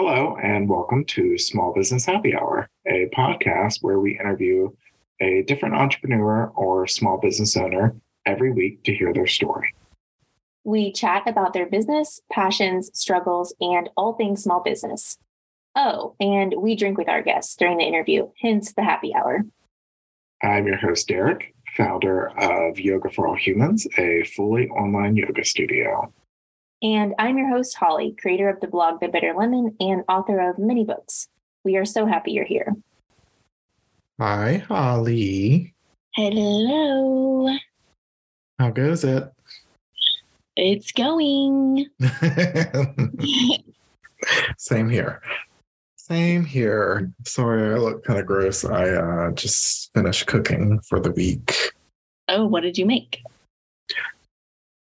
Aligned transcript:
Hello, 0.00 0.36
and 0.40 0.68
welcome 0.68 1.04
to 1.06 1.36
Small 1.36 1.72
Business 1.72 2.06
Happy 2.06 2.32
Hour, 2.32 2.68
a 2.86 3.10
podcast 3.12 3.78
where 3.80 3.98
we 3.98 4.16
interview 4.16 4.70
a 5.20 5.42
different 5.42 5.74
entrepreneur 5.74 6.52
or 6.54 6.86
small 6.86 7.18
business 7.18 7.56
owner 7.56 7.96
every 8.24 8.52
week 8.52 8.84
to 8.84 8.94
hear 8.94 9.12
their 9.12 9.26
story. 9.26 9.74
We 10.62 10.92
chat 10.92 11.24
about 11.26 11.52
their 11.52 11.66
business, 11.66 12.20
passions, 12.30 12.92
struggles, 12.94 13.52
and 13.60 13.88
all 13.96 14.12
things 14.12 14.44
small 14.44 14.62
business. 14.62 15.18
Oh, 15.74 16.14
and 16.20 16.54
we 16.56 16.76
drink 16.76 16.96
with 16.96 17.08
our 17.08 17.20
guests 17.20 17.56
during 17.56 17.78
the 17.78 17.84
interview, 17.84 18.28
hence 18.40 18.74
the 18.74 18.84
happy 18.84 19.12
hour. 19.16 19.44
I'm 20.44 20.68
your 20.68 20.76
host, 20.76 21.08
Derek, 21.08 21.56
founder 21.76 22.28
of 22.38 22.78
Yoga 22.78 23.10
for 23.10 23.26
All 23.26 23.36
Humans, 23.36 23.88
a 23.98 24.22
fully 24.36 24.68
online 24.68 25.16
yoga 25.16 25.44
studio. 25.44 26.12
And 26.80 27.12
I'm 27.18 27.36
your 27.36 27.48
host, 27.48 27.76
Holly, 27.76 28.14
creator 28.20 28.48
of 28.48 28.60
the 28.60 28.68
blog 28.68 29.00
The 29.00 29.08
Bitter 29.08 29.34
Lemon 29.36 29.74
and 29.80 30.04
author 30.08 30.38
of 30.48 30.58
many 30.58 30.84
books. 30.84 31.26
We 31.64 31.76
are 31.76 31.84
so 31.84 32.06
happy 32.06 32.30
you're 32.30 32.44
here. 32.44 32.72
Hi, 34.20 34.58
Holly. 34.68 35.74
Hello. 36.14 37.56
How 38.60 38.70
goes 38.70 39.02
it? 39.02 39.24
It's 40.54 40.92
going. 40.92 41.86
Same 44.56 44.88
here. 44.88 45.20
Same 45.96 46.44
here. 46.44 47.12
Sorry, 47.24 47.74
I 47.74 47.78
look 47.78 48.04
kind 48.04 48.20
of 48.20 48.26
gross. 48.26 48.64
I 48.64 48.90
uh, 48.90 49.30
just 49.32 49.92
finished 49.94 50.26
cooking 50.26 50.78
for 50.80 51.00
the 51.00 51.10
week. 51.10 51.72
Oh, 52.28 52.46
what 52.46 52.60
did 52.60 52.78
you 52.78 52.86
make? 52.86 53.20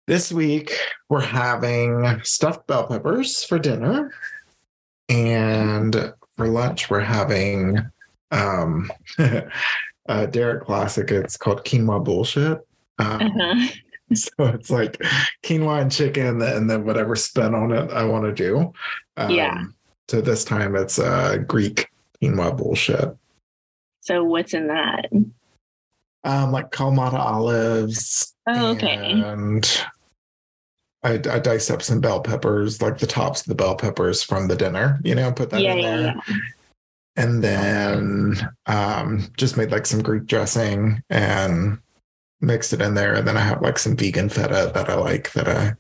This 0.07 0.33
week, 0.33 0.73
we're 1.09 1.21
having 1.21 2.21
stuffed 2.25 2.67
bell 2.67 2.87
peppers 2.87 3.45
for 3.45 3.59
dinner. 3.59 4.13
And 5.09 6.13
for 6.37 6.49
lunch, 6.49 6.91
we're 6.91 7.01
having 7.01 7.79
um, 8.31 8.91
a 10.09 10.27
Derek 10.31 10.65
classic. 10.65 11.11
It's 11.11 11.37
called 11.37 11.65
quinoa 11.65 12.03
bullshit. 12.05 12.59
Um, 12.99 13.21
uh-huh. 13.21 13.69
So 14.13 14.47
it's 14.47 14.71
like 14.71 15.01
quinoa 15.45 15.83
and 15.83 15.93
chicken 15.93 16.43
and 16.43 16.69
then 16.69 16.85
whatever 16.85 17.15
spin 17.15 17.55
on 17.55 17.71
it 17.71 17.93
I 17.93 18.03
want 18.03 18.25
to 18.25 18.33
do. 18.33 18.73
Um, 19.17 19.31
yeah. 19.31 19.63
So 20.09 20.21
this 20.21 20.45
time 20.45 20.75
it's 20.75 20.99
uh, 20.99 21.37
Greek 21.47 21.89
quinoa 22.21 22.57
bullshit. 22.57 23.17
So 24.01 24.25
what's 24.25 24.53
in 24.53 24.67
that? 24.67 25.11
Um, 26.25 26.51
like 26.51 26.73
Kalamata 26.73 27.21
olives. 27.21 28.35
Oh, 28.57 28.71
okay. 28.73 28.97
And 28.97 29.67
I, 31.03 31.15
I 31.15 31.39
diced 31.39 31.71
up 31.71 31.83
some 31.83 32.01
bell 32.01 32.21
peppers, 32.21 32.83
like 32.83 32.99
the 32.99 33.07
tops 33.07 33.41
of 33.41 33.47
the 33.47 33.55
bell 33.55 33.75
peppers 33.75 34.23
from 34.23 34.49
the 34.49 34.57
dinner, 34.57 35.01
you 35.03 35.15
know, 35.15 35.33
put 35.33 35.51
that 35.51 35.63
yeah, 35.63 35.75
in 35.75 35.83
there. 35.83 36.01
Yeah, 36.01 36.21
yeah. 36.29 36.37
And 37.17 37.45
then 37.45 38.49
um, 38.67 39.31
just 39.37 39.57
made 39.57 39.71
like 39.71 39.87
some 39.87 40.03
Greek 40.03 40.27
dressing 40.27 41.03
and 41.11 41.79
mixed 42.41 42.73
it 42.73 42.81
in 42.81 42.95
there. 42.95 43.15
And 43.15 43.27
then 43.27 43.37
I 43.37 43.41
have 43.41 43.63
like 43.63 43.79
some 43.79 43.97
vegan 43.97 44.29
feta 44.29 44.71
that 44.75 44.89
I 44.89 44.95
like 44.95 45.33
that 45.33 45.49
I 45.49 45.75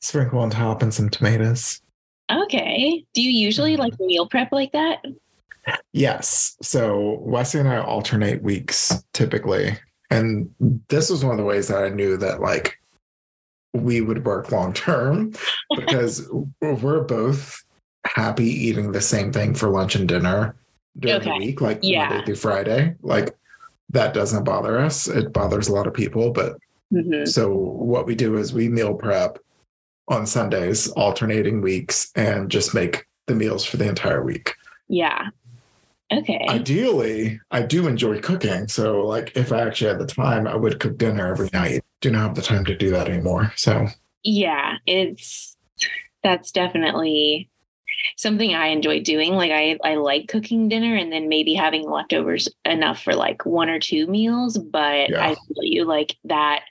sprinkle 0.00 0.40
on 0.40 0.50
top 0.50 0.82
and 0.82 0.92
some 0.92 1.08
tomatoes. 1.08 1.80
Okay. 2.30 3.04
Do 3.14 3.22
you 3.22 3.30
usually 3.30 3.76
like 3.76 3.94
mm-hmm. 3.94 4.06
meal 4.06 4.28
prep 4.28 4.52
like 4.52 4.72
that? 4.72 5.04
Yes. 5.92 6.56
So 6.62 7.18
Wesley 7.22 7.60
and 7.60 7.68
I 7.68 7.78
alternate 7.78 8.42
weeks 8.42 9.02
typically. 9.12 9.78
And 10.10 10.52
this 10.88 11.10
was 11.10 11.24
one 11.24 11.32
of 11.32 11.38
the 11.38 11.44
ways 11.44 11.68
that 11.68 11.84
I 11.84 11.88
knew 11.90 12.16
that 12.16 12.40
like 12.40 12.78
we 13.74 14.00
would 14.00 14.24
work 14.24 14.50
long 14.50 14.72
term 14.72 15.32
because 15.76 16.28
we're 16.60 17.04
both 17.04 17.64
happy 18.06 18.46
eating 18.46 18.92
the 18.92 19.00
same 19.00 19.32
thing 19.32 19.54
for 19.54 19.68
lunch 19.68 19.94
and 19.94 20.08
dinner 20.08 20.54
during 20.98 21.20
okay. 21.20 21.38
the 21.38 21.46
week, 21.46 21.60
like 21.60 21.80
yeah. 21.82 22.08
Monday 22.08 22.24
through 22.24 22.36
Friday. 22.36 22.94
Like 23.02 23.36
that 23.90 24.14
doesn't 24.14 24.44
bother 24.44 24.78
us. 24.78 25.08
It 25.08 25.32
bothers 25.32 25.68
a 25.68 25.72
lot 25.72 25.86
of 25.86 25.94
people, 25.94 26.32
but 26.32 26.58
mm-hmm. 26.92 27.24
so 27.26 27.52
what 27.52 28.06
we 28.06 28.14
do 28.14 28.36
is 28.36 28.52
we 28.52 28.68
meal 28.68 28.94
prep 28.94 29.38
on 30.08 30.26
Sundays, 30.26 30.88
alternating 30.92 31.60
weeks, 31.60 32.10
and 32.14 32.50
just 32.50 32.74
make 32.74 33.06
the 33.26 33.34
meals 33.34 33.64
for 33.64 33.76
the 33.76 33.88
entire 33.88 34.22
week. 34.22 34.54
Yeah. 34.88 35.28
Okay. 36.10 36.46
Ideally, 36.48 37.40
I 37.50 37.62
do 37.62 37.86
enjoy 37.86 38.20
cooking. 38.20 38.68
So, 38.68 39.06
like, 39.06 39.36
if 39.36 39.52
I 39.52 39.60
actually 39.60 39.88
had 39.88 39.98
the 39.98 40.06
time, 40.06 40.46
I 40.46 40.56
would 40.56 40.80
cook 40.80 40.96
dinner 40.96 41.26
every 41.26 41.50
night. 41.52 41.84
Do 42.00 42.10
not 42.10 42.28
have 42.28 42.34
the 42.34 42.42
time 42.42 42.64
to 42.64 42.76
do 42.76 42.90
that 42.90 43.08
anymore. 43.08 43.52
So, 43.56 43.88
yeah, 44.22 44.76
it's 44.86 45.56
that's 46.22 46.50
definitely 46.50 47.50
something 48.16 48.54
I 48.54 48.68
enjoy 48.68 49.02
doing. 49.02 49.34
Like, 49.34 49.50
I 49.50 49.78
I 49.84 49.96
like 49.96 50.28
cooking 50.28 50.70
dinner 50.70 50.94
and 50.94 51.12
then 51.12 51.28
maybe 51.28 51.52
having 51.52 51.88
leftovers 51.88 52.48
enough 52.64 53.02
for 53.02 53.14
like 53.14 53.44
one 53.44 53.68
or 53.68 53.78
two 53.78 54.06
meals. 54.06 54.56
But 54.56 55.10
yeah. 55.10 55.22
I 55.22 55.34
feel 55.34 55.62
you 55.62 55.84
like 55.84 56.16
that, 56.24 56.62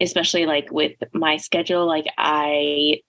especially 0.00 0.46
like 0.46 0.70
with 0.70 0.92
my 1.12 1.36
schedule. 1.36 1.86
Like, 1.86 2.06
I 2.16 3.00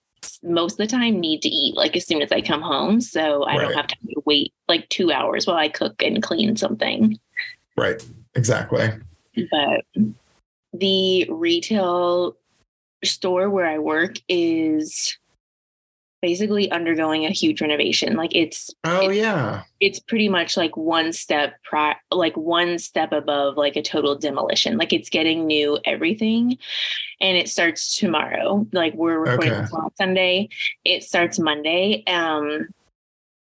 most 0.42 0.72
of 0.72 0.78
the 0.78 0.86
time 0.86 1.20
need 1.20 1.42
to 1.42 1.48
eat 1.48 1.76
like 1.76 1.96
as 1.96 2.06
soon 2.06 2.22
as 2.22 2.32
I 2.32 2.40
come 2.40 2.62
home. 2.62 3.00
So 3.00 3.44
I 3.44 3.56
right. 3.56 3.62
don't 3.62 3.74
have 3.74 3.88
time 3.88 4.08
to 4.14 4.22
wait 4.24 4.52
like 4.68 4.88
two 4.88 5.12
hours 5.12 5.46
while 5.46 5.56
I 5.56 5.68
cook 5.68 6.02
and 6.02 6.22
clean 6.22 6.56
something. 6.56 7.18
Right. 7.76 8.04
Exactly. 8.34 8.90
But 9.50 9.84
the 10.72 11.26
retail 11.30 12.36
store 13.04 13.50
where 13.50 13.66
I 13.66 13.78
work 13.78 14.16
is 14.28 15.16
basically 16.20 16.70
undergoing 16.70 17.24
a 17.24 17.30
huge 17.30 17.60
renovation. 17.60 18.16
Like 18.16 18.34
it's 18.34 18.70
oh 18.84 19.08
it's, 19.08 19.18
yeah, 19.18 19.62
it's 19.80 20.00
pretty 20.00 20.28
much 20.28 20.56
like 20.56 20.76
one 20.76 21.12
step 21.12 21.54
pri- 21.62 21.96
like 22.10 22.36
one 22.36 22.78
step 22.78 23.12
above 23.12 23.56
like 23.56 23.76
a 23.76 23.82
total 23.82 24.16
demolition. 24.16 24.76
Like 24.76 24.92
it's 24.92 25.10
getting 25.10 25.46
new 25.46 25.78
everything, 25.84 26.58
and 27.20 27.36
it 27.36 27.48
starts 27.48 27.96
tomorrow. 27.96 28.66
Like 28.72 28.94
we're 28.94 29.18
recording 29.18 29.52
okay. 29.52 29.72
on 29.72 29.94
Sunday, 29.96 30.48
it 30.84 31.04
starts 31.04 31.38
Monday. 31.38 32.04
Um, 32.06 32.68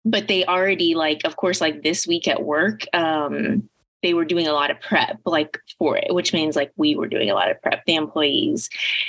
but 0.05 0.29
they 0.29 0.45
already 0.45 0.95
like, 0.95 1.23
of 1.25 1.37
course, 1.37 1.61
like 1.61 1.83
this 1.83 2.07
week 2.07 2.29
at 2.29 2.43
work. 2.43 2.85
Um, 2.93 3.69
they 4.03 4.13
were 4.13 4.27
doing 4.27 4.47
a 4.47 4.53
lot 4.53 4.71
of 4.71 4.79
prep 4.83 5.19
like 5.25 5.59
for 5.79 5.97
it 5.97 6.13
which 6.13 6.35
means 6.35 6.55
like 6.55 6.71
we 6.77 6.95
were 6.95 7.09
doing 7.09 7.31
a 7.31 7.35
lot 7.35 7.51
of 7.51 7.61
prep 7.63 7.83
the 7.87 7.95
employees 7.95 8.69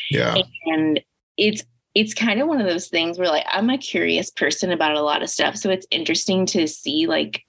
yeah 0.10 0.38
and 0.68 1.02
it's 1.36 1.66
it's 1.96 2.14
kind 2.14 2.42
of 2.42 2.48
one 2.48 2.60
of 2.60 2.68
those 2.68 2.90
things 2.90 3.18
where 3.18 3.30
like 3.30 3.46
I'm 3.50 3.70
a 3.70 3.78
curious 3.78 4.30
person 4.30 4.72
about 4.72 4.96
a 4.96 5.02
lot 5.02 5.24
of 5.24 5.30
stuff. 5.30 5.56
So 5.56 5.70
it's 5.70 5.88
interesting 5.90 6.46
to 6.48 6.68
see 6.68 7.08
like 7.08 7.46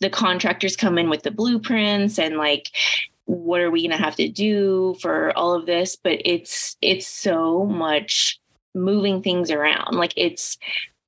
the 0.00 0.10
contractors 0.10 0.76
come 0.76 0.98
in 0.98 1.10
with 1.10 1.22
the 1.22 1.30
blueprints 1.30 2.18
and 2.18 2.36
like 2.36 2.68
what 3.24 3.60
are 3.60 3.70
we 3.70 3.82
going 3.82 3.96
to 3.96 4.02
have 4.02 4.16
to 4.16 4.28
do 4.28 4.96
for 5.00 5.36
all 5.36 5.52
of 5.52 5.66
this 5.66 5.96
but 5.96 6.18
it's 6.24 6.76
it's 6.80 7.06
so 7.06 7.66
much 7.66 8.40
moving 8.74 9.22
things 9.22 9.50
around 9.50 9.94
like 9.94 10.12
it's 10.16 10.56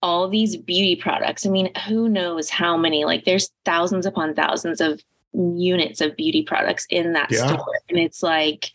all 0.02 0.28
these 0.28 0.56
beauty 0.56 0.96
products 0.96 1.46
i 1.46 1.48
mean 1.48 1.70
who 1.86 2.08
knows 2.08 2.50
how 2.50 2.76
many 2.76 3.04
like 3.04 3.24
there's 3.24 3.50
thousands 3.64 4.04
upon 4.04 4.34
thousands 4.34 4.80
of 4.80 5.00
units 5.32 6.00
of 6.00 6.16
beauty 6.16 6.42
products 6.42 6.86
in 6.90 7.12
that 7.12 7.30
yeah. 7.30 7.46
store 7.46 7.78
and 7.88 7.98
it's 7.98 8.22
like 8.22 8.70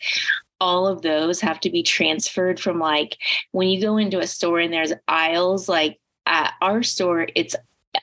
all 0.60 0.86
of 0.86 1.02
those 1.02 1.40
have 1.40 1.60
to 1.60 1.70
be 1.70 1.82
transferred 1.82 2.58
from 2.58 2.78
like 2.78 3.16
when 3.52 3.68
you 3.68 3.80
go 3.80 3.96
into 3.96 4.20
a 4.20 4.26
store 4.26 4.58
and 4.58 4.72
there's 4.72 4.92
aisles 5.08 5.68
like 5.68 5.98
at 6.26 6.54
our 6.60 6.82
store 6.82 7.28
it's 7.34 7.54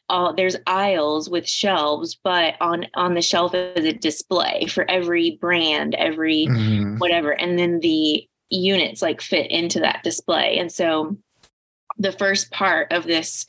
all 0.09 0.33
there's 0.33 0.55
aisles 0.67 1.29
with 1.29 1.47
shelves 1.47 2.17
but 2.23 2.55
on 2.61 2.85
on 2.95 3.13
the 3.13 3.21
shelf 3.21 3.53
is 3.53 3.85
a 3.85 3.93
display 3.93 4.65
for 4.67 4.89
every 4.89 5.37
brand 5.41 5.95
every 5.95 6.47
mm-hmm. 6.47 6.97
whatever 6.97 7.31
and 7.31 7.57
then 7.57 7.79
the 7.79 8.27
units 8.49 9.01
like 9.01 9.21
fit 9.21 9.49
into 9.49 9.79
that 9.79 10.03
display 10.03 10.57
and 10.57 10.71
so 10.71 11.17
the 11.97 12.11
first 12.11 12.51
part 12.51 12.91
of 12.91 13.03
this 13.03 13.45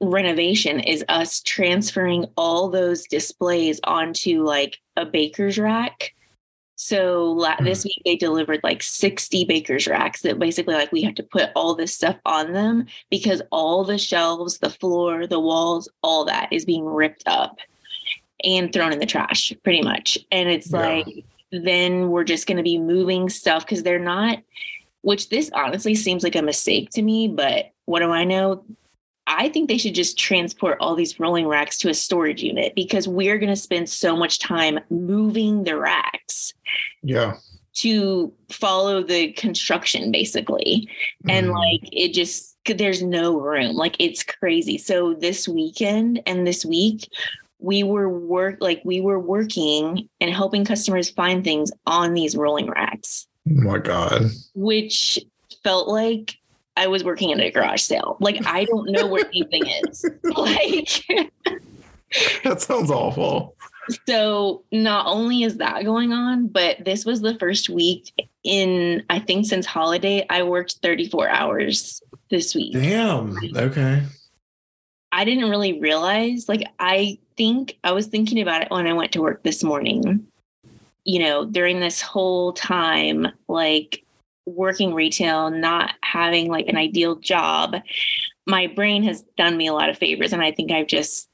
renovation 0.00 0.80
is 0.80 1.04
us 1.08 1.40
transferring 1.40 2.26
all 2.36 2.68
those 2.68 3.06
displays 3.06 3.80
onto 3.84 4.42
like 4.42 4.78
a 4.96 5.06
baker's 5.06 5.58
rack 5.58 6.14
so 6.76 7.32
la- 7.32 7.60
this 7.60 7.82
hmm. 7.82 7.88
week 7.88 8.02
they 8.04 8.16
delivered 8.16 8.60
like 8.62 8.82
60 8.82 9.44
baker's 9.46 9.86
racks 9.86 10.22
that 10.22 10.38
basically 10.38 10.74
like 10.74 10.92
we 10.92 11.02
have 11.02 11.14
to 11.16 11.22
put 11.22 11.50
all 11.56 11.74
this 11.74 11.94
stuff 11.94 12.16
on 12.24 12.52
them 12.52 12.86
because 13.10 13.42
all 13.50 13.82
the 13.82 13.98
shelves, 13.98 14.58
the 14.58 14.70
floor, 14.70 15.26
the 15.26 15.40
walls, 15.40 15.88
all 16.02 16.24
that 16.26 16.48
is 16.52 16.64
being 16.64 16.84
ripped 16.84 17.24
up 17.26 17.58
and 18.44 18.72
thrown 18.72 18.92
in 18.92 18.98
the 18.98 19.06
trash 19.06 19.52
pretty 19.64 19.82
much. 19.82 20.18
And 20.30 20.48
it's 20.48 20.70
yeah. 20.70 20.78
like 20.78 21.24
then 21.50 22.10
we're 22.10 22.24
just 22.24 22.46
going 22.46 22.58
to 22.58 22.62
be 22.62 22.78
moving 22.78 23.30
stuff 23.30 23.64
because 23.64 23.82
they're 23.82 23.98
not 23.98 24.38
which 25.06 25.28
this 25.28 25.52
honestly 25.54 25.94
seems 25.94 26.24
like 26.24 26.34
a 26.34 26.42
mistake 26.42 26.90
to 26.90 27.00
me, 27.00 27.28
but 27.28 27.70
what 27.84 28.00
do 28.00 28.10
I 28.10 28.24
know? 28.24 28.64
I 29.26 29.48
think 29.48 29.68
they 29.68 29.78
should 29.78 29.94
just 29.94 30.18
transport 30.18 30.78
all 30.80 30.94
these 30.94 31.18
rolling 31.18 31.46
racks 31.46 31.78
to 31.78 31.88
a 31.88 31.94
storage 31.94 32.42
unit 32.42 32.74
because 32.74 33.08
we're 33.08 33.38
going 33.38 33.52
to 33.52 33.56
spend 33.56 33.88
so 33.88 34.16
much 34.16 34.38
time 34.38 34.78
moving 34.90 35.64
the 35.64 35.76
racks. 35.76 36.54
Yeah. 37.02 37.34
To 37.78 38.32
follow 38.48 39.02
the 39.02 39.32
construction 39.32 40.10
basically. 40.10 40.88
Mm. 41.26 41.32
And 41.32 41.50
like 41.50 41.88
it 41.92 42.14
just 42.14 42.56
there's 42.66 43.02
no 43.02 43.38
room. 43.38 43.76
Like 43.76 43.96
it's 43.98 44.22
crazy. 44.22 44.78
So 44.78 45.14
this 45.14 45.46
weekend 45.46 46.22
and 46.26 46.46
this 46.46 46.64
week, 46.64 47.08
we 47.58 47.82
were 47.82 48.08
work 48.08 48.58
like 48.60 48.82
we 48.84 49.00
were 49.00 49.18
working 49.18 50.08
and 50.20 50.30
helping 50.30 50.64
customers 50.64 51.10
find 51.10 51.42
things 51.44 51.70
on 51.86 52.14
these 52.14 52.36
rolling 52.36 52.70
racks. 52.70 53.26
Oh 53.48 53.62
my 53.62 53.78
God. 53.78 54.30
Which 54.54 55.18
felt 55.62 55.88
like 55.88 56.36
I 56.76 56.86
was 56.86 57.04
working 57.04 57.32
at 57.32 57.40
a 57.40 57.50
garage 57.50 57.82
sale. 57.82 58.16
Like 58.20 58.44
I 58.46 58.64
don't 58.64 58.90
know 58.90 59.06
where 59.06 59.26
anything 59.26 59.66
is. 59.66 60.04
Like 60.36 61.02
that 62.44 62.60
sounds 62.60 62.90
awful. 62.90 63.56
So 64.06 64.64
not 64.72 65.06
only 65.06 65.42
is 65.42 65.58
that 65.58 65.84
going 65.84 66.12
on, 66.12 66.48
but 66.48 66.84
this 66.84 67.04
was 67.04 67.20
the 67.20 67.38
first 67.38 67.68
week 67.68 68.12
in 68.44 69.04
I 69.10 69.18
think 69.18 69.46
since 69.46 69.66
holiday 69.66 70.26
I 70.28 70.42
worked 70.42 70.78
34 70.82 71.28
hours 71.28 72.02
this 72.30 72.54
week. 72.54 72.72
Damn. 72.72 73.36
Okay. 73.56 74.02
I 75.12 75.24
didn't 75.24 75.50
really 75.50 75.80
realize 75.80 76.48
like 76.48 76.64
I 76.78 77.18
think 77.36 77.78
I 77.84 77.92
was 77.92 78.06
thinking 78.06 78.40
about 78.40 78.62
it 78.62 78.70
when 78.70 78.86
I 78.86 78.92
went 78.92 79.12
to 79.12 79.22
work 79.22 79.42
this 79.42 79.62
morning. 79.62 80.26
You 81.04 81.20
know, 81.20 81.44
during 81.44 81.80
this 81.80 82.02
whole 82.02 82.52
time 82.52 83.28
like 83.48 84.04
working 84.46 84.94
retail, 84.94 85.50
not 85.50 85.94
having 86.16 86.48
like 86.48 86.68
an 86.68 86.76
ideal 86.76 87.16
job, 87.16 87.76
my 88.46 88.66
brain 88.66 89.02
has 89.02 89.22
done 89.36 89.56
me 89.56 89.66
a 89.66 89.72
lot 89.72 89.88
of 89.88 89.98
favors 89.98 90.32
and 90.32 90.42
I 90.42 90.52
think 90.52 90.70
I've 90.70 90.86
just 90.86 91.28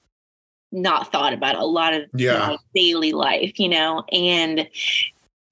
not 0.72 1.12
thought 1.12 1.32
about 1.32 1.56
a 1.56 1.64
lot 1.64 1.94
of 1.94 2.04
yeah. 2.14 2.56
daily 2.74 3.12
life, 3.12 3.58
you 3.58 3.68
know, 3.68 4.04
and 4.10 4.68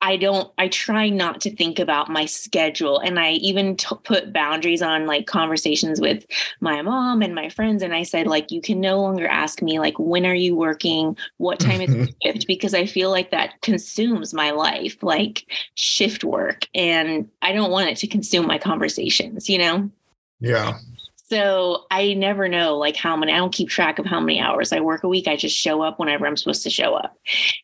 I 0.02 0.17
don't, 0.17 0.50
I 0.56 0.69
try 0.69 1.08
not 1.11 1.41
to 1.43 1.55
think 1.55 1.79
about 1.79 2.08
my 2.08 2.25
schedule. 2.25 2.99
And 2.99 3.19
I 3.19 3.32
even 3.32 3.76
t- 3.76 3.94
put 4.05 4.32
boundaries 4.32 4.81
on 4.81 5.06
like 5.06 5.26
conversations 5.26 6.00
with 6.00 6.26
my 6.61 6.81
mom 6.81 7.23
and 7.23 7.35
my 7.35 7.49
friends. 7.50 7.82
And 7.82 7.94
I 7.94 8.02
said, 8.02 8.26
like, 8.26 8.50
you 8.50 8.61
can 8.62 8.81
no 8.81 9.00
longer 9.00 9.26
ask 9.26 9.61
me, 9.61 9.79
like, 9.79 9.99
when 9.99 10.25
are 10.25 10.35
you 10.35 10.56
working? 10.56 11.17
What 11.37 11.61
time 11.61 11.81
is 11.82 11.91
the 11.91 12.14
shift? 12.23 12.47
Because 12.47 12.73
I 12.73 12.87
feel 12.87 13.11
like 13.11 13.31
that 13.31 13.61
consumes 13.61 14.32
my 14.32 14.50
life, 14.52 15.02
like 15.02 15.47
shift 15.75 16.25
work. 16.25 16.67
And 16.75 17.29
I 17.43 17.52
don't 17.52 17.70
want 17.70 17.91
it 17.91 17.99
to 17.99 18.06
consume 18.06 18.47
my 18.47 18.58
conversations, 18.58 19.49
you 19.49 19.58
know? 19.58 19.91
Yeah. 20.41 20.79
So 21.31 21.87
I 21.93 22.15
never 22.15 22.49
know 22.49 22.77
like 22.77 22.97
how 22.97 23.17
many, 23.17 23.32
I 23.32 23.37
don't 23.37 23.55
keep 23.55 23.69
track 23.69 24.00
of 24.00 24.06
how 24.06 24.19
many 24.19 24.41
hours 24.41 24.73
I 24.73 24.81
work 24.81 25.05
a 25.05 25.09
week. 25.09 25.29
I 25.29 25.37
just 25.37 25.56
show 25.56 25.81
up 25.81 26.00
whenever 26.00 26.27
I'm 26.27 26.37
supposed 26.37 26.65
to 26.65 26.71
show 26.71 26.94
up. 26.94 27.17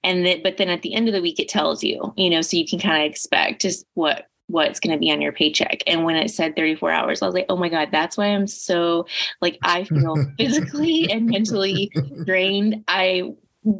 And 0.04 0.24
then, 0.24 0.42
but 0.44 0.56
then 0.56 0.68
at 0.68 0.82
the 0.82 0.94
end 0.94 1.08
of 1.08 1.14
the 1.14 1.20
week, 1.20 1.40
it 1.40 1.48
tells 1.48 1.82
you, 1.82 2.14
you 2.16 2.30
know, 2.30 2.42
so 2.42 2.56
you 2.56 2.66
can 2.66 2.78
kind 2.78 3.02
of 3.02 3.10
expect 3.10 3.62
just 3.62 3.84
what, 3.94 4.28
what's 4.46 4.78
going 4.78 4.92
to 4.92 5.00
be 5.00 5.10
on 5.10 5.20
your 5.20 5.32
paycheck. 5.32 5.82
And 5.88 6.04
when 6.04 6.14
it 6.14 6.30
said 6.30 6.54
34 6.54 6.92
hours, 6.92 7.22
I 7.22 7.26
was 7.26 7.34
like, 7.34 7.46
oh 7.48 7.56
my 7.56 7.68
God, 7.68 7.88
that's 7.90 8.16
why 8.16 8.26
I'm 8.26 8.46
so 8.46 9.06
like, 9.40 9.58
I 9.64 9.82
feel 9.82 10.14
physically 10.38 11.10
and 11.10 11.26
mentally 11.26 11.90
drained. 12.24 12.84
I 12.86 13.32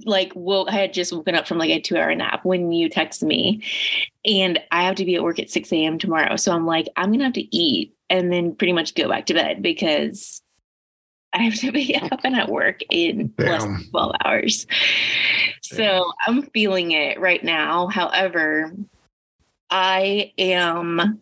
like 0.05 0.33
woke 0.35 0.69
I 0.69 0.73
had 0.73 0.93
just 0.93 1.13
woken 1.13 1.37
up 1.37 1.47
from 1.47 1.59
like 1.59 1.71
a 1.71 1.81
two 1.81 1.97
hour 1.97 2.13
nap 2.13 2.45
when 2.45 2.73
you 2.73 2.89
text 2.89 3.23
me 3.23 3.63
and 4.25 4.59
I 4.73 4.83
have 4.83 4.97
to 4.97 5.05
be 5.05 5.15
at 5.15 5.23
work 5.23 5.39
at 5.39 5.49
6 5.49 5.73
a.m. 5.73 5.99
tomorrow. 5.99 6.35
So 6.35 6.53
I'm 6.53 6.67
like, 6.67 6.89
I'm 6.97 7.13
gonna 7.13 7.23
have 7.23 7.35
to 7.35 7.57
eat 7.57 7.96
and 8.11 8.33
then 8.33 8.55
pretty 8.55 8.73
much 8.73 8.95
go 8.95 9.09
back 9.09 9.27
to 9.27 9.35
bed 9.35 9.63
because 9.63 10.43
I 11.33 11.43
have 11.43 11.55
to 11.57 11.73
be 11.73 11.95
up 12.11 12.21
and 12.25 12.35
at 12.37 12.49
work 12.49 12.81
in 12.91 13.33
Damn. 13.37 13.47
less 13.47 13.63
than 13.65 13.91
12 13.91 14.13
hours. 14.25 14.67
Damn. 15.71 15.79
So 15.79 16.13
I'm 16.27 16.43
feeling 16.51 16.93
it 16.93 17.21
right 17.21 17.43
now. 17.43 17.89
However, 17.89 18.73
I 19.71 20.33
am 20.39 21.21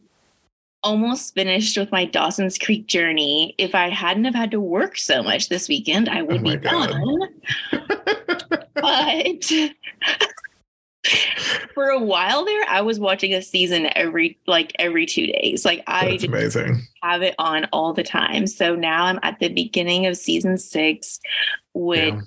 almost 0.83 1.35
finished 1.35 1.79
with 1.79 1.91
my 1.91 2.05
Dawson's 2.05 2.59
Creek 2.59 2.87
journey. 2.87 3.55
If 3.57 3.75
I 3.75 3.89
hadn't 3.89 4.27
have 4.27 4.35
had 4.35 4.51
to 4.51 4.61
work 4.61 4.99
so 4.99 5.23
much 5.23 5.49
this 5.49 5.69
weekend, 5.69 6.09
I 6.09 6.21
oh 6.21 6.25
would 6.27 6.41
oh 6.41 6.45
be 6.45 6.57
God. 6.57 6.91
done. 6.91 7.21
but 8.75 9.53
for 11.75 11.89
a 11.89 11.99
while 11.99 12.45
there, 12.45 12.65
I 12.69 12.81
was 12.81 12.99
watching 12.99 13.35
a 13.35 13.43
season 13.43 13.89
every 13.95 14.39
like 14.47 14.73
every 14.79 15.07
two 15.07 15.27
days. 15.27 15.65
Like 15.65 15.83
I 15.87 16.19
amazing. 16.23 16.83
have 17.03 17.23
it 17.23 17.35
on 17.39 17.67
all 17.73 17.93
the 17.93 18.03
time. 18.03 18.47
So 18.47 18.75
now 18.75 19.05
I'm 19.05 19.21
at 19.23 19.39
the 19.39 19.49
beginning 19.49 20.07
of 20.07 20.17
season 20.17 20.59
six, 20.59 21.21
which 21.75 22.15
yeah. 22.15 22.21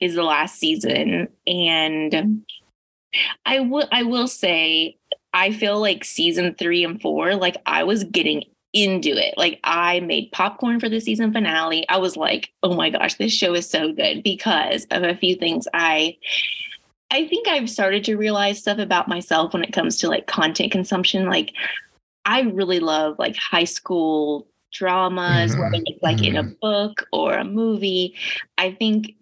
is 0.00 0.14
the 0.14 0.22
last 0.22 0.58
season. 0.58 1.28
And 1.46 2.44
I 3.46 3.60
will 3.60 3.88
I 3.90 4.04
will 4.04 4.28
say 4.28 4.96
I 5.32 5.52
feel 5.52 5.80
like 5.80 6.04
season 6.04 6.54
three 6.58 6.84
and 6.84 7.00
four, 7.00 7.34
like 7.34 7.56
I 7.66 7.84
was 7.84 8.04
getting 8.04 8.44
into 8.72 9.10
it. 9.10 9.34
Like 9.36 9.58
I 9.64 10.00
made 10.00 10.30
popcorn 10.32 10.78
for 10.78 10.88
the 10.88 11.00
season 11.00 11.32
finale. 11.32 11.88
I 11.88 11.98
was 11.98 12.16
like, 12.16 12.50
oh 12.62 12.74
my 12.74 12.90
gosh, 12.90 13.14
this 13.14 13.32
show 13.32 13.54
is 13.54 13.68
so 13.68 13.92
good 13.92 14.22
because 14.22 14.86
of 14.90 15.02
a 15.02 15.16
few 15.16 15.34
things 15.34 15.66
I 15.74 16.16
I 17.10 17.26
think 17.26 17.48
I've 17.48 17.68
started 17.68 18.04
to 18.04 18.16
realize 18.16 18.58
stuff 18.58 18.78
about 18.78 19.08
myself 19.08 19.52
when 19.52 19.64
it 19.64 19.72
comes 19.72 19.98
to 19.98 20.08
like 20.08 20.26
content 20.26 20.70
consumption. 20.70 21.26
Like, 21.26 21.52
I 22.24 22.42
really 22.42 22.80
love 22.80 23.18
like 23.18 23.36
high 23.36 23.64
school 23.64 24.46
dramas, 24.72 25.52
mm-hmm. 25.52 25.60
whether 25.60 25.82
it's 25.86 26.02
like 26.02 26.18
mm-hmm. 26.18 26.24
in 26.26 26.36
a 26.36 26.42
mm-hmm. 26.44 26.52
book 26.60 27.06
or 27.12 27.34
a 27.34 27.44
movie. 27.44 28.14
I 28.58 28.72
think, 28.72 29.14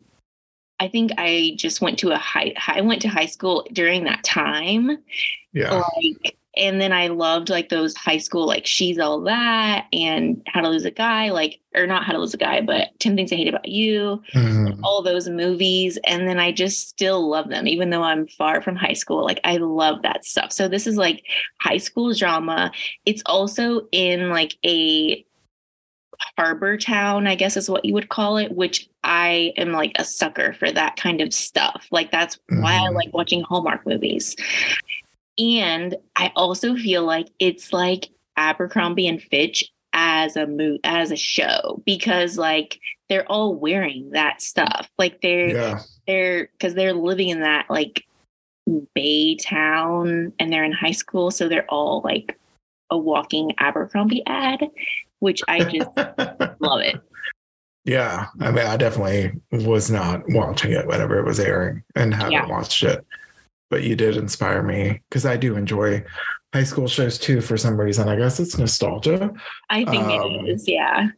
I 0.80 0.88
think 0.88 1.12
I 1.16 1.54
just 1.56 1.80
went 1.80 1.98
to 2.00 2.10
a 2.10 2.18
high, 2.18 2.54
I 2.66 2.82
went 2.82 3.02
to 3.02 3.08
high 3.08 3.26
school 3.26 3.66
during 3.72 4.04
that 4.04 4.22
time. 4.22 4.98
Yeah. 5.52 5.82
Like, 5.96 6.36
and 6.58 6.80
then 6.80 6.92
I 6.92 7.06
loved 7.06 7.48
like 7.48 7.68
those 7.68 7.94
high 7.96 8.18
school, 8.18 8.46
like 8.46 8.66
She's 8.66 8.98
All 8.98 9.20
That 9.22 9.86
and 9.92 10.42
How 10.48 10.60
to 10.60 10.68
Lose 10.68 10.84
a 10.84 10.90
Guy, 10.90 11.30
like, 11.30 11.60
or 11.74 11.86
not 11.86 12.04
How 12.04 12.12
to 12.12 12.18
Lose 12.18 12.34
a 12.34 12.38
Guy, 12.38 12.60
but 12.60 12.88
10 12.98 13.14
Things 13.14 13.32
I 13.32 13.36
Hate 13.36 13.48
About 13.48 13.68
You, 13.68 14.22
mm-hmm. 14.34 14.84
all 14.84 15.02
those 15.02 15.28
movies. 15.28 15.98
And 16.04 16.26
then 16.26 16.38
I 16.38 16.50
just 16.50 16.88
still 16.88 17.28
love 17.28 17.48
them, 17.48 17.68
even 17.68 17.90
though 17.90 18.02
I'm 18.02 18.26
far 18.26 18.60
from 18.60 18.76
high 18.76 18.92
school. 18.92 19.24
Like, 19.24 19.40
I 19.44 19.58
love 19.58 20.02
that 20.02 20.24
stuff. 20.24 20.52
So 20.52 20.68
this 20.68 20.86
is 20.86 20.96
like 20.96 21.24
high 21.60 21.78
school 21.78 22.12
drama. 22.12 22.72
It's 23.06 23.22
also 23.24 23.86
in 23.92 24.30
like 24.30 24.56
a 24.66 25.24
harbor 26.36 26.76
town, 26.76 27.26
I 27.26 27.36
guess 27.36 27.56
is 27.56 27.70
what 27.70 27.84
you 27.84 27.94
would 27.94 28.08
call 28.08 28.36
it, 28.36 28.52
which 28.52 28.88
I 29.04 29.52
am 29.56 29.72
like 29.72 29.92
a 29.96 30.04
sucker 30.04 30.52
for 30.54 30.70
that 30.72 30.96
kind 30.96 31.20
of 31.20 31.32
stuff. 31.32 31.86
Like 31.90 32.10
that's 32.10 32.36
mm-hmm. 32.50 32.62
why 32.62 32.74
I 32.74 32.78
mm-hmm. 32.80 32.96
like 32.96 33.14
watching 33.14 33.42
Hallmark 33.42 33.86
movies. 33.86 34.34
And 35.38 35.96
I 36.16 36.32
also 36.34 36.74
feel 36.74 37.04
like 37.04 37.28
it's 37.38 37.72
like 37.72 38.10
Abercrombie 38.36 39.08
and 39.08 39.22
Fitch 39.22 39.70
as 39.92 40.36
a 40.36 40.46
mo- 40.46 40.78
as 40.84 41.10
a 41.10 41.16
show 41.16 41.82
because 41.86 42.36
like 42.36 42.78
they're 43.08 43.30
all 43.30 43.54
wearing 43.54 44.10
that 44.10 44.42
stuff. 44.42 44.88
Like 44.98 45.20
they're 45.20 45.48
yeah. 45.48 45.80
they're 46.06 46.48
because 46.52 46.74
they're 46.74 46.92
living 46.92 47.28
in 47.28 47.40
that 47.40 47.66
like 47.70 48.04
Bay 48.94 49.36
town 49.36 50.32
and 50.38 50.52
they're 50.52 50.64
in 50.64 50.72
high 50.72 50.92
school, 50.92 51.30
so 51.30 51.48
they're 51.48 51.66
all 51.70 52.02
like 52.04 52.38
a 52.90 52.98
walking 52.98 53.52
Abercrombie 53.58 54.22
ad, 54.26 54.60
which 55.20 55.42
I 55.48 55.64
just 55.64 55.90
love 56.60 56.80
it. 56.80 57.00
Yeah, 57.84 58.26
I 58.40 58.50
mean, 58.50 58.66
I 58.66 58.76
definitely 58.76 59.32
was 59.50 59.90
not 59.90 60.22
watching 60.28 60.72
it 60.72 60.86
whenever 60.86 61.18
it 61.18 61.24
was 61.24 61.40
airing 61.40 61.82
and 61.96 62.14
haven't 62.14 62.32
yeah. 62.32 62.46
watched 62.46 62.82
it 62.82 63.06
but 63.70 63.82
you 63.82 63.96
did 63.96 64.16
inspire 64.16 64.62
me 64.62 65.02
because 65.08 65.26
I 65.26 65.36
do 65.36 65.56
enjoy 65.56 66.04
high 66.52 66.64
school 66.64 66.88
shows 66.88 67.18
too 67.18 67.40
for 67.40 67.56
some 67.56 67.78
reason. 67.78 68.08
I 68.08 68.16
guess 68.16 68.40
it's 68.40 68.58
nostalgia. 68.58 69.32
I 69.70 69.84
think 69.84 70.04
um, 70.04 70.30
it 70.30 70.48
is, 70.48 70.68
yeah. 70.68 71.08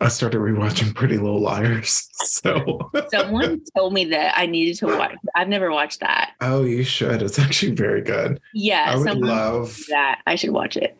I 0.00 0.08
started 0.08 0.38
rewatching 0.38 0.94
Pretty 0.94 1.16
Little 1.16 1.40
Liars. 1.40 2.08
So 2.26 2.90
someone 3.10 3.62
told 3.74 3.94
me 3.94 4.04
that 4.06 4.38
I 4.38 4.46
needed 4.46 4.76
to 4.78 4.86
watch. 4.86 5.14
I've 5.34 5.48
never 5.48 5.70
watched 5.70 6.00
that. 6.00 6.32
Oh, 6.42 6.64
you 6.64 6.84
should. 6.84 7.22
It's 7.22 7.38
actually 7.38 7.72
very 7.72 8.02
good. 8.02 8.40
Yeah, 8.52 8.84
I 8.88 8.96
would 8.96 9.18
love 9.18 9.78
that. 9.88 10.20
I 10.26 10.34
should 10.34 10.50
watch 10.50 10.76
it. 10.76 10.96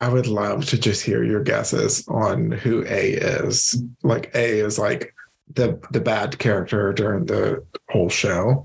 I 0.00 0.08
would 0.08 0.26
love 0.26 0.66
to 0.66 0.78
just 0.78 1.04
hear 1.04 1.22
your 1.22 1.42
guesses 1.42 2.06
on 2.08 2.50
who 2.50 2.84
A 2.86 3.12
is. 3.12 3.80
Like 4.02 4.34
A 4.34 4.60
is 4.60 4.78
like 4.78 5.14
the 5.54 5.80
the 5.92 6.00
bad 6.00 6.38
character 6.38 6.92
during 6.92 7.26
the 7.26 7.64
whole 7.88 8.08
show 8.08 8.64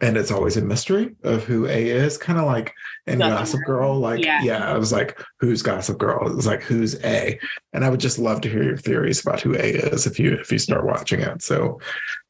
and 0.00 0.16
it's 0.16 0.30
always 0.30 0.56
a 0.56 0.62
mystery 0.62 1.14
of 1.24 1.44
who 1.44 1.66
A 1.66 1.88
is, 1.88 2.16
kind 2.16 2.38
of 2.38 2.46
like 2.46 2.72
in 3.06 3.18
Gossip, 3.18 3.38
Gossip 3.38 3.60
Girl. 3.66 3.98
Like, 3.98 4.24
yeah. 4.24 4.40
yeah, 4.42 4.72
I 4.72 4.78
was 4.78 4.92
like, 4.92 5.20
who's 5.40 5.60
Gossip 5.60 5.98
Girl? 5.98 6.28
It 6.28 6.36
was 6.36 6.46
like, 6.46 6.62
who's 6.62 7.02
A? 7.04 7.38
And 7.72 7.84
I 7.84 7.88
would 7.88 7.98
just 7.98 8.18
love 8.18 8.40
to 8.42 8.48
hear 8.48 8.62
your 8.62 8.76
theories 8.76 9.20
about 9.20 9.40
who 9.40 9.54
A 9.54 9.58
is 9.58 10.06
if 10.06 10.18
you 10.20 10.34
if 10.34 10.52
you 10.52 10.58
start 10.58 10.84
watching 10.84 11.20
it. 11.20 11.42
So 11.42 11.80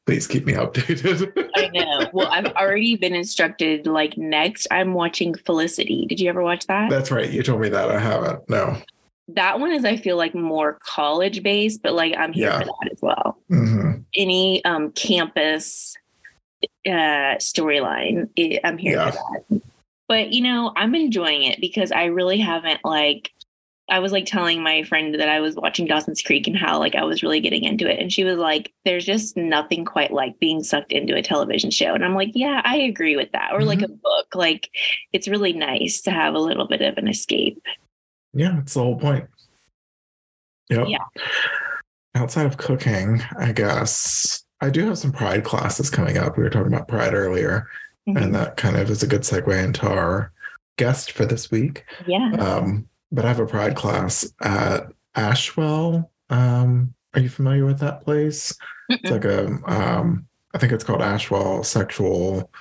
please 0.07 0.25
keep 0.25 0.45
me 0.45 0.53
updated. 0.53 1.31
I 1.55 1.67
know. 1.73 2.09
Well, 2.11 2.27
I've 2.31 2.47
already 2.53 2.95
been 2.95 3.13
instructed. 3.13 3.85
Like 3.85 4.17
next, 4.17 4.67
I'm 4.71 4.93
watching 4.93 5.35
Felicity. 5.35 6.07
Did 6.07 6.19
you 6.19 6.29
ever 6.29 6.41
watch 6.41 6.65
that? 6.67 6.89
That's 6.89 7.11
right. 7.11 7.29
You 7.29 7.43
told 7.43 7.61
me 7.61 7.69
that. 7.69 7.91
I 7.91 7.99
haven't. 7.99 8.49
No. 8.49 8.77
That 9.27 9.59
one 9.59 9.71
is, 9.71 9.85
I 9.85 9.95
feel 9.95 10.17
like, 10.17 10.33
more 10.33 10.79
college 10.81 11.43
based, 11.43 11.83
but 11.83 11.93
like 11.93 12.15
I'm 12.17 12.33
here 12.33 12.49
yeah. 12.49 12.59
for 12.61 12.65
that 12.65 12.89
as 12.91 12.99
well. 12.99 13.37
Mm-hmm. 13.51 14.01
Any 14.15 14.65
um, 14.65 14.91
campus 14.93 15.95
uh, 16.85 17.37
storyline. 17.37 18.29
I'm 18.63 18.77
here 18.77 18.95
yeah. 18.95 19.11
for 19.11 19.43
that. 19.49 19.61
But 20.07 20.33
you 20.33 20.41
know, 20.41 20.73
I'm 20.75 20.95
enjoying 20.95 21.43
it 21.43 21.61
because 21.61 21.91
I 21.91 22.05
really 22.05 22.39
haven't 22.39 22.81
like 22.83 23.31
I 23.89 23.99
was 23.99 24.11
like 24.11 24.25
telling 24.25 24.61
my 24.61 24.83
friend 24.83 25.15
that 25.15 25.29
I 25.29 25.39
was 25.39 25.55
watching 25.55 25.87
Dawson's 25.87 26.21
Creek 26.21 26.47
and 26.47 26.57
how 26.57 26.79
like 26.79 26.95
I 26.95 27.03
was 27.03 27.23
really 27.23 27.39
getting 27.39 27.63
into 27.63 27.89
it. 27.89 27.99
And 27.99 28.11
she 28.11 28.23
was 28.23 28.37
like, 28.37 28.73
there's 28.85 29.05
just 29.05 29.35
nothing 29.35 29.85
quite 29.85 30.11
like 30.11 30.39
being 30.39 30.63
sucked 30.63 30.91
into 30.91 31.15
a 31.15 31.21
television 31.21 31.71
show. 31.71 31.93
And 31.93 32.05
I'm 32.05 32.15
like, 32.15 32.31
yeah, 32.33 32.61
I 32.63 32.77
agree 32.77 33.15
with 33.15 33.31
that. 33.31 33.51
Or 33.51 33.59
mm-hmm. 33.59 33.67
like 33.67 33.81
a 33.81 33.87
book. 33.87 34.35
Like 34.35 34.69
it's 35.11 35.27
really 35.27 35.53
nice 35.53 36.01
to 36.01 36.11
have 36.11 36.33
a 36.33 36.39
little 36.39 36.67
bit 36.67 36.81
of 36.81 36.97
an 36.97 37.07
escape. 37.07 37.61
Yeah, 38.33 38.59
it's 38.59 38.75
the 38.75 38.83
whole 38.83 38.99
point. 38.99 39.25
Yep. 40.69 40.87
Yeah. 40.87 41.05
Outside 42.15 42.45
of 42.45 42.57
cooking, 42.57 43.23
I 43.37 43.51
guess 43.51 44.43
I 44.61 44.69
do 44.69 44.85
have 44.87 44.97
some 44.97 45.11
pride 45.11 45.43
classes 45.43 45.89
coming 45.89 46.17
up. 46.17 46.37
We 46.37 46.43
were 46.43 46.49
talking 46.49 46.73
about 46.73 46.87
pride 46.87 47.13
earlier, 47.13 47.67
mm-hmm. 48.07 48.17
and 48.17 48.35
that 48.35 48.57
kind 48.57 48.75
of 48.75 48.89
is 48.89 49.03
a 49.03 49.07
good 49.07 49.21
segue 49.21 49.63
into 49.63 49.87
our 49.87 50.31
guest 50.77 51.11
for 51.11 51.25
this 51.25 51.51
week. 51.51 51.85
Yeah. 52.05 52.31
Um, 52.39 52.87
but 53.11 53.25
I 53.25 53.29
have 53.29 53.39
a 53.39 53.45
pride 53.45 53.75
class 53.75 54.31
at 54.41 54.91
Ashwell. 55.15 56.09
Um, 56.29 56.93
are 57.13 57.21
you 57.21 57.29
familiar 57.29 57.65
with 57.65 57.79
that 57.79 58.01
place? 58.03 58.53
Mm-mm. 58.91 58.99
It's 59.01 59.11
like 59.11 59.25
a, 59.25 59.47
um, 59.65 60.27
I 60.53 60.57
think 60.57 60.71
it's 60.73 60.83
called 60.83 61.01
Ashwell 61.01 61.63
Sexual 61.63 62.51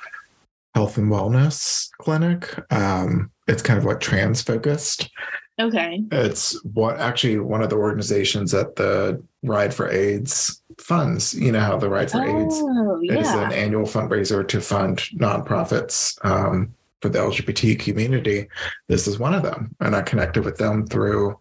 Health 0.75 0.97
and 0.99 1.11
Wellness 1.11 1.91
Clinic. 1.99 2.55
Um, 2.73 3.31
it's 3.47 3.63
kind 3.63 3.79
of 3.79 3.85
like 3.85 4.01
trans 4.01 4.43
focused. 4.43 5.11
Okay. 5.61 6.05
It's 6.13 6.63
what 6.65 6.99
actually 6.99 7.39
one 7.41 7.63
of 7.63 7.71
the 7.71 7.77
organizations 7.77 8.53
that 8.53 8.77
the 8.77 9.23
Ride 9.43 9.75
for 9.75 9.91
AIDS 9.91 10.63
funds. 10.79 11.35
You 11.35 11.53
know 11.53 11.61
how 11.61 11.77
the 11.77 11.89
Ride 11.89 12.11
for 12.11 12.23
oh, 12.23 12.45
AIDS 12.45 12.63
yeah. 13.03 13.21
is 13.21 13.29
an 13.29 13.53
annual 13.53 13.85
fundraiser 13.85 14.47
to 14.47 14.61
fund 14.61 14.99
nonprofits 15.17 16.19
um, 16.25 16.75
for 17.01 17.09
the 17.09 17.19
LGBT 17.19 17.79
community. 17.79 18.49
This 18.87 19.07
is 19.07 19.19
one 19.19 19.35
of 19.35 19.43
them. 19.43 19.75
And 19.81 19.97
I 19.97 20.03
connected 20.03 20.45
with 20.45 20.59
them 20.59 20.87
through 20.87 21.39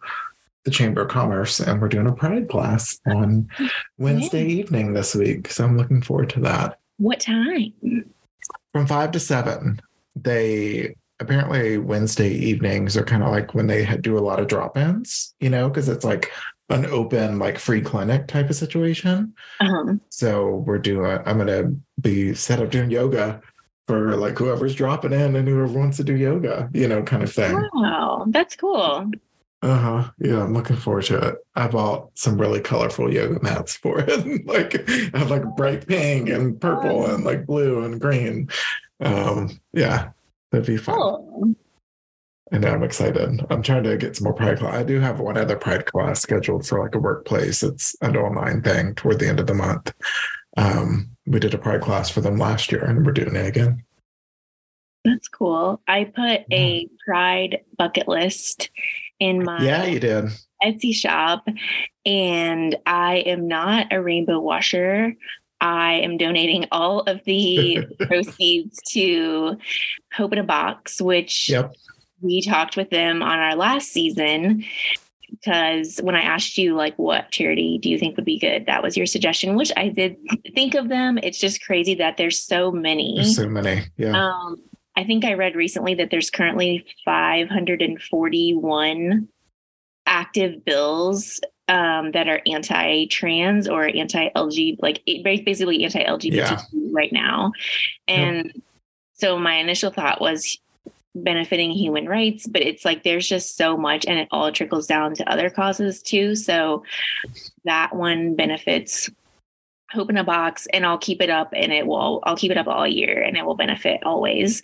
the 0.63 0.71
Chamber 0.71 1.03
of 1.03 1.07
Commerce, 1.07 1.59
and 1.59 1.81
we're 1.81 1.87
doing 1.87 2.07
a 2.07 2.13
Pride 2.13 2.49
class 2.49 2.99
on 3.05 3.49
Wednesday 3.97 4.45
evening 4.45 4.93
this 4.93 5.15
week. 5.15 5.49
So 5.49 5.63
I'm 5.63 5.77
looking 5.77 6.01
forward 6.01 6.29
to 6.31 6.41
that. 6.41 6.79
What 6.97 7.19
time? 7.19 7.73
From 8.73 8.87
five 8.87 9.11
to 9.11 9.19
seven. 9.19 9.79
They 10.15 10.95
apparently 11.19 11.77
Wednesday 11.77 12.29
evenings 12.29 12.95
are 12.95 13.03
kind 13.03 13.23
of 13.23 13.31
like 13.31 13.53
when 13.53 13.67
they 13.67 13.85
do 13.97 14.17
a 14.17 14.21
lot 14.21 14.39
of 14.39 14.47
drop 14.47 14.77
ins, 14.77 15.33
you 15.39 15.49
know, 15.49 15.69
because 15.69 15.89
it's 15.89 16.05
like 16.05 16.31
an 16.69 16.85
open, 16.87 17.39
like 17.39 17.57
free 17.57 17.81
clinic 17.81 18.27
type 18.27 18.49
of 18.49 18.55
situation. 18.55 19.33
Uh-huh. 19.59 19.95
So 20.09 20.57
we're 20.57 20.79
doing, 20.79 21.19
I'm 21.25 21.37
going 21.37 21.47
to 21.47 21.75
be 22.01 22.33
set 22.33 22.59
up 22.59 22.69
doing 22.69 22.91
yoga 22.91 23.41
for 23.85 24.17
like 24.17 24.37
whoever's 24.37 24.75
dropping 24.75 25.13
in 25.13 25.35
and 25.35 25.47
whoever 25.47 25.79
wants 25.79 25.97
to 25.97 26.03
do 26.03 26.15
yoga, 26.15 26.69
you 26.73 26.87
know, 26.87 27.01
kind 27.03 27.23
of 27.23 27.33
thing. 27.33 27.57
Wow, 27.73 28.25
that's 28.27 28.55
cool. 28.55 29.09
Uh 29.63 29.77
huh. 29.77 30.11
Yeah, 30.19 30.43
I'm 30.43 30.53
looking 30.53 30.75
forward 30.75 31.05
to 31.05 31.29
it. 31.29 31.35
I 31.55 31.67
bought 31.67 32.11
some 32.13 32.39
really 32.39 32.59
colorful 32.59 33.11
yoga 33.11 33.41
mats 33.41 33.75
for 33.75 33.99
it. 34.07 34.45
like 34.45 34.87
I 35.15 35.17
have 35.17 35.31
like 35.31 35.43
bright 35.55 35.87
pink 35.87 36.29
and 36.29 36.59
purple 36.59 37.07
and 37.07 37.23
like 37.23 37.45
blue 37.45 37.83
and 37.83 37.99
green. 37.99 38.49
Um, 38.99 39.59
yeah, 39.73 40.09
that'd 40.51 40.67
be 40.67 40.77
fun. 40.77 40.95
Cool. 40.95 41.55
And 42.51 42.65
I'm 42.65 42.83
excited. 42.83 43.45
I'm 43.49 43.61
trying 43.61 43.83
to 43.83 43.97
get 43.97 44.15
some 44.15 44.23
more 44.23 44.33
pride 44.33 44.59
class. 44.59 44.73
I 44.73 44.83
do 44.83 44.99
have 45.01 45.19
one 45.19 45.37
other 45.37 45.57
pride 45.57 45.85
class 45.85 46.21
scheduled 46.21 46.65
for 46.65 46.81
like 46.81 46.95
a 46.95 46.99
workplace. 46.99 47.61
It's 47.61 47.95
an 48.01 48.15
online 48.15 48.61
thing 48.61 48.95
toward 48.95 49.19
the 49.19 49.27
end 49.27 49.39
of 49.39 49.47
the 49.47 49.53
month. 49.53 49.93
Um, 50.55 51.09
we 51.25 51.39
did 51.39 51.53
a 51.53 51.57
pride 51.57 51.81
class 51.81 52.09
for 52.09 52.21
them 52.21 52.37
last 52.37 52.71
year 52.71 52.83
and 52.83 53.05
we're 53.05 53.11
doing 53.11 53.35
it 53.35 53.45
again. 53.45 53.83
That's 55.03 55.27
cool. 55.27 55.81
I 55.87 56.05
put 56.05 56.41
a 56.51 56.87
pride 57.05 57.59
bucket 57.77 58.07
list 58.07 58.69
in 59.19 59.43
my 59.43 59.63
Yeah, 59.63 59.85
you 59.85 59.99
did. 59.99 60.25
Etsy 60.63 60.93
shop 60.93 61.47
and 62.05 62.75
I 62.85 63.17
am 63.17 63.47
not 63.47 63.87
a 63.91 64.01
rainbow 64.01 64.39
washer. 64.39 65.13
I 65.59 65.95
am 65.95 66.17
donating 66.17 66.65
all 66.71 67.01
of 67.01 67.23
the 67.25 67.85
proceeds 68.07 68.79
to 68.89 69.57
Hope 70.13 70.33
in 70.33 70.39
a 70.39 70.43
Box, 70.43 71.01
which 71.01 71.49
yep. 71.49 71.73
we 72.21 72.41
talked 72.41 72.77
with 72.77 72.89
them 72.89 73.23
on 73.23 73.39
our 73.39 73.55
last 73.55 73.89
season 73.89 74.63
because 75.29 75.99
when 76.03 76.15
I 76.15 76.21
asked 76.21 76.57
you 76.57 76.73
like 76.75 76.95
what 76.97 77.31
charity 77.31 77.79
do 77.81 77.89
you 77.89 77.99
think 77.99 78.15
would 78.15 78.25
be 78.25 78.39
good, 78.39 78.65
that 78.65 78.81
was 78.81 78.95
your 78.95 79.05
suggestion, 79.05 79.55
which 79.55 79.73
I 79.75 79.89
did 79.89 80.15
think 80.55 80.73
of 80.73 80.87
them. 80.89 81.17
It's 81.21 81.39
just 81.39 81.63
crazy 81.63 81.95
that 81.95 82.15
there's 82.17 82.39
so 82.39 82.71
many. 82.71 83.15
There's 83.15 83.35
so 83.35 83.49
many. 83.49 83.85
Yeah. 83.97 84.11
Um, 84.11 84.61
I 84.95 85.03
think 85.03 85.25
I 85.25 85.33
read 85.33 85.55
recently 85.55 85.95
that 85.95 86.11
there's 86.11 86.29
currently 86.29 86.85
541 87.05 89.27
active 90.05 90.63
bills 90.65 91.41
um, 91.67 92.11
that 92.11 92.27
are 92.27 92.41
anti-trans 92.45 93.67
or 93.67 93.85
anti-LG, 93.85 94.77
like 94.81 95.01
basically 95.05 95.83
anti-LGBT 95.83 96.33
yeah. 96.33 96.61
right 96.91 97.11
now. 97.11 97.51
And 98.07 98.45
yep. 98.45 98.55
so 99.13 99.37
my 99.37 99.55
initial 99.55 99.91
thought 99.91 100.21
was 100.21 100.59
benefiting 101.23 101.71
human 101.71 102.07
rights, 102.07 102.47
but 102.47 102.61
it's 102.61 102.85
like 102.85 103.03
there's 103.03 103.27
just 103.27 103.57
so 103.57 103.77
much 103.77 104.05
and 104.05 104.19
it 104.19 104.27
all 104.31 104.51
trickles 104.51 104.87
down 104.87 105.15
to 105.15 105.31
other 105.31 105.49
causes 105.49 106.01
too. 106.01 106.35
So 106.35 106.83
that 107.65 107.95
one 107.95 108.35
benefits 108.35 109.09
Hope 109.91 110.09
in 110.09 110.17
a 110.17 110.23
Box 110.23 110.67
and 110.73 110.85
I'll 110.85 110.97
keep 110.97 111.21
it 111.21 111.29
up 111.29 111.49
and 111.53 111.71
it 111.71 111.87
will 111.87 112.21
I'll 112.23 112.35
keep 112.35 112.51
it 112.51 112.57
up 112.57 112.67
all 112.67 112.85
year 112.85 113.21
and 113.21 113.37
it 113.37 113.45
will 113.45 113.55
benefit 113.55 114.01
always. 114.03 114.61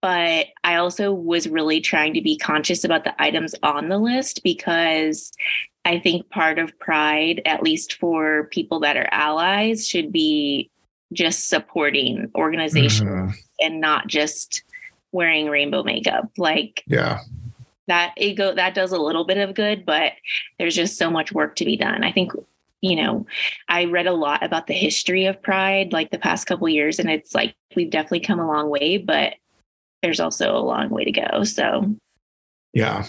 But 0.00 0.46
I 0.64 0.76
also 0.76 1.12
was 1.12 1.46
really 1.46 1.82
trying 1.82 2.14
to 2.14 2.22
be 2.22 2.38
conscious 2.38 2.84
about 2.84 3.04
the 3.04 3.14
items 3.22 3.54
on 3.62 3.90
the 3.90 3.98
list 3.98 4.42
because 4.42 5.30
I 5.84 5.98
think 5.98 6.28
part 6.30 6.58
of 6.58 6.78
pride, 6.78 7.42
at 7.46 7.62
least 7.62 7.94
for 7.94 8.44
people 8.50 8.80
that 8.80 8.96
are 8.96 9.08
allies, 9.10 9.88
should 9.88 10.12
be 10.12 10.70
just 11.12 11.48
supporting 11.48 12.30
organizations 12.34 13.10
mm-hmm. 13.10 13.30
and 13.60 13.80
not 13.80 14.06
just 14.06 14.62
wearing 15.12 15.48
rainbow 15.48 15.82
makeup. 15.82 16.30
Like, 16.36 16.84
yeah, 16.86 17.20
that 17.88 18.12
it 18.16 18.34
go 18.34 18.54
that 18.54 18.74
does 18.74 18.92
a 18.92 18.98
little 18.98 19.24
bit 19.24 19.38
of 19.38 19.54
good, 19.54 19.84
but 19.86 20.12
there's 20.58 20.76
just 20.76 20.98
so 20.98 21.10
much 21.10 21.32
work 21.32 21.56
to 21.56 21.64
be 21.64 21.76
done. 21.76 22.04
I 22.04 22.12
think 22.12 22.32
you 22.82 22.96
know, 22.96 23.26
I 23.68 23.84
read 23.84 24.06
a 24.06 24.12
lot 24.12 24.42
about 24.42 24.66
the 24.66 24.74
history 24.74 25.26
of 25.26 25.42
Pride 25.42 25.92
like 25.92 26.10
the 26.10 26.18
past 26.18 26.46
couple 26.46 26.68
years, 26.68 26.98
and 26.98 27.10
it's 27.10 27.34
like 27.34 27.54
we've 27.76 27.90
definitely 27.90 28.20
come 28.20 28.40
a 28.40 28.46
long 28.46 28.70
way, 28.70 28.98
but 28.98 29.34
there's 30.02 30.20
also 30.20 30.56
a 30.56 30.64
long 30.64 30.88
way 30.88 31.04
to 31.04 31.12
go. 31.12 31.44
So, 31.44 31.94
yeah, 32.72 33.06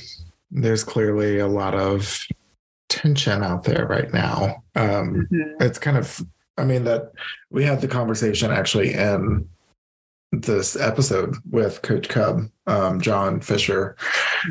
there's 0.50 0.84
clearly 0.84 1.40
a 1.40 1.48
lot 1.48 1.74
of 1.74 2.20
tension 2.92 3.42
out 3.42 3.64
there 3.64 3.88
right 3.88 4.14
now. 4.14 4.64
Um, 4.76 5.28
mm-hmm. 5.32 5.64
It's 5.64 5.80
kind 5.80 5.98
of, 5.98 6.22
I 6.58 6.66
mean, 6.66 6.84
that 6.84 7.12
we 7.50 7.64
had 7.64 7.82
the 7.82 7.88
conversation 7.88 8.52
actually 8.52 8.94
in 8.94 9.48
this 10.34 10.76
episode 10.76 11.36
with 11.50 11.82
Coach 11.82 12.10
Cub, 12.10 12.48
um, 12.68 13.02
Jon 13.02 13.40
Fischer. 13.40 13.96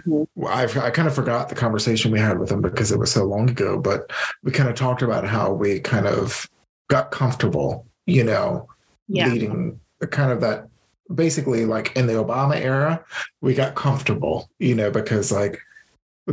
Mm-hmm. 0.06 0.46
i 0.46 0.62
I 0.86 0.90
kind 0.90 1.06
of 1.06 1.14
forgot 1.14 1.48
the 1.48 1.54
conversation 1.54 2.10
we 2.10 2.18
had 2.18 2.38
with 2.38 2.50
him 2.50 2.62
because 2.62 2.90
it 2.90 2.98
was 2.98 3.12
so 3.12 3.24
long 3.24 3.48
ago, 3.50 3.78
but 3.78 4.10
we 4.42 4.52
kind 4.52 4.68
of 4.68 4.74
talked 4.74 5.02
about 5.02 5.26
how 5.26 5.52
we 5.52 5.80
kind 5.80 6.06
of 6.06 6.48
got 6.88 7.10
comfortable, 7.10 7.86
you 8.06 8.24
know, 8.24 8.68
yeah. 9.08 9.28
leading 9.28 9.78
kind 10.10 10.32
of 10.32 10.40
that 10.40 10.66
basically 11.14 11.66
like 11.66 11.94
in 11.96 12.06
the 12.06 12.14
Obama 12.14 12.56
era, 12.56 13.04
we 13.42 13.54
got 13.54 13.74
comfortable, 13.74 14.48
you 14.58 14.74
know, 14.74 14.90
because 14.90 15.30
like 15.30 15.60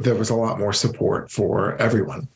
there 0.03 0.15
was 0.15 0.29
a 0.29 0.35
lot 0.35 0.59
more 0.59 0.73
support 0.73 1.31
for 1.31 1.75
everyone. 1.77 2.27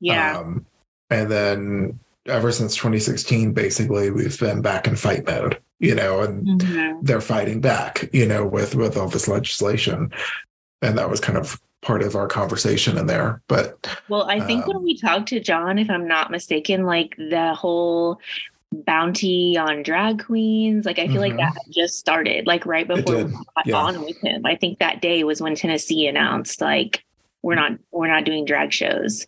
Yeah. 0.00 0.38
Um, 0.38 0.66
and 1.10 1.30
then 1.30 1.98
ever 2.26 2.52
since 2.52 2.76
2016, 2.76 3.52
basically, 3.52 4.10
we've 4.10 4.38
been 4.38 4.62
back 4.62 4.86
in 4.86 4.96
fight 4.96 5.26
mode 5.26 5.60
you 5.78 5.94
know, 5.94 6.20
and 6.22 6.60
mm-hmm. 6.60 6.98
they're 7.02 7.20
fighting 7.20 7.60
back, 7.60 8.08
you 8.12 8.26
know, 8.26 8.44
with 8.44 8.74
with 8.74 8.96
all 8.96 9.08
this 9.08 9.28
legislation, 9.28 10.12
and 10.82 10.98
that 10.98 11.08
was 11.08 11.20
kind 11.20 11.38
of 11.38 11.60
part 11.82 12.02
of 12.02 12.16
our 12.16 12.26
conversation 12.26 12.98
in 12.98 13.06
there. 13.06 13.40
But 13.48 13.88
well, 14.08 14.28
I 14.28 14.40
think 14.40 14.64
um, 14.64 14.74
when 14.74 14.82
we 14.82 14.98
talked 14.98 15.28
to 15.28 15.40
Jon, 15.40 15.78
if 15.78 15.88
I'm 15.88 16.08
not 16.08 16.30
mistaken, 16.30 16.84
like 16.84 17.14
the 17.16 17.54
whole 17.54 18.20
bounty 18.70 19.56
on 19.56 19.82
drag 19.82 20.22
queens 20.22 20.84
like 20.84 20.98
i 20.98 21.06
feel 21.06 21.22
mm-hmm. 21.22 21.38
like 21.38 21.54
that 21.54 21.56
just 21.70 21.98
started 21.98 22.46
like 22.46 22.66
right 22.66 22.86
before 22.86 23.24
we 23.24 23.32
got 23.32 23.64
yeah. 23.64 23.74
on 23.74 24.02
with 24.02 24.18
him 24.22 24.44
i 24.44 24.54
think 24.54 24.78
that 24.78 25.00
day 25.00 25.24
was 25.24 25.40
when 25.40 25.54
tennessee 25.54 26.06
announced 26.06 26.60
like 26.60 27.02
we're 27.42 27.54
not 27.54 27.72
we're 27.92 28.08
not 28.08 28.24
doing 28.24 28.44
drag 28.44 28.72
shows 28.72 29.26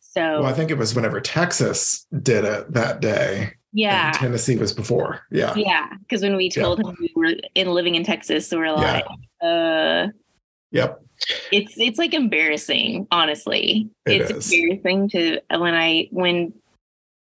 so 0.00 0.40
well 0.40 0.46
i 0.46 0.52
think 0.52 0.70
it 0.70 0.78
was 0.78 0.94
whenever 0.94 1.20
texas 1.20 2.06
did 2.22 2.44
it 2.44 2.72
that 2.72 3.00
day 3.00 3.52
yeah. 3.74 4.12
Tennessee 4.12 4.56
was 4.56 4.72
before. 4.72 5.22
Yeah. 5.30 5.54
Yeah. 5.56 5.88
Because 6.00 6.22
when 6.22 6.36
we 6.36 6.50
told 6.50 6.78
yep. 6.78 6.88
him 6.88 6.96
we 7.00 7.12
were 7.16 7.34
in 7.54 7.68
living 7.68 7.94
in 7.94 8.04
Texas, 8.04 8.46
so 8.46 8.58
we 8.58 8.66
are 8.66 8.72
like, 8.72 9.04
yeah. 9.40 9.48
uh 9.48 10.08
Yep. 10.72 11.02
It's 11.52 11.74
it's 11.76 11.98
like 11.98 12.14
embarrassing, 12.14 13.06
honestly. 13.10 13.88
It 14.06 14.22
it's 14.22 14.30
is. 14.30 14.52
embarrassing 14.52 15.08
to 15.10 15.40
when 15.58 15.74
I 15.74 16.08
when 16.10 16.52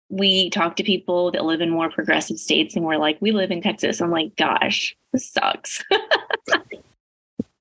we 0.09 0.51
talk 0.51 0.77
to 0.77 0.83
people 0.83 1.31
that 1.33 1.45
live 1.45 1.61
in 1.61 1.71
more 1.71 1.91
progressive 1.91 2.39
states 2.39 2.77
and 2.77 2.85
we're 2.85 2.97
like, 2.97 3.19
we 3.21 3.33
live 3.33 3.51
in 3.51 3.63
Texas. 3.63 4.01
I'm 4.01 4.11
like, 4.11 4.37
gosh, 4.37 4.95
this 5.13 5.31
sucks. 5.31 5.83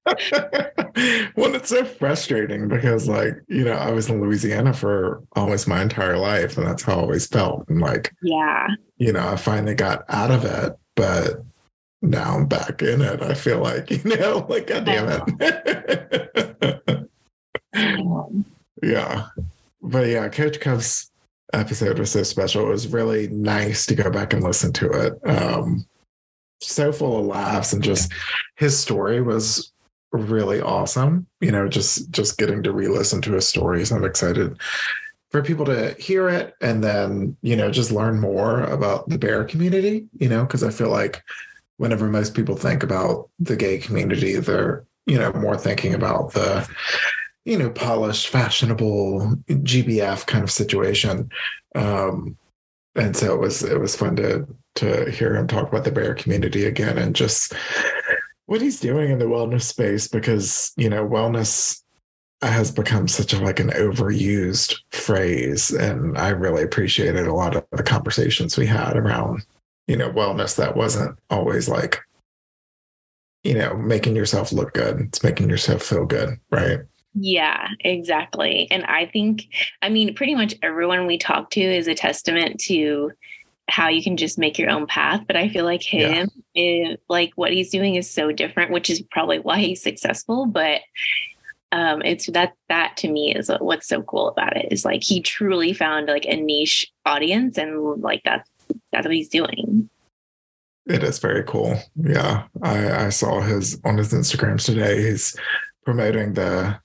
well, 1.36 1.56
it's 1.56 1.70
so 1.70 1.86
frustrating 1.86 2.68
because, 2.68 3.08
like, 3.08 3.36
you 3.48 3.64
know, 3.64 3.74
I 3.74 3.92
was 3.92 4.10
in 4.10 4.22
Louisiana 4.22 4.74
for 4.74 5.24
almost 5.34 5.68
my 5.68 5.82
entire 5.82 6.18
life, 6.18 6.58
and 6.58 6.68
that's 6.68 6.84
how 6.84 6.94
I 6.94 7.02
always 7.02 7.28
felt. 7.28 7.68
And, 7.70 7.80
like, 7.80 8.14
yeah, 8.22 8.68
you 8.98 9.14
know, 9.14 9.28
I 9.28 9.36
finally 9.38 9.76
got 9.76 10.04
out 10.10 10.32
of 10.32 10.44
it, 10.44 10.78
but 10.96 11.44
now 12.02 12.36
I'm 12.36 12.48
back 12.48 12.82
in 12.82 13.02
it. 13.02 13.22
I 13.22 13.34
feel 13.34 13.60
like, 13.60 13.90
you 14.04 14.04
know, 14.04 14.46
like, 14.50 14.68
God 14.68 14.86
damn 14.86 15.26
it. 15.40 17.10
yeah. 18.84 19.28
But 19.86 20.08
yeah, 20.08 20.30
Coach 20.30 20.62
Cub's 20.62 21.12
episode 21.52 22.00
was 22.00 22.10
so 22.10 22.24
special. 22.24 22.66
It 22.66 22.70
was 22.70 22.88
really 22.88 23.28
nice 23.28 23.86
to 23.88 23.96
go 23.96 24.10
back 24.10 24.32
and 24.32 24.42
listen 24.42 24.72
to 24.72 24.90
it. 24.92 25.14
Um, 25.30 25.86
so 26.62 26.94
full 26.94 27.20
of 27.20 27.26
laughs 27.26 27.74
and 27.74 27.84
just 27.84 28.14
his 28.56 28.80
story 28.80 29.22
was 29.22 29.73
really 30.14 30.62
awesome. 30.62 31.28
You 31.42 31.52
know, 31.52 31.68
just 31.68 32.10
just 32.12 32.38
getting 32.38 32.64
to 32.64 32.72
re-listen 32.72 33.22
to 33.24 33.34
his 33.34 33.48
stories. 33.48 33.92
I'm 33.92 34.06
excited 34.06 34.58
for 35.32 35.42
people 35.42 35.66
to 35.66 35.96
hear 36.00 36.30
it 36.30 36.54
and 36.62 36.84
then, 36.84 37.36
you 37.42 37.56
know, 37.56 37.72
just 37.72 37.92
learn 37.92 38.20
more 38.20 38.62
about 38.66 39.10
the 39.10 39.18
bear 39.18 39.44
community, 39.44 40.06
you 40.20 40.30
know, 40.30 40.44
because 40.44 40.64
I 40.64 40.70
feel 40.70 40.90
like 40.90 41.24
whenever 41.78 42.08
most 42.08 42.36
people 42.36 42.56
think 42.56 42.84
about 42.84 43.30
the 43.40 43.56
gay 43.56 43.80
community, 43.80 44.36
they're, 44.36 44.86
you 45.08 45.18
know, 45.18 45.34
more 45.34 45.58
thinking 45.58 45.96
about 45.96 46.34
the, 46.34 46.70
you 47.46 47.58
know, 47.58 47.72
polished, 47.72 48.28
fashionable 48.28 49.36
GBF 49.50 50.28
kind 50.28 50.44
of 50.44 50.52
situation. 50.52 51.32
Um, 51.74 52.38
and 52.96 53.18
so 53.18 53.34
it 53.34 53.40
was 53.40 53.64
it 53.64 53.80
was 53.80 53.96
fun 53.96 54.16
to 54.18 54.48
to 54.76 55.10
hear 55.10 55.36
him 55.36 55.48
talk 55.48 55.68
about 55.68 55.84
the 55.84 55.92
bear 55.92 56.14
community 56.14 56.66
again 56.66 56.98
and 56.98 57.16
just 57.16 57.54
what 58.46 58.62
he's 58.62 58.80
doing 58.80 59.12
in 59.12 59.20
the 59.20 59.26
wellness 59.26 59.64
space 59.64 60.08
because 60.08 60.74
you 60.78 60.90
know 60.90 61.08
wellness 61.08 61.82
has 62.42 62.72
become 62.72 63.08
such 63.08 63.34
a 63.34 63.40
like 63.40 63.60
an 63.60 63.70
overused 63.70 64.76
phrase 64.92 65.72
and 65.72 66.18
i 66.18 66.30
really 66.30 66.64
appreciated 66.64 67.26
a 67.26 67.34
lot 67.34 67.56
of 67.56 67.66
the 67.72 67.84
conversations 67.84 68.58
we 68.58 68.66
had 68.66 68.98
around 68.98 69.46
you 69.88 69.96
know 69.96 70.10
wellness 70.10 70.56
that 70.56 70.76
wasn't 70.76 71.18
always 71.30 71.70
like 71.70 72.00
you 73.44 73.54
know 73.54 73.76
making 73.78 74.16
yourself 74.16 74.52
look 74.52 74.74
good 74.74 75.00
it's 75.00 75.24
making 75.24 75.50
yourself 75.50 75.82
feel 75.82 76.06
good 76.06 76.38
right 76.52 76.80
yeah, 77.16 77.68
exactly. 77.82 78.68
And 78.72 78.84
I 78.86 79.06
think, 79.06 79.48
I 79.82 79.90
mean, 79.90 80.16
pretty 80.16 80.34
much 80.34 80.56
everyone 80.64 81.06
we 81.06 81.18
talk 81.18 81.52
to 81.52 81.62
is 81.62 81.88
a 81.88 81.94
testament 81.94 82.60
to 82.62 83.12
how 83.70 83.88
you 83.88 84.04
can 84.04 84.18
just 84.18 84.40
make 84.40 84.58
your 84.58 84.70
own 84.70 84.88
path. 84.88 85.22
But 85.28 85.36
I 85.36 85.50
feel 85.50 85.66
like 85.66 85.84
him, 85.84 86.30
is, 86.56 86.98
like 87.10 87.32
what 87.36 87.52
he's 87.52 87.70
doing 87.70 87.96
is 87.96 88.10
so 88.10 88.32
different, 88.32 88.72
which 88.72 88.90
is 88.90 89.02
probably 89.12 89.40
why 89.40 89.60
he's 89.60 89.82
successful. 89.82 90.46
But 90.46 90.82
um, 91.72 92.02
it's 92.04 92.28
that 92.28 92.54
that 92.70 92.98
to 92.98 93.08
me 93.08 93.36
is 93.36 93.50
what's 93.60 93.88
so 93.88 94.04
cool 94.04 94.30
about 94.30 94.56
it 94.56 94.72
is 94.72 94.86
like 94.86 95.04
he 95.04 95.22
truly 95.22 95.74
found 95.74 96.08
like 96.08 96.26
a 96.26 96.36
niche 96.36 96.92
audience, 97.06 97.58
and 97.58 98.02
like 98.02 98.22
that's 98.24 98.50
that's 98.92 99.06
what 99.06 99.16
he's 99.16 99.30
doing. 99.30 99.90
It 100.86 101.04
is 101.04 101.20
very 101.20 101.44
cool. 101.44 101.80
Yeah, 101.96 102.44
I, 102.62 103.06
I 103.06 103.10
saw 103.10 103.42
his 103.42 103.80
on 103.86 103.98
his 103.98 104.14
Instagrams 104.14 104.66
today. 104.66 105.02
He's 105.02 105.36
promoting 105.86 106.34
the 106.34 106.80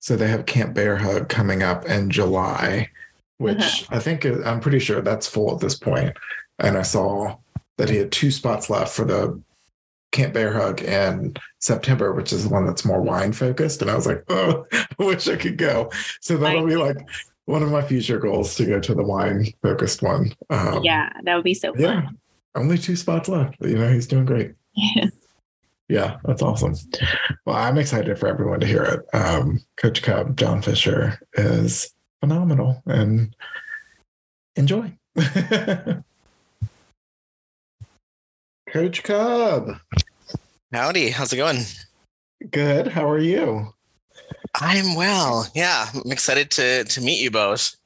so 0.00 0.16
they 0.16 0.28
have 0.28 0.46
Camp 0.46 0.74
Bear 0.74 0.96
Hug 0.96 1.28
coming 1.28 1.62
up 1.62 1.86
in 1.86 2.10
July, 2.10 2.90
which 3.38 3.58
uh-huh. 3.58 3.96
I 3.96 3.98
think 3.98 4.24
I'm 4.24 4.60
pretty 4.60 4.78
sure 4.78 5.00
that's 5.00 5.28
full 5.28 5.54
at 5.54 5.60
this 5.60 5.74
point. 5.74 6.16
And 6.58 6.76
I 6.76 6.82
saw 6.82 7.36
that 7.78 7.88
he 7.88 7.96
had 7.96 8.12
two 8.12 8.30
spots 8.30 8.68
left 8.68 8.94
for 8.94 9.04
the 9.04 9.40
Camp 10.12 10.34
Bear 10.34 10.52
Hug 10.52 10.82
in 10.82 11.34
September, 11.58 12.12
which 12.12 12.32
is 12.32 12.44
the 12.44 12.50
one 12.50 12.66
that's 12.66 12.84
more 12.84 13.00
wine 13.00 13.32
focused. 13.32 13.82
And 13.82 13.90
I 13.90 13.94
was 13.94 14.06
like, 14.06 14.24
oh, 14.28 14.66
I 14.72 14.86
wish 14.98 15.28
I 15.28 15.36
could 15.36 15.56
go. 15.56 15.90
So 16.20 16.36
that'll 16.36 16.66
be 16.66 16.76
like 16.76 16.98
one 17.46 17.62
of 17.62 17.70
my 17.70 17.82
future 17.82 18.18
goals 18.18 18.54
to 18.56 18.66
go 18.66 18.80
to 18.80 18.94
the 18.94 19.02
wine 19.02 19.46
focused 19.62 20.02
one. 20.02 20.34
Um, 20.50 20.82
yeah, 20.82 21.10
that 21.24 21.34
would 21.34 21.44
be 21.44 21.54
so 21.54 21.72
fun. 21.72 21.82
Yeah, 21.82 22.08
only 22.54 22.78
two 22.78 22.96
spots 22.96 23.28
left. 23.28 23.56
You 23.60 23.78
know, 23.78 23.92
he's 23.92 24.06
doing 24.06 24.24
great. 24.24 24.52
Yeah. 24.74 25.06
Yeah, 25.88 26.18
that's 26.24 26.42
awesome. 26.42 26.74
Well, 27.46 27.56
I'm 27.56 27.78
excited 27.78 28.18
for 28.18 28.28
everyone 28.28 28.60
to 28.60 28.66
hear 28.66 28.82
it. 28.82 29.06
Um, 29.14 29.60
Coach 29.76 30.02
Cub, 30.02 30.36
Jon 30.36 30.60
Fischer 30.60 31.18
is 31.32 31.94
phenomenal 32.20 32.82
and 32.84 33.34
enjoy. 34.54 34.92
Coach 38.72 39.02
Cub. 39.02 39.76
Howdy, 40.72 41.10
how's 41.10 41.32
it 41.32 41.36
going? 41.36 41.60
Good. 42.50 42.88
How 42.88 43.08
are 43.08 43.18
you? 43.18 43.74
I'm 44.54 44.94
well. 44.94 45.48
Yeah, 45.54 45.86
I'm 45.94 46.12
excited 46.12 46.50
to 46.52 46.84
to 46.84 47.00
meet 47.00 47.22
you 47.22 47.30
both. 47.30 47.76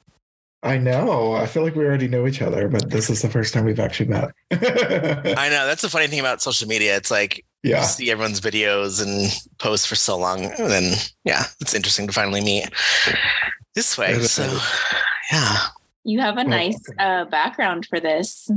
I 0.65 0.79
know. 0.79 1.35
I 1.35 1.47
feel 1.47 1.65
like 1.65 1.75
we 1.75 1.85
already 1.85 2.09
know 2.09 2.27
each 2.27 2.41
other, 2.41 2.69
but 2.69 2.91
this 2.91 3.11
is 3.11 3.21
the 3.21 3.29
first 3.29 3.53
time 3.53 3.65
we've 3.65 3.81
actually 3.81 4.09
met. 4.09 4.33
I 4.53 5.49
know. 5.49 5.67
That's 5.67 5.83
the 5.83 5.89
funny 5.89 6.07
thing 6.07 6.21
about 6.21 6.41
social 6.41 6.69
media. 6.69 6.97
It's 6.97 7.11
like 7.11 7.45
yeah. 7.63 7.81
you 7.81 7.87
see 7.87 8.11
everyone's 8.11 8.41
videos 8.41 9.03
and 9.03 9.33
posts 9.59 9.87
for 9.87 9.97
so 9.97 10.17
long. 10.17 10.45
And 10.45 10.71
then, 10.71 10.95
yeah, 11.25 11.45
it's 11.61 11.75
interesting 11.75 12.07
to 12.07 12.13
finally 12.13 12.41
meet 12.41 12.69
this 13.75 13.99
way. 13.99 14.21
So, 14.21 14.57
yeah. 15.33 15.59
You 16.05 16.21
have 16.21 16.37
a 16.37 16.45
nice 16.45 16.81
uh, 16.99 17.27
background 17.27 17.87
for 17.87 18.01
this. 18.01 18.51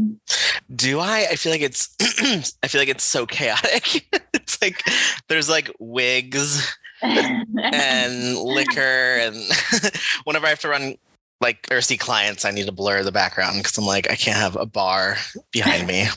Do 0.76 1.00
I? 1.00 1.28
I 1.32 1.36
feel 1.36 1.52
like 1.52 1.62
it's, 1.62 1.96
I 2.64 2.68
feel 2.68 2.82
like 2.82 2.90
it's 2.90 3.04
so 3.04 3.26
chaotic. 3.26 4.08
it's 4.34 4.62
like 4.62 4.84
there's 5.28 5.50
like 5.50 5.70
wigs 5.80 6.76
and 7.04 8.38
liquor. 8.38 8.80
And 8.80 9.36
whenever 10.24 10.48
I 10.48 10.50
have 10.50 10.60
to 10.60 10.70
run 10.70 10.96
like 11.40 11.68
or 11.70 11.82
see 11.82 11.98
clients, 11.98 12.46
I 12.46 12.52
need 12.52 12.66
to 12.66 12.72
blur 12.72 13.04
the 13.04 13.12
background 13.12 13.58
because 13.58 13.78
I'm 13.78 13.86
like, 13.86 14.10
I 14.10 14.16
can't 14.16 14.38
have 14.38 14.56
a 14.56 14.66
bar 14.66 15.18
behind 15.52 15.88
me. 15.88 16.08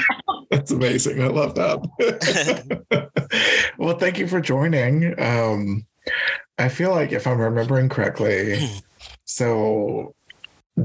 That's 0.50 0.70
amazing. 0.70 1.22
I 1.22 1.28
love 1.28 1.54
that. 1.54 2.84
well, 3.78 3.96
thank 3.96 4.18
you 4.18 4.28
for 4.28 4.40
joining. 4.40 5.18
Um, 5.18 5.86
I 6.58 6.68
feel 6.68 6.90
like 6.90 7.12
if 7.12 7.26
I'm 7.26 7.40
remembering 7.40 7.88
correctly, 7.88 8.68
so 9.24 10.14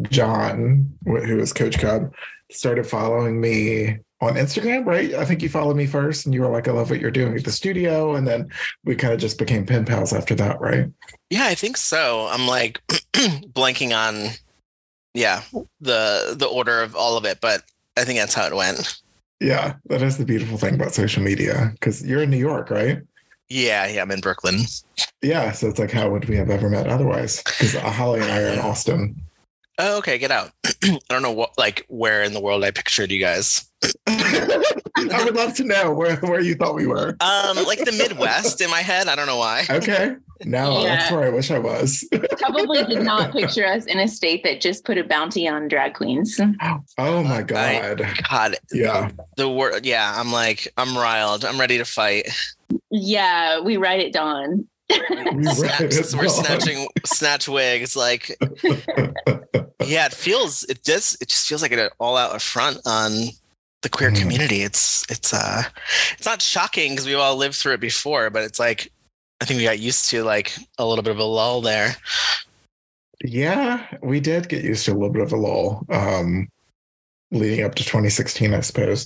Jon, 0.04 0.94
who 1.06 1.40
is 1.40 1.54
Coach 1.54 1.80
Cub, 1.80 2.14
started 2.52 2.86
following 2.86 3.40
me 3.40 3.98
on 4.22 4.34
Instagram, 4.34 4.86
right? 4.86 5.14
I 5.14 5.26
think 5.26 5.42
you 5.42 5.50
followed 5.50 5.78
me 5.78 5.88
first 5.88 6.26
and 6.26 6.36
you 6.36 6.42
were 6.42 6.50
like, 6.50 6.68
I 6.68 6.72
love 6.72 6.90
what 6.90 7.00
you're 7.00 7.12
doing 7.12 7.36
at 7.36 7.46
the 7.46 7.52
studio. 7.52 8.16
And 8.16 8.28
then 8.28 8.50
we 8.84 8.96
kind 8.96 9.14
of 9.14 9.20
just 9.20 9.38
became 9.38 9.66
pen 9.66 9.86
pals 9.86 10.14
after 10.14 10.36
that, 10.36 10.60
right? 10.60 10.88
Yeah, 11.30 11.46
I 11.46 11.56
think 11.56 11.78
so. 11.78 12.28
I'm 12.28 12.46
like 12.46 12.82
blanking 13.14 13.96
on 13.96 14.32
yeah, 15.14 15.42
the 15.82 16.36
the 16.38 16.46
order 16.46 16.82
of 16.82 16.96
all 16.96 17.18
of 17.18 17.26
it, 17.26 17.42
but 17.42 17.64
I 17.98 18.04
think 18.04 18.20
that's 18.20 18.34
how 18.34 18.46
it 18.46 18.56
went. 18.56 19.02
Yeah, 19.40 19.76
that 19.86 20.02
is 20.02 20.18
the 20.18 20.26
beautiful 20.26 20.58
thing 20.58 20.76
about 20.76 20.94
social 20.94 21.24
media 21.24 21.72
because 21.74 22.06
you're 22.06 22.22
in 22.22 22.30
New 22.30 22.38
York, 22.38 22.70
right? 22.70 23.02
Yeah, 23.48 23.88
yeah, 23.88 24.02
I'm 24.02 24.12
in 24.12 24.20
Brooklyn. 24.20 24.60
Yeah, 25.22 25.54
so 25.54 25.68
it's 25.70 25.80
like, 25.80 25.92
how 25.92 26.10
would 26.10 26.30
we 26.30 26.36
have 26.36 26.50
ever 26.50 26.70
met 26.70 26.88
otherwise? 26.88 27.42
Because 27.44 27.74
Holly 27.74 28.20
and 28.20 28.32
I 28.32 28.42
are 28.44 28.48
in 28.50 28.60
Austin. 28.60 29.16
Oh, 29.82 29.98
okay, 30.00 30.18
get 30.18 30.30
out. 30.30 30.52
I 30.84 31.00
don't 31.10 31.22
know 31.22 31.32
what, 31.32 31.58
like, 31.58 31.86
where 31.88 32.22
in 32.22 32.34
the 32.34 32.42
world 32.42 32.66
I 32.66 32.72
pictured 32.72 33.12
you 33.12 33.20
guys. 33.20 33.66
I 34.08 35.24
would 35.24 35.36
love 35.36 35.54
to 35.56 35.64
know 35.64 35.94
where, 35.94 36.18
where 36.18 36.42
you 36.42 36.56
thought 36.56 36.76
we 36.76 36.86
were. 36.86 37.16
Um, 37.22 37.64
like 37.66 37.80
the 37.80 37.96
Midwest 37.98 38.60
in 38.60 38.70
my 38.70 38.82
head. 38.82 39.08
I 39.08 39.16
don't 39.16 39.26
know 39.26 39.38
why. 39.38 39.66
Okay. 39.70 40.18
No, 40.44 40.82
yeah. 40.84 40.98
that's 40.98 41.12
where 41.12 41.24
I 41.24 41.30
wish 41.30 41.50
I 41.50 41.60
was. 41.60 42.06
Probably 42.40 42.84
did 42.84 43.04
not 43.04 43.32
picture 43.32 43.66
us 43.66 43.86
in 43.86 44.00
a 44.00 44.08
state 44.08 44.44
that 44.44 44.60
just 44.60 44.84
put 44.84 44.98
a 44.98 45.04
bounty 45.06 45.48
on 45.48 45.70
drag 45.70 45.94
queens. 45.94 46.38
Oh 46.98 47.24
my 47.24 47.42
god. 47.42 48.02
I, 48.02 48.14
god. 48.30 48.56
Yeah. 48.74 49.12
The 49.38 49.50
word. 49.50 49.86
Yeah. 49.86 50.14
I'm 50.14 50.34
like, 50.34 50.68
I'm 50.78 50.98
riled. 50.98 51.46
I'm 51.46 51.60
ready 51.60 51.78
to 51.78 51.86
fight. 51.86 52.30
Yeah, 52.92 53.62
we 53.62 53.78
ride 53.78 54.02
at 54.02 54.12
dawn. 54.12 54.68
we 54.90 55.44
Snaps, 55.46 56.16
we're 56.16 56.28
snatching 56.28 56.88
snatch 57.06 57.48
wigs. 57.48 57.96
Like, 57.96 58.36
yeah, 59.90 60.06
it 60.06 60.14
feels. 60.14 60.64
It 60.66 60.84
does. 60.84 61.18
It 61.20 61.30
just 61.30 61.48
feels 61.48 61.62
like 61.62 61.72
an 61.72 61.90
all 62.00 62.16
out 62.16 62.36
affront 62.36 62.80
on 62.86 63.12
the 63.82 63.90
queer 63.90 64.12
mm. 64.12 64.20
community. 64.20 64.62
It's 64.62 65.04
it's 65.10 65.34
uh 65.34 65.64
it's 66.14 66.26
not 66.26 66.42
shocking 66.42 66.94
because 66.94 67.06
we've 67.06 67.18
all 67.18 67.36
lived 67.36 67.56
through 67.56 67.74
it 67.74 67.80
before, 67.80 68.30
but 68.30 68.44
it's 68.44 68.60
like 68.60 68.92
I 69.42 69.46
think 69.46 69.58
we 69.58 69.64
got 69.64 69.80
used 69.80 70.10
to 70.12 70.24
like 70.24 70.56
a 70.78 70.86
little 70.86 71.04
bit 71.04 71.12
of 71.12 71.20
a 71.20 71.24
lull 71.24 71.62
there. 71.62 71.96
Yeah, 73.24 73.86
we 74.02 74.20
did 74.20 74.48
get 74.48 74.64
used 74.64 74.86
to 74.86 74.92
a 74.92 74.94
little 74.94 75.10
bit 75.10 75.24
of 75.24 75.34
a 75.34 75.38
lull. 75.38 75.86
Um 75.90 76.48
leading 77.32 77.64
up 77.64 77.76
to 77.76 77.84
2016, 77.84 78.56
I 78.56 78.60
suppose. 78.62 79.06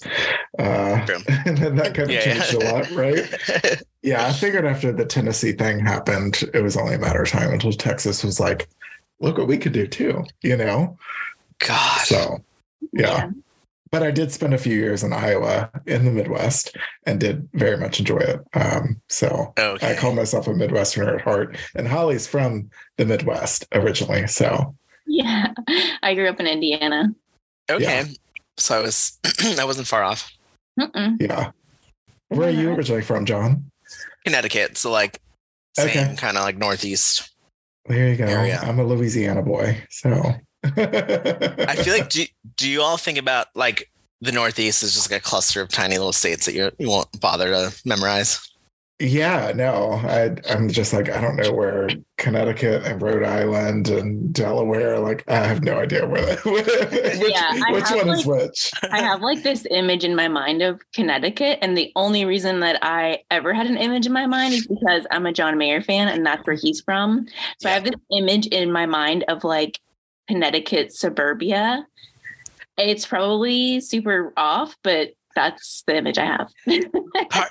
Uh, 0.57 1.05
and 1.45 1.57
then 1.57 1.75
that 1.75 1.93
kind 1.93 2.09
of 2.09 2.11
yeah. 2.11 2.21
changed 2.21 2.53
a 2.53 2.59
lot, 2.59 2.89
right? 2.91 3.81
yeah, 4.01 4.25
I 4.25 4.31
figured 4.31 4.65
after 4.65 4.93
the 4.93 5.05
Tennessee 5.05 5.51
thing 5.51 5.79
happened, 5.79 6.41
it 6.53 6.61
was 6.61 6.77
only 6.77 6.95
a 6.95 6.99
matter 6.99 7.23
of 7.23 7.29
time 7.29 7.51
until 7.51 7.73
Texas 7.73 8.23
was 8.23 8.39
like, 8.39 8.69
look 9.19 9.37
what 9.37 9.47
we 9.47 9.57
could 9.57 9.73
do 9.73 9.87
too, 9.87 10.23
you 10.41 10.57
know? 10.57 10.97
God. 11.59 11.99
So, 12.05 12.39
yeah. 12.91 13.01
yeah 13.07 13.29
but 13.91 14.01
I 14.01 14.09
did 14.09 14.31
spend 14.31 14.55
a 14.55 14.57
few 14.57 14.73
years 14.75 15.03
in 15.03 15.13
Iowa 15.13 15.69
in 15.85 16.03
the 16.03 16.09
Midwest 16.09 16.75
and 17.05 17.19
did 17.19 17.47
very 17.53 17.77
much 17.77 17.99
enjoy 17.99 18.17
it. 18.17 18.39
Um, 18.55 18.99
so 19.07 19.53
Okay. 19.55 19.91
I 19.91 19.95
call 19.95 20.13
myself 20.15 20.47
a 20.47 20.49
Midwesterner 20.49 21.13
at 21.13 21.21
heart. 21.21 21.55
And 21.75 21.87
Holly's 21.87 22.25
from 22.25 22.71
the 22.97 23.05
Midwest 23.05 23.67
originally. 23.71 24.25
So 24.25 24.75
Yeah. 25.05 25.53
I 26.01 26.15
grew 26.15 26.27
up 26.27 26.39
in 26.39 26.47
Indiana. 26.47 27.13
okay. 27.69 28.05
So 28.57 28.79
I 28.79 28.81
was 28.81 29.19
I 29.59 29.63
wasn't 29.63 29.85
far 29.85 30.01
off. 30.01 30.31
Mm-mm. 30.79 31.17
yeah. 31.21 31.51
Where 32.29 32.47
are 32.47 32.51
you 32.51 32.71
originally 32.71 33.03
from, 33.03 33.25
Jon? 33.27 33.69
Connecticut. 34.25 34.75
So 34.75 34.89
like 34.89 35.19
same 35.77 35.89
Okay. 35.89 36.15
kind 36.17 36.35
of 36.35 36.43
like 36.45 36.57
northeast. 36.57 37.29
There 37.85 38.09
you 38.09 38.15
go. 38.15 38.25
Area. 38.25 38.59
I'm 38.61 38.79
a 38.79 38.83
Louisiana 38.83 39.41
boy. 39.41 39.77
So 39.89 40.09
I 40.63 41.75
feel 41.83 41.93
like 41.93 42.09
do 42.09 42.25
do 42.55 42.69
you 42.69 42.81
all 42.81 42.97
think 42.97 43.17
about 43.17 43.47
like 43.55 43.89
the 44.21 44.31
northeast 44.31 44.83
is 44.83 44.93
just 44.93 45.11
like 45.11 45.19
a 45.19 45.23
cluster 45.23 45.61
of 45.61 45.69
tiny 45.69 45.97
little 45.97 46.13
states 46.13 46.45
that 46.45 46.53
you 46.53 46.71
you 46.77 46.89
won't 46.89 47.19
bother 47.19 47.49
to 47.51 47.81
memorize? 47.85 48.39
Yeah, 49.03 49.51
no, 49.53 49.99
I, 50.05 50.33
I'm 50.49 50.69
just 50.69 50.93
like 50.93 51.09
I 51.09 51.19
don't 51.19 51.35
know 51.35 51.51
where 51.51 51.89
Connecticut 52.17 52.83
and 52.85 53.01
Rhode 53.01 53.25
Island 53.25 53.89
and 53.89 54.31
Delaware. 54.33 54.97
Like 54.97 55.25
I 55.29 55.45
have 55.45 55.61
no 55.61 55.79
idea 55.79 56.07
where 56.07 56.25
that, 56.25 56.45
which, 56.45 57.29
Yeah, 57.29 57.71
which 57.73 57.89
one 57.91 58.07
is 58.15 58.25
like- 58.25 58.43
which. 58.43 58.71
I 58.91 59.01
have 59.01 59.21
like 59.21 59.43
this 59.43 59.67
image 59.71 60.05
in 60.05 60.15
my 60.15 60.29
mind 60.29 60.61
of 60.61 60.79
Connecticut, 60.93 61.59
and 61.61 61.77
the 61.77 61.91
only 61.97 62.23
reason 62.23 62.61
that 62.61 62.79
I 62.81 63.23
ever 63.29 63.53
had 63.53 63.67
an 63.67 63.75
image 63.77 64.05
in 64.05 64.13
my 64.13 64.25
mind 64.25 64.53
is 64.53 64.65
because 64.67 65.05
I'm 65.11 65.25
a 65.25 65.33
John 65.33 65.57
Mayer 65.57 65.81
fan, 65.81 66.07
and 66.07 66.25
that's 66.25 66.47
where 66.47 66.55
he's 66.55 66.79
from. 66.79 67.25
So 67.59 67.69
I 67.69 67.73
have 67.73 67.83
this 67.83 67.95
image 68.17 68.47
in 68.47 68.71
my 68.71 68.85
mind 68.85 69.25
of 69.27 69.43
like 69.43 69.81
Connecticut 70.29 70.93
suburbia. 70.93 71.85
It's 72.77 73.05
probably 73.05 73.81
super 73.81 74.31
off, 74.37 74.77
but 74.81 75.09
that's 75.35 75.83
the 75.87 75.97
image 75.97 76.17
I 76.17 76.25
have. 76.25 76.49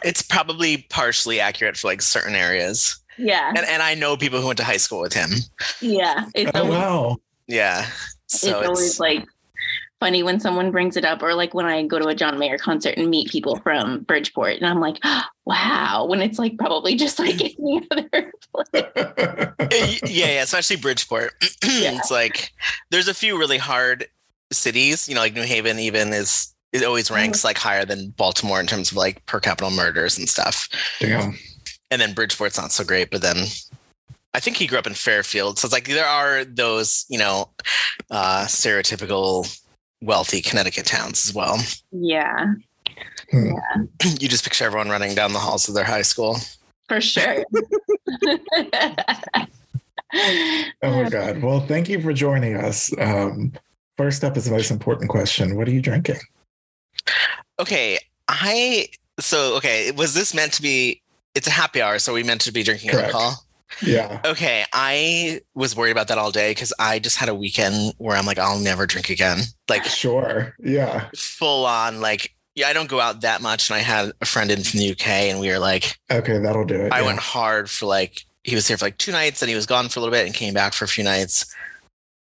It's 0.05 0.23
probably 0.23 0.87
partially 0.91 1.41
accurate 1.41 1.77
for 1.77 1.89
like 1.89 2.03
certain 2.03 2.35
areas. 2.35 3.01
yeah, 3.19 3.49
And 3.49 3.59
and 3.67 3.83
I 3.83 3.95
know 3.95 4.17
people 4.17 4.41
who 4.41 4.47
went 4.49 4.59
to 4.59 4.65
high 4.65 4.77
school 4.79 5.01
with 5.01 5.13
him. 5.13 5.31
yeah. 5.81 6.27
It's 6.35 6.51
Oh 6.55 6.61
always, 6.63 6.73
wow! 6.79 7.17
Yeah. 7.47 7.87
So 8.27 8.37
it's 8.37 8.45
it's, 8.45 8.69
always 8.69 9.01
like 9.01 9.27
funny 10.01 10.23
when 10.25 10.41
someone 10.41 10.71
brings 10.73 10.97
it 10.97 11.05
up, 11.05 11.23
or 11.23 11.35
like 11.35 11.55
when 11.55 11.67
I 11.67 11.87
go 11.87 11.99
to 11.99 12.07
a 12.09 12.15
John 12.15 12.39
Mayer 12.39 12.59
concert 12.59 12.97
and 12.97 13.09
meet 13.11 13.31
people 13.31 13.57
from 13.61 14.01
Bridgeport, 14.03 14.57
and 14.57 14.67
I'm 14.67 14.81
like, 14.81 14.99
wow. 15.47 16.07
When 16.09 16.21
it's 16.23 16.39
like 16.39 16.59
probably 16.59 16.95
just 16.97 17.19
like 17.19 17.41
any 17.43 17.87
other 17.91 18.33
place. 18.53 20.01
yeah, 20.09 20.33
yeah, 20.33 20.43
especially 20.43 20.77
Bridgeport. 20.77 21.33
Yeah. 21.65 21.97
It's 21.99 22.11
like 22.11 22.51
there's 22.91 23.09
a 23.09 23.15
few 23.15 23.39
really 23.39 23.59
hard 23.59 24.07
cities, 24.53 25.09
you 25.09 25.15
know, 25.15 25.21
like 25.21 25.35
New 25.35 25.43
Haven 25.45 25.79
even 25.79 26.13
is 26.13 26.52
it 26.73 26.85
always 26.85 27.11
ranks 27.11 27.45
like 27.45 27.59
higher 27.59 27.85
than 27.85 28.11
Baltimore 28.11 28.61
in 28.61 28.67
terms 28.67 28.91
of 28.91 28.97
like 28.97 29.25
per 29.27 29.41
capita 29.41 29.71
murders 29.71 30.19
and 30.19 30.29
stuff. 30.29 30.69
Damn. 31.01 31.37
And 31.91 32.01
then 32.01 32.15
Bridgeport's 32.15 32.57
not 32.59 32.73
so 32.73 32.85
great, 32.85 33.11
but 33.11 33.21
then 33.23 33.37
I 34.35 34.41
think 34.41 34.57
he 34.57 34.67
grew 34.67 34.79
up 34.79 34.87
in 34.87 34.95
Fairfield. 34.95 35.59
So 35.59 35.67
it's 35.67 35.73
like 35.73 35.87
there 35.89 36.07
are 36.07 36.45
those, 36.45 37.05
you 37.09 37.19
know, 37.19 37.51
uh 38.11 38.45
stereotypical 38.47 39.47
wealthy 40.01 40.41
Connecticut 40.41 40.87
towns 40.87 41.27
as 41.29 41.35
well. 41.35 41.59
Yeah, 41.93 42.55
You 43.33 44.29
just 44.29 44.45
picture 44.45 44.65
everyone 44.65 44.89
running 44.89 45.15
down 45.15 45.33
the 45.33 45.39
halls 45.39 45.69
of 45.69 45.75
their 45.75 45.85
high 45.85 46.03
school. 46.03 46.39
for 46.89 47.01
sure. 47.01 47.45
Oh 50.15 51.03
my 51.03 51.09
god. 51.09 51.43
Well, 51.43 51.61
thank 51.61 51.89
you 51.89 52.01
for 52.03 52.13
joining 52.13 52.57
us. 52.57 52.93
Um, 52.99 53.53
first 53.97 54.25
up 54.25 54.37
is 54.37 54.45
the 54.45 54.51
most 54.51 54.71
important 54.71 55.09
question. 55.09 55.57
What 55.57 55.67
are 55.69 55.71
you 55.71 55.81
drinking? 55.81 56.19
Okay, 57.59 57.99
I 58.29 58.89
so 59.21 59.57
okay, 59.57 59.91
was 59.93 60.15
this 60.15 60.35
meant 60.35 60.53
to 60.55 60.63
be 60.63 61.03
it's 61.35 61.47
a 61.47 61.51
happy 61.51 61.81
hour, 61.81 61.99
so 61.99 62.13
we 62.13 62.23
meant 62.23 62.41
to 62.43 62.53
be 62.53 62.63
drinking 62.63 62.91
Correct. 62.91 63.15
alcohol? 63.15 63.45
Yeah. 63.81 64.21
Okay, 64.25 64.65
I 64.73 65.41
was 65.55 65.75
worried 65.75 65.93
about 65.93 66.09
that 66.09 66.19
all 66.19 66.31
day 66.31 66.51
because 66.51 66.73
I 66.79 66.99
just 66.99 67.17
had 67.17 67.29
a 67.31 67.35
weekend 67.35 67.95
where 67.99 68.17
I'm 68.17 68.27
like, 68.27 68.39
I'll 68.39 68.59
never 68.59 68.87
drink 68.87 69.09
again. 69.09 69.41
Like 69.69 69.85
Sure. 69.85 70.55
Yeah. 70.63 71.09
full 71.17 71.65
on, 71.65 72.01
like 72.01 72.35
yeah, 72.55 72.69
I 72.69 72.75
don't 72.75 72.89
go 72.89 73.01
out 73.01 73.23
that 73.23 73.41
much. 73.41 73.71
And 73.71 73.77
I 73.77 73.81
had 73.81 74.13
a 74.21 74.27
friend 74.27 74.51
in 74.51 74.63
from 74.63 74.81
the 74.81 74.91
UK, 74.93 75.07
and 75.09 75.41
we 75.41 75.49
were 75.49 75.59
like, 75.59 75.99
Okay, 76.11 76.39
that'll 76.39 76.67
do 76.67 76.75
it. 76.83 76.93
I 76.93 77.01
yeah. 77.01 77.07
went 77.07 77.19
hard 77.19 77.71
for 77.71 77.87
like 77.87 78.27
he 78.45 78.55
was 78.55 78.69
here 78.69 78.77
for 78.77 78.85
like 78.87 78.99
two 78.99 79.13
nights, 79.13 79.41
and 79.41 79.49
he 79.49 79.55
was 79.55 79.67
gone 79.67 79.89
for 79.89 80.01
a 80.01 80.03
little 80.03 80.13
bit, 80.13 80.27
and 80.27 80.35
came 80.35 80.53
back 80.53 80.75
for 80.75 80.85
a 80.85 80.89
few 80.89 81.05
nights. 81.05 81.47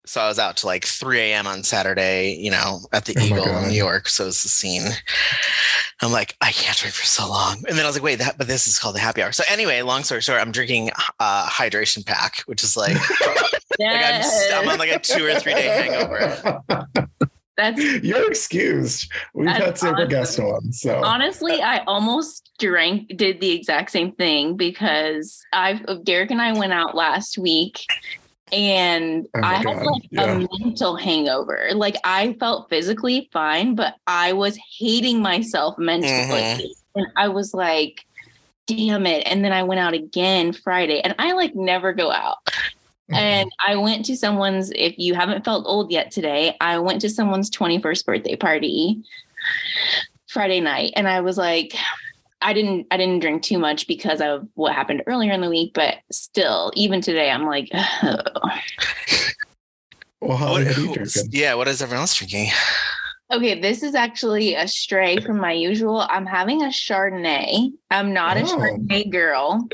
So 0.10 0.20
I 0.22 0.28
was 0.28 0.40
out 0.40 0.58
to 0.58 0.66
like 0.66 0.86
3 0.86 1.20
a.m. 1.20 1.46
on 1.46 1.62
Saturday, 1.64 2.34
you 2.34 2.50
know, 2.50 2.80
at 2.92 3.06
the 3.06 3.16
Oh 3.20 3.24
Eagle 3.24 3.48
in 3.58 3.68
New 3.68 3.76
York. 3.76 4.10
So 4.10 4.26
it's 4.26 4.42
the 4.42 4.50
scene. 4.50 4.88
I'm 6.02 6.12
like, 6.12 6.36
I 6.42 6.52
can't 6.52 6.76
drink 6.76 6.96
for 6.96 7.06
so 7.06 7.30
long. 7.30 7.64
And 7.70 7.78
then 7.78 7.86
I 7.86 7.88
was 7.88 7.96
like, 7.96 8.02
wait, 8.02 8.16
that, 8.16 8.36
but 8.40 8.48
this 8.48 8.66
is 8.66 8.80
called 8.80 8.96
the 8.96 9.00
happy 9.00 9.22
hour. 9.22 9.32
So 9.32 9.44
anyway, 9.48 9.84
long 9.84 10.04
story 10.04 10.22
short, 10.22 10.42
I'm 10.42 10.52
drinking 10.52 10.90
a 11.20 11.44
hydration 11.44 12.04
pack, 12.04 12.42
which 12.48 12.64
is 12.64 12.76
like, 12.76 12.96
like 13.80 13.80
I'm, 13.80 14.22
s- 14.22 14.52
I'm 14.52 14.68
on 14.68 14.80
like 14.80 14.90
a 14.90 14.98
two 14.98 15.28
or 15.28 15.36
three 15.36 15.54
day 15.54 15.68
hangover. 15.68 16.64
That's 17.60 17.80
You're 18.04 18.28
excused. 18.28 19.12
We've 19.36 19.46
That's 19.46 19.64
had 19.64 19.78
several 19.78 20.08
guests 20.08 20.40
on. 20.40 20.72
So 20.72 21.04
honestly, 21.04 21.62
I 21.62 21.84
almost 21.84 22.50
drank, 22.58 23.16
did 23.16 23.42
the 23.42 23.52
exact 23.52 23.92
same 23.92 24.14
thing 24.14 24.58
because 24.58 25.40
I've 25.54 26.04
Derek 26.04 26.32
and 26.32 26.42
I 26.42 26.54
went 26.54 26.74
out 26.74 26.96
last 26.96 27.38
week 27.38 27.86
and 28.52 29.28
Oh 29.36 29.42
I 29.44 29.56
had 29.56 29.84
like 29.86 30.04
yeah. 30.10 30.24
a 30.24 30.48
mental 30.60 30.96
hangover. 30.96 31.70
Like 31.74 31.96
I 32.04 32.34
felt 32.40 32.70
physically 32.70 33.30
fine, 33.32 33.76
but 33.76 33.96
I 34.08 34.34
was 34.34 34.58
hating 34.78 35.22
myself 35.22 35.78
mentally. 35.78 36.12
Mhm. 36.12 36.66
And 36.96 37.08
I 37.16 37.28
was 37.28 37.54
like, 37.54 38.06
damn 38.68 39.06
it. 39.06 39.24
And 39.26 39.44
then 39.44 39.52
I 39.52 39.64
went 39.64 39.80
out 39.80 39.94
again 39.94 40.54
Friday 40.54 41.02
and 41.02 41.16
I 41.18 41.34
like 41.34 41.56
never 41.56 41.94
go 41.94 42.12
out. 42.12 42.38
Mm-hmm. 42.46 43.16
And 43.16 43.52
I 43.66 43.76
went 43.76 44.06
to 44.06 44.16
someone's, 44.16 44.72
if 44.76 44.98
you 45.00 45.16
haven't 45.16 45.44
felt 45.44 45.66
old 45.66 45.92
yet 45.92 46.12
today, 46.12 46.56
I 46.62 46.78
went 46.78 47.02
to 47.02 47.10
someone's 47.10 47.50
21st 47.50 48.06
birthday 48.06 48.36
party 48.36 49.04
Friday 50.28 50.60
night. 50.62 50.94
And 50.96 51.08
I 51.08 51.22
was 51.22 51.38
like, 51.38 51.74
I 52.42 52.54
didn't 52.54 52.88
I 52.92 52.98
didn't 52.98 53.20
drink 53.20 53.44
too 53.44 53.60
much 53.60 53.88
because 53.88 54.22
of 54.22 54.48
what 54.56 54.74
happened 54.74 55.04
earlier 55.08 55.34
in 55.34 55.42
the 55.42 55.50
week, 55.50 55.74
but 55.74 55.96
still, 56.12 56.72
even 56.76 57.02
today, 57.02 57.30
I'm 57.32 57.46
like, 57.46 57.70
well, 60.22 60.38
Holly, 60.38 60.64
what 60.66 60.78
are 60.78 60.82
you 60.82 60.94
drinking? 60.94 61.30
yeah, 61.32 61.54
what 61.56 61.68
is 61.68 61.82
everyone 61.82 62.02
else 62.02 62.16
drinking? 62.16 62.50
okay, 63.32 63.60
this 63.60 63.84
is 63.84 63.94
actually 63.96 64.56
a 64.56 64.68
stray 64.68 65.20
from 65.20 65.40
my 65.40 65.52
usual. 65.52 66.06
I'm 66.10 66.26
having 66.26 66.62
a 66.64 66.68
Chardonnay. 66.68 67.72
I'm 67.92 68.14
not 68.14 68.38
a 68.38 68.42
Oh. 68.42 68.46
Chardonnay 68.46 69.10
girl. 69.12 69.68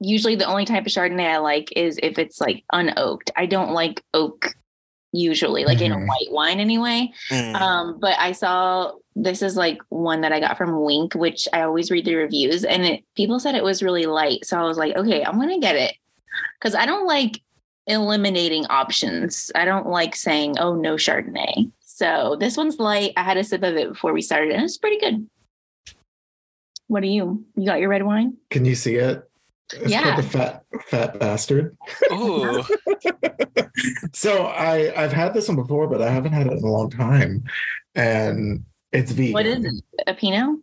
Usually, 0.00 0.34
the 0.34 0.46
only 0.46 0.64
type 0.64 0.86
of 0.86 0.92
Chardonnay 0.92 1.28
I 1.28 1.38
like 1.38 1.70
is 1.76 1.98
if 2.02 2.18
it's 2.18 2.40
like 2.40 2.64
unoaked. 2.72 3.30
I 3.36 3.46
don't 3.46 3.72
like 3.72 4.02
oak 4.14 4.54
usually, 5.12 5.64
like 5.64 5.80
in 5.80 5.92
a 5.92 5.96
Mhm. 5.96 6.06
white 6.06 6.30
wine 6.32 6.60
anyway. 6.60 7.10
Mm. 7.30 7.54
Um, 7.54 7.98
but 8.00 8.16
I 8.18 8.32
saw 8.32 8.92
this 9.16 9.42
is 9.42 9.56
like 9.56 9.78
one 9.88 10.20
that 10.20 10.32
I 10.32 10.40
got 10.40 10.56
from 10.56 10.82
Winc, 10.82 11.14
which 11.14 11.48
I 11.52 11.62
always 11.62 11.90
read 11.90 12.04
the 12.04 12.14
reviews, 12.14 12.64
and 12.64 12.84
it 12.84 13.04
people 13.16 13.40
said 13.40 13.54
it 13.54 13.64
was 13.64 13.82
really 13.82 14.06
light. 14.06 14.44
So 14.44 14.58
I 14.58 14.62
was 14.64 14.78
like, 14.78 14.96
okay, 14.96 15.24
I'm 15.24 15.38
gonna 15.38 15.58
get 15.58 15.76
it 15.76 15.94
because 16.58 16.74
I 16.74 16.86
don't 16.86 17.06
like 17.06 17.40
eliminating 17.86 18.66
options. 18.66 19.50
I 19.54 19.64
don't 19.64 19.88
like 19.88 20.14
saying, 20.14 20.58
oh 20.58 20.74
no 20.74 20.94
Chardonnay. 20.94 21.70
So 21.80 22.36
this 22.40 22.56
one's 22.56 22.78
light. 22.78 23.12
I 23.16 23.22
had 23.22 23.36
a 23.36 23.44
sip 23.44 23.62
of 23.62 23.76
it 23.76 23.88
before 23.88 24.12
we 24.12 24.22
started, 24.22 24.52
and 24.52 24.62
it's 24.62 24.78
pretty 24.78 24.98
good. 24.98 25.28
What 26.86 27.02
are 27.02 27.06
you? 27.06 27.44
You 27.56 27.66
got 27.66 27.78
your 27.78 27.88
red 27.88 28.04
wine? 28.04 28.36
Can 28.50 28.64
you 28.64 28.74
see 28.74 28.96
it? 28.96 29.29
It's 29.74 29.90
Yeah. 29.90 30.02
called 30.02 30.24
the 30.24 30.28
fat 30.28 30.64
fat 30.86 31.18
bastard. 31.18 31.76
Ooh. 32.12 32.62
So 34.12 34.44
I 34.46 34.92
I've 35.02 35.12
had 35.12 35.32
this 35.32 35.48
one 35.48 35.56
before, 35.56 35.86
but 35.86 36.02
I 36.02 36.10
haven't 36.10 36.32
had 36.32 36.46
it 36.46 36.52
in 36.52 36.64
a 36.64 36.66
long 36.66 36.90
time, 36.90 37.44
and 37.94 38.64
it's 38.92 39.12
vegan. 39.12 39.32
What 39.32 39.46
is 39.46 39.64
it? 39.64 39.84
A 40.06 40.12
Pinot? 40.14 40.58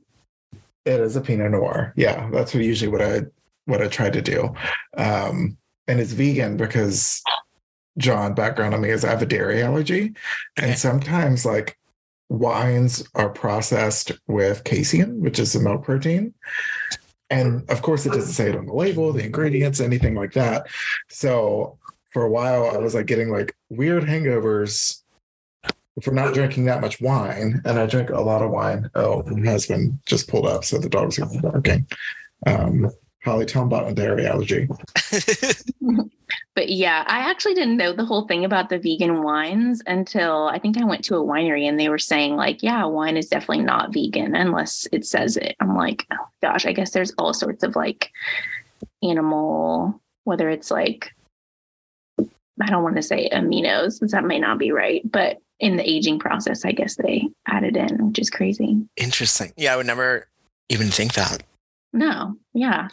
It 0.85 0.99
is 0.99 1.15
a 1.15 1.21
Pinot 1.21 1.51
Noir. 1.51 1.93
Yeah, 1.95 2.29
that's 2.31 2.53
what 2.53 2.63
usually 2.63 2.91
what 2.91 3.01
I 3.01 3.21
what 3.65 3.81
I 3.81 3.87
try 3.87 4.09
to 4.09 4.21
do, 4.21 4.53
um, 4.97 5.57
and 5.87 5.99
it's 5.99 6.11
vegan 6.11 6.57
because 6.57 7.21
Jon 7.97 8.33
background 8.35 8.75
on 8.75 8.81
me 8.81 8.89
is 8.89 9.03
I 9.03 9.09
have 9.09 9.21
a 9.21 9.25
dairy 9.25 9.63
allergy, 9.63 10.13
Okay. 10.59 10.69
and 10.69 10.77
sometimes 10.77 11.45
like 11.45 11.77
wines 12.29 13.03
are 13.15 13.29
processed 13.29 14.11
with 14.27 14.63
casein, 14.63 15.21
which 15.21 15.39
is 15.39 15.55
a 15.55 15.59
milk 15.59 15.85
protein. 15.85 16.33
And 17.29 17.69
of 17.69 17.81
course, 17.81 18.05
it 18.05 18.13
doesn't 18.13 18.33
say 18.33 18.49
it 18.49 18.55
on 18.55 18.65
the 18.65 18.73
label, 18.73 19.11
the 19.11 19.25
ingredients, 19.25 19.79
anything 19.79 20.15
like 20.15 20.33
that. 20.33 20.67
So 21.09 21.77
for 22.11 22.23
a 22.23 22.29
while, 22.29 22.69
I 22.71 22.77
was 22.77 22.95
like 22.95 23.05
getting 23.05 23.29
like 23.29 23.55
weird 23.69 24.03
hangovers 24.03 25.01
for 26.01 26.11
not 26.11 26.33
drinking 26.33 26.65
that 26.65 26.81
much 26.81 27.01
wine. 27.01 27.61
And 27.65 27.79
I 27.79 27.85
drink 27.85 28.09
a 28.11 28.21
lot 28.21 28.41
of 28.41 28.51
wine. 28.51 28.89
Oh, 28.95 29.23
my 29.23 29.51
husband 29.51 29.99
just 30.05 30.29
pulled 30.29 30.45
up, 30.45 30.63
so 30.63 30.77
the 30.77 30.89
dogs 30.89 31.19
barking. 31.41 31.87
Um, 32.45 32.91
him 33.23 33.63
about 33.63 33.85
my 33.85 33.93
dairy 33.93 34.25
allergy. 34.25 34.69
but 36.57 36.69
yeah, 36.69 37.03
I 37.05 37.19
actually 37.19 37.53
didn't 37.53 37.77
know 37.77 37.93
the 37.93 38.03
whole 38.03 38.25
thing 38.25 38.43
about 38.43 38.69
the 38.69 38.79
vegan 38.79 39.21
wines 39.21 39.83
until 39.85 40.47
I 40.47 40.57
think 40.57 40.81
I 40.81 40.85
went 40.85 41.05
to 41.05 41.15
a 41.15 41.23
winery 41.23 41.69
and 41.69 41.79
they 41.79 41.87
were 41.87 41.99
saying, 41.99 42.35
like, 42.35 42.63
yeah, 42.63 42.83
wine 42.83 43.15
is 43.15 43.27
definitely 43.27 43.63
not 43.63 43.93
vegan 43.93 44.33
unless 44.33 44.87
it 44.91 45.05
says 45.05 45.37
it. 45.37 45.55
I'm 45.59 45.77
like, 45.77 46.07
oh 46.11 46.27
gosh, 46.41 46.65
I 46.65 46.73
guess 46.73 46.89
there's 46.89 47.13
all 47.19 47.35
sorts 47.35 47.61
of 47.61 47.75
like 47.75 48.09
animal, 49.03 50.01
whether 50.23 50.49
it's 50.49 50.71
like, 50.71 51.11
I 52.19 52.65
don't 52.65 52.81
want 52.81 52.95
to 52.95 53.03
say 53.03 53.29
aminos, 53.31 53.99
because 53.99 54.13
that 54.13 54.25
may 54.25 54.39
not 54.39 54.57
be 54.57 54.71
right, 54.71 55.03
but 55.05 55.37
in 55.59 55.77
the 55.77 55.87
aging 55.87 56.17
process, 56.17 56.65
I 56.65 56.71
guess 56.71 56.95
they 56.95 57.27
added 57.45 57.77
in, 57.77 58.07
which 58.07 58.17
is 58.17 58.31
crazy. 58.31 58.81
Interesting. 58.95 59.53
Yeah, 59.57 59.75
I 59.75 59.77
would 59.77 59.85
never 59.85 60.27
even 60.69 60.87
think 60.87 61.13
that. 61.13 61.43
No, 61.93 62.35
yeah. 62.55 62.87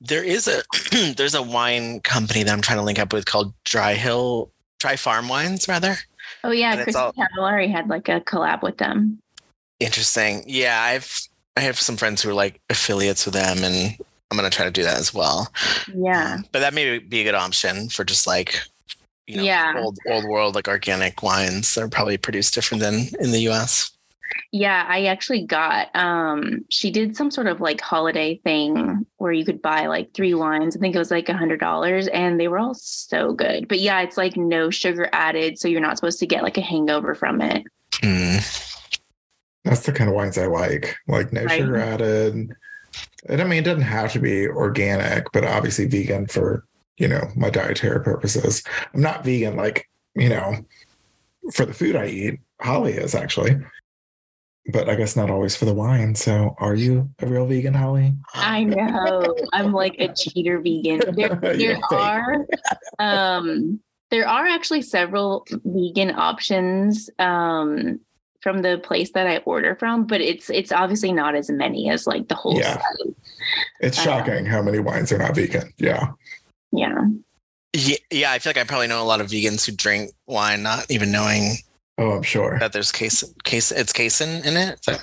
There 0.00 0.22
is 0.22 0.46
a 0.48 0.62
there's 1.16 1.34
a 1.34 1.42
wine 1.42 2.00
company 2.00 2.42
that 2.42 2.52
I'm 2.52 2.60
trying 2.62 2.78
to 2.78 2.84
link 2.84 2.98
up 2.98 3.12
with 3.12 3.26
called 3.26 3.52
Dry 3.64 3.94
Hill 3.94 4.50
Dry 4.78 4.96
Farm 4.96 5.28
Wines 5.28 5.66
rather. 5.68 5.96
Oh 6.44 6.50
yeah, 6.52 6.70
And 6.72 6.80
it's 6.80 6.84
Chris 6.84 6.96
all- 6.96 7.12
Cavallari 7.14 7.70
had 7.70 7.88
like 7.88 8.08
a 8.08 8.20
collab 8.20 8.62
with 8.62 8.78
them. 8.78 9.18
Interesting. 9.80 10.44
Yeah, 10.46 10.80
I've 10.80 11.20
I 11.56 11.60
have 11.60 11.78
some 11.78 11.96
friends 11.96 12.22
who 12.22 12.30
are 12.30 12.34
like 12.34 12.60
affiliates 12.70 13.24
with 13.24 13.34
them 13.34 13.58
and 13.64 13.96
I'm 14.30 14.36
gonna 14.36 14.50
try 14.50 14.64
to 14.64 14.70
do 14.70 14.82
that 14.84 14.98
as 14.98 15.12
well. 15.12 15.48
Yeah. 15.94 16.38
But 16.52 16.60
that 16.60 16.74
may 16.74 16.98
be 16.98 17.20
a 17.20 17.24
good 17.24 17.34
option 17.34 17.88
for 17.88 18.04
just 18.04 18.26
like 18.26 18.60
you 19.26 19.36
know 19.38 19.42
Yeah. 19.42 19.74
old 19.78 19.98
old 20.08 20.24
world 20.24 20.54
like 20.54 20.68
organic 20.68 21.22
wines 21.22 21.74
that 21.74 21.82
are 21.82 21.88
probably 21.88 22.18
produced 22.18 22.54
different 22.54 22.82
than 22.82 23.06
in 23.20 23.32
the 23.32 23.48
US. 23.50 23.90
Yeah, 24.52 24.84
I 24.88 25.04
actually 25.04 25.44
got 25.44 25.94
um 25.94 26.64
she 26.70 26.90
did 26.90 27.16
some 27.16 27.30
sort 27.30 27.46
of 27.46 27.60
like 27.60 27.80
holiday 27.80 28.40
thing 28.44 29.06
where 29.16 29.32
you 29.32 29.44
could 29.44 29.60
buy 29.60 29.86
like 29.86 30.12
three 30.14 30.34
wines. 30.34 30.76
I 30.76 30.80
think 30.80 30.94
it 30.94 30.98
was 30.98 31.10
like 31.10 31.28
a 31.28 31.36
hundred 31.36 31.60
dollars 31.60 32.08
and 32.08 32.38
they 32.38 32.48
were 32.48 32.58
all 32.58 32.74
so 32.74 33.32
good. 33.32 33.68
But 33.68 33.80
yeah, 33.80 34.00
it's 34.00 34.16
like 34.16 34.36
no 34.36 34.70
sugar 34.70 35.08
added, 35.12 35.58
so 35.58 35.68
you're 35.68 35.80
not 35.80 35.96
supposed 35.96 36.18
to 36.20 36.26
get 36.26 36.42
like 36.42 36.56
a 36.56 36.62
hangover 36.62 37.14
from 37.14 37.40
it. 37.40 37.64
Mm. 38.02 38.64
That's 39.64 39.84
the 39.84 39.92
kind 39.92 40.08
of 40.08 40.16
wines 40.16 40.38
I 40.38 40.46
like. 40.46 40.96
Like 41.08 41.32
no 41.32 41.44
Right. 41.44 41.58
sugar 41.58 41.76
added. 41.76 42.50
And 43.28 43.40
I 43.40 43.44
mean, 43.44 43.58
it 43.58 43.64
doesn't 43.64 43.82
have 43.82 44.12
to 44.12 44.18
be 44.18 44.48
organic, 44.48 45.30
but 45.32 45.44
obviously 45.44 45.86
vegan 45.86 46.26
for, 46.26 46.64
you 46.96 47.08
know, 47.08 47.28
my 47.36 47.50
dietary 47.50 48.02
purposes. 48.02 48.62
I'm 48.94 49.02
not 49.02 49.24
vegan, 49.24 49.56
like, 49.56 49.88
you 50.14 50.28
know, 50.28 50.56
for 51.52 51.66
the 51.66 51.74
food 51.74 51.96
I 51.96 52.06
eat. 52.06 52.40
Holly 52.60 52.92
is 52.94 53.14
actually. 53.14 53.56
But 54.70 54.88
I 54.88 54.96
guess 54.96 55.16
not 55.16 55.30
always 55.30 55.56
for 55.56 55.64
the 55.64 55.72
wine. 55.74 56.14
So 56.14 56.54
are 56.58 56.74
you 56.74 57.08
a 57.20 57.26
real 57.26 57.46
vegan, 57.46 57.72
Holly? 57.74 58.14
I 58.34 58.64
know. 58.64 59.34
I'm 59.52 59.72
like 59.72 59.96
a 59.98 60.08
cheater 60.14 60.60
vegan. 60.60 61.00
There, 61.16 61.54
You're 61.56 61.78
there 61.90 61.98
are 61.98 62.46
um 62.98 63.80
there 64.10 64.28
are 64.28 64.46
actually 64.46 64.82
several 64.82 65.46
vegan 65.64 66.10
options 66.14 67.08
um 67.18 68.00
from 68.40 68.62
the 68.62 68.78
place 68.78 69.10
that 69.12 69.26
I 69.26 69.38
order 69.38 69.74
from, 69.74 70.06
but 70.06 70.20
it's 70.20 70.50
it's 70.50 70.70
obviously 70.70 71.12
not 71.12 71.34
as 71.34 71.50
many 71.50 71.90
as 71.90 72.06
like 72.06 72.28
the 72.28 72.34
whole 72.34 72.58
Yeah. 72.58 72.74
site. 72.74 73.14
It's 73.80 73.98
Uh, 73.98 74.02
shocking 74.02 74.44
how 74.46 74.60
many 74.62 74.78
wines 74.78 75.10
are 75.12 75.18
not 75.18 75.34
vegan. 75.34 75.72
Yeah. 75.78 76.08
Yeah. 76.72 76.94
Yeah, 77.74 77.96
yeah, 78.10 78.32
I 78.32 78.38
feel 78.38 78.50
like 78.50 78.58
I 78.58 78.64
probably 78.64 78.86
know 78.86 79.02
a 79.02 79.04
lot 79.04 79.20
of 79.20 79.28
vegans 79.28 79.64
who 79.66 79.72
drink 79.72 80.10
wine 80.26 80.62
not 80.62 80.90
even 80.90 81.10
knowing 81.12 81.56
Oh, 81.98 82.12
I'm 82.12 82.22
sure. 82.22 82.58
that 82.60 82.72
there's 82.72 82.92
case 82.92 83.24
case 83.44 83.70
it's 83.72 83.92
casein 83.92 84.44
in 84.44 84.56
it. 84.56 84.78
So- 84.84 84.96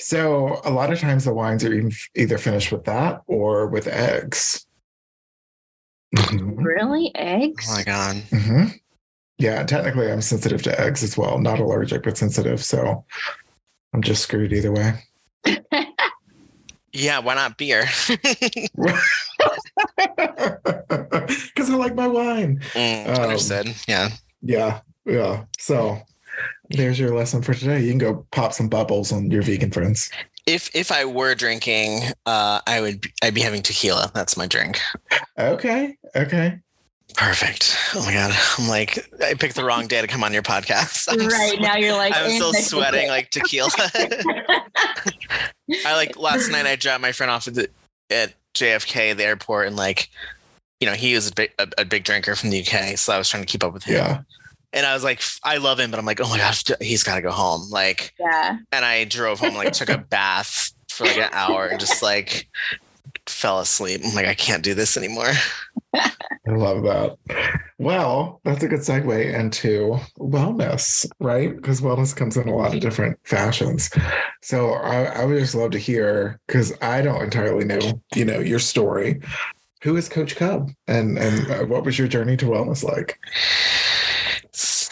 So 0.00 0.60
a 0.64 0.70
lot 0.70 0.92
of 0.92 0.98
times 0.98 1.24
the 1.24 1.34
wines 1.34 1.62
are 1.64 1.72
even 1.74 1.92
either 2.14 2.38
finished 2.38 2.72
with 2.72 2.84
that 2.84 3.20
or 3.26 3.66
with 3.66 3.86
eggs. 3.86 4.66
Mhm. 6.16 6.54
Really? 6.64 7.10
Eggs? 7.14 7.66
oh 7.68 7.74
my 7.74 7.82
god. 7.84 8.16
Mm-hmm. 8.30 8.64
Yeah, 9.38 9.62
technically 9.64 10.10
I'm 10.10 10.22
sensitive 10.22 10.62
to 10.62 10.80
eggs 10.80 11.02
as 11.02 11.18
well. 11.18 11.38
Not 11.38 11.58
allergic, 11.58 12.02
but 12.04 12.16
sensitive. 12.16 12.64
So 12.64 13.04
I'm 13.92 14.00
just 14.02 14.22
screwed 14.22 14.52
either 14.52 14.72
way. 14.72 15.02
Yeah, 16.96 17.18
why 17.18 17.34
not 17.34 17.58
beer? 17.58 17.86
Because 19.96 21.70
I 21.70 21.74
like 21.76 21.94
my 21.96 22.06
wine. 22.06 22.60
Mm, 22.74 23.08
Um, 23.08 23.22
understood. 23.24 23.74
Yeah. 23.88 24.10
Yeah, 24.42 24.80
yeah. 25.06 25.44
So 25.58 25.98
there's 26.70 26.98
your 26.98 27.14
lesson 27.14 27.42
for 27.42 27.54
today. 27.54 27.80
You 27.82 27.90
can 27.90 27.98
go 27.98 28.26
pop 28.30 28.52
some 28.52 28.68
bubbles 28.68 29.12
on 29.12 29.30
your 29.30 29.42
vegan 29.42 29.70
friends. 29.70 30.10
If 30.46 30.74
if 30.74 30.92
I 30.92 31.04
were 31.04 31.34
drinking, 31.34 32.02
uh, 32.26 32.60
I 32.66 32.80
would 32.80 33.00
be, 33.00 33.10
I'd 33.22 33.34
be 33.34 33.40
having 33.40 33.62
tequila. 33.62 34.10
That's 34.14 34.36
my 34.36 34.46
drink. 34.46 34.78
Okay, 35.38 35.96
okay. 36.14 36.58
Perfect. 37.16 37.76
Oh 37.94 38.04
my 38.04 38.12
god. 38.12 38.34
I'm 38.58 38.68
like 38.68 39.08
I 39.22 39.34
picked 39.34 39.54
the 39.54 39.64
wrong 39.64 39.86
day 39.86 40.00
to 40.00 40.06
come 40.06 40.24
on 40.24 40.32
your 40.32 40.42
podcast. 40.42 41.06
I'm 41.12 41.18
right 41.28 41.54
so- 41.56 41.62
now 41.62 41.76
you're 41.76 41.92
like 41.96 42.12
I'm 42.16 42.30
still 42.30 42.54
"Eh, 42.54 42.60
sweating 42.60 43.08
like 43.08 43.30
tequila. 43.30 43.68
I 45.86 45.94
like 45.94 46.18
last 46.18 46.50
night 46.50 46.66
I 46.66 46.76
dropped 46.76 47.00
my 47.02 47.12
friend 47.12 47.30
off 47.30 47.46
at, 47.48 47.54
the, 47.54 47.68
at 48.10 48.34
JFK 48.54 49.16
the 49.16 49.24
airport 49.24 49.66
and 49.68 49.76
like 49.76 50.10
you 50.80 50.86
know 50.86 50.94
he 50.94 51.14
was 51.14 51.28
a 51.28 51.34
big 51.34 51.52
a, 51.58 51.68
a 51.78 51.84
big 51.84 52.04
drinker 52.04 52.34
from 52.36 52.50
the 52.50 52.60
UK 52.60 52.98
so 52.98 53.12
I 53.12 53.18
was 53.18 53.28
trying 53.28 53.42
to 53.42 53.46
keep 53.46 53.64
up 53.64 53.72
with 53.72 53.84
him 53.84 53.96
Yeah. 53.96 54.20
And 54.74 54.84
I 54.84 54.92
was 54.92 55.04
like 55.04 55.22
I 55.42 55.56
love 55.56 55.80
him 55.80 55.90
but 55.90 55.98
I'm 55.98 56.06
like 56.06 56.20
oh 56.20 56.28
my 56.28 56.38
gosh 56.38 56.64
he's 56.80 57.02
got 57.02 57.16
to 57.16 57.22
go 57.22 57.30
home 57.30 57.70
like 57.70 58.12
yeah. 58.20 58.58
and 58.72 58.84
I 58.84 59.04
drove 59.04 59.40
home 59.40 59.54
like 59.54 59.72
took 59.72 59.88
a 59.88 59.98
bath 60.10 60.72
for 60.90 61.04
like 61.04 61.16
an 61.16 61.30
hour 61.32 61.66
and 61.66 61.80
just 61.80 62.02
like 62.02 62.48
fell 63.26 63.60
asleep 63.60 64.02
I'm 64.04 64.14
like 64.14 64.26
I 64.26 64.34
can't 64.34 64.62
do 64.62 64.74
this 64.74 64.96
anymore 64.96 65.32
I 66.46 66.50
love 66.50 66.82
that. 66.82 67.16
Well, 67.78 68.40
that's 68.44 68.62
a 68.62 68.68
good 68.68 68.80
segue 68.80 69.34
into 69.34 69.98
wellness, 70.18 71.06
right? 71.20 71.54
Because 71.54 71.80
wellness 71.80 72.14
comes 72.14 72.36
in 72.36 72.48
a 72.48 72.54
lot 72.54 72.74
of 72.74 72.80
different 72.80 73.18
fashions. 73.24 73.90
So 74.42 74.72
I, 74.72 75.04
I 75.04 75.24
would 75.24 75.38
just 75.38 75.54
love 75.54 75.70
to 75.72 75.78
hear 75.78 76.40
because 76.46 76.72
I 76.82 77.02
don't 77.02 77.22
entirely 77.22 77.64
know, 77.64 78.02
you 78.14 78.24
know, 78.24 78.40
your 78.40 78.58
story. 78.58 79.20
Who 79.82 79.96
is 79.96 80.08
Coach 80.08 80.36
Cub, 80.36 80.70
and 80.86 81.18
and 81.18 81.50
uh, 81.50 81.64
what 81.66 81.84
was 81.84 81.98
your 81.98 82.08
journey 82.08 82.38
to 82.38 82.46
wellness 82.46 82.82
like? 82.82 83.18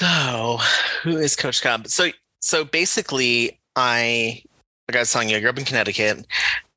So, 0.03 0.59
who 1.05 1.17
is 1.17 1.37
Coach 1.37 1.62
Cub? 1.62 1.87
So, 1.87 2.09
so 2.41 2.65
basically, 2.65 3.61
I, 3.77 4.43
like 4.88 4.97
I 4.97 4.99
was 4.99 5.12
telling 5.12 5.29
you, 5.29 5.37
I 5.37 5.41
grew 5.41 5.49
up 5.49 5.59
in 5.61 5.65
Connecticut. 5.65 6.27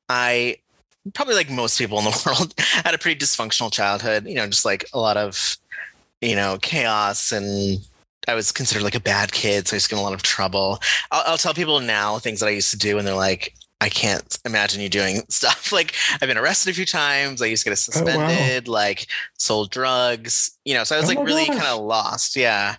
I 0.08 0.58
probably 1.12 1.34
like 1.34 1.50
most 1.50 1.76
people 1.76 1.98
in 1.98 2.04
the 2.04 2.22
world 2.26 2.54
had 2.56 2.94
a 2.94 2.98
pretty 2.98 3.18
dysfunctional 3.18 3.72
childhood. 3.72 4.28
You 4.28 4.36
know, 4.36 4.46
just 4.46 4.64
like 4.64 4.88
a 4.92 5.00
lot 5.00 5.16
of, 5.16 5.56
you 6.20 6.36
know, 6.36 6.56
chaos, 6.62 7.32
and 7.32 7.80
I 8.28 8.36
was 8.36 8.52
considered 8.52 8.84
like 8.84 8.94
a 8.94 9.00
bad 9.00 9.32
kid, 9.32 9.66
so 9.66 9.74
I 9.74 9.80
get 9.80 9.90
in 9.90 9.98
a 9.98 10.02
lot 10.02 10.14
of 10.14 10.22
trouble. 10.22 10.78
I'll, 11.10 11.32
I'll 11.32 11.38
tell 11.38 11.52
people 11.52 11.80
now 11.80 12.20
things 12.20 12.38
that 12.38 12.46
I 12.46 12.50
used 12.50 12.70
to 12.70 12.78
do, 12.78 12.96
and 12.96 13.04
they're 13.04 13.14
like. 13.14 13.54
I 13.80 13.88
can't 13.90 14.38
imagine 14.44 14.80
you 14.80 14.88
doing 14.88 15.22
stuff 15.28 15.70
like 15.72 15.94
I've 16.14 16.28
been 16.28 16.38
arrested 16.38 16.70
a 16.70 16.74
few 16.74 16.86
times. 16.86 17.42
I 17.42 17.46
used 17.46 17.64
to 17.64 17.70
get 17.70 17.78
Oh, 17.94 18.04
wow. 18.04 18.28
suspended, 18.28 18.68
like 18.68 19.06
sold 19.38 19.70
drugs, 19.70 20.56
you 20.64 20.74
know. 20.74 20.84
So 20.84 20.96
I 20.96 21.00
was 21.00 21.10
Oh 21.10 21.14
like 21.14 21.26
really 21.26 21.46
kind 21.46 21.62
of 21.62 21.84
lost. 21.84 22.36
Yeah. 22.36 22.76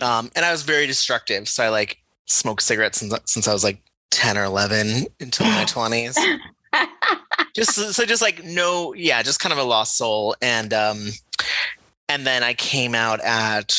Um, 0.00 0.30
and 0.36 0.44
I 0.44 0.52
was 0.52 0.62
very 0.62 0.86
destructive. 0.86 1.48
So 1.48 1.64
I 1.64 1.68
like 1.70 1.98
smoked 2.26 2.62
cigarettes 2.62 2.98
since, 2.98 3.14
since 3.24 3.48
I 3.48 3.52
was 3.52 3.64
like 3.64 3.80
10 4.10 4.36
or 4.36 4.44
11 4.44 5.06
until 5.20 5.46
my 5.46 5.64
20s. 5.66 6.16
Just 7.54 7.74
so 7.94 8.04
just 8.04 8.20
like 8.20 8.44
no, 8.44 8.92
yeah, 8.92 9.22
just 9.22 9.40
kind 9.40 9.52
of 9.52 9.58
a 9.58 9.62
lost 9.62 9.96
soul. 9.96 10.36
And 10.42 10.74
um, 10.74 11.08
and 12.06 12.26
then 12.26 12.42
I 12.42 12.52
came 12.52 12.94
out 12.94 13.18
at 13.20 13.74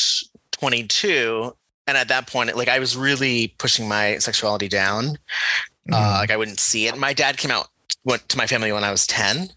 22. 0.52 1.54
And 1.86 1.96
at 1.96 2.08
that 2.08 2.26
point, 2.26 2.54
like 2.56 2.68
I 2.68 2.80
was 2.80 2.96
really 2.96 3.54
pushing 3.58 3.88
my 3.88 4.18
sexuality 4.18 4.68
down. 4.68 5.16
Mm-hmm. 5.90 5.94
Uh, 5.94 6.18
like 6.18 6.30
I 6.30 6.36
wouldn't 6.36 6.60
see 6.60 6.86
it. 6.86 6.96
My 6.98 7.12
dad 7.12 7.36
came 7.38 7.50
out 7.50 7.68
went 8.04 8.28
to 8.28 8.36
my 8.36 8.46
family 8.46 8.70
when 8.72 8.84
I 8.84 8.90
was 8.90 9.06
10. 9.06 9.48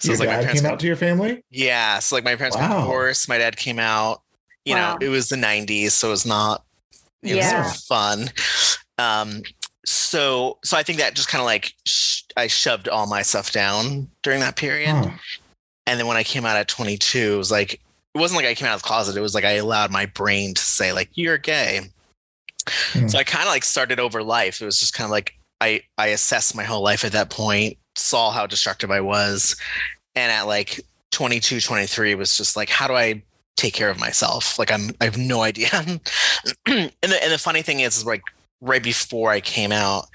So 0.00 0.08
your 0.08 0.12
it's 0.12 0.20
like 0.20 0.28
my 0.28 0.36
parents 0.36 0.60
came 0.62 0.70
out 0.70 0.80
to 0.80 0.86
your 0.86 0.96
family. 0.96 1.42
yeah. 1.50 1.98
So 1.98 2.16
like 2.16 2.24
my 2.24 2.34
parents 2.36 2.56
got 2.56 2.70
Wow. 2.70 2.80
divorced. 2.82 3.28
My 3.28 3.38
dad 3.38 3.56
came 3.56 3.78
out. 3.78 4.22
You 4.64 4.74
Wow. 4.74 4.94
know, 4.96 5.06
it 5.06 5.10
was 5.10 5.28
the 5.28 5.36
'90s, 5.36 5.90
so 5.92 6.08
it 6.08 6.10
was 6.12 6.24
not. 6.26 6.64
It 7.22 7.36
Yeah. 7.36 7.64
was 7.64 7.84
fun. 7.84 8.30
Um. 8.98 9.42
So 9.84 10.58
so 10.64 10.76
I 10.78 10.82
think 10.82 10.98
that 10.98 11.14
just 11.14 11.28
kind 11.28 11.40
of 11.40 11.46
like 11.46 11.74
sh- 11.86 12.22
I 12.36 12.46
shoved 12.46 12.88
all 12.88 13.06
my 13.06 13.20
stuff 13.22 13.52
down 13.52 14.08
during 14.22 14.40
that 14.40 14.56
period, 14.56 14.90
Huh. 14.94 15.10
and 15.86 16.00
then 16.00 16.06
when 16.06 16.16
I 16.16 16.24
came 16.24 16.46
out 16.46 16.56
at 16.56 16.68
22, 16.68 17.34
it 17.34 17.36
was 17.36 17.50
like 17.50 17.74
it 17.74 17.80
wasn't 18.18 18.36
like 18.40 18.46
I 18.46 18.54
came 18.54 18.66
out 18.68 18.74
of 18.76 18.82
the 18.82 18.86
closet. 18.88 19.16
It 19.16 19.20
was 19.20 19.34
like 19.34 19.44
I 19.44 19.52
allowed 19.52 19.90
my 19.90 20.06
brain 20.06 20.54
to 20.54 20.62
say 20.62 20.92
like 20.94 21.10
you're 21.14 21.36
gay. 21.38 21.90
Hmm. 22.66 23.08
So 23.08 23.18
I 23.18 23.24
kind 23.24 23.44
of 23.44 23.50
like 23.50 23.64
started 23.64 24.00
over 24.00 24.22
life. 24.22 24.60
It 24.60 24.64
was 24.64 24.78
just 24.78 24.94
kind 24.94 25.04
of 25.04 25.10
like 25.10 25.34
I 25.60 25.82
I 25.98 26.08
assessed 26.08 26.56
my 26.56 26.64
whole 26.64 26.82
life 26.82 27.04
at 27.04 27.12
that 27.12 27.30
point, 27.30 27.78
saw 27.96 28.30
how 28.30 28.46
destructive 28.46 28.90
I 28.90 29.00
was, 29.00 29.56
and 30.14 30.30
at 30.30 30.46
like 30.46 30.80
22, 31.12 31.60
23 31.60 32.14
was 32.14 32.36
just 32.36 32.56
like 32.56 32.68
how 32.68 32.86
do 32.88 32.94
I 32.94 33.22
take 33.56 33.74
care 33.74 33.90
of 33.90 33.98
myself? 33.98 34.58
Like 34.58 34.72
I'm 34.72 34.90
I 35.00 35.04
have 35.04 35.18
no 35.18 35.42
idea. 35.42 35.68
and 35.74 35.98
the 36.66 37.22
and 37.22 37.32
the 37.32 37.38
funny 37.38 37.62
thing 37.62 37.80
is, 37.80 37.98
is 37.98 38.06
like 38.06 38.22
right 38.60 38.82
before 38.82 39.30
I 39.30 39.40
came 39.40 39.72
out, 39.72 40.06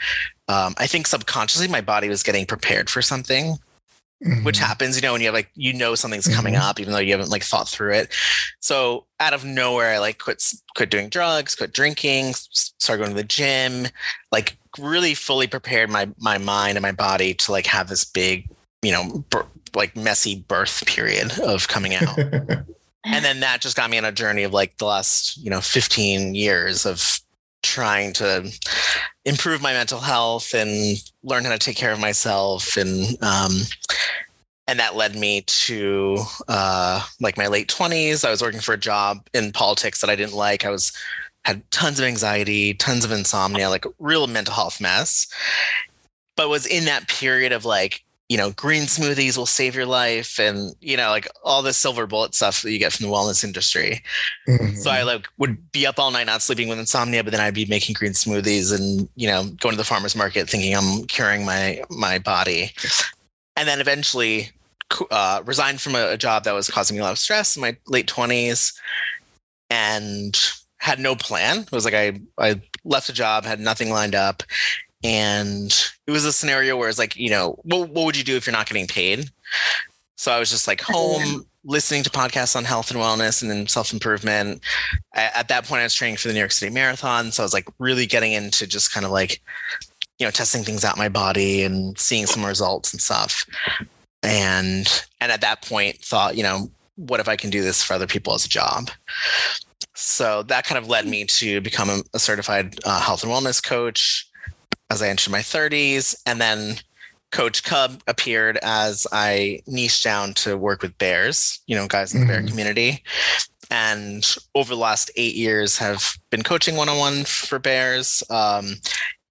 um, 0.47 0.73
I 0.77 0.87
think 0.87 1.07
subconsciously 1.07 1.67
my 1.67 1.81
body 1.81 2.09
was 2.09 2.23
getting 2.23 2.45
prepared 2.45 2.89
for 2.89 3.01
something. 3.01 3.57
Mm-hmm. 4.23 4.43
which 4.43 4.57
happens, 4.57 4.95
you 4.95 5.01
know, 5.01 5.13
when 5.13 5.21
you 5.21 5.27
have 5.27 5.33
like, 5.33 5.49
you 5.55 5.73
know, 5.73 5.95
something's 5.95 6.25
mm-hmm. 6.25 6.35
coming 6.35 6.55
up, 6.55 6.79
even 6.79 6.93
though 6.93 6.99
you 6.99 7.11
haven't 7.11 7.29
like 7.29 7.43
thought 7.43 7.67
through 7.67 7.93
it. 7.93 8.13
So 8.59 9.05
out 9.19 9.33
of 9.33 9.45
nowhere, 9.45 9.93
I 9.93 9.99
like 9.99 10.19
quit, 10.19 10.43
quit 10.75 10.89
doing 10.89 11.09
drugs, 11.09 11.55
quit 11.55 11.73
drinking, 11.73 12.33
started 12.33 13.03
going 13.03 13.15
to 13.15 13.21
the 13.21 13.23
gym, 13.23 13.87
like 14.31 14.57
really 14.77 15.13
fully 15.13 15.47
prepared 15.47 15.89
my, 15.89 16.09
my 16.19 16.37
mind 16.37 16.77
and 16.77 16.83
my 16.83 16.91
body 16.91 17.33
to 17.33 17.51
like 17.51 17.65
have 17.67 17.89
this 17.89 18.03
big, 18.03 18.49
you 18.81 18.91
know, 18.91 19.23
like 19.75 19.95
messy 19.95 20.39
birth 20.47 20.85
period 20.85 21.39
of 21.39 21.67
coming 21.67 21.95
out. 21.95 22.17
and 23.05 23.25
then 23.25 23.39
that 23.41 23.61
just 23.61 23.75
got 23.75 23.89
me 23.89 23.97
on 23.97 24.05
a 24.05 24.11
journey 24.11 24.43
of 24.43 24.53
like 24.53 24.77
the 24.77 24.85
last, 24.85 25.37
you 25.37 25.49
know, 25.49 25.61
15 25.61 26.35
years 26.35 26.85
of 26.85 27.18
trying 27.63 28.13
to 28.13 28.51
improve 29.25 29.61
my 29.61 29.73
mental 29.73 29.99
health 29.99 30.53
and 30.53 30.97
learn 31.23 31.43
how 31.43 31.51
to 31.51 31.59
take 31.59 31.77
care 31.77 31.91
of 31.91 31.99
myself. 31.99 32.77
And 32.77 33.21
um, 33.21 33.61
and 34.67 34.79
that 34.79 34.95
led 34.95 35.15
me 35.15 35.41
to 35.41 36.17
uh, 36.47 37.03
like 37.19 37.37
my 37.37 37.47
late 37.47 37.67
20s 37.67 38.23
i 38.23 38.29
was 38.29 38.41
working 38.41 38.59
for 38.59 38.73
a 38.73 38.77
job 38.77 39.27
in 39.33 39.51
politics 39.51 39.99
that 40.01 40.09
i 40.11 40.15
didn't 40.15 40.35
like. 40.35 40.63
I 40.63 40.69
was 40.69 40.93
had 41.45 41.69
tons 41.71 41.99
of 41.99 42.05
anxiety 42.05 42.73
tons 42.75 43.03
of 43.03 43.11
insomnia 43.11 43.69
like 43.69 43.85
real 43.97 44.27
mental 44.27 44.53
health 44.53 44.79
mess. 44.79 45.27
But 46.35 46.49
was 46.49 46.65
in 46.65 46.85
that 46.85 47.07
period 47.07 47.51
of 47.51 47.65
like 47.65 48.03
you 48.29 48.37
know, 48.37 48.51
green 48.51 48.83
smoothies 48.83 49.37
will 49.37 49.47
save 49.47 49.75
your 49.75 49.87
life 49.87 50.39
and, 50.39 50.75
you 50.81 50.95
know, 50.95 51.09
like 51.09 51.27
all 51.43 51.63
the 51.63 51.73
silver 51.73 52.05
bullet 52.05 52.35
stuff 52.35 52.61
that 52.61 52.71
you 52.71 52.77
get 52.77 52.93
from 52.93 53.07
the 53.07 53.11
wellness 53.11 53.43
industry. 53.43 54.03
Mm-hmm. 54.47 54.75
So 54.75 54.91
I 54.91 55.01
like 55.01 55.27
would 55.39 55.71
be 55.71 55.87
up 55.87 55.97
all 55.97 56.11
night 56.11 56.27
not 56.27 56.43
sleeping 56.43 56.69
with 56.69 56.77
insomnia, 56.77 57.23
but 57.23 57.31
then 57.31 57.41
I'd 57.41 57.55
be 57.55 57.65
making 57.65 57.95
green 57.95 58.11
smoothies 58.11 58.73
and, 58.73 59.09
you 59.15 59.27
know, 59.27 59.45
going 59.59 59.73
to 59.73 59.77
the 59.77 59.83
farmer's 59.83 60.15
market 60.15 60.47
thinking 60.47 60.75
I'm 60.75 61.05
curing 61.07 61.43
my 61.43 61.81
my 61.89 62.19
body. 62.19 62.71
And 63.55 63.67
then 63.67 63.81
eventually 63.81 64.51
uh, 65.09 65.41
resigned 65.43 65.81
from 65.81 65.95
a, 65.95 66.11
a 66.11 66.17
job 66.17 66.43
that 66.43 66.53
was 66.53 66.69
causing 66.69 66.97
me 66.97 67.01
a 67.01 67.03
lot 67.03 67.11
of 67.11 67.19
stress 67.19 67.55
in 67.55 67.61
my 67.61 67.75
late 67.87 68.07
20s 68.07 68.77
and 69.71 70.39
had 70.77 70.99
no 70.99 71.15
plan. 71.15 71.61
It 71.61 71.71
was 71.71 71.83
like 71.83 71.95
I 71.95 72.21
I 72.37 72.61
left 72.85 73.09
a 73.09 73.13
job, 73.13 73.45
had 73.45 73.59
nothing 73.59 73.89
lined 73.89 74.15
up, 74.15 74.43
and 75.03 75.91
it 76.07 76.11
was 76.11 76.25
a 76.25 76.33
scenario 76.33 76.75
where 76.75 76.89
it's 76.89 76.99
like 76.99 77.15
you 77.15 77.29
know 77.29 77.59
what, 77.63 77.89
what 77.89 78.05
would 78.05 78.17
you 78.17 78.23
do 78.23 78.35
if 78.35 78.45
you're 78.45 78.55
not 78.55 78.67
getting 78.67 78.87
paid? 78.87 79.29
So 80.15 80.31
i 80.31 80.39
was 80.39 80.49
just 80.49 80.67
like 80.67 80.81
home 80.81 81.45
listening 81.63 82.03
to 82.03 82.09
podcasts 82.09 82.55
on 82.55 82.63
health 82.63 82.89
and 82.89 82.99
wellness 82.99 83.41
and 83.41 83.51
then 83.51 83.67
self-improvement. 83.67 84.61
At 85.13 85.47
that 85.47 85.65
point 85.65 85.81
i 85.81 85.83
was 85.83 85.95
training 85.95 86.17
for 86.17 86.27
the 86.27 86.33
new 86.33 86.39
york 86.39 86.51
city 86.51 86.73
marathon. 86.73 87.31
So 87.31 87.43
i 87.43 87.45
was 87.45 87.53
like 87.53 87.67
really 87.79 88.05
getting 88.05 88.33
into 88.33 88.67
just 88.67 88.93
kind 88.93 89.05
of 89.05 89.11
like 89.11 89.41
you 90.17 90.27
know 90.27 90.31
testing 90.31 90.63
things 90.63 90.83
out 90.83 90.97
my 90.97 91.09
body 91.09 91.63
and 91.63 91.97
seeing 91.97 92.25
some 92.25 92.45
results 92.45 92.91
and 92.93 93.01
stuff. 93.01 93.45
And 94.21 95.05
and 95.21 95.31
at 95.31 95.41
that 95.41 95.61
point 95.61 95.97
thought 95.99 96.35
you 96.35 96.43
know 96.43 96.69
what 96.95 97.21
if 97.21 97.29
i 97.29 97.37
can 97.37 97.49
do 97.49 97.61
this 97.61 97.81
for 97.81 97.93
other 97.93 98.07
people 98.07 98.33
as 98.33 98.45
a 98.45 98.49
job? 98.49 98.91
So 99.95 100.43
that 100.43 100.65
kind 100.65 100.77
of 100.77 100.87
led 100.89 101.07
me 101.07 101.25
to 101.25 101.59
become 101.59 101.89
a, 101.89 102.01
a 102.13 102.19
certified 102.19 102.79
uh, 102.85 103.01
health 103.01 103.23
and 103.23 103.31
wellness 103.31 103.61
coach 103.61 104.28
as 104.89 105.01
I 105.01 105.09
entered 105.09 105.31
my 105.31 105.39
30s. 105.39 106.15
And 106.25 106.41
then 106.41 106.75
Coach 107.31 107.63
Cub 107.63 108.01
appeared 108.07 108.57
as 108.57 109.05
I 109.11 109.61
niched 109.67 110.03
down 110.03 110.33
to 110.35 110.57
work 110.57 110.81
with 110.81 110.97
bears, 110.97 111.59
you 111.67 111.75
know, 111.75 111.87
guys 111.87 112.13
in 112.13 112.21
the 112.21 112.25
mm-hmm. 112.25 112.41
bear 112.41 112.47
community. 112.47 113.03
And 113.71 114.35
over 114.55 114.73
the 114.73 114.79
last 114.79 115.11
eight 115.15 115.35
years, 115.35 115.77
have 115.77 116.13
been 116.31 116.41
coaching 116.41 116.75
one 116.75 116.89
on 116.89 116.97
one 116.97 117.23
for 117.23 117.59
bears. 117.59 118.23
Um, 118.31 118.73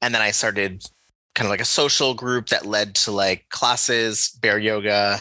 and 0.00 0.14
then 0.14 0.22
I 0.22 0.30
started 0.30 0.84
kind 1.34 1.46
of 1.46 1.50
like 1.50 1.60
a 1.60 1.64
social 1.64 2.14
group 2.14 2.48
that 2.48 2.66
led 2.66 2.94
to 2.94 3.10
like 3.10 3.48
classes, 3.50 4.36
bear 4.40 4.58
yoga, 4.58 5.20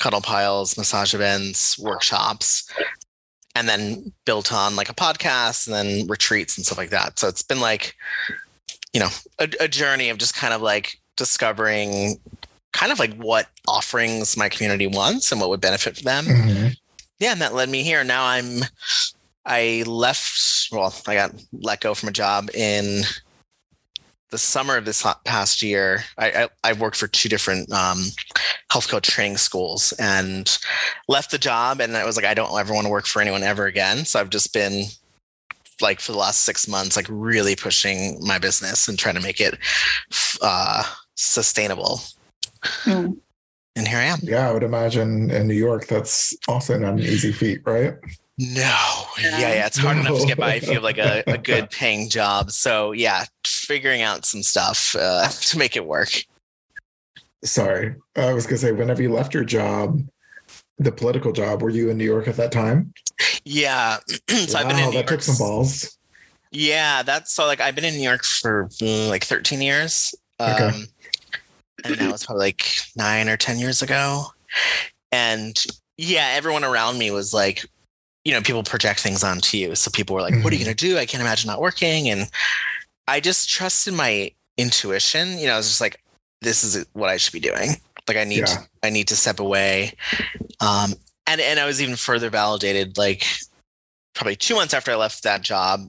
cuddle 0.00 0.20
piles, 0.20 0.76
massage 0.76 1.14
events, 1.14 1.78
workshops, 1.78 2.70
and 3.54 3.68
then 3.68 4.12
built 4.24 4.52
on 4.52 4.76
like 4.76 4.90
a 4.90 4.94
podcast 4.94 5.66
and 5.66 5.74
then 5.74 6.06
retreats 6.06 6.56
and 6.56 6.64
stuff 6.64 6.78
like 6.78 6.90
that. 6.90 7.18
So 7.18 7.28
it's 7.28 7.42
been 7.42 7.60
like 7.60 7.94
you 8.92 9.00
know 9.00 9.08
a, 9.38 9.48
a 9.60 9.68
journey 9.68 10.08
of 10.08 10.18
just 10.18 10.34
kind 10.34 10.54
of 10.54 10.62
like 10.62 10.98
discovering 11.16 12.18
kind 12.72 12.92
of 12.92 12.98
like 12.98 13.14
what 13.14 13.48
offerings 13.66 14.36
my 14.36 14.48
community 14.48 14.86
wants 14.86 15.32
and 15.32 15.40
what 15.40 15.50
would 15.50 15.60
benefit 15.60 15.96
for 15.96 16.04
them. 16.04 16.24
Mm-hmm. 16.24 16.68
Yeah, 17.18 17.32
and 17.32 17.40
that 17.40 17.54
led 17.54 17.68
me 17.68 17.82
here. 17.82 18.04
Now 18.04 18.24
I'm 18.24 18.62
I 19.44 19.82
left 19.86 20.68
well, 20.70 20.94
I 21.06 21.14
got 21.14 21.32
let 21.52 21.80
go 21.80 21.94
from 21.94 22.08
a 22.08 22.12
job 22.12 22.48
in 22.54 23.02
the 24.30 24.38
summer 24.38 24.76
of 24.76 24.84
this 24.84 25.04
past 25.24 25.62
year. 25.62 26.04
I 26.16 26.44
I, 26.44 26.48
I 26.64 26.72
worked 26.74 26.96
for 26.96 27.08
two 27.08 27.28
different 27.28 27.70
um, 27.72 28.04
health 28.70 28.88
coach 28.88 29.08
training 29.08 29.38
schools 29.38 29.92
and 29.98 30.58
left 31.08 31.30
the 31.30 31.38
job 31.38 31.80
and 31.80 31.96
I 31.96 32.04
was 32.04 32.16
like 32.16 32.26
I 32.26 32.34
don't 32.34 32.56
ever 32.58 32.74
want 32.74 32.86
to 32.86 32.90
work 32.90 33.06
for 33.06 33.20
anyone 33.20 33.42
ever 33.42 33.66
again. 33.66 34.04
So 34.04 34.20
I've 34.20 34.30
just 34.30 34.52
been 34.52 34.84
like 35.80 36.00
for 36.00 36.12
the 36.12 36.18
last 36.18 36.42
six 36.42 36.68
months, 36.68 36.96
like 36.96 37.06
really 37.08 37.56
pushing 37.56 38.18
my 38.24 38.38
business 38.38 38.88
and 38.88 38.98
trying 38.98 39.14
to 39.14 39.20
make 39.20 39.40
it 39.40 39.58
uh, 40.42 40.82
sustainable. 41.14 42.00
Mm. 42.84 43.18
And 43.76 43.86
here 43.86 43.98
I 43.98 44.04
am. 44.04 44.18
Yeah, 44.22 44.48
I 44.48 44.52
would 44.52 44.64
imagine 44.64 45.30
in 45.30 45.46
New 45.46 45.54
York, 45.54 45.86
that's 45.86 46.36
also 46.48 46.76
not 46.78 46.94
an 46.94 47.00
easy 47.00 47.30
feat, 47.30 47.60
right? 47.64 47.94
No. 48.38 49.04
Yeah, 49.20 49.38
yeah. 49.38 49.66
It's 49.66 49.78
hard 49.78 49.96
no. 49.96 50.02
enough 50.02 50.20
to 50.20 50.26
get 50.26 50.38
by 50.38 50.54
if 50.54 50.66
you 50.66 50.74
have 50.74 50.82
like 50.82 50.98
a, 50.98 51.24
a 51.26 51.38
good 51.52 51.70
paying 51.70 52.08
job. 52.08 52.50
So 52.50 52.92
yeah, 52.92 53.24
figuring 53.44 54.02
out 54.02 54.24
some 54.24 54.42
stuff 54.42 54.94
uh, 54.98 55.28
to 55.40 55.58
make 55.58 55.76
it 55.76 55.86
work. 55.86 56.10
Sorry. 57.44 57.94
I 58.16 58.32
was 58.32 58.46
gonna 58.46 58.58
say 58.58 58.72
whenever 58.72 59.02
you 59.02 59.12
left 59.12 59.34
your 59.34 59.44
job, 59.44 60.00
the 60.78 60.92
political 60.92 61.32
job, 61.32 61.62
were 61.62 61.70
you 61.70 61.90
in 61.90 61.98
New 61.98 62.04
York 62.04 62.28
at 62.28 62.36
that 62.36 62.52
time? 62.52 62.92
Yeah. 63.44 63.98
so 64.28 64.54
wow, 64.54 64.60
I've 64.60 64.68
been 64.68 64.78
in 64.78 64.84
New 64.86 64.90
that 64.90 64.94
York. 64.94 65.06
took 65.06 65.22
some 65.22 65.36
balls. 65.36 65.98
Yeah, 66.50 67.02
that's 67.02 67.32
so 67.32 67.46
like 67.46 67.60
I've 67.60 67.74
been 67.74 67.84
in 67.84 67.94
New 67.94 68.02
York 68.02 68.24
for 68.24 68.68
mm, 68.80 69.08
like 69.08 69.24
13 69.24 69.60
years. 69.60 70.14
Okay. 70.40 70.64
Um, 70.64 70.86
and 71.84 71.94
that 71.96 72.12
was 72.12 72.24
probably 72.24 72.46
like 72.46 72.66
nine 72.96 73.28
or 73.28 73.36
10 73.36 73.58
years 73.58 73.82
ago. 73.82 74.24
And 75.12 75.62
yeah, 75.96 76.32
everyone 76.34 76.64
around 76.64 76.98
me 76.98 77.10
was 77.10 77.32
like, 77.32 77.64
you 78.24 78.32
know, 78.32 78.40
people 78.40 78.62
project 78.62 79.00
things 79.00 79.22
onto 79.22 79.56
you. 79.56 79.74
So 79.74 79.90
people 79.90 80.14
were 80.14 80.22
like, 80.22 80.34
mm-hmm. 80.34 80.42
what 80.42 80.52
are 80.52 80.56
you 80.56 80.60
mm-hmm. 80.60 80.66
going 80.66 80.76
to 80.76 80.86
do? 80.86 80.98
I 80.98 81.06
can't 81.06 81.20
imagine 81.20 81.48
not 81.48 81.60
working. 81.60 82.08
And 82.08 82.28
I 83.06 83.20
just 83.20 83.48
trusted 83.48 83.94
my 83.94 84.32
intuition. 84.56 85.38
You 85.38 85.46
know, 85.46 85.54
I 85.54 85.56
was 85.56 85.68
just 85.68 85.80
like, 85.80 86.02
this 86.40 86.62
is 86.62 86.84
what 86.92 87.08
I 87.08 87.16
should 87.16 87.32
be 87.32 87.40
doing. 87.40 87.70
Like 88.06 88.16
I 88.16 88.24
need, 88.24 88.38
yeah. 88.38 88.46
to, 88.46 88.68
I 88.82 88.90
need 88.90 89.08
to 89.08 89.16
step 89.16 89.40
away. 89.40 89.92
Um, 90.60 90.94
and 91.28 91.40
and 91.40 91.60
I 91.60 91.66
was 91.66 91.80
even 91.80 91.94
further 91.96 92.30
validated 92.30 92.98
like 92.98 93.24
probably 94.14 94.36
two 94.36 94.54
months 94.54 94.74
after 94.74 94.90
I 94.90 94.96
left 94.96 95.22
that 95.22 95.42
job. 95.42 95.88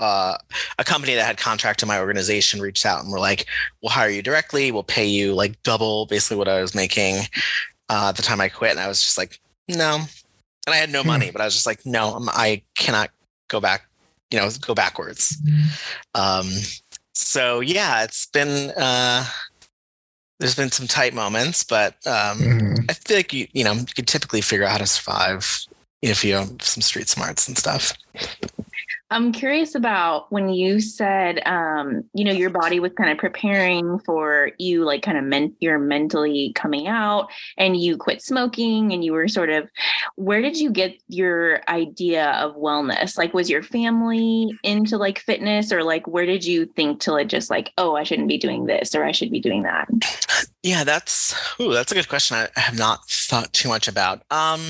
Uh, 0.00 0.36
a 0.78 0.84
company 0.84 1.14
that 1.14 1.26
had 1.26 1.38
contracted 1.38 1.88
my 1.88 1.98
organization 1.98 2.60
reached 2.60 2.86
out 2.86 3.02
and 3.02 3.12
were 3.12 3.18
like, 3.18 3.46
"We'll 3.82 3.90
hire 3.90 4.08
you 4.08 4.22
directly. 4.22 4.72
We'll 4.72 4.84
pay 4.84 5.06
you 5.06 5.34
like 5.34 5.62
double, 5.62 6.06
basically 6.06 6.36
what 6.36 6.48
I 6.48 6.60
was 6.60 6.74
making 6.74 7.16
uh, 7.88 8.08
at 8.08 8.16
the 8.16 8.22
time 8.22 8.40
I 8.40 8.48
quit." 8.48 8.72
And 8.72 8.80
I 8.80 8.88
was 8.88 9.02
just 9.02 9.18
like, 9.18 9.40
"No," 9.68 9.96
and 10.66 10.74
I 10.74 10.76
had 10.76 10.90
no 10.90 11.02
hmm. 11.02 11.08
money, 11.08 11.30
but 11.30 11.40
I 11.40 11.44
was 11.44 11.54
just 11.54 11.66
like, 11.66 11.84
"No, 11.84 12.14
I'm, 12.14 12.28
I 12.30 12.62
cannot 12.76 13.10
go 13.48 13.60
back. 13.60 13.86
You 14.30 14.38
know, 14.38 14.48
go 14.60 14.74
backwards." 14.74 15.36
Um, 16.14 16.48
so 17.14 17.60
yeah, 17.60 18.04
it's 18.04 18.26
been 18.26 18.70
uh, 18.76 19.26
there's 20.38 20.54
been 20.54 20.70
some 20.70 20.86
tight 20.86 21.14
moments, 21.14 21.64
but 21.64 21.94
um, 22.06 22.38
mm-hmm. 22.38 22.84
I 22.88 22.92
feel 22.92 23.16
like 23.18 23.32
you 23.32 23.48
you 23.52 23.64
know 23.64 23.72
you 23.72 23.86
could 23.94 24.06
typically 24.06 24.40
figure 24.40 24.64
out 24.64 24.72
how 24.72 24.78
to 24.78 24.86
survive 24.86 25.66
if 26.02 26.24
you 26.24 26.34
have 26.34 26.62
some 26.62 26.82
street 26.82 27.08
smarts 27.08 27.48
and 27.48 27.58
stuff. 27.58 27.92
I'm 29.10 29.32
curious 29.32 29.74
about 29.74 30.30
when 30.30 30.50
you 30.50 30.80
said, 30.80 31.40
um, 31.46 32.04
you 32.12 32.24
know, 32.24 32.32
your 32.32 32.50
body 32.50 32.78
was 32.78 32.92
kind 32.92 33.10
of 33.10 33.16
preparing 33.16 33.98
for 34.00 34.50
you, 34.58 34.84
like 34.84 35.02
kind 35.02 35.16
of 35.16 35.24
men- 35.24 35.56
you're 35.60 35.78
mentally 35.78 36.52
coming 36.54 36.88
out 36.88 37.30
and 37.56 37.80
you 37.80 37.96
quit 37.96 38.20
smoking 38.20 38.92
and 38.92 39.02
you 39.02 39.14
were 39.14 39.26
sort 39.26 39.48
of, 39.48 39.68
where 40.16 40.42
did 40.42 40.58
you 40.58 40.70
get 40.70 40.94
your 41.08 41.62
idea 41.68 42.32
of 42.32 42.54
wellness? 42.56 43.16
Like, 43.16 43.32
was 43.32 43.48
your 43.48 43.62
family 43.62 44.52
into 44.62 44.98
like 44.98 45.20
fitness 45.20 45.72
or 45.72 45.82
like, 45.82 46.06
where 46.06 46.26
did 46.26 46.44
you 46.44 46.66
think 46.66 47.00
to 47.00 47.12
like 47.12 47.28
just 47.28 47.48
like, 47.48 47.72
oh, 47.78 47.96
I 47.96 48.02
shouldn't 48.02 48.28
be 48.28 48.38
doing 48.38 48.66
this 48.66 48.94
or 48.94 49.04
I 49.04 49.12
should 49.12 49.30
be 49.30 49.40
doing 49.40 49.62
that? 49.62 49.88
Yeah, 50.62 50.84
that's, 50.84 51.34
ooh, 51.58 51.72
that's 51.72 51.92
a 51.92 51.94
good 51.94 52.08
question. 52.08 52.36
I 52.36 52.60
have 52.60 52.76
not 52.76 53.08
thought 53.08 53.54
too 53.54 53.68
much 53.68 53.88
about. 53.88 54.22
Um, 54.30 54.60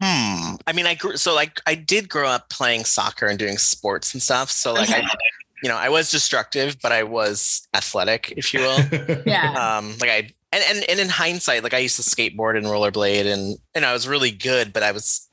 Hmm. 0.00 0.54
I 0.66 0.72
mean, 0.72 0.86
I 0.86 0.94
grew 0.94 1.16
so 1.16 1.34
like 1.34 1.60
I 1.66 1.74
did 1.74 2.08
grow 2.08 2.28
up 2.28 2.48
playing 2.48 2.84
soccer 2.84 3.26
and 3.26 3.38
doing 3.38 3.58
sports 3.58 4.14
and 4.14 4.22
stuff. 4.22 4.50
So 4.50 4.72
like 4.72 4.88
okay. 4.88 5.02
I, 5.02 5.08
you 5.62 5.68
know, 5.68 5.76
I 5.76 5.90
was 5.90 6.10
destructive, 6.10 6.78
but 6.80 6.90
I 6.90 7.02
was 7.02 7.68
athletic, 7.74 8.32
if 8.36 8.54
you 8.54 8.60
will. 8.60 8.80
yeah. 9.26 9.78
Um, 9.78 9.94
like 10.00 10.10
I 10.10 10.30
and, 10.52 10.64
and 10.68 10.84
and 10.88 11.00
in 11.00 11.08
hindsight, 11.08 11.62
like 11.62 11.74
I 11.74 11.78
used 11.78 11.96
to 11.96 12.02
skateboard 12.02 12.56
and 12.56 12.66
rollerblade, 12.66 13.26
and 13.26 13.58
and 13.74 13.84
I 13.84 13.92
was 13.92 14.08
really 14.08 14.30
good, 14.30 14.72
but 14.72 14.82
I 14.82 14.92
was 14.92 15.28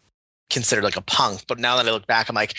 considered 0.49 0.83
like 0.83 0.97
a 0.97 1.01
punk. 1.01 1.45
But 1.47 1.59
now 1.59 1.77
that 1.77 1.87
I 1.87 1.91
look 1.91 2.07
back, 2.07 2.29
I'm 2.29 2.35
like, 2.35 2.55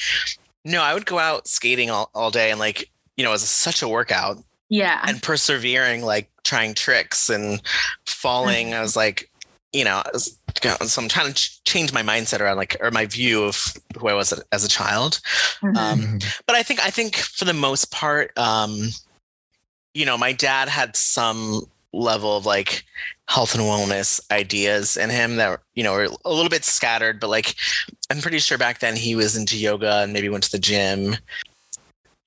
no, 0.64 0.82
I 0.82 0.94
would 0.94 1.06
go 1.06 1.18
out 1.18 1.46
skating 1.46 1.90
all, 1.90 2.10
all 2.14 2.30
day, 2.30 2.50
and 2.50 2.58
like 2.58 2.90
you 3.16 3.24
know, 3.24 3.30
it 3.30 3.34
was 3.34 3.48
such 3.48 3.82
a 3.82 3.88
workout. 3.88 4.38
Yeah. 4.70 5.02
and 5.06 5.22
persevering, 5.22 6.02
like 6.02 6.30
trying 6.44 6.74
tricks 6.74 7.30
and 7.30 7.60
falling. 8.06 8.74
I 8.74 8.80
was 8.80 8.96
like, 8.96 9.30
you 9.72 9.84
know, 9.84 10.02
I 10.04 10.10
was, 10.12 10.38
so 10.62 11.02
I'm 11.02 11.08
trying 11.08 11.28
to 11.28 11.34
ch- 11.34 11.62
change 11.64 11.92
my 11.92 12.02
mindset 12.02 12.40
around 12.40 12.56
like 12.56 12.76
or 12.80 12.90
my 12.90 13.06
view 13.06 13.44
of 13.44 13.74
who 13.98 14.08
I 14.08 14.14
was 14.14 14.32
as 14.52 14.64
a 14.64 14.68
child. 14.68 15.20
Mhm. 15.62 15.76
Um, 15.76 16.00
Mhm. 16.00 16.24
but 16.46 16.56
I 16.56 16.62
think 16.62 16.80
I 16.84 16.90
think 16.90 17.16
for 17.16 17.44
the 17.44 17.52
most 17.54 17.90
part, 17.90 18.36
um, 18.38 18.90
you 19.94 20.04
know, 20.06 20.18
my 20.18 20.32
dad 20.32 20.68
had 20.68 20.96
some 20.96 21.62
level 21.92 22.36
of 22.36 22.44
like 22.44 22.84
health 23.28 23.54
and 23.54 23.64
wellness 23.64 24.20
ideas 24.30 24.96
in 24.96 25.08
him 25.10 25.36
that 25.36 25.60
you 25.74 25.82
know 25.82 25.92
were 25.92 26.08
a 26.24 26.30
little 26.32 26.50
bit 26.50 26.64
scattered, 26.64 27.18
but 27.20 27.28
like 27.30 27.54
I'm 28.10 28.20
pretty 28.20 28.38
sure 28.38 28.58
back 28.58 28.80
then 28.80 28.96
he 28.96 29.14
was 29.14 29.36
into 29.36 29.56
yoga 29.56 29.98
and 30.02 30.12
maybe 30.12 30.28
went 30.28 30.44
to 30.44 30.50
the 30.52 30.58
gym, 30.58 31.16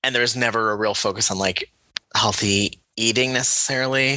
and 0.02 0.14
there 0.14 0.22
was 0.22 0.36
never 0.36 0.70
a 0.72 0.76
real 0.76 0.94
focus 0.94 1.30
on 1.30 1.38
like 1.38 1.70
healthy 2.14 2.78
eating 2.96 3.32
necessarily. 3.32 4.16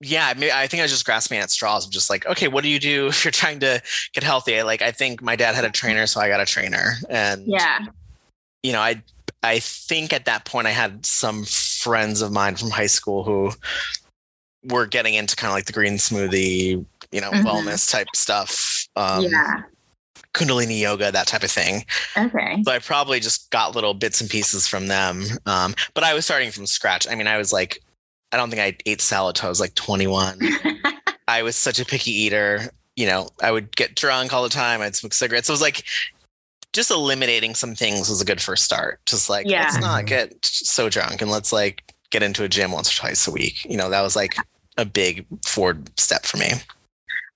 Yeah, 0.00 0.26
I 0.26 0.34
mean, 0.34 0.50
I 0.52 0.66
think 0.66 0.80
I 0.80 0.84
was 0.84 0.90
just 0.90 1.06
grasping 1.06 1.38
at 1.38 1.50
straws 1.50 1.86
I'm 1.86 1.90
just 1.92 2.10
like, 2.10 2.26
okay, 2.26 2.48
what 2.48 2.62
do 2.62 2.68
you 2.68 2.78
do 2.78 3.06
if 3.08 3.24
you're 3.24 3.32
trying 3.32 3.60
to 3.60 3.80
get 4.12 4.22
healthy? 4.22 4.58
I, 4.58 4.62
like, 4.62 4.82
I 4.82 4.90
think 4.90 5.22
my 5.22 5.36
dad 5.36 5.54
had 5.54 5.64
a 5.64 5.70
trainer, 5.70 6.06
so 6.06 6.20
I 6.20 6.28
got 6.28 6.40
a 6.40 6.46
trainer, 6.46 6.94
and 7.08 7.46
yeah. 7.46 7.86
you 8.62 8.72
know, 8.72 8.80
I 8.80 9.02
I 9.42 9.58
think 9.58 10.12
at 10.12 10.24
that 10.24 10.46
point 10.46 10.66
I 10.66 10.70
had 10.70 11.04
some 11.04 11.44
friends 11.44 12.22
of 12.22 12.32
mine 12.32 12.56
from 12.56 12.70
high 12.70 12.86
school 12.86 13.24
who 13.24 13.52
were 14.70 14.86
getting 14.86 15.14
into 15.14 15.36
kind 15.36 15.50
of 15.50 15.54
like 15.54 15.66
the 15.66 15.72
green 15.72 15.94
smoothie, 15.94 16.84
you 17.12 17.20
know, 17.20 17.30
Mhm. 17.30 17.44
wellness 17.44 17.90
type 17.90 18.08
stuff, 18.14 18.88
um, 18.96 19.24
yeah. 19.24 19.62
Kundalini 20.32 20.80
yoga, 20.80 21.12
that 21.12 21.26
type 21.26 21.44
of 21.44 21.50
thing. 21.50 21.84
Okay. 22.16 22.62
So 22.64 22.72
I 22.72 22.78
probably 22.78 23.20
just 23.20 23.50
got 23.50 23.74
little 23.74 23.94
bits 23.94 24.20
and 24.20 24.28
pieces 24.30 24.66
from 24.66 24.88
them. 24.88 25.24
Um, 25.46 25.74
but 25.92 26.02
I 26.02 26.14
was 26.14 26.24
starting 26.24 26.50
from 26.50 26.66
scratch. 26.66 27.06
I 27.08 27.14
mean, 27.14 27.28
I 27.28 27.36
was 27.36 27.52
like, 27.52 27.83
I 28.34 28.36
don't 28.36 28.50
think 28.50 28.60
I 28.60 28.76
ate 28.84 29.00
salad 29.00 29.36
till 29.36 29.46
I 29.46 29.48
was 29.48 29.60
like 29.60 29.76
21. 29.76 30.40
I 31.28 31.44
was 31.44 31.54
such 31.54 31.78
a 31.78 31.84
picky 31.84 32.10
eater. 32.10 32.62
You 32.96 33.06
know, 33.06 33.28
I 33.40 33.52
would 33.52 33.76
get 33.76 33.94
drunk 33.94 34.32
all 34.32 34.42
the 34.42 34.48
time. 34.48 34.80
I'd 34.80 34.96
smoke 34.96 35.14
cigarettes. 35.14 35.46
So 35.46 35.52
it 35.52 35.54
was 35.54 35.60
like 35.60 35.84
just 36.72 36.90
eliminating 36.90 37.54
some 37.54 37.76
things 37.76 38.08
was 38.08 38.20
a 38.20 38.24
good 38.24 38.40
first 38.42 38.64
start. 38.64 38.98
Just 39.06 39.30
like 39.30 39.46
Yeah. 39.48 39.62
let's 39.62 39.78
not 39.78 40.02
Mhm. 40.02 40.06
get 40.08 40.34
so 40.44 40.88
drunk 40.88 41.22
and 41.22 41.30
let's 41.30 41.52
like 41.52 41.84
get 42.10 42.24
into 42.24 42.42
a 42.42 42.48
gym 42.48 42.72
once 42.72 42.90
or 42.92 43.00
twice 43.02 43.28
a 43.28 43.30
week. 43.30 43.64
You 43.64 43.76
know, 43.76 43.88
that 43.90 44.00
was 44.02 44.16
like 44.16 44.34
a 44.76 44.84
big 44.84 45.24
forward 45.46 45.88
step 45.96 46.26
for 46.26 46.36
me. 46.38 46.54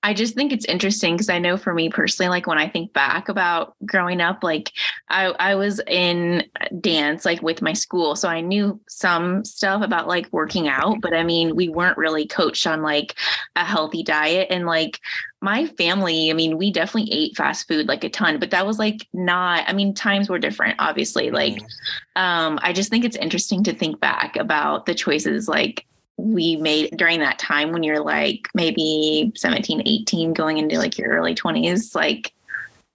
I 0.05 0.14
just 0.14 0.34
think 0.34 0.53
it's 0.53 0.64
interesting 0.66 1.14
because 1.14 1.28
I 1.28 1.40
know 1.40 1.57
for 1.57 1.74
me 1.74 1.88
personally, 1.88 2.28
like 2.28 2.46
when 2.46 2.57
I 2.57 2.68
think 2.68 2.92
back 2.92 3.28
about 3.28 3.74
growing 3.84 4.20
up, 4.20 4.44
like 4.44 4.72
I, 5.09 5.26
I 5.40 5.57
was 5.57 5.80
in 5.88 6.44
dance 6.80 7.24
like 7.24 7.42
with 7.42 7.62
my 7.62 7.72
school. 7.72 8.14
So 8.14 8.28
I 8.28 8.40
knew 8.40 8.80
some 8.88 9.44
stuff 9.44 9.82
about 9.82 10.07
like 10.07 10.28
working 10.32 10.68
out, 10.68 11.01
but 11.01 11.14
I 11.14 11.24
mean, 11.24 11.57
we 11.57 11.68
weren't 11.68 11.99
really 11.99 12.28
coached 12.28 12.64
on 12.64 12.80
like 12.80 13.16
a 13.57 13.64
healthy 13.64 14.05
diet. 14.05 14.46
And 14.51 14.66
like 14.66 15.01
my 15.40 15.66
family, 15.66 16.30
I 16.30 16.34
mean, 16.34 16.59
we 16.59 16.70
definitely 16.70 17.12
ate 17.12 17.36
fast 17.36 17.66
food 17.66 17.88
like 17.88 18.05
a 18.05 18.09
ton, 18.09 18.38
but 18.38 18.51
that 18.53 18.66
was 18.66 18.78
like 18.78 19.07
not, 19.12 19.64
I 19.68 19.72
mean, 19.72 19.94
times 19.94 20.28
were 20.28 20.38
different, 20.38 20.76
obviously. 20.78 21.32
Like 21.32 21.57
Mhm. 21.57 22.22
um, 22.22 22.59
I 22.62 22.72
just 22.72 22.88
think 22.90 23.05
it's 23.05 23.16
interesting 23.16 23.64
to 23.64 23.74
think 23.74 23.99
back 23.99 24.36
about 24.36 24.86
the 24.86 24.94
choices 24.94 25.49
like 25.49 25.86
we 26.19 26.57
made 26.57 26.95
during 26.97 27.21
that 27.21 27.39
time 27.39 27.73
when 27.73 27.83
you're 27.85 28.03
like 28.03 28.49
maybe 28.53 29.33
17, 29.37 29.83
18, 29.87 30.35
going 30.35 30.59
into 30.59 30.77
like 30.77 30.99
your 30.99 31.11
early 31.11 31.35
20s, 31.35 31.95
like 31.95 32.33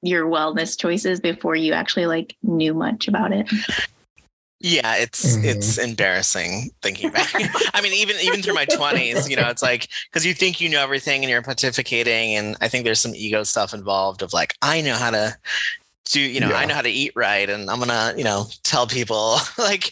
your 0.01 0.25
wellness 0.25 0.77
choices 0.77 1.21
before 1.21 1.55
you 1.55 1.71
actually 1.73 2.05
like 2.05 2.35
knew 2.43 2.73
much 2.73 3.07
about 3.07 3.31
it. 3.31 3.49
Yeah, 4.59 4.95
it's 4.95 5.35
Mhm. 5.35 5.43
it's 5.45 5.77
embarrassing 5.77 6.71
thinking 6.81 7.11
back. 7.11 7.29
I 7.73 7.81
mean, 7.81 7.93
even 7.93 8.15
even 8.21 8.41
through 8.41 8.53
my 8.53 8.65
twenties, 8.65 9.29
you 9.29 9.35
know, 9.35 9.49
it's 9.49 9.61
like 9.61 9.89
because 10.09 10.25
you 10.25 10.33
think 10.33 10.61
you 10.61 10.69
know 10.69 10.81
everything 10.81 11.21
and 11.21 11.29
you're 11.29 11.41
pontificating, 11.41 12.33
and 12.35 12.55
I 12.61 12.69
think 12.69 12.85
there's 12.85 13.01
some 13.01 13.13
ego 13.15 13.43
stuff 13.43 13.73
involved 13.73 14.21
of 14.21 14.31
like 14.31 14.55
I 14.61 14.79
know 14.79 14.95
how 14.95 15.11
to 15.11 15.35
do, 16.05 16.19
you 16.21 16.39
know, 16.39 16.53
I 16.53 16.65
know 16.65 16.73
how 16.75 16.81
to 16.81 16.89
eat 16.89 17.13
right, 17.15 17.49
and 17.49 17.69
I'm 17.69 17.79
gonna, 17.79 18.13
you 18.17 18.23
know, 18.23 18.47
tell 18.63 18.87
people 18.87 19.37
like, 19.57 19.91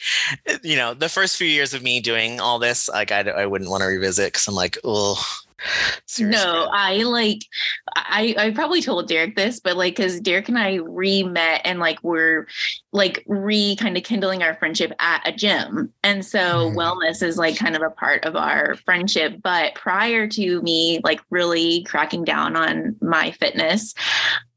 you 0.64 0.76
know, 0.76 0.94
the 0.94 1.10
first 1.10 1.38
few 1.38 1.48
years 1.48 1.74
of 1.74 1.84
me 1.84 2.00
doing 2.02 2.40
all 2.40 2.60
this, 2.60 2.90
like 2.90 3.12
I 3.12 3.22
I 3.22 3.46
wouldn't 3.46 3.70
want 3.70 3.82
to 3.82 3.88
revisit 3.88 4.28
because 4.34 4.48
I'm 4.48 4.56
like, 4.56 4.78
oh, 4.84 5.24
seriously. 6.06 6.28
No, 6.28 6.70
I 6.72 6.98
like 7.04 7.40
I 7.96 8.36
I 8.38 8.52
probably 8.52 8.80
told 8.82 9.08
Derek 9.08 9.36
this, 9.36 9.60
but 9.60 9.76
like 9.76 9.96
because 9.96 10.20
Derek 10.20 10.50
and 10.50 10.58
I 10.58 10.76
re 10.76 11.24
met 11.24 11.62
and 11.64 11.80
like 11.80 11.98
we're 12.04 12.48
like 12.92 13.24
re 13.26 13.76
kind 13.78 13.98
of 13.98 14.04
kindling 14.04 14.44
our 14.44 14.54
friendship 14.56 14.92
at 15.00 15.28
a 15.28 15.32
gym. 15.32 15.92
And 16.04 16.24
so 16.24 16.72
Mhm. 16.72 16.76
wellness 16.76 17.24
is 17.24 17.38
like 17.38 17.58
kind 17.58 17.76
of 17.76 17.82
a 17.82 17.90
part 17.90 18.26
of 18.26 18.36
our 18.36 18.76
friendship. 18.86 19.42
But 19.42 19.74
prior 19.74 20.28
to 20.28 20.62
me 20.62 21.00
like 21.04 21.22
really 21.32 21.84
cracking 21.86 22.24
down 22.24 22.56
on 22.56 22.98
my 23.02 23.32
fitness, 23.32 23.96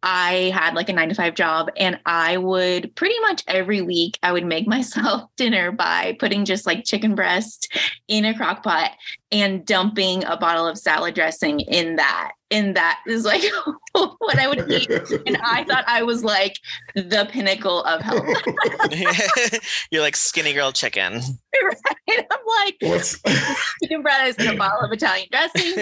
I 0.06 0.52
had 0.54 0.74
like 0.74 0.90
a 0.90 0.92
nine 0.92 1.08
to 1.08 1.14
five 1.14 1.34
job 1.34 1.70
and 1.78 1.98
I 2.04 2.36
would 2.36 2.94
pretty 2.94 3.18
much 3.20 3.42
every 3.48 3.80
week 3.80 4.18
I 4.22 4.32
would 4.32 4.44
make 4.44 4.66
myself 4.68 5.30
dinner 5.36 5.72
by 5.72 6.16
putting 6.20 6.44
just 6.44 6.66
like 6.66 6.84
chicken 6.84 7.14
breast 7.14 7.72
in 8.06 8.26
a 8.26 8.36
crock 8.36 8.62
pot 8.62 8.90
and 9.32 9.64
dumping 9.64 10.22
a 10.24 10.36
bottle 10.36 10.68
of 10.68 10.76
salad 10.78 11.14
dressing 11.14 11.60
in 11.60 11.96
that. 11.96 12.32
And 12.54 12.76
that 12.76 13.00
is 13.04 13.24
like 13.24 13.42
what 13.92 14.38
I 14.38 14.46
would 14.46 14.70
eat. 14.70 14.88
And 15.26 15.36
I 15.42 15.64
thought 15.68 15.82
I 15.88 16.04
was 16.04 16.22
like 16.22 16.56
the 16.94 17.26
pinnacle 17.28 17.82
of 17.82 18.00
health. 18.00 18.24
you're 19.90 20.02
like 20.02 20.14
skinny 20.14 20.52
girl 20.52 20.70
chicken. 20.70 21.14
right? 21.14 22.26
I'm 22.30 22.38
like 22.64 22.76
What's 22.80 23.20
chicken 23.82 24.02
breast 24.02 24.38
and 24.38 24.50
a 24.50 24.56
bottle 24.56 24.86
of 24.86 24.92
Italian 24.92 25.26
dressing. 25.32 25.74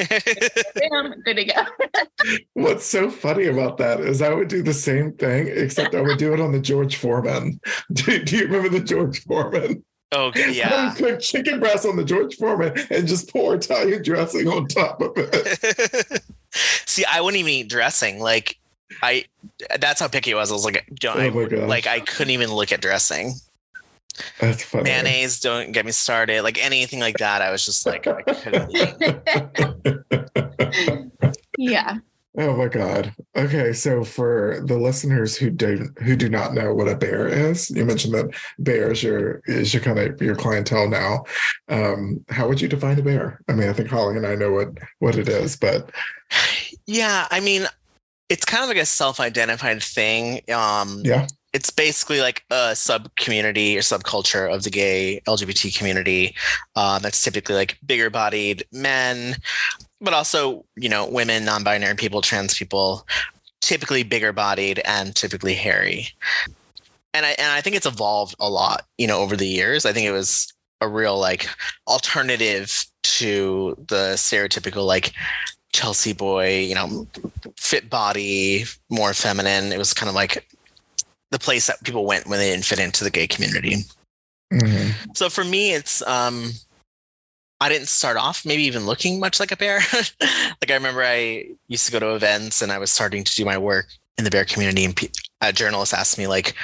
Bam, 0.75 1.15
good 1.27 1.37
to 1.37 1.45
go. 1.45 2.37
What's 2.55 2.87
so 2.87 3.11
funny 3.11 3.49
about 3.49 3.77
that 3.77 4.01
is 4.01 4.23
I 4.23 4.33
would 4.33 4.49
do 4.49 4.63
the 4.63 4.73
same 4.73 5.13
thing, 5.13 5.49
except 5.49 5.95
I 5.95 6.01
would 6.01 6.17
do 6.17 6.33
it 6.33 6.41
on 6.41 6.53
the 6.53 6.61
George 6.61 6.97
Foreman. 6.97 7.61
Do, 7.93 8.25
do 8.25 8.37
you 8.39 8.45
remember 8.45 8.71
the 8.71 8.81
George 8.81 9.23
Foreman? 9.25 9.85
oh 10.13 10.31
I 10.35 10.47
yeah. 10.47 10.89
would 10.89 10.97
cook 10.97 11.21
chicken 11.21 11.61
breast 11.61 11.85
on 11.85 11.97
the 11.97 12.05
George 12.05 12.37
Foreman 12.37 12.75
and 12.91 13.07
just 13.07 13.31
pour 13.31 13.55
Italian 13.55 14.03
dressing 14.03 14.49
on 14.49 14.69
top 14.69 15.01
of 15.01 15.13
it. 15.17 16.23
See, 16.87 17.05
I 17.05 17.21
wouldn't 17.21 17.41
even 17.41 17.53
eat 17.53 17.69
dressing. 17.69 18.21
Like, 18.21 18.59
I 19.03 19.25
that's 19.79 20.01
how 20.01 20.09
picky 20.09 20.35
I 20.35 20.37
was. 20.37 20.51
I 20.51 20.55
was 20.55 20.65
like, 20.65 20.89
don't 20.95 21.19
Oh 21.19 21.21
I, 21.21 21.29
like 21.67 21.87
I 21.87 22.01
couldn't 22.01 22.33
even 22.33 22.53
look 22.53 22.73
at 22.73 22.81
dressing. 22.81 23.35
That's 24.41 24.63
funny. 24.63 24.85
Mayonnaise, 24.85 25.41
don't 25.41 25.73
get 25.73 25.87
me 25.87 25.93
started. 25.93 26.43
Like 26.43 26.63
anything 26.63 27.01
like 27.01 27.17
that, 27.19 27.41
I 27.41 27.51
was 27.51 27.65
just 27.65 27.87
like, 27.87 28.07
I 28.07 28.21
couldn't 28.23 28.71
yeah. 31.59 31.99
Oh 32.39 32.57
my 32.57 32.69
god. 32.69 33.15
Okay, 33.37 33.75
so 33.75 34.05
for 34.05 34.63
the 34.65 34.79
listeners 34.79 35.37
who 35.37 35.51
don't 35.51 35.91
who 36.01 36.17
do 36.17 36.31
not 36.31 36.55
know 36.55 36.75
what 36.75 36.89
a 36.89 36.97
bear 36.97 37.29
is, 37.29 37.69
you 37.71 37.85
mentioned 37.85 38.15
that 38.15 38.35
bear 38.59 38.91
is 38.93 39.03
your 39.03 39.43
is 39.47 39.75
your 39.75 39.83
kind 39.83 39.99
of 39.99 40.21
your 40.23 40.35
clientele 40.35 40.89
now. 40.89 41.25
Um, 41.69 42.25
how 42.31 42.49
would 42.49 42.61
you 42.61 42.69
define 42.69 42.99
a 42.99 43.03
bear? 43.03 43.41
I 43.49 43.53
mean, 43.53 43.69
I 43.69 43.75
think 43.75 43.91
Holly 43.91 44.17
and 44.17 44.27
I 44.27 44.35
know 44.35 44.51
what 44.53 44.69
what 45.01 45.17
it 45.17 45.29
is, 45.29 45.57
but 45.57 45.91
Yeah, 46.87 47.27
I 47.31 47.41
mean, 47.41 47.67
it's 48.29 48.45
kind 48.45 48.63
of 48.63 48.69
like 48.69 48.79
a 48.79 48.87
self-identified 48.87 49.83
thing. 49.83 50.41
Um, 50.53 51.03
yeah. 51.05 51.27
it's 51.53 51.71
basically 51.71 52.21
like 52.21 52.45
a 52.51 52.75
sub 52.75 53.15
community 53.17 53.77
or 53.77 53.81
subculture 53.81 54.53
of 54.53 54.63
the 54.65 54.71
gay 54.71 55.21
LGBT 55.29 55.77
community. 55.77 56.35
Uh, 56.75 56.99
that's 56.99 57.23
typically 57.23 57.55
like 57.55 57.79
bigger 57.85 58.09
bodied 58.11 58.65
men, 58.73 59.37
but 60.03 60.13
also, 60.13 60.65
you 60.77 60.89
know, 60.89 61.07
women, 61.07 61.45
non 61.45 61.65
binary 61.65 61.95
people, 61.95 62.21
trans 62.21 62.55
people, 62.55 63.07
typically 63.61 64.03
bigger 64.03 64.33
bodied 64.33 64.81
and 64.85 65.15
typically 65.15 65.55
hairy. 65.55 66.09
And 67.15 67.25
I, 67.25 67.31
and 67.39 67.53
I 67.53 67.61
think 67.61 67.77
it's 67.77 67.87
evolved 67.87 68.35
a 68.41 68.51
lot, 68.51 68.87
you 68.99 69.07
know, 69.07 69.21
over 69.21 69.37
the 69.37 69.47
years. 69.47 69.87
I 69.87 69.93
think 69.93 70.07
it 70.07 70.13
was 70.13 70.53
a 70.81 70.89
real 70.89 71.19
like 71.19 71.49
alternative 71.87 72.85
to 73.03 73.77
the 73.89 74.15
stereotypical 74.17 74.87
like 74.87 75.13
Chelsea 75.73 76.13
boy, 76.13 76.61
you 76.61 76.75
know, 76.75 77.07
fit 77.57 77.89
body, 77.89 78.65
more 78.91 79.15
feminine. 79.15 79.73
It 79.73 79.79
was 79.79 79.95
kind 79.95 80.09
of 80.09 80.15
like 80.15 80.49
the 81.31 81.39
place 81.39 81.67
that 81.67 81.83
people 81.85 82.05
went 82.05 82.27
when 82.27 82.39
they 82.39 82.51
didn't 82.51 82.65
fit 82.65 82.79
into 82.79 83.05
the 83.05 83.11
gay 83.11 83.27
community. 83.27 83.85
Mhm. 84.53 85.17
So 85.17 85.31
for 85.31 85.45
me, 85.45 85.73
it's 85.73 86.07
um, 86.07 86.53
I 87.63 87.69
didn't 87.69 87.89
start 87.89 88.17
off 88.17 88.45
maybe 88.45 88.65
even 88.65 88.87
looking 88.87 89.21
much 89.21 89.39
like 89.39 89.53
a 89.53 89.57
bear. 89.57 89.81
like 90.21 90.69
I 90.69 90.75
remember 90.75 91.05
I 91.05 91.47
used 91.69 91.87
to 91.87 91.93
go 91.93 92.01
to 92.01 92.15
events 92.17 92.61
and 92.61 92.73
I 92.73 92.79
was 92.79 92.91
starting 92.91 93.23
to 93.23 93.35
do 93.35 93.45
my 93.45 93.57
work 93.57 93.87
in 94.19 94.25
the 94.25 94.31
bear 94.31 94.45
community, 94.45 94.85
and 94.85 94.97
a 95.41 95.53
journalist 95.53 95.95
asked 95.95 96.19
me 96.19 96.27
like, 96.27 96.55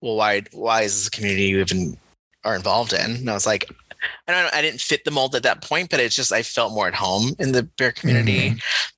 "Well, 0.00 0.16
why 0.16 0.42
why 0.52 0.82
is 0.82 0.94
this 0.94 1.08
a 1.08 1.10
community 1.10 1.46
you 1.46 1.60
even 1.60 1.96
are 2.44 2.54
involved 2.54 2.92
in?" 2.92 3.16
And 3.16 3.30
I 3.30 3.34
was 3.34 3.46
like. 3.46 3.68
I 4.28 4.32
don't. 4.32 4.54
I 4.54 4.60
didn't 4.60 4.82
fit 4.82 5.06
the 5.06 5.10
mold 5.10 5.34
at 5.34 5.44
that 5.44 5.62
point, 5.62 5.88
but 5.88 5.98
it's 5.98 6.14
just 6.14 6.30
I 6.30 6.42
felt 6.42 6.74
more 6.74 6.86
at 6.86 6.94
home 6.94 7.32
in 7.38 7.52
the 7.52 7.62
bear 7.62 7.90
community. 7.90 8.52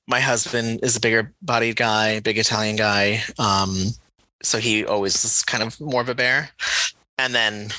My 0.05 0.19
husband 0.19 0.81
is 0.83 0.97
a 0.97 0.99
bigger 0.99 1.33
bodied 1.41 1.77
guy, 1.77 2.19
big 2.19 2.37
Italian 2.37 2.75
guy. 2.75 3.23
Um, 3.39 3.91
so 4.43 4.57
he 4.57 4.85
always 4.85 5.13
was 5.23 5.43
kind 5.43 5.63
of 5.63 5.79
more 5.79 6.01
of 6.01 6.09
a 6.09 6.15
bear. 6.15 6.49
And 7.17 7.33
then 7.33 7.69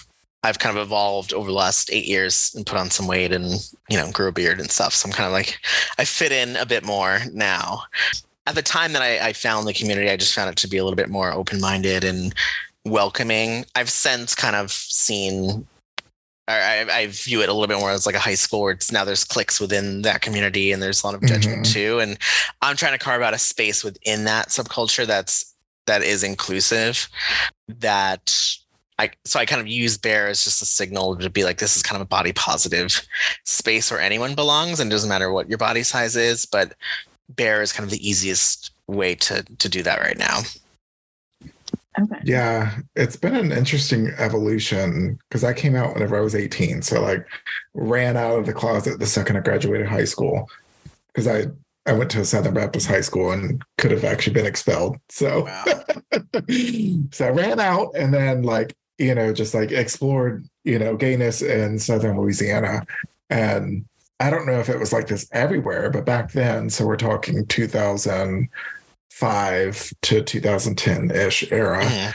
I've 0.43 0.59
kind 0.59 0.77
of 0.77 0.83
evolved 0.83 1.33
over 1.33 1.49
the 1.49 1.57
last 1.57 1.91
eight 1.93 2.07
years 2.07 2.53
and 2.55 2.65
put 2.65 2.79
on 2.79 2.91
some 2.91 3.07
weight 3.07 3.33
and 3.33 3.47
you 3.89 3.97
know 3.97 4.11
grew 4.13 4.29
a 4.29 4.33
beard 4.33 4.61
and 4.61 4.71
stuff. 4.71 4.95
So 4.95 5.09
I'm 5.09 5.13
kind 5.13 5.27
of 5.27 5.33
like 5.33 5.59
I 5.99 6.05
fit 6.05 6.33
in 6.33 6.57
a 6.57 6.67
bit 6.67 6.85
more 6.85 7.21
now. 7.33 7.83
At 8.47 8.55
the 8.55 8.63
time 8.63 8.93
that 8.95 9.03
I, 9.03 9.29
I 9.29 9.33
found 9.35 9.67
the 9.67 9.75
community, 9.75 10.09
I 10.09 10.17
just 10.17 10.35
found 10.35 10.49
it 10.49 10.57
to 10.57 10.69
be 10.69 10.79
a 10.79 10.85
little 10.85 10.97
bit 10.97 11.11
more 11.11 11.33
open 11.33 11.61
minded 11.61 12.03
and 12.03 12.35
welcoming. 12.87 13.67
I've 13.75 13.91
since 13.91 14.35
kind 14.35 14.57
of 14.57 14.71
seen 14.71 15.67
I, 16.49 16.87
I, 16.91 17.07
view 17.09 17.43
it 17.43 17.51
a 17.51 17.53
little 17.53 17.67
bit 17.67 17.79
more 17.79 17.91
as 17.91 18.07
like 18.07 18.15
a 18.15 18.21
high 18.21 18.35
school 18.35 18.63
where 18.63 18.73
it's 18.73 18.91
now 18.91 19.05
there's 19.05 19.23
cliques 19.23 19.61
within 19.61 20.01
that 20.03 20.23
community 20.23 20.73
and 20.73 20.83
there's 20.83 21.03
a 21.03 21.07
lot 21.07 21.15
of 21.15 21.21
judgment 21.23 21.65
mm-hmm. 21.65 21.73
too. 21.73 21.99
And 21.99 22.19
I'm 22.63 22.75
trying 22.75 22.93
to 22.93 22.99
carve 22.99 23.21
out 23.21 23.35
a 23.35 23.39
space 23.39 23.85
within 23.85 24.25
that 24.25 24.49
subculture 24.49 25.07
that's 25.07 25.55
that 25.87 26.03
is 26.03 26.23
inclusive 26.23 27.09
that 27.69 28.35
I 28.99 29.11
so 29.25 29.39
I 29.39 29.47
kind 29.47 29.61
of 29.61 29.69
use 29.69 29.97
bear 29.97 30.29
as 30.29 30.45
just 30.45 30.63
a 30.63 30.67
signal 30.67 31.17
to 31.17 31.31
be 31.31 31.45
like 31.45 31.59
this 31.59 31.77
is 31.77 31.83
kind 31.83 32.01
of 32.01 32.07
a 32.07 32.09
body 32.09 32.33
positive 32.33 33.07
space 33.45 33.91
where 33.91 34.01
anyone 34.01 34.35
belongs 34.35 34.81
and 34.81 34.91
doesn't 34.91 35.09
matter 35.09 35.33
what 35.33 35.49
your 35.49 35.59
body 35.59 35.83
size 35.83 36.17
is, 36.17 36.47
but 36.47 36.75
bear 37.29 37.63
is 37.63 37.73
kind 37.73 37.85
of 37.85 37.91
the 37.91 38.09
easiest 38.09 38.73
way 38.87 39.15
to 39.15 39.43
to 39.43 39.69
do 39.69 39.83
that 39.83 40.01
right 40.01 40.19
now. 40.19 40.41
Okay. 42.01 42.21
Yeah, 42.23 42.77
it's 42.95 43.17
been 43.17 43.35
an 43.35 43.51
interesting 43.51 44.13
evolution 44.19 45.19
because 45.29 45.43
I 45.43 45.53
came 45.53 45.75
out 45.75 45.95
whenever 45.95 46.17
I 46.17 46.21
was 46.21 46.35
18. 46.35 46.83
So 46.83 47.03
like 47.03 47.27
ran 47.75 48.17
out 48.17 48.39
of 48.39 48.47
the 48.47 48.53
closet 48.53 49.01
the 49.01 49.07
second 49.07 49.37
I 49.37 49.41
graduated 49.41 49.89
high 49.89 50.05
school 50.05 50.49
because 51.09 51.27
I 51.27 51.47
I 51.87 51.93
went 51.93 52.11
to 52.11 52.21
a 52.21 52.25
Southern 52.25 52.55
Baptist 52.55 52.87
high 52.87 53.01
school 53.01 53.33
and 53.33 53.63
could 53.79 53.91
have 53.91 54.05
actually 54.05 54.35
been 54.35 54.47
expelled. 54.47 54.99
So 55.09 55.45
wow. 55.45 55.65
so 57.11 57.27
I 57.27 57.31
ran 57.31 57.59
out 57.59 57.93
and 57.95 58.13
then 58.13 58.43
like, 58.43 58.77
you 58.99 59.15
know, 59.15 59.33
just 59.33 59.55
like 59.55 59.73
explored, 59.73 60.47
you 60.65 60.79
know, 60.79 60.95
gayness 60.97 61.41
in 61.43 61.79
Southern 61.79 62.21
Louisiana. 62.21 62.85
And 63.31 63.87
I 64.21 64.29
don't 64.31 64.47
know 64.47 64.59
if 64.59 64.69
it 64.69 64.79
was 64.79 64.93
like 64.93 65.07
this 65.07 65.27
everywhere, 65.33 65.89
but 65.91 66.05
back 66.05 66.33
then, 66.33 66.69
so 66.69 66.85
we're 66.85 66.97
talking 66.97 67.47
2005 67.47 69.93
to 70.03 70.23
2010 70.23 71.11
ish 71.13 71.53
era. 71.53 71.85
Mm-hmm. 71.85 72.11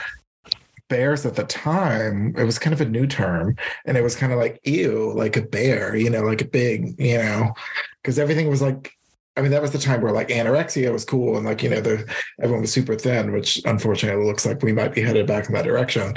Bears 0.88 1.24
at 1.24 1.36
the 1.36 1.44
time, 1.44 2.34
it 2.36 2.44
was 2.44 2.58
kind 2.58 2.74
of 2.74 2.82
a 2.82 2.84
new 2.84 3.06
term, 3.06 3.56
and 3.86 3.96
it 3.96 4.02
was 4.02 4.14
kind 4.14 4.34
of 4.34 4.38
like 4.38 4.60
ew, 4.64 5.14
like 5.14 5.38
a 5.38 5.42
bear, 5.42 5.96
you 5.96 6.10
know, 6.10 6.20
like 6.20 6.42
a 6.42 6.46
big, 6.46 7.00
you 7.00 7.16
know, 7.16 7.54
because 8.02 8.18
everything 8.18 8.50
was 8.50 8.60
like 8.60 8.92
I 9.36 9.42
mean, 9.42 9.50
that 9.50 9.62
was 9.62 9.72
the 9.72 9.78
time 9.78 10.00
where 10.00 10.12
like 10.12 10.28
anorexia 10.28 10.92
was 10.92 11.04
cool 11.04 11.36
and 11.36 11.44
like, 11.44 11.62
you 11.62 11.68
know, 11.68 11.80
the 11.80 12.08
everyone 12.40 12.60
was 12.60 12.72
super 12.72 12.94
thin, 12.94 13.32
which 13.32 13.60
unfortunately 13.64 14.24
looks 14.24 14.46
like 14.46 14.62
we 14.62 14.72
might 14.72 14.94
be 14.94 15.02
headed 15.02 15.26
back 15.26 15.48
in 15.48 15.54
that 15.54 15.64
direction. 15.64 16.14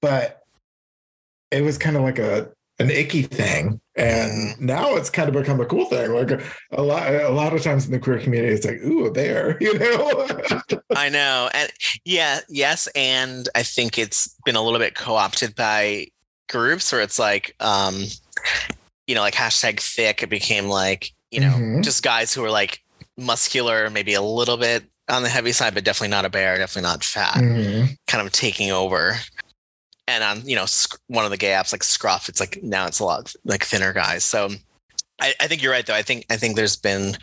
But 0.00 0.42
it 1.50 1.62
was 1.62 1.78
kind 1.78 1.96
of 1.96 2.02
like 2.02 2.18
a 2.18 2.50
an 2.78 2.90
icky 2.90 3.22
thing. 3.22 3.80
And 3.96 4.60
now 4.60 4.96
it's 4.96 5.08
kind 5.08 5.28
of 5.28 5.34
become 5.34 5.60
a 5.60 5.64
cool 5.64 5.86
thing. 5.86 6.12
Like 6.12 6.42
a, 6.72 6.82
lot 6.82 7.14
a 7.14 7.30
lot 7.30 7.54
of 7.54 7.62
times 7.62 7.86
in 7.86 7.92
the 7.92 7.98
queer 7.98 8.18
community 8.18 8.52
it's 8.52 8.66
like 8.66 8.82
ooh 8.82 9.06
a 9.06 9.10
bear 9.12 9.56
you 9.60 9.78
know? 9.78 10.26
I 10.94 11.08
know. 11.08 11.48
And 11.54 11.70
yeah 12.04 12.40
yes 12.48 12.88
and 12.94 13.48
i 13.54 13.62
think 13.62 13.98
it's 13.98 14.34
been 14.44 14.56
a 14.56 14.62
little 14.62 14.78
bit 14.78 14.94
co-opted 14.94 15.54
by 15.54 16.06
groups 16.48 16.90
where 16.92 17.00
it's 17.00 17.18
like 17.18 17.54
um 17.60 18.04
you 19.06 19.14
know 19.14 19.20
like 19.20 19.34
hashtag 19.34 19.80
thick 19.80 20.22
it 20.22 20.30
became 20.30 20.66
like 20.66 21.10
you 21.30 21.40
know 21.40 21.52
mm-hmm. 21.52 21.82
just 21.82 22.02
guys 22.02 22.32
who 22.32 22.44
are 22.44 22.50
like 22.50 22.80
muscular 23.18 23.90
maybe 23.90 24.14
a 24.14 24.22
little 24.22 24.56
bit 24.56 24.84
on 25.08 25.22
the 25.22 25.28
heavy 25.28 25.52
side 25.52 25.74
but 25.74 25.84
definitely 25.84 26.08
not 26.08 26.24
a 26.24 26.30
bear 26.30 26.56
definitely 26.56 26.88
not 26.88 27.02
fat 27.02 27.34
mm-hmm. 27.34 27.86
kind 28.06 28.26
of 28.26 28.32
taking 28.32 28.70
over 28.70 29.16
and 30.08 30.22
on 30.22 30.46
you 30.48 30.56
know 30.56 30.66
one 31.08 31.24
of 31.24 31.30
the 31.30 31.36
gay 31.36 31.50
apps 31.50 31.72
like 31.72 31.84
Scruff, 31.84 32.28
it's 32.28 32.40
like 32.40 32.62
now 32.62 32.86
it's 32.86 33.00
a 33.00 33.04
lot 33.04 33.34
like 33.44 33.64
thinner 33.64 33.92
guys. 33.92 34.24
So 34.24 34.50
I, 35.20 35.34
I 35.40 35.46
think 35.46 35.62
you're 35.62 35.72
right 35.72 35.86
though. 35.86 35.94
I 35.94 36.02
think 36.02 36.26
I 36.30 36.36
think 36.36 36.56
there's 36.56 36.76
been 36.76 37.16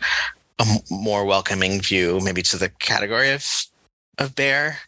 a 0.58 0.66
more 0.90 1.24
welcoming 1.24 1.80
view 1.80 2.20
maybe 2.22 2.42
to 2.42 2.56
the 2.56 2.68
category 2.68 3.32
of 3.32 3.44
of 4.18 4.34
bear. 4.34 4.78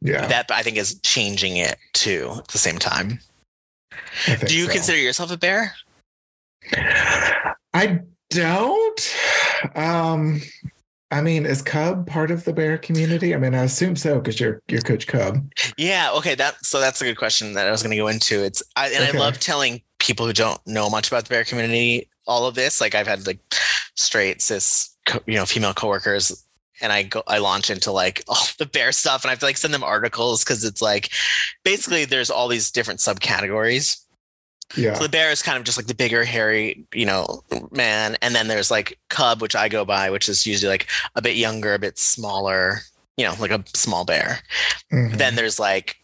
Yeah, 0.00 0.26
that 0.26 0.50
I 0.50 0.62
think 0.62 0.76
is 0.76 0.98
changing 1.00 1.56
it 1.56 1.78
too 1.92 2.34
at 2.38 2.48
the 2.48 2.58
same 2.58 2.78
time. 2.78 3.20
Do 4.46 4.56
you 4.56 4.66
so. 4.66 4.72
consider 4.72 4.98
yourself 4.98 5.30
a 5.30 5.36
bear? 5.36 5.74
I 7.74 8.00
don't. 8.30 9.16
Um, 9.74 10.40
I 11.12 11.20
mean, 11.20 11.44
is 11.44 11.60
Cub 11.60 12.06
part 12.06 12.30
of 12.30 12.44
the 12.44 12.52
bear 12.52 12.78
community? 12.78 13.34
I 13.34 13.38
mean, 13.38 13.54
I 13.54 13.64
assume 13.64 13.96
so 13.96 14.20
because 14.20 14.38
you're 14.38 14.62
you're 14.68 14.80
Coach 14.80 15.06
Cub. 15.06 15.44
Yeah. 15.76 16.10
Okay. 16.14 16.34
That 16.34 16.64
so 16.64 16.80
that's 16.80 17.00
a 17.00 17.04
good 17.04 17.16
question 17.16 17.54
that 17.54 17.66
I 17.66 17.70
was 17.70 17.82
going 17.82 17.90
to 17.90 17.96
go 17.96 18.08
into. 18.08 18.44
It's 18.44 18.62
I, 18.76 18.88
and 18.88 19.08
okay. 19.08 19.18
I 19.18 19.20
love 19.20 19.40
telling 19.40 19.82
people 19.98 20.26
who 20.26 20.32
don't 20.32 20.64
know 20.66 20.88
much 20.88 21.08
about 21.08 21.24
the 21.24 21.30
bear 21.30 21.44
community 21.44 22.08
all 22.26 22.46
of 22.46 22.54
this. 22.54 22.80
Like 22.80 22.94
I've 22.94 23.08
had 23.08 23.26
like 23.26 23.40
straight 23.96 24.40
cis, 24.40 24.96
you 25.26 25.34
know, 25.34 25.46
female 25.46 25.74
coworkers, 25.74 26.46
and 26.80 26.92
I 26.92 27.02
go 27.02 27.24
I 27.26 27.38
launch 27.38 27.70
into 27.70 27.90
like 27.90 28.22
all 28.28 28.46
the 28.58 28.66
bear 28.66 28.92
stuff, 28.92 29.24
and 29.24 29.30
I 29.30 29.32
have 29.32 29.40
to 29.40 29.46
like 29.46 29.56
send 29.56 29.74
them 29.74 29.84
articles 29.84 30.44
because 30.44 30.64
it's 30.64 30.80
like 30.80 31.10
basically 31.64 32.04
there's 32.04 32.30
all 32.30 32.46
these 32.46 32.70
different 32.70 33.00
subcategories 33.00 34.04
yeah. 34.76 34.94
So 34.94 35.04
the 35.04 35.08
bear 35.08 35.30
is 35.30 35.42
kind 35.42 35.58
of 35.58 35.64
just 35.64 35.78
like 35.78 35.86
the 35.86 35.94
bigger, 35.94 36.24
hairy, 36.24 36.84
you 36.94 37.06
know, 37.06 37.42
man. 37.70 38.16
And 38.22 38.34
then 38.34 38.48
there's 38.48 38.70
like 38.70 38.98
cub, 39.08 39.42
which 39.42 39.56
I 39.56 39.68
go 39.68 39.84
by, 39.84 40.10
which 40.10 40.28
is 40.28 40.46
usually 40.46 40.70
like 40.70 40.88
a 41.14 41.22
bit 41.22 41.36
younger, 41.36 41.74
a 41.74 41.78
bit 41.78 41.98
smaller, 41.98 42.80
you 43.16 43.24
know, 43.24 43.34
like 43.38 43.50
a 43.50 43.62
small 43.74 44.04
bear. 44.04 44.40
Mm-hmm. 44.92 45.16
Then 45.16 45.34
there's 45.34 45.58
like, 45.58 45.96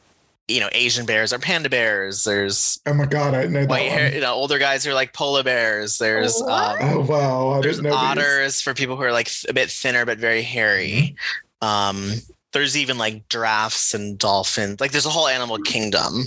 you 0.48 0.60
know, 0.60 0.68
Asian 0.72 1.06
bears 1.06 1.32
or 1.32 1.38
panda 1.38 1.68
bears. 1.68 2.24
There's 2.24 2.80
oh 2.86 2.94
my 2.94 3.06
god, 3.06 3.34
I 3.34 3.46
know 3.46 3.66
white 3.66 3.90
hair. 3.90 4.14
You 4.14 4.20
know, 4.20 4.32
older 4.34 4.58
guys 4.58 4.86
are 4.86 4.94
like 4.94 5.12
polar 5.12 5.42
bears. 5.42 5.98
There's 5.98 6.40
um, 6.42 6.76
oh 6.80 7.00
wow, 7.00 7.50
I 7.50 7.60
there's 7.60 7.84
otters 7.84 8.54
these. 8.54 8.62
for 8.62 8.74
people 8.74 8.96
who 8.96 9.02
are 9.02 9.12
like 9.12 9.30
a 9.48 9.52
bit 9.52 9.70
thinner 9.70 10.06
but 10.06 10.18
very 10.18 10.42
hairy. 10.42 11.16
Mm-hmm. 11.62 11.66
Um, 11.66 12.12
there's 12.52 12.76
even 12.76 12.96
like 12.96 13.28
giraffes 13.28 13.92
and 13.92 14.18
dolphins. 14.18 14.80
Like 14.80 14.92
there's 14.92 15.06
a 15.06 15.10
whole 15.10 15.28
animal 15.28 15.58
kingdom. 15.58 16.24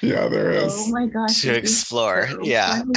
Yeah, 0.00 0.28
there 0.28 0.50
oh 0.52 0.66
is. 0.66 0.74
Oh 0.76 0.88
my 0.90 1.06
gosh. 1.06 1.42
To 1.42 1.54
explore. 1.54 2.28
So 2.28 2.42
yeah. 2.42 2.82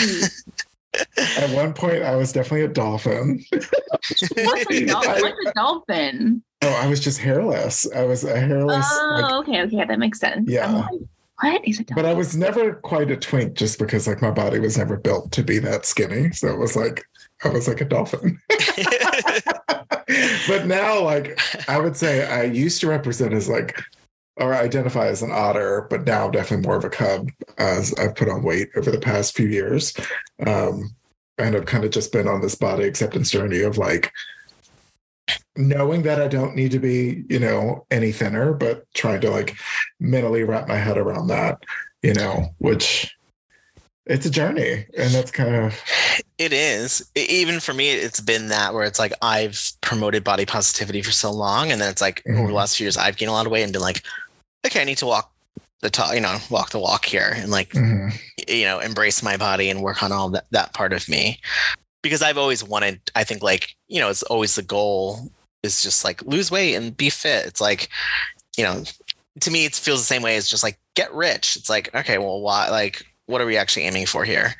At 1.18 1.50
one 1.56 1.74
point, 1.74 2.04
I 2.04 2.16
was 2.16 2.32
definitely 2.32 2.66
a 2.66 2.68
dolphin. 2.68 3.44
what's, 3.52 4.22
a 4.72 4.86
dol- 4.86 5.02
what's 5.02 5.48
a 5.48 5.54
dolphin? 5.56 6.44
Oh, 6.62 6.80
I 6.82 6.88
was 6.88 7.00
just 7.00 7.18
hairless. 7.20 7.92
I 7.94 8.04
was 8.04 8.24
a 8.24 8.40
hairless. 8.40 8.86
Oh, 8.90 9.20
like, 9.20 9.34
okay, 9.34 9.62
okay, 9.64 9.86
that 9.86 9.98
makes 10.00 10.20
sense. 10.20 10.50
Yeah. 10.50 10.72
Like, 10.72 11.02
what 11.42 11.68
is 11.68 11.80
a 11.80 11.84
dolphin? 11.84 12.04
But 12.04 12.10
I 12.10 12.14
was 12.14 12.38
never 12.38 12.76
quite 12.76 13.10
a 13.10 13.18
twink, 13.18 13.56
just 13.56 13.80
because 13.80 14.08
like 14.08 14.22
my 14.22 14.30
body 14.32 14.60
was 14.60 14.78
never 14.78 14.98
built 14.98 15.32
to 15.32 15.44
be 15.44 15.58
that 15.60 15.86
skinny. 15.86 16.32
So 16.32 16.48
it 16.50 16.60
was 16.60 16.76
like 16.76 17.04
I 17.44 17.50
was 17.50 17.68
like 17.68 17.82
a 17.82 17.86
dolphin. 17.86 18.40
but 20.48 20.68
now, 20.68 21.02
like 21.02 21.40
I 21.68 21.80
would 21.80 21.98
say, 21.98 22.26
I 22.26 22.44
used 22.44 22.80
to 22.82 22.88
represent 22.88 23.34
as 23.34 23.50
like 23.50 23.82
or 24.38 24.56
identify 24.56 25.08
as 25.08 25.22
an 25.22 25.32
otter, 25.32 25.88
but 25.90 26.06
now 26.06 26.30
definitely 26.30 26.66
more 26.66 26.76
of 26.76 26.84
a 26.84 26.90
cub 26.90 27.30
as 27.58 27.94
I've 27.96 28.16
put 28.16 28.30
on 28.30 28.44
weight 28.44 28.70
over 28.76 28.90
the 28.90 29.00
past 29.00 29.36
few 29.36 29.48
years. 29.48 29.94
Um, 30.46 30.96
and 31.38 31.56
I've 31.56 31.66
kind 31.66 31.84
of 31.84 31.92
just 31.92 32.12
been 32.12 32.28
on 32.28 32.42
this 32.42 32.56
body 32.56 32.84
acceptance 32.86 33.30
journey 33.30 33.62
of 33.62 33.78
like 33.78 34.12
knowing 35.56 36.04
that 36.04 36.22
I 36.22 36.28
don't 36.28 36.56
need 36.56 36.72
to 36.72 36.80
be, 36.80 37.24
you 37.30 37.40
know, 37.40 37.86
any 37.92 38.12
thinner, 38.12 38.54
but 38.54 38.86
trying 38.94 39.22
to 39.22 39.30
like 39.30 39.56
mentally 40.00 40.44
wrap 40.44 40.68
my 40.68 40.78
head 40.78 40.98
around 40.98 41.28
that, 41.28 41.64
you 42.02 42.14
know, 42.14 42.54
which 42.58 43.16
it's 44.06 44.26
a 44.26 44.30
journey 44.30 44.86
and 44.98 45.12
that's 45.14 45.32
kind 45.32 45.56
of 45.56 45.82
it 46.38 46.52
is 46.52 47.10
even 47.16 47.60
for 47.60 47.74
me 47.74 47.90
it's 47.90 48.20
been 48.20 48.50
that 48.50 48.74
where 48.74 48.84
it's 48.84 49.00
like 49.00 49.14
i've 49.22 49.72
promoted 49.82 50.24
body 50.24 50.46
positivity 50.46 51.02
for 51.02 51.12
so 51.12 51.32
long 51.32 51.72
and 51.72 51.80
then 51.80 51.90
it's 51.90 52.02
like 52.02 52.22
mm-hmm. 52.24 52.32
over 52.32 52.42
the 52.42 52.48
mm-hmm. 52.48 52.56
last 52.56 52.76
few 52.76 52.86
years 52.86 52.98
i've 52.98 53.16
gained 53.16 53.30
a 53.30 53.34
lot 53.34 53.46
of 53.46 53.52
weight 53.52 53.64
and 53.64 53.72
been 53.72 53.82
like 53.82 54.04
okay, 54.66 54.82
I 54.82 54.86
need 54.86 54.98
to 55.00 55.06
walk 55.06 55.32
the 55.82 55.90
talk, 55.90 56.16
you 56.16 56.22
know, 56.22 56.38
walk 56.50 56.72
the 56.72 56.80
walk 56.80 57.06
here 57.06 57.34
and 57.36 57.52
like, 57.52 57.70
mm-hmm. 57.72 58.10
you 58.48 58.64
know, 58.64 58.80
embrace 58.80 59.22
my 59.22 59.38
body 59.38 59.70
and 59.70 59.82
work 59.82 60.02
on 60.02 60.12
all 60.12 60.30
that, 60.30 60.46
that 60.52 60.74
part 60.74 60.94
of 60.94 61.08
me. 61.10 61.40
Because 62.02 62.22
I've 62.22 62.38
always 62.38 62.64
wanted, 62.64 63.00
I 63.16 63.24
think 63.24 63.44
like, 63.44 63.76
you 63.88 64.00
know, 64.00 64.10
it's 64.10 64.24
always 64.24 64.56
the 64.56 64.62
goal 64.62 65.30
is 65.62 65.82
just 65.82 66.04
like 66.04 66.22
lose 66.24 66.52
weight 66.52 66.76
and 66.76 66.96
be 66.96 67.10
fit. 67.10 67.46
It's 67.46 67.62
like, 67.62 67.90
you 68.58 68.64
know, 68.64 68.84
to 69.42 69.52
me, 69.52 69.66
it 69.66 69.76
feels 69.76 70.00
the 70.00 70.06
same 70.06 70.22
way 70.22 70.36
as 70.36 70.50
just 70.50 70.64
like 70.64 70.80
get 70.96 71.14
rich. 71.14 71.56
It's 71.56 71.70
like, 71.70 71.94
okay, 71.96 72.18
well, 72.18 72.42
why, 72.42 72.70
like, 72.70 73.06
what 73.26 73.42
are 73.42 73.46
we 73.46 73.58
actually 73.58 73.84
aiming 73.84 74.06
for 74.06 74.26
here? 74.26 74.54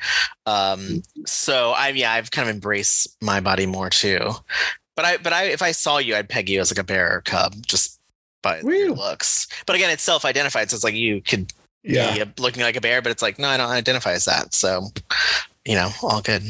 Um, 0.46 1.02
so 1.26 1.72
I, 1.72 1.88
yeah, 1.90 2.12
I've 2.12 2.30
kind 2.30 2.48
of 2.48 2.54
embraced 2.54 3.16
my 3.22 3.40
body 3.40 3.66
more 3.66 3.90
too. 3.90 4.30
But 4.96 5.04
I, 5.04 5.16
but 5.18 5.32
I, 5.32 5.44
if 5.44 5.60
I 5.60 5.72
saw 5.72 5.98
you, 5.98 6.16
I'd 6.16 6.28
peg 6.28 6.48
you 6.48 6.60
as 6.60 6.70
like 6.70 6.78
a 6.78 6.84
bear 6.84 7.16
or 7.16 7.20
cub, 7.20 7.54
just 7.66 7.93
by 8.44 8.60
your 8.60 8.92
looks. 8.92 9.48
But 9.66 9.74
again, 9.74 9.90
it's 9.90 10.04
self-identified, 10.04 10.70
so 10.70 10.76
it's 10.76 10.84
like 10.84 10.94
you 10.94 11.20
could 11.20 11.52
yeah. 11.82 12.24
be 12.24 12.40
looking 12.40 12.62
like 12.62 12.76
a 12.76 12.80
bear, 12.80 13.02
but 13.02 13.10
it's 13.10 13.22
like 13.22 13.38
no, 13.38 13.48
I 13.48 13.56
don't 13.56 13.70
identify 13.70 14.12
as 14.12 14.26
that. 14.26 14.54
So, 14.54 14.90
you 15.64 15.74
know, 15.74 15.90
all 16.02 16.20
good. 16.20 16.44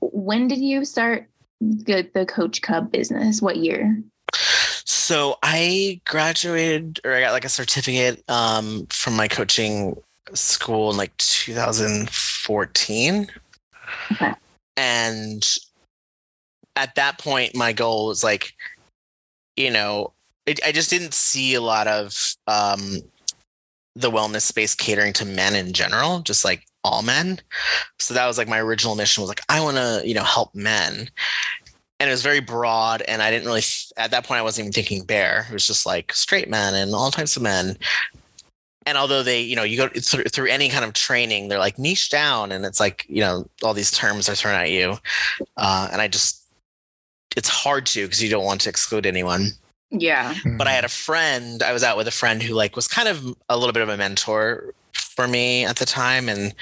When 0.00 0.46
did 0.46 0.60
you 0.60 0.84
start 0.84 1.26
the, 1.60 2.08
the 2.14 2.26
Coach 2.26 2.62
Cub 2.62 2.92
business? 2.92 3.42
What 3.42 3.56
year? 3.56 4.00
So 4.84 5.38
I 5.42 6.00
graduated, 6.06 7.00
or 7.04 7.14
I 7.14 7.20
got 7.20 7.32
like 7.32 7.44
a 7.44 7.48
certificate 7.48 8.22
um, 8.28 8.86
from 8.90 9.16
my 9.16 9.28
coaching 9.28 9.96
school 10.32 10.90
in 10.90 10.96
like 10.96 11.16
2014. 11.18 13.28
Okay. 14.12 14.32
And 14.76 15.48
at 16.76 16.94
that 16.96 17.18
point, 17.18 17.54
my 17.54 17.72
goal 17.72 18.08
was 18.08 18.24
like, 18.24 18.54
you 19.56 19.70
know, 19.70 20.12
it, 20.46 20.60
I 20.64 20.72
just 20.72 20.90
didn't 20.90 21.14
see 21.14 21.54
a 21.54 21.60
lot 21.60 21.86
of 21.86 22.36
um, 22.46 23.00
the 23.96 24.10
wellness 24.10 24.42
space 24.42 24.74
catering 24.74 25.12
to 25.14 25.24
men 25.24 25.54
in 25.54 25.72
general, 25.72 26.20
just 26.20 26.44
like 26.44 26.66
all 26.82 27.02
men. 27.02 27.40
So 27.98 28.14
that 28.14 28.26
was 28.26 28.38
like 28.38 28.48
my 28.48 28.60
original 28.60 28.94
mission 28.94 29.22
was 29.22 29.28
like, 29.28 29.42
I 29.48 29.60
want 29.60 29.76
to, 29.76 30.02
you 30.04 30.14
know, 30.14 30.24
help 30.24 30.54
men. 30.54 31.08
And 32.00 32.10
it 32.10 32.12
was 32.12 32.22
very 32.22 32.40
broad. 32.40 33.02
And 33.02 33.22
I 33.22 33.30
didn't 33.30 33.46
really, 33.46 33.62
at 33.96 34.10
that 34.10 34.26
point, 34.26 34.40
I 34.40 34.42
wasn't 34.42 34.64
even 34.64 34.72
thinking 34.72 35.04
bear. 35.04 35.46
It 35.48 35.52
was 35.52 35.66
just 35.66 35.86
like 35.86 36.12
straight 36.12 36.50
men 36.50 36.74
and 36.74 36.94
all 36.94 37.10
types 37.10 37.36
of 37.36 37.42
men. 37.42 37.78
And 38.84 38.98
although 38.98 39.22
they, 39.22 39.40
you 39.40 39.56
know, 39.56 39.62
you 39.62 39.78
go 39.78 39.88
through, 39.88 40.24
through 40.24 40.48
any 40.48 40.68
kind 40.68 40.84
of 40.84 40.92
training, 40.92 41.48
they're 41.48 41.58
like 41.58 41.78
niche 41.78 42.10
down. 42.10 42.52
And 42.52 42.66
it's 42.66 42.80
like, 42.80 43.06
you 43.08 43.20
know, 43.20 43.48
all 43.62 43.72
these 43.72 43.92
terms 43.92 44.28
are 44.28 44.34
thrown 44.34 44.54
at 44.54 44.70
you. 44.70 44.98
Uh, 45.56 45.88
and 45.90 46.02
I 46.02 46.08
just, 46.08 46.42
it's 47.36 47.48
hard 47.48 47.86
to 47.86 48.04
because 48.04 48.22
you 48.22 48.28
don't 48.28 48.44
want 48.44 48.60
to 48.62 48.68
exclude 48.68 49.06
anyone. 49.06 49.52
Yeah. 49.94 50.34
But 50.58 50.66
I 50.66 50.72
had 50.72 50.84
a 50.84 50.88
hmm. 50.88 50.92
friend, 50.92 51.62
I 51.62 51.72
was 51.72 51.82
out 51.82 51.96
with 51.96 52.08
a 52.08 52.12
friend 52.12 52.42
who 52.42 52.54
like 52.54 52.76
was 52.76 52.88
kind 52.88 53.08
of 53.08 53.36
a 53.48 53.56
little 53.56 53.72
bit 53.72 53.82
of 53.82 53.88
a 53.88 53.96
mentor 53.96 54.74
for 54.92 55.28
me 55.28 55.64
at 55.64 55.76
the 55.76 55.86
time. 55.86 56.28
And 56.28 56.54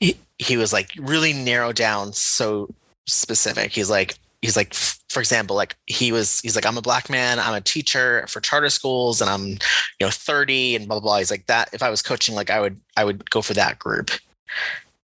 he, 0.00 0.16
he 0.38 0.56
was 0.56 0.72
like 0.72 0.90
really 0.98 1.32
narrowed 1.32 1.76
down 1.76 2.12
so 2.12 2.68
specific. 3.06 3.72
He's 3.72 3.90
like, 3.90 4.16
he's 4.42 4.56
like, 4.56 4.74
for 4.74 5.20
example, 5.20 5.56
like 5.56 5.76
he 5.86 6.12
was, 6.12 6.40
he's 6.40 6.56
like, 6.56 6.66
I'm 6.66 6.78
a 6.78 6.82
black 6.82 7.08
man, 7.08 7.38
I'm 7.38 7.54
a 7.54 7.60
teacher 7.60 8.26
for 8.28 8.40
charter 8.40 8.70
schools 8.70 9.20
and 9.20 9.30
I'm, 9.30 9.46
you 9.46 9.58
know, 10.02 10.10
30 10.10 10.76
and 10.76 10.86
blah, 10.88 11.00
blah, 11.00 11.10
blah. 11.10 11.18
He's 11.18 11.30
like 11.30 11.46
that. 11.46 11.70
If 11.72 11.82
I 11.82 11.90
was 11.90 12.02
coaching, 12.02 12.34
like 12.34 12.50
I 12.50 12.60
would, 12.60 12.80
I 12.96 13.04
would 13.04 13.30
go 13.30 13.42
for 13.42 13.54
that 13.54 13.78
group. 13.78 14.10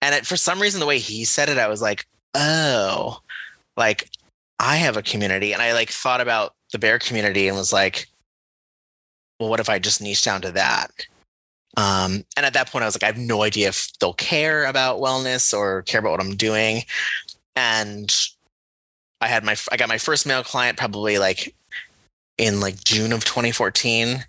And 0.01 0.14
it, 0.14 0.26
for 0.26 0.36
some 0.36 0.61
reason, 0.61 0.80
the 0.80 0.86
way 0.86 0.99
he 0.99 1.24
said 1.24 1.49
it, 1.49 1.59
I 1.59 1.68
was 1.68 1.82
like, 1.82 2.07
oh, 2.34 3.20
like 3.76 4.09
I 4.61 4.76
have 4.76 4.96
a 4.96 5.03
community. 5.03 5.53
And 5.53 5.62
I 5.62 5.72
like 5.72 5.90
thought 5.90 6.20
about 6.20 6.55
the 6.72 6.78
bear 6.78 6.98
community 6.98 7.48
and 7.48 7.56
was 7.56 7.72
like, 7.72 8.06
well, 9.38 9.48
what 9.48 9.60
if 9.60 9.68
I 9.68 9.78
just 9.78 10.02
niche 10.02 10.24
down 10.24 10.42
to 10.42 10.52
that? 10.52 10.90
Um, 11.76 12.24
and 12.36 12.44
at 12.44 12.54
that 12.54 12.70
point, 12.70 12.82
I 12.82 12.86
was 12.86 12.94
like, 12.96 13.04
I 13.04 13.14
have 13.14 13.18
no 13.18 13.42
idea 13.42 13.68
if 13.68 13.92
they'll 13.98 14.14
care 14.14 14.64
about 14.64 15.00
wellness 15.00 15.56
or 15.56 15.82
care 15.82 16.00
about 16.00 16.10
what 16.10 16.20
I'm 16.20 16.34
doing. 16.34 16.82
And 17.54 18.14
I 19.20 19.28
had 19.28 19.44
my, 19.44 19.56
I 19.70 19.76
got 19.76 19.88
my 19.88 19.98
first 19.98 20.26
male 20.26 20.42
client 20.42 20.78
probably 20.78 21.18
like 21.18 21.54
in 22.36 22.60
like 22.60 22.82
June 22.84 23.12
of 23.12 23.24
2014. 23.24 24.24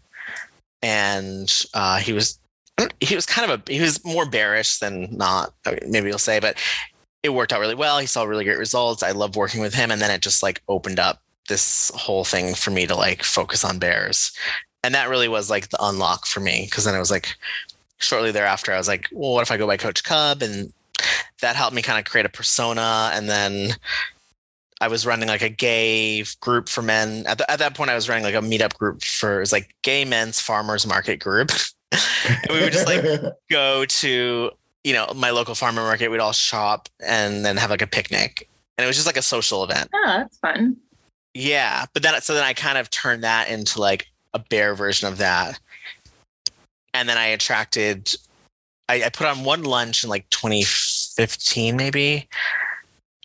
And 0.82 1.66
uh, 1.74 1.98
he 1.98 2.14
was, 2.14 2.40
he 3.00 3.16
was 3.16 3.26
kind 3.26 3.50
of 3.50 3.60
a, 3.60 3.72
he 3.72 3.82
was 3.82 4.04
more 4.06 4.30
bearish 4.30 4.78
than 4.78 5.08
not, 5.16 5.54
maybe 5.88 6.10
you'll 6.10 6.20
say, 6.20 6.40
but 6.40 6.56
it 7.24 7.30
worked 7.30 7.52
out 7.52 7.60
really 7.60 7.76
well. 7.76 7.98
He 8.00 8.06
saw 8.06 8.24
really 8.24 8.46
great 8.46 8.60
results. 8.60 9.04
I 9.04 9.12
loved 9.12 9.36
working 9.36 9.62
with 9.62 9.74
him. 9.74 9.92
And 9.92 10.02
then 10.02 10.12
it 10.12 10.22
just 10.22 10.44
like 10.44 10.62
opened 10.68 11.00
up 11.00 11.22
this 11.50 11.92
whole 11.94 12.24
thing 12.24 12.56
for 12.56 12.72
me 12.72 12.88
to 12.88 12.96
like 12.96 13.24
focus 13.24 13.66
on 13.66 13.80
bears. 13.80 14.32
And 14.84 14.96
that 14.96 15.10
really 15.10 15.28
was 15.28 15.50
like 15.50 15.70
the 15.70 15.78
unlock 15.82 16.26
for 16.26 16.40
me. 16.40 16.68
Cause 16.68 16.86
then 16.86 16.96
it 16.96 17.00
was 17.00 17.12
like 17.12 17.36
shortly 17.98 18.32
thereafter, 18.32 18.74
I 18.74 18.78
was 18.78 18.88
like, 18.88 19.10
well, 19.12 19.34
what 19.34 19.42
if 19.42 19.52
I 19.52 19.58
go 19.58 19.68
by 19.68 19.76
Coach 19.76 20.04
Cub? 20.04 20.42
And 20.42 20.72
that 21.42 21.58
helped 21.58 21.76
me 21.76 21.82
kind 21.82 22.00
of 22.00 22.10
create 22.10 22.26
a 22.26 22.30
persona. 22.30 23.12
And 23.14 23.30
then 23.30 23.72
I 24.82 24.88
was 24.88 25.06
running 25.06 25.28
like 25.28 25.42
a 25.42 25.50
gay 25.50 26.24
group 26.40 26.70
for 26.70 26.82
men. 26.82 27.26
At, 27.28 27.38
the, 27.40 27.52
at 27.52 27.60
that 27.60 27.76
point, 27.76 27.90
I 27.90 27.96
was 27.96 28.08
running 28.08 28.24
like 28.24 28.36
a 28.36 28.38
meetup 28.38 28.78
group 28.78 29.04
for 29.04 29.38
it 29.38 29.40
was 29.42 29.52
like 29.52 29.76
gay 29.82 30.06
men's 30.06 30.40
farmers 30.40 30.88
market 30.88 31.18
group. 31.18 31.52
and 31.92 32.50
we 32.50 32.62
would 32.62 32.74
just 32.74 32.88
like 32.88 33.04
go 33.50 33.86
to 33.86 34.52
you 34.84 34.94
know 34.94 35.12
my 35.16 35.32
local 35.32 35.56
farmer 35.56 35.82
market. 35.82 36.10
We'd 36.10 36.20
all 36.20 36.32
shop 36.32 36.88
and 37.06 37.44
then 37.44 37.58
have 37.58 37.70
like 37.70 37.82
a 37.82 37.88
picnic, 37.88 38.48
and 38.78 38.86
it 38.86 38.88
was 38.88 38.96
just 38.96 39.08
like 39.08 39.18
a 39.18 39.22
social 39.22 39.64
event. 39.64 39.90
Oh, 39.94 40.04
that's 40.06 40.38
fun. 40.38 40.78
Yeah, 41.34 41.86
but 41.94 42.04
then 42.04 42.20
so 42.22 42.34
then 42.34 42.44
I 42.44 42.54
kind 42.54 42.78
of 42.78 42.90
turned 42.90 43.24
that 43.24 43.50
into 43.50 43.80
like 43.80 44.08
a 44.34 44.40
bear 44.40 44.76
version 44.76 45.08
of 45.08 45.18
that, 45.20 45.60
and 46.94 47.08
then 47.08 47.18
I 47.18 47.28
attracted. 47.28 48.16
I, 48.88 49.04
I 49.04 49.10
put 49.10 49.28
on 49.28 49.44
one 49.44 49.64
lunch 49.64 50.04
in 50.04 50.10
like 50.10 50.28
2015, 50.32 51.76
maybe. 51.76 52.28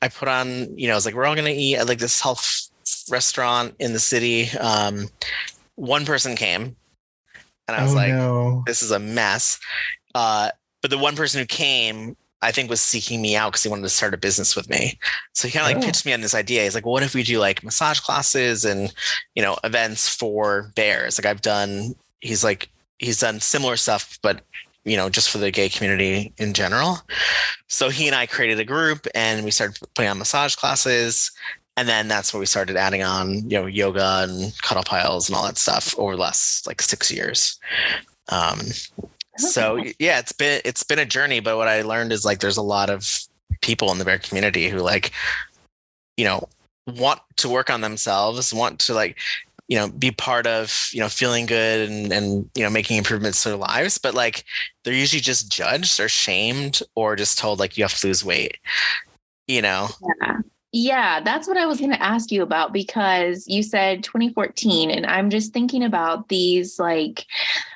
I 0.02 0.08
put 0.08 0.28
on, 0.28 0.76
you 0.78 0.86
know, 0.86 0.92
I 0.92 0.96
was 0.96 1.06
like, 1.06 1.14
we're 1.14 1.24
all 1.24 1.34
gonna 1.34 1.48
eat 1.48 1.76
at 1.76 1.88
like 1.88 1.98
this 1.98 2.20
health 2.20 2.68
restaurant 3.10 3.74
in 3.78 3.94
the 3.94 3.98
city. 3.98 4.50
Um, 4.58 5.08
one 5.76 6.04
person 6.04 6.36
came, 6.36 6.76
and 7.66 7.76
I 7.76 7.82
was 7.82 7.92
oh, 7.92 7.96
like, 7.96 8.12
no. 8.12 8.62
this 8.66 8.82
is 8.82 8.90
a 8.90 8.98
mess. 8.98 9.58
Uh, 10.14 10.50
but 10.82 10.90
the 10.90 10.98
one 10.98 11.16
person 11.16 11.40
who 11.40 11.46
came 11.46 12.16
I 12.44 12.52
think 12.52 12.68
was 12.70 12.80
seeking 12.80 13.22
me 13.22 13.34
out 13.34 13.52
because 13.52 13.62
he 13.62 13.68
wanted 13.68 13.82
to 13.82 13.88
start 13.88 14.14
a 14.14 14.18
business 14.18 14.54
with 14.54 14.68
me. 14.68 14.98
So 15.32 15.48
he 15.48 15.52
kind 15.52 15.64
of 15.66 15.74
like 15.74 15.82
Oh. 15.82 15.86
pitched 15.86 16.04
me 16.06 16.12
on 16.12 16.20
this 16.20 16.34
idea. 16.34 16.62
He's 16.62 16.74
like, 16.74 16.84
well, 16.84 16.92
what 16.92 17.02
if 17.02 17.14
we 17.14 17.22
do 17.22 17.38
like 17.38 17.64
massage 17.64 18.00
classes 18.00 18.64
and, 18.64 18.92
you 19.34 19.42
know, 19.42 19.56
events 19.64 20.08
for 20.08 20.70
bears? 20.76 21.18
Like 21.18 21.26
I've 21.26 21.42
done, 21.42 21.94
he's 22.20 22.44
like, 22.44 22.68
he's 22.98 23.18
done 23.20 23.40
similar 23.40 23.76
stuff, 23.76 24.18
but, 24.22 24.42
you 24.84 24.96
know, 24.96 25.08
just 25.08 25.30
for 25.30 25.38
the 25.38 25.50
gay 25.50 25.68
community 25.68 26.32
in 26.38 26.52
general. 26.52 26.98
So 27.68 27.88
he 27.88 28.06
and 28.06 28.14
I 28.14 28.26
created 28.26 28.60
a 28.60 28.64
group 28.64 29.06
and 29.14 29.44
we 29.44 29.50
started 29.50 29.78
putting 29.94 30.10
on 30.10 30.18
massage 30.18 30.54
classes. 30.54 31.30
And 31.76 31.88
then 31.88 32.06
that's 32.06 32.32
where 32.32 32.38
we 32.38 32.46
started 32.46 32.76
adding 32.76 33.02
on, 33.02 33.50
you 33.50 33.58
know, 33.58 33.66
yoga 33.66 34.26
and 34.28 34.52
cuddle 34.62 34.84
piles 34.84 35.28
and 35.28 35.34
all 35.36 35.44
that 35.44 35.58
stuff 35.58 35.94
over 35.98 36.14
the 36.14 36.20
last 36.22 36.66
like 36.68 36.80
six 36.82 37.10
years. 37.10 37.58
Um, 38.28 38.60
so 39.36 39.76
yeah 39.98 40.18
it's 40.18 40.32
been 40.32 40.60
it's 40.64 40.82
been 40.82 40.98
a 40.98 41.04
journey 41.04 41.40
but 41.40 41.56
what 41.56 41.68
i 41.68 41.82
learned 41.82 42.12
is 42.12 42.24
like 42.24 42.40
there's 42.40 42.56
a 42.56 42.62
lot 42.62 42.90
of 42.90 43.08
people 43.60 43.90
in 43.92 43.98
the 43.98 44.04
bear 44.04 44.18
community 44.18 44.68
who 44.68 44.78
like 44.78 45.12
you 46.16 46.24
know 46.24 46.48
want 46.86 47.20
to 47.36 47.48
work 47.48 47.70
on 47.70 47.80
themselves 47.80 48.52
want 48.52 48.78
to 48.78 48.94
like 48.94 49.16
you 49.68 49.76
know 49.78 49.88
be 49.88 50.10
part 50.10 50.46
of 50.46 50.88
you 50.92 51.00
know 51.00 51.08
feeling 51.08 51.46
good 51.46 51.88
and 51.88 52.12
and 52.12 52.50
you 52.54 52.62
know 52.62 52.70
making 52.70 52.98
improvements 52.98 53.42
to 53.42 53.50
their 53.50 53.58
lives 53.58 53.96
but 53.98 54.14
like 54.14 54.44
they're 54.82 54.92
usually 54.92 55.20
just 55.20 55.50
judged 55.50 55.98
or 55.98 56.08
shamed 56.08 56.80
or 56.94 57.16
just 57.16 57.38
told 57.38 57.58
like 57.58 57.78
you 57.78 57.84
have 57.84 57.94
to 57.94 58.06
lose 58.06 58.24
weight 58.24 58.58
you 59.48 59.62
know 59.62 59.88
Yeah. 60.22 60.40
Yeah, 60.76 61.20
that's 61.20 61.46
what 61.46 61.56
I 61.56 61.66
was 61.66 61.78
going 61.78 61.92
to 61.92 62.02
ask 62.02 62.32
you 62.32 62.42
about 62.42 62.72
because 62.72 63.46
you 63.46 63.62
said 63.62 64.02
2014 64.02 64.90
and 64.90 65.06
I'm 65.06 65.30
just 65.30 65.52
thinking 65.52 65.84
about 65.84 66.28
these 66.28 66.80
like 66.80 67.26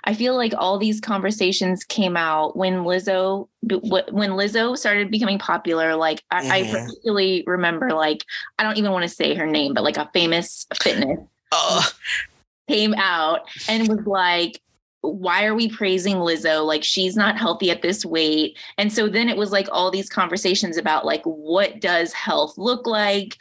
I 0.03 0.15
feel 0.15 0.35
like 0.35 0.53
all 0.59 0.79
these 0.79 1.01
conversations 1.01 1.85
came 1.85 2.17
out 2.17 2.57
when 2.57 2.79
Lizzo 2.79 3.47
when 3.63 4.31
Lizzo 4.33 4.77
started 4.77 5.13
becoming 5.13 5.39
popular 5.39 5.95
like 5.95 6.25
I, 6.33 6.59
I 6.59 6.63
Mhm. 6.65 6.71
particularly 6.73 7.45
remember 7.47 7.91
like 7.93 8.25
I 8.59 8.65
don't 8.65 8.79
even 8.79 8.91
want 8.91 9.05
to 9.05 9.09
say 9.09 9.33
her 9.37 9.47
name 9.47 9.75
but 9.75 9.85
like 9.85 9.97
a 9.97 10.11
famous 10.13 10.67
fitness 10.83 11.21
oh 11.53 11.89
came 12.69 12.95
out 12.95 13.43
and 13.69 13.89
was 13.89 14.05
like 14.07 14.61
why 15.01 15.45
are 15.45 15.55
we 15.55 15.69
praising 15.69 16.17
Lizzo? 16.17 16.67
Like 16.67 16.85
she's 16.85 17.17
not 17.17 17.39
healthy 17.39 17.71
at 17.71 17.83
this 17.83 18.05
weight. 18.05 18.59
And 18.77 18.93
so 18.93 19.09
then 19.09 19.29
it 19.29 19.37
was 19.37 19.53
like 19.53 19.69
all 19.71 19.91
these 19.91 20.09
conversations 20.09 20.77
about 20.77 21.05
like 21.05 21.23
what 21.25 21.81
does 21.81 22.13
health 22.13 22.59
look 22.59 22.87
like? 22.87 23.37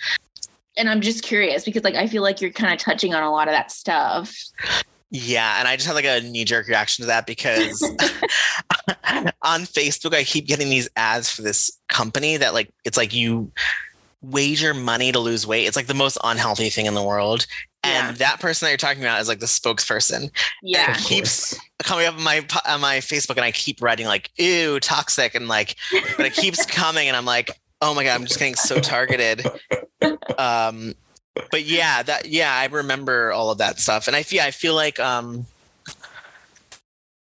And 0.77 0.89
I'm 0.89 1.01
just 1.01 1.23
curious 1.23 1.65
because 1.65 1.83
like 1.83 1.95
I 1.95 2.07
feel 2.07 2.21
like 2.21 2.41
you're 2.41 2.51
kind 2.51 2.73
of 2.73 2.79
touching 2.79 3.13
on 3.13 3.23
a 3.23 3.31
lot 3.31 3.47
of 3.47 3.53
that 3.53 3.71
stuff. 3.71 4.35
yeah 5.09 5.57
and 5.57 5.69
i 5.69 5.75
just 5.75 5.87
had 5.87 5.93
like 5.93 6.03
a 6.03 6.19
knee-jerk 6.19 6.67
reaction 6.67 7.03
to 7.03 7.07
that 7.07 7.25
because 7.25 7.81
on 9.41 9.61
facebook 9.61 10.13
i 10.13 10.23
keep 10.23 10.45
getting 10.45 10.69
these 10.69 10.89
ads 10.97 11.31
for 11.31 11.43
this 11.43 11.79
company 11.87 12.35
that 12.35 12.53
like 12.53 12.69
it's 12.83 12.97
like 12.97 13.13
you 13.13 13.49
wager 14.21 14.73
money 14.73 15.11
to 15.11 15.19
lose 15.19 15.45
weight. 15.45 15.65
It's 15.67 15.75
like 15.75 15.87
the 15.87 15.93
most 15.93 16.17
unhealthy 16.23 16.69
thing 16.69 16.85
in 16.85 16.93
the 16.95 17.03
world. 17.03 17.45
And 17.83 18.07
Yeah. 18.07 18.11
that 18.27 18.39
person 18.39 18.65
that 18.65 18.71
you're 18.71 18.77
talking 18.77 19.03
about 19.03 19.21
is 19.21 19.27
like 19.27 19.39
the 19.39 19.45
spokesperson. 19.45 20.31
Yeah. 20.63 20.91
Of 20.91 20.97
keeps 20.97 21.55
coming 21.83 22.07
up 22.07 22.15
on 22.15 22.23
my 22.23 22.43
on 22.65 22.81
my 22.81 22.97
facebook 22.97 23.35
and 23.35 23.45
i 23.45 23.51
keep 23.51 23.81
writing 23.83 24.07
like 24.07 24.31
ew 24.37 24.79
toxic 24.79 25.35
and 25.35 25.47
like 25.47 25.75
but 26.17 26.25
it 26.25 26.33
keeps 26.33 26.65
coming 26.65 27.07
and 27.07 27.15
i'm 27.15 27.23
like 27.23 27.51
oh 27.81 27.93
my 27.93 28.03
god 28.03 28.15
i'm 28.15 28.25
just 28.25 28.39
getting 28.39 28.55
so 28.55 28.79
targeted. 28.79 29.45
Um 30.39 30.95
but 31.51 31.63
yeah 31.65 32.01
that 32.01 32.25
yeah 32.25 32.51
i 32.55 32.65
remember 32.65 33.31
all 33.31 33.51
of 33.51 33.59
that 33.59 33.79
stuff. 33.79 34.07
And 34.07 34.15
i 34.15 34.23
feel 34.23 34.41
i 34.41 34.49
feel 34.49 34.73
like 34.73 34.99
um 34.99 35.45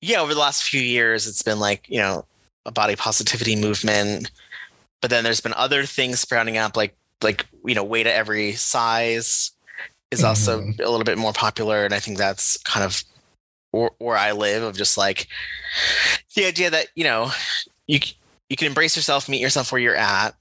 yeah 0.01 0.19
over 0.19 0.33
the 0.33 0.39
last 0.41 0.63
few 0.63 0.81
years 0.81 1.25
it's 1.27 1.41
been 1.41 1.59
like 1.59 1.85
you 1.87 1.99
know 1.99 2.25
a 2.65 2.71
body 2.71 2.95
positivity 2.97 3.55
movement 3.55 4.29
but 5.03 5.09
then 5.09 5.25
there's 5.25 5.41
been 5.41 5.53
other 5.55 5.83
things 5.85 6.21
sprouting 6.21 6.57
up 6.57 6.77
like 6.77 6.95
like 7.21 7.45
you 7.65 7.75
know 7.75 7.83
weight 7.83 8.07
at 8.07 8.15
every 8.15 8.53
size 8.53 9.51
is 10.11 10.23
also 10.23 10.61
Mhm. 10.61 10.79
a 10.79 10.89
little 10.89 11.03
bit 11.03 11.17
more 11.17 11.33
popular 11.33 11.83
and 11.83 11.93
i 11.93 11.99
think 11.99 12.17
that's 12.17 12.55
kind 12.63 12.85
of 12.85 13.03
where, 13.71 13.89
where 13.99 14.15
i 14.17 14.31
live 14.31 14.63
of 14.63 14.77
just 14.77 14.97
like 14.97 15.27
the 16.35 16.45
idea 16.45 16.69
that 16.69 16.87
you 16.95 17.03
know 17.03 17.31
you 17.85 17.99
you 18.49 18.55
can 18.55 18.67
embrace 18.67 18.95
yourself 18.95 19.27
meet 19.27 19.41
yourself 19.41 19.73
where 19.73 19.81
you're 19.81 19.95
at 19.95 20.35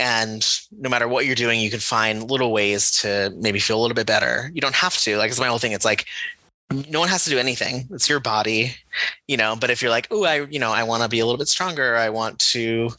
and 0.00 0.60
no 0.72 0.88
matter 0.90 1.06
what 1.06 1.26
you're 1.26 1.36
doing 1.36 1.60
you 1.60 1.70
can 1.70 1.78
find 1.78 2.28
little 2.28 2.50
ways 2.52 2.90
to 2.90 3.32
maybe 3.36 3.60
feel 3.60 3.78
a 3.78 3.82
little 3.82 3.94
bit 3.94 4.06
better 4.06 4.50
you 4.52 4.60
don't 4.60 4.74
have 4.74 4.96
to 4.96 5.16
like 5.16 5.30
it's 5.30 5.38
my 5.38 5.46
whole 5.46 5.58
thing 5.58 5.72
it's 5.72 5.84
like 5.84 6.06
no 6.88 7.00
one 7.00 7.08
has 7.08 7.24
to 7.24 7.30
do 7.30 7.38
anything. 7.40 7.88
It's 7.90 8.08
your 8.08 8.20
body, 8.20 8.76
you 9.26 9.36
know. 9.36 9.56
But 9.56 9.70
if 9.70 9.82
you're 9.82 9.90
like, 9.90 10.06
oh, 10.12 10.24
I, 10.24 10.42
you 10.46 10.60
know, 10.60 10.70
I 10.70 10.84
want 10.84 11.02
to 11.02 11.08
be 11.08 11.18
a 11.18 11.26
little 11.26 11.36
bit 11.36 11.48
stronger. 11.48 11.96
I 11.96 12.10
want 12.10 12.38
to, 12.52 12.90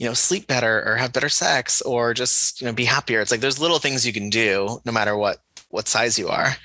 you 0.00 0.06
know, 0.06 0.14
sleep 0.14 0.46
better 0.46 0.82
or 0.86 0.96
have 0.96 1.12
better 1.12 1.28
sex 1.28 1.82
or 1.82 2.14
just, 2.14 2.58
you 2.60 2.66
know, 2.66 2.72
be 2.72 2.86
happier. 2.86 3.20
It's 3.20 3.30
like 3.30 3.40
there's 3.40 3.60
little 3.60 3.78
things 3.78 4.06
you 4.06 4.14
can 4.14 4.30
do 4.30 4.80
no 4.86 4.92
matter 4.92 5.14
what 5.16 5.42
what 5.68 5.86
size 5.86 6.18
you 6.18 6.28
are. 6.28 6.56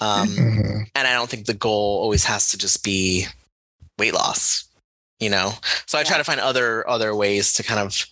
Um, 0.00 0.28
Mhm. 0.28 0.86
and 0.96 1.08
I 1.08 1.14
don't 1.14 1.30
think 1.30 1.46
the 1.46 1.54
goal 1.54 2.00
always 2.02 2.24
has 2.24 2.48
to 2.50 2.58
just 2.58 2.82
be 2.82 3.26
weight 3.98 4.12
loss, 4.12 4.64
you 5.20 5.30
know. 5.30 5.54
So 5.86 5.96
I 5.96 6.02
try 6.02 6.18
to 6.18 6.24
find 6.24 6.40
other 6.40 6.86
other 6.88 7.14
ways 7.14 7.54
to 7.54 7.62
kind 7.62 7.78
of 7.80 8.04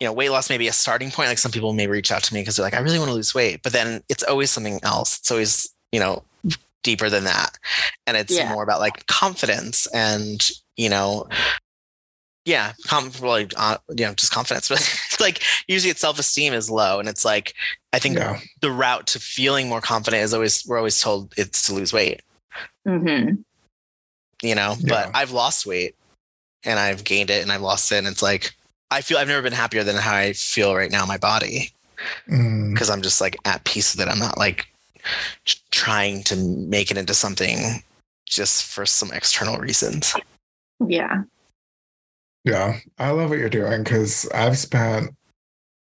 you 0.00 0.08
know, 0.08 0.12
weight 0.12 0.30
loss 0.30 0.50
may 0.50 0.58
be 0.58 0.66
a 0.68 0.72
starting 0.72 1.10
point. 1.10 1.28
Like 1.28 1.38
some 1.38 1.52
people 1.52 1.72
may 1.72 1.86
reach 1.86 2.10
out 2.10 2.22
to 2.24 2.34
me 2.34 2.40
because 2.40 2.56
they're 2.56 2.64
like, 2.66 2.74
I 2.74 2.80
really 2.80 2.98
want 2.98 3.10
to 3.10 3.14
lose 3.14 3.34
weight, 3.34 3.62
but 3.62 3.72
then 3.72 4.02
it's 4.08 4.24
always 4.24 4.50
something 4.50 4.80
else. 4.82 5.18
It's 5.18 5.30
always, 5.30 5.68
you 5.92 6.00
know, 6.00 6.24
deeper 6.82 7.08
than 7.08 7.24
that. 7.24 7.56
And 8.06 8.16
it's 8.16 8.32
Yeah. 8.32 8.48
more 8.52 8.62
about 8.64 8.80
like 8.80 9.06
confidence 9.06 9.86
and, 9.94 10.46
you 10.76 10.88
know, 10.88 11.28
yeah, 12.44 12.72
com- 12.86 13.10
well, 13.22 13.44
uh, 13.56 13.78
you 13.96 14.04
know, 14.04 14.14
just 14.14 14.32
confidence. 14.32 14.68
But 14.68 14.78
it's 14.80 15.20
like 15.20 15.42
usually 15.68 15.90
it's 15.90 16.00
self 16.00 16.18
esteem 16.18 16.52
is 16.52 16.70
low. 16.70 16.98
And 17.00 17.08
it's 17.08 17.24
like, 17.24 17.54
I 17.92 17.98
think 17.98 18.16
Yeah. 18.18 18.38
the 18.60 18.70
route 18.70 19.06
to 19.08 19.18
feeling 19.20 19.68
more 19.68 19.80
confident 19.80 20.22
is 20.22 20.34
always, 20.34 20.64
we're 20.66 20.78
always 20.78 21.00
told 21.00 21.32
it's 21.36 21.66
to 21.66 21.74
lose 21.74 21.92
weight, 21.92 22.20
hmm 22.86 23.30
you 24.42 24.54
know, 24.54 24.76
Yeah. 24.80 24.88
but 24.88 25.10
I've 25.14 25.30
lost 25.30 25.64
weight 25.64 25.94
and 26.64 26.78
I've 26.78 27.04
gained 27.04 27.30
it 27.30 27.42
and 27.42 27.50
I've 27.50 27.62
lost 27.62 27.90
it. 27.92 27.96
And 27.96 28.06
it's 28.06 28.20
like, 28.22 28.52
I 28.90 29.00
feel 29.00 29.16
I've 29.16 29.28
never 29.28 29.40
been 29.42 29.52
happier 29.54 29.84
than 29.84 29.96
how 29.96 30.14
I 30.14 30.34
feel 30.34 30.74
right 30.76 30.90
now 30.90 31.02
in 31.02 31.08
my 31.08 31.16
body 31.18 31.70
Mm. 32.28 32.74
because 32.74 32.90
I'm 32.90 33.00
just 33.00 33.20
like 33.22 33.36
at 33.46 33.64
peace 33.64 33.94
with 33.96 34.06
it. 34.06 34.10
I'm 34.10 34.18
not 34.18 34.36
like 34.36 34.66
trying 35.70 36.22
to 36.24 36.36
make 36.36 36.90
it 36.90 36.98
into 36.98 37.14
something 37.14 37.82
just 38.26 38.64
for 38.64 38.84
some 38.84 39.10
external 39.12 39.56
reasons. 39.58 40.14
Yeah. 40.86 41.22
Yeah, 42.44 42.78
I 42.98 43.10
love 43.10 43.30
what 43.30 43.38
you're 43.38 43.48
doing 43.48 43.82
because 43.84 44.28
I've 44.34 44.58
spent, 44.58 45.14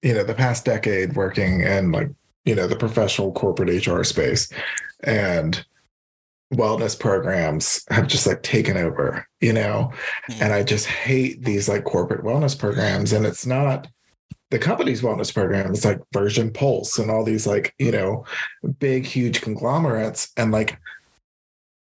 you 0.04 0.14
know, 0.14 0.24
the 0.24 0.36
past 0.36 0.64
decade 0.66 1.16
working 1.16 1.62
in 1.62 1.92
like, 1.92 2.10
you 2.46 2.54
know, 2.54 2.68
the 2.68 2.76
professional 2.76 3.32
corporate 3.32 3.88
HR 3.88 4.04
space 4.04 4.50
and 5.04 5.66
wellness 6.54 6.98
programs 6.98 7.84
have 7.90 8.08
just 8.08 8.28
like 8.28 8.44
taken 8.44 8.78
over, 8.78 9.28
you 9.42 9.52
know, 9.52 9.92
Mhm. 10.30 10.42
and 10.42 10.54
I 10.54 10.62
just 10.62 10.86
hate 10.86 11.44
these 11.44 11.68
like 11.68 11.84
corporate 11.84 12.24
wellness 12.24 12.58
programs. 12.58 13.12
And 13.14 13.26
it's 13.26 13.48
not 13.48 13.88
the 14.52 14.60
company's 14.60 15.02
wellness 15.02 15.34
program, 15.34 15.72
it's 15.72 15.84
like 15.84 16.00
Virgin 16.14 16.52
Pulse 16.52 17.00
and 17.00 17.10
all 17.10 17.24
these 17.24 17.48
like, 17.48 17.74
you 17.80 17.92
know, 17.92 18.24
big, 18.80 19.06
huge 19.06 19.42
conglomerates. 19.42 20.32
And 20.38 20.52
like, 20.52 20.78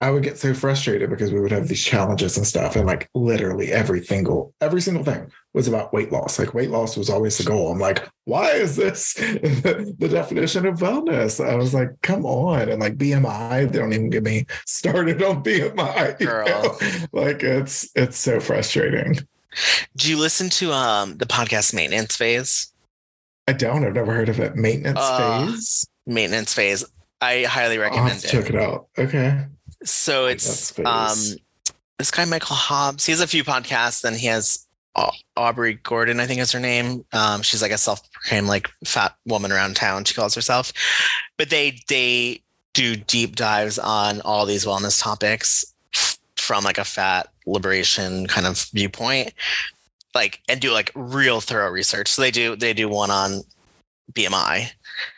I 0.01 0.11
would 0.11 0.23
get 0.23 0.37
so 0.37 0.53
frustrated 0.53 1.09
because 1.09 1.31
we 1.31 1.39
would 1.39 1.51
have 1.53 1.67
these 1.69 1.83
challenges 1.83 2.35
and 2.37 2.45
stuff, 2.45 2.75
and 2.75 2.85
like 2.85 3.09
literally 3.15 3.71
every 3.71 4.03
single 4.03 4.53
every 4.59 4.81
single 4.81 5.03
thing 5.05 5.31
was 5.53 5.67
about 5.69 5.93
weight 5.93 6.11
loss. 6.11 6.37
Like 6.37 6.53
weight 6.53 6.69
loss 6.69 6.97
was 6.97 7.09
always 7.09 7.37
the 7.37 7.45
goal. 7.45 7.71
I'm 7.71 7.79
like, 7.79 8.07
why 8.25 8.51
is 8.51 8.75
this 8.75 9.13
the 9.13 10.07
definition 10.11 10.65
of 10.65 10.79
wellness? 10.79 11.43
I 11.43 11.55
was 11.55 11.73
like, 11.73 11.89
come 12.03 12.25
on, 12.25 12.67
and 12.69 12.81
like 12.81 12.97
BMI, 12.97 13.71
they 13.71 13.79
don't 13.79 13.93
even 13.93 14.09
get 14.09 14.23
me 14.23 14.45
started 14.65 15.23
on 15.23 15.41
BMI. 15.43 16.19
you 16.19 16.25
Girl. 16.27 16.45
know? 16.45 16.77
Like 17.13 17.41
it's 17.41 17.89
it's 17.95 18.17
so 18.17 18.39
frustrating. 18.41 19.17
Do 19.95 20.09
you 20.09 20.17
listen 20.19 20.49
to 20.51 20.73
um 20.73 21.17
the 21.17 21.25
podcast 21.25 21.73
Maintenance 21.73 22.17
Phase? 22.17 22.73
I 23.47 23.53
don't. 23.53 23.85
I've 23.85 23.93
never 23.93 24.13
heard 24.13 24.27
of 24.29 24.39
it. 24.41 24.55
Maintenance 24.57 24.99
Uh, 24.99 25.45
phase. 25.47 25.87
Maintenance 26.05 26.53
Phase. 26.53 26.83
I 27.21 27.43
highly 27.43 27.77
recommend 27.77 28.23
it. 28.23 28.27
check 28.27 28.49
it 28.49 28.55
out. 28.57 28.87
Okay. 28.97 29.45
So 29.85 30.25
it's 30.25 30.77
um 30.79 31.17
this 31.97 32.11
guy 32.11 32.25
Michael 32.25 32.55
Hobbes. 32.55 33.05
He 33.05 33.11
has 33.11 33.21
a 33.21 33.27
few 33.27 33.43
podcasts, 33.43 34.03
and 34.03 34.15
he 34.17 34.27
has 34.27 34.65
Aubrey 35.37 35.75
Gordon, 35.83 36.19
I 36.19 36.25
think 36.25 36.39
is 36.41 36.51
her 36.53 36.59
name. 36.59 37.05
Um, 37.13 37.41
she's 37.41 37.61
like 37.61 37.71
a 37.71 37.77
self-proclaimed 37.77 38.47
like 38.47 38.69
fat 38.85 39.15
woman 39.25 39.51
around 39.51 39.75
town. 39.75 40.05
She 40.05 40.13
calls 40.13 40.35
herself, 40.35 40.71
but 41.37 41.49
they 41.49 41.79
they 41.87 42.41
do 42.73 42.95
deep 42.95 43.35
dives 43.35 43.79
on 43.79 44.21
all 44.21 44.45
these 44.45 44.65
wellness 44.65 45.01
topics 45.01 45.65
from 46.35 46.63
like 46.63 46.77
a 46.77 46.83
fat 46.83 47.27
liberation 47.45 48.27
kind 48.27 48.45
of 48.47 48.57
viewpoint, 48.73 49.33
like 50.13 50.41
and 50.49 50.59
do 50.61 50.71
like 50.71 50.91
real 50.95 51.39
thorough 51.41 51.69
research. 51.71 52.09
So 52.09 52.21
they 52.21 52.31
do 52.31 52.55
they 52.55 52.73
do 52.73 52.89
one 52.89 53.11
on 53.11 53.41
BMI 54.13 54.71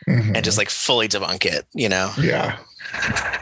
Mhm. 0.08 0.34
and 0.34 0.44
just 0.44 0.58
like 0.58 0.70
fully 0.70 1.08
debunk 1.08 1.44
it. 1.46 1.66
You 1.72 1.88
know, 1.88 2.12
yeah. 2.20 2.58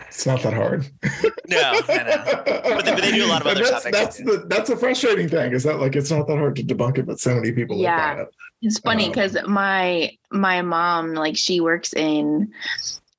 It's 0.09 0.25
not 0.27 0.43
that 0.43 0.55
hard. 0.55 0.87
no, 1.49 1.73
no, 1.73 1.79
no. 1.79 1.83
but, 1.87 2.45
they- 2.85 2.93
but 2.95 3.01
they 3.03 3.13
do 3.13 3.27
a 3.27 3.29
lot 3.29 3.43
of 3.43 3.49
And 3.49 3.59
other 3.59 3.71
that's, 3.71 3.85
topics 3.85 3.99
That's 3.99 4.17
the 4.19 4.45
that's 4.49 4.71
a 4.71 4.77
frustrating 4.77 5.29
thing. 5.29 5.53
Is 5.53 5.63
that 5.65 5.79
like 5.79 5.95
it's 5.95 6.11
not 6.11 6.27
that 6.29 6.39
hard 6.39 6.57
to 6.57 6.63
debunk 6.63 6.99
it, 6.99 7.07
but 7.07 7.21
so 7.21 7.35
many 7.35 7.53
people 7.53 7.77
Yeah. 7.77 8.23
it. 8.23 8.29
It's 8.63 8.79
funny 8.79 9.05
Um, 9.07 9.11
because 9.13 9.37
my 9.47 10.11
my 10.33 10.63
mom, 10.63 11.13
like 11.15 11.37
she 11.37 11.61
works 11.61 11.93
in 11.93 12.51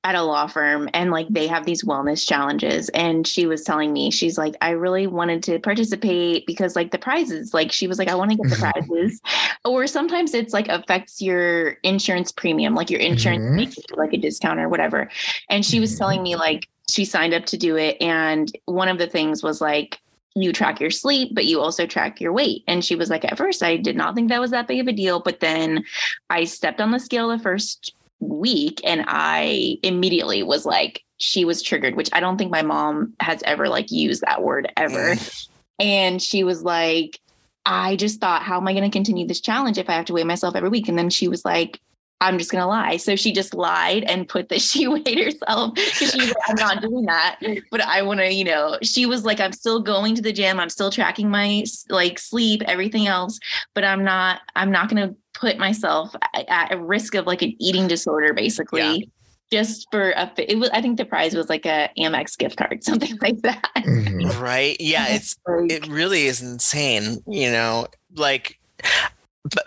at 0.08 0.14
a 0.14 0.22
law 0.22 0.46
firm 0.46 0.88
and 0.94 1.10
like 1.10 1.28
they 1.28 1.46
have 1.46 1.66
these 1.66 1.84
wellness 1.84 2.26
challenges. 2.26 2.88
And 2.90 3.26
she 3.26 3.44
was 3.44 3.62
telling 3.62 3.92
me, 3.92 4.10
she's 4.10 4.38
like, 4.38 4.54
I 4.62 4.70
really 4.70 5.06
wanted 5.06 5.42
to 5.42 5.58
participate 5.58 6.46
because 6.46 6.74
like 6.74 6.92
the 6.92 6.98
prizes, 6.98 7.52
like 7.52 7.70
she 7.70 7.86
was 7.86 7.98
like, 7.98 8.08
I 8.08 8.14
want 8.14 8.30
to 8.30 8.36
get 8.38 8.48
the 8.48 8.56
Mhm. 8.56 8.72
prizes. 8.72 9.20
Or 9.66 9.86
sometimes 9.86 10.32
it's 10.32 10.54
like 10.54 10.68
affects 10.68 11.20
your 11.20 11.72
insurance 11.82 12.32
premium, 12.32 12.74
like 12.74 12.88
your 12.88 13.00
insurance 13.00 13.44
Mhm. 13.44 13.56
makes 13.56 13.76
you 13.76 13.84
like 13.96 14.14
a 14.14 14.16
discount 14.16 14.60
or 14.60 14.70
whatever. 14.70 15.10
And 15.50 15.62
she 15.64 15.78
was 15.78 15.94
Mhm. 15.94 15.98
telling 15.98 16.22
me 16.22 16.36
like 16.36 16.66
she 16.88 17.04
signed 17.04 17.34
up 17.34 17.44
to 17.44 17.58
do 17.58 17.76
it. 17.76 17.98
And 18.00 18.50
one 18.64 18.88
of 18.88 18.96
the 18.96 19.06
things 19.06 19.42
was 19.42 19.60
like 19.60 19.98
you 20.34 20.52
track 20.54 20.80
your 20.80 20.90
sleep, 20.90 21.34
but 21.34 21.44
you 21.44 21.60
also 21.60 21.84
track 21.84 22.18
your 22.18 22.32
weight. 22.32 22.62
And 22.66 22.82
she 22.82 22.94
was 22.94 23.10
like, 23.10 23.24
at 23.26 23.36
first, 23.36 23.62
I 23.62 23.76
did 23.76 23.96
not 23.96 24.14
think 24.14 24.30
that 24.30 24.40
was 24.40 24.52
that 24.52 24.68
big 24.68 24.80
of 24.80 24.86
a 24.88 24.92
deal. 24.92 25.20
But 25.20 25.40
then 25.40 25.84
I 26.30 26.44
stepped 26.44 26.80
on 26.80 26.92
the 26.92 27.00
scale 27.00 27.28
the 27.28 27.38
first 27.38 27.92
week 28.20 28.80
and 28.84 29.04
I 29.06 29.78
immediately 29.82 30.42
was 30.42 30.66
like, 30.66 31.04
she 31.18 31.44
was 31.44 31.62
triggered, 31.62 31.96
which 31.96 32.10
I 32.12 32.20
don't 32.20 32.38
think 32.38 32.50
my 32.50 32.62
mom 32.62 33.14
has 33.20 33.42
ever 33.44 33.68
like 33.68 33.90
used 33.90 34.22
that 34.22 34.42
word 34.42 34.72
ever. 34.76 35.14
Mm. 35.14 35.48
And 35.80 36.22
she 36.22 36.44
was 36.44 36.62
like, 36.62 37.20
I 37.66 37.96
just 37.96 38.20
thought, 38.20 38.42
how 38.42 38.56
am 38.56 38.66
I 38.66 38.72
going 38.72 38.88
to 38.88 38.96
continue 38.96 39.26
this 39.26 39.40
challenge 39.40 39.78
if 39.78 39.90
I 39.90 39.94
have 39.94 40.06
to 40.06 40.12
weigh 40.12 40.24
myself 40.24 40.56
every 40.56 40.70
week? 40.70 40.88
And 40.88 40.98
then 40.98 41.10
she 41.10 41.28
was 41.28 41.44
like, 41.44 41.80
I'm 42.20 42.38
just 42.38 42.50
going 42.50 42.62
to 42.62 42.66
lie. 42.66 42.96
So 42.96 43.14
she 43.16 43.32
just 43.32 43.54
lied 43.54 44.04
and 44.04 44.28
put 44.28 44.48
that 44.48 44.60
she 44.60 44.88
weighed 44.88 45.18
herself 45.18 45.74
because 45.74 46.10
she 46.10 46.20
was 46.20 46.28
like, 46.28 46.36
I'm 46.48 46.56
not 46.56 46.82
doing 46.82 47.04
that. 47.06 47.38
But 47.70 47.80
I 47.82 48.02
want 48.02 48.20
to, 48.20 48.32
you 48.32 48.44
know, 48.44 48.78
she 48.82 49.06
was 49.06 49.24
like, 49.24 49.40
I'm 49.40 49.52
still 49.52 49.80
going 49.80 50.14
to 50.16 50.22
the 50.22 50.32
gym. 50.32 50.58
I'm 50.58 50.68
still 50.68 50.90
tracking 50.90 51.30
my 51.30 51.64
like 51.88 52.18
sleep, 52.18 52.62
everything 52.66 53.06
else, 53.06 53.38
but 53.74 53.84
I'm 53.84 54.04
not, 54.04 54.40
I'm 54.56 54.70
not 54.70 54.88
going 54.88 55.08
to 55.08 55.16
put 55.34 55.58
myself 55.58 56.14
at, 56.34 56.44
at 56.48 56.72
a 56.72 56.78
risk 56.78 57.14
of 57.14 57.26
like 57.26 57.42
an 57.42 57.54
eating 57.58 57.86
disorder, 57.86 58.34
basically. 58.34 58.80
Yeah. 58.80 59.04
Just 59.50 59.86
for 59.90 60.10
a, 60.10 60.30
it 60.36 60.58
was, 60.58 60.68
I 60.74 60.82
think 60.82 60.98
the 60.98 61.06
prize 61.06 61.34
was 61.34 61.48
like 61.48 61.64
a 61.64 61.88
Amex 61.98 62.36
gift 62.36 62.58
card, 62.58 62.84
something 62.84 63.16
like 63.22 63.40
that. 63.42 63.64
Mhm. 63.76 64.38
right? 64.40 64.76
Yeah, 64.78 65.06
it's 65.08 65.36
Like, 65.46 65.72
it 65.72 65.86
really 65.86 66.26
is 66.26 66.42
insane 66.42 67.22
you 67.26 67.50
know 67.50 67.86
like 68.14 68.58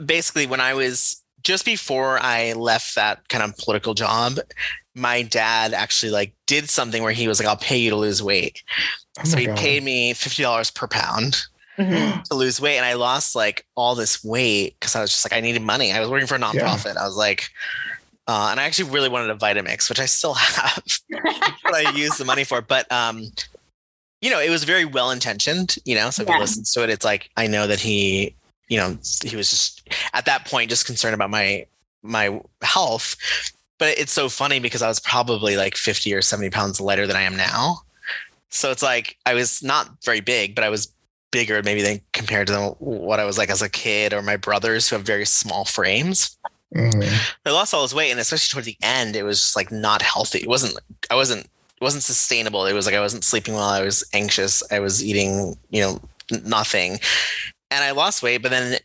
basically 0.06 0.46
when 0.46 0.60
i 0.60 0.74
was 0.74 1.21
just 1.44 1.66
before 1.66 2.20
i 2.22 2.54
left 2.54 2.96
that 2.96 3.28
kind 3.30 3.44
of 3.44 3.56
political 3.58 3.94
job 3.94 4.34
my 4.96 5.22
dad 5.22 5.74
actually 5.74 6.12
like 6.12 6.34
did 6.48 6.70
something 6.70 7.02
where 7.04 7.14
he 7.14 7.28
was 7.28 7.40
like 7.40 7.48
i'll 7.48 7.56
pay 7.58 7.78
you 7.78 7.90
to 7.90 7.96
lose 7.96 8.22
weight 8.22 8.64
Oh 9.20 9.24
so 9.26 9.38
he 9.38 9.46
God. 9.48 9.58
paid 9.58 9.84
me 9.84 10.14
$50 10.14 10.74
per 10.74 10.88
pound 10.88 11.42
mhm. 11.78 12.24
to 12.24 12.34
lose 12.34 12.60
weight 12.62 12.78
and 12.78 12.86
i 12.86 12.94
lost 12.94 13.36
like 13.36 13.66
all 13.76 13.96
this 13.96 14.24
weight 14.24 14.76
because 14.80 14.96
i 14.96 15.02
was 15.02 15.12
just 15.12 15.26
like 15.26 15.38
i 15.38 15.42
needed 15.42 15.62
money 15.62 15.92
i 15.92 16.00
was 16.00 16.10
working 16.10 16.28
for 16.28 16.36
a 16.36 16.40
nonprofit 16.40 16.96
i 16.98 17.06
was 17.06 17.16
like 17.18 17.50
uh, 18.28 18.48
and 18.52 18.60
i 18.60 18.64
actually 18.64 18.90
really 18.90 19.10
wanted 19.10 19.30
a 19.30 19.36
vitamix 19.36 19.90
which 19.90 20.00
i 20.00 20.06
still 20.06 20.34
have 20.36 20.84
what 21.64 21.86
I 21.86 21.92
use 21.92 22.18
the 22.18 22.26
money 22.26 22.44
for. 22.44 22.62
But 22.62 22.90
um, 22.92 23.24
you 24.22 24.30
know, 24.30 24.40
it 24.40 24.50
was 24.50 24.64
very 24.64 24.86
well 24.86 25.12
intentioned, 25.12 25.76
you 25.86 25.96
know. 25.96 26.10
So 26.10 26.24
if 26.24 26.28
Yeah. 26.30 26.36
he 26.36 26.42
listens 26.42 26.72
to 26.74 26.84
it, 26.84 26.90
it's 26.90 27.06
like 27.06 27.30
I 27.38 27.48
know 27.48 27.68
that 27.68 27.80
he, 27.80 28.36
you 28.72 28.78
know, 28.78 28.98
he 29.22 29.36
was 29.36 29.50
just 29.50 29.90
at 30.14 30.24
that 30.26 30.46
point 30.46 30.70
just 30.70 30.86
concerned 30.86 31.14
about 31.14 31.30
my 31.30 31.66
my 32.04 32.40
health. 32.62 33.18
But 33.78 34.00
it's 34.00 34.14
so 34.14 34.30
funny 34.30 34.60
because 34.60 34.82
I 34.82 34.88
was 34.88 35.00
probably 35.02 35.58
like 35.58 35.76
50 35.76 36.14
or 36.14 36.22
70 36.22 36.52
pounds 36.52 36.80
lighter 36.80 37.06
than 37.06 37.18
I 37.18 37.24
am 37.24 37.36
now. 37.36 37.82
So 38.50 38.72
it's 38.72 38.82
like 38.82 39.18
I 39.26 39.34
was 39.34 39.62
not 39.62 39.90
very 40.06 40.22
big, 40.22 40.56
but 40.56 40.64
I 40.64 40.70
was 40.70 40.88
bigger 41.32 41.62
maybe 41.64 41.82
than 41.82 42.00
compared 42.14 42.48
to 42.48 42.76
what 42.80 43.20
I 43.20 43.26
was 43.26 43.38
like 43.38 43.50
as 43.50 43.62
a 43.62 43.70
kid 43.70 44.14
or 44.14 44.22
my 44.22 44.38
brothers 44.38 44.88
who 44.88 44.96
have 44.96 45.06
very 45.06 45.26
small 45.26 45.66
frames. 45.66 46.38
Mhm. 46.74 47.06
I 47.46 47.50
lost 47.50 47.74
all 47.74 47.82
this 47.82 47.94
weight, 47.94 48.12
and 48.12 48.22
especially 48.22 48.54
towards 48.54 48.68
the 48.68 48.78
end, 48.82 49.18
it 49.18 49.24
was 49.24 49.42
just 49.42 49.56
like 49.58 49.70
not 49.70 50.02
healthy. 50.02 50.40
It 50.40 50.48
wasn't. 50.48 50.78
I 51.10 51.16
wasn't. 51.16 51.42
It 51.42 51.84
wasn't 51.84 52.04
sustainable. 52.04 52.66
It 52.68 52.74
was 52.74 52.86
like 52.86 52.96
I 52.96 53.02
wasn't 53.02 53.26
sleeping 53.26 53.54
well. 53.54 53.64
I 53.64 53.82
was 53.82 54.06
anxious. 54.14 54.64
I 54.72 54.80
was 54.80 55.04
eating, 55.04 55.58
you 55.72 55.82
know, 55.82 56.00
nothing, 56.46 57.00
and 57.72 57.84
I 57.84 57.92
lost 57.92 58.22
weight. 58.22 58.42
But 58.44 58.52
then, 58.52 58.78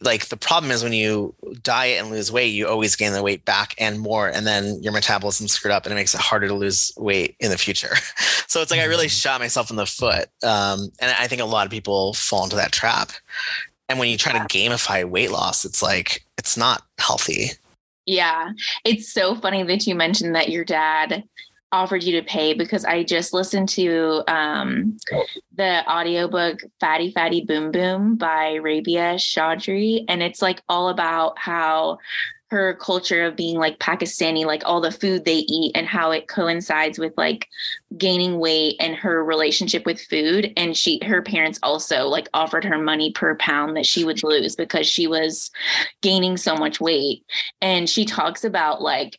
like 0.00 0.28
the 0.28 0.36
problem 0.36 0.70
is 0.70 0.82
when 0.82 0.92
you 0.92 1.34
diet 1.62 2.00
and 2.00 2.10
lose 2.10 2.30
weight, 2.30 2.54
you 2.54 2.68
always 2.68 2.96
gain 2.96 3.12
the 3.12 3.22
weight 3.22 3.44
back 3.44 3.74
and 3.78 3.98
more, 3.98 4.28
and 4.28 4.46
then 4.46 4.82
your 4.82 4.92
metabolism's 4.92 5.52
screwed 5.52 5.72
up, 5.72 5.84
and 5.84 5.92
it 5.92 5.96
makes 5.96 6.14
it 6.14 6.20
harder 6.20 6.48
to 6.48 6.54
lose 6.54 6.92
weight 6.96 7.36
in 7.40 7.50
the 7.50 7.58
future. 7.58 7.96
so 8.46 8.62
it's 8.62 8.70
like 8.70 8.80
I 8.80 8.84
really 8.84 9.06
mm. 9.06 9.22
shot 9.22 9.40
myself 9.40 9.70
in 9.70 9.76
the 9.76 9.86
foot, 9.86 10.28
um, 10.42 10.90
and 11.00 11.10
I 11.18 11.26
think 11.26 11.42
a 11.42 11.46
lot 11.46 11.66
of 11.66 11.70
people 11.70 12.14
fall 12.14 12.44
into 12.44 12.56
that 12.56 12.72
trap. 12.72 13.12
And 13.90 13.98
when 13.98 14.08
you 14.08 14.16
try 14.16 14.32
to 14.32 14.38
gamify 14.38 15.04
weight 15.04 15.30
loss, 15.30 15.66
it's 15.66 15.82
like 15.82 16.24
it's 16.38 16.56
not 16.56 16.82
healthy. 16.98 17.50
Yeah, 18.06 18.52
it's 18.84 19.12
so 19.12 19.34
funny 19.34 19.62
that 19.62 19.86
you 19.86 19.94
mentioned 19.94 20.34
that 20.34 20.50
your 20.50 20.64
dad 20.64 21.24
offered 21.74 22.04
you 22.04 22.20
to 22.20 22.26
pay 22.26 22.54
because 22.54 22.84
I 22.84 23.02
just 23.02 23.34
listened 23.34 23.68
to 23.70 24.22
um, 24.28 24.96
the 25.56 25.84
audiobook 25.90 26.60
Fatty 26.78 27.10
Fatty 27.10 27.44
Boom 27.44 27.72
Boom 27.72 28.14
by 28.14 28.54
Rabia 28.54 29.14
Chaudry. 29.16 30.04
And 30.08 30.22
it's 30.22 30.40
like 30.40 30.62
all 30.68 30.88
about 30.88 31.36
how 31.36 31.98
her 32.50 32.74
culture 32.74 33.24
of 33.24 33.34
being 33.34 33.58
like 33.58 33.80
Pakistani, 33.80 34.44
like 34.44 34.62
all 34.64 34.80
the 34.80 34.92
food 34.92 35.24
they 35.24 35.38
eat 35.38 35.72
and 35.74 35.88
how 35.88 36.12
it 36.12 36.28
coincides 36.28 36.96
with 36.96 37.12
like 37.16 37.48
gaining 37.98 38.38
weight 38.38 38.76
and 38.78 38.94
her 38.94 39.24
relationship 39.24 39.84
with 39.84 40.00
food. 40.00 40.52
And 40.56 40.76
she, 40.76 41.00
her 41.04 41.22
parents 41.22 41.58
also 41.64 42.06
like 42.06 42.28
offered 42.32 42.64
her 42.64 42.78
money 42.78 43.10
per 43.10 43.34
pound 43.36 43.76
that 43.76 43.86
she 43.86 44.04
would 44.04 44.22
lose 44.22 44.54
because 44.54 44.86
she 44.86 45.08
was 45.08 45.50
gaining 46.02 46.36
so 46.36 46.54
much 46.54 46.80
weight. 46.80 47.24
And 47.60 47.90
she 47.90 48.04
talks 48.04 48.44
about 48.44 48.80
like 48.80 49.18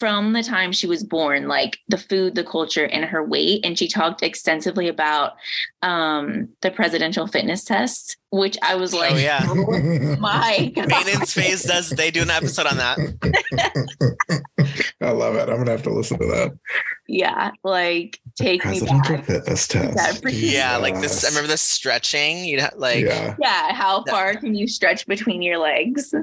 from 0.00 0.32
the 0.32 0.42
time 0.42 0.72
she 0.72 0.86
was 0.86 1.04
born, 1.04 1.46
like 1.46 1.78
the 1.88 1.98
food, 1.98 2.34
the 2.34 2.42
culture, 2.42 2.86
and 2.86 3.04
her 3.04 3.22
weight. 3.22 3.64
And 3.64 3.78
she 3.78 3.86
talked 3.86 4.22
extensively 4.22 4.88
about 4.88 5.34
um, 5.82 6.48
the 6.60 6.70
presidential 6.70 7.26
fitness 7.26 7.64
test, 7.64 8.16
which 8.30 8.56
I 8.62 8.74
was 8.74 8.92
like, 8.92 9.12
oh, 9.12 9.16
yeah. 9.16 9.40
Oh 9.48 10.16
my 10.16 10.72
God. 10.74 10.88
Maintenance 10.88 11.32
phase 11.32 11.64
does, 11.64 11.90
they 11.90 12.10
do 12.10 12.22
an 12.22 12.30
episode 12.30 12.66
on 12.66 12.76
that. 12.76 12.98
I 15.00 15.10
love 15.10 15.36
it. 15.36 15.48
I'm 15.48 15.56
going 15.56 15.66
to 15.66 15.72
have 15.72 15.82
to 15.84 15.90
listen 15.90 16.18
to 16.18 16.26
that. 16.26 16.56
Yeah. 17.08 17.50
Like 17.64 18.20
take 18.36 18.62
presidential 18.62 19.14
me 19.14 19.16
back. 19.16 19.26
fitness 19.26 19.66
test. 19.66 20.22
Yeah. 20.28 20.76
Like 20.76 21.00
this, 21.00 21.24
I 21.24 21.28
remember 21.28 21.48
the 21.48 21.56
stretching. 21.56 22.44
You 22.44 22.58
know, 22.58 22.68
like, 22.76 23.04
yeah. 23.04 23.34
yeah. 23.40 23.72
How 23.72 24.04
far 24.04 24.34
can 24.34 24.54
you 24.54 24.68
stretch 24.68 25.06
between 25.06 25.42
your 25.42 25.58
legs? 25.58 26.14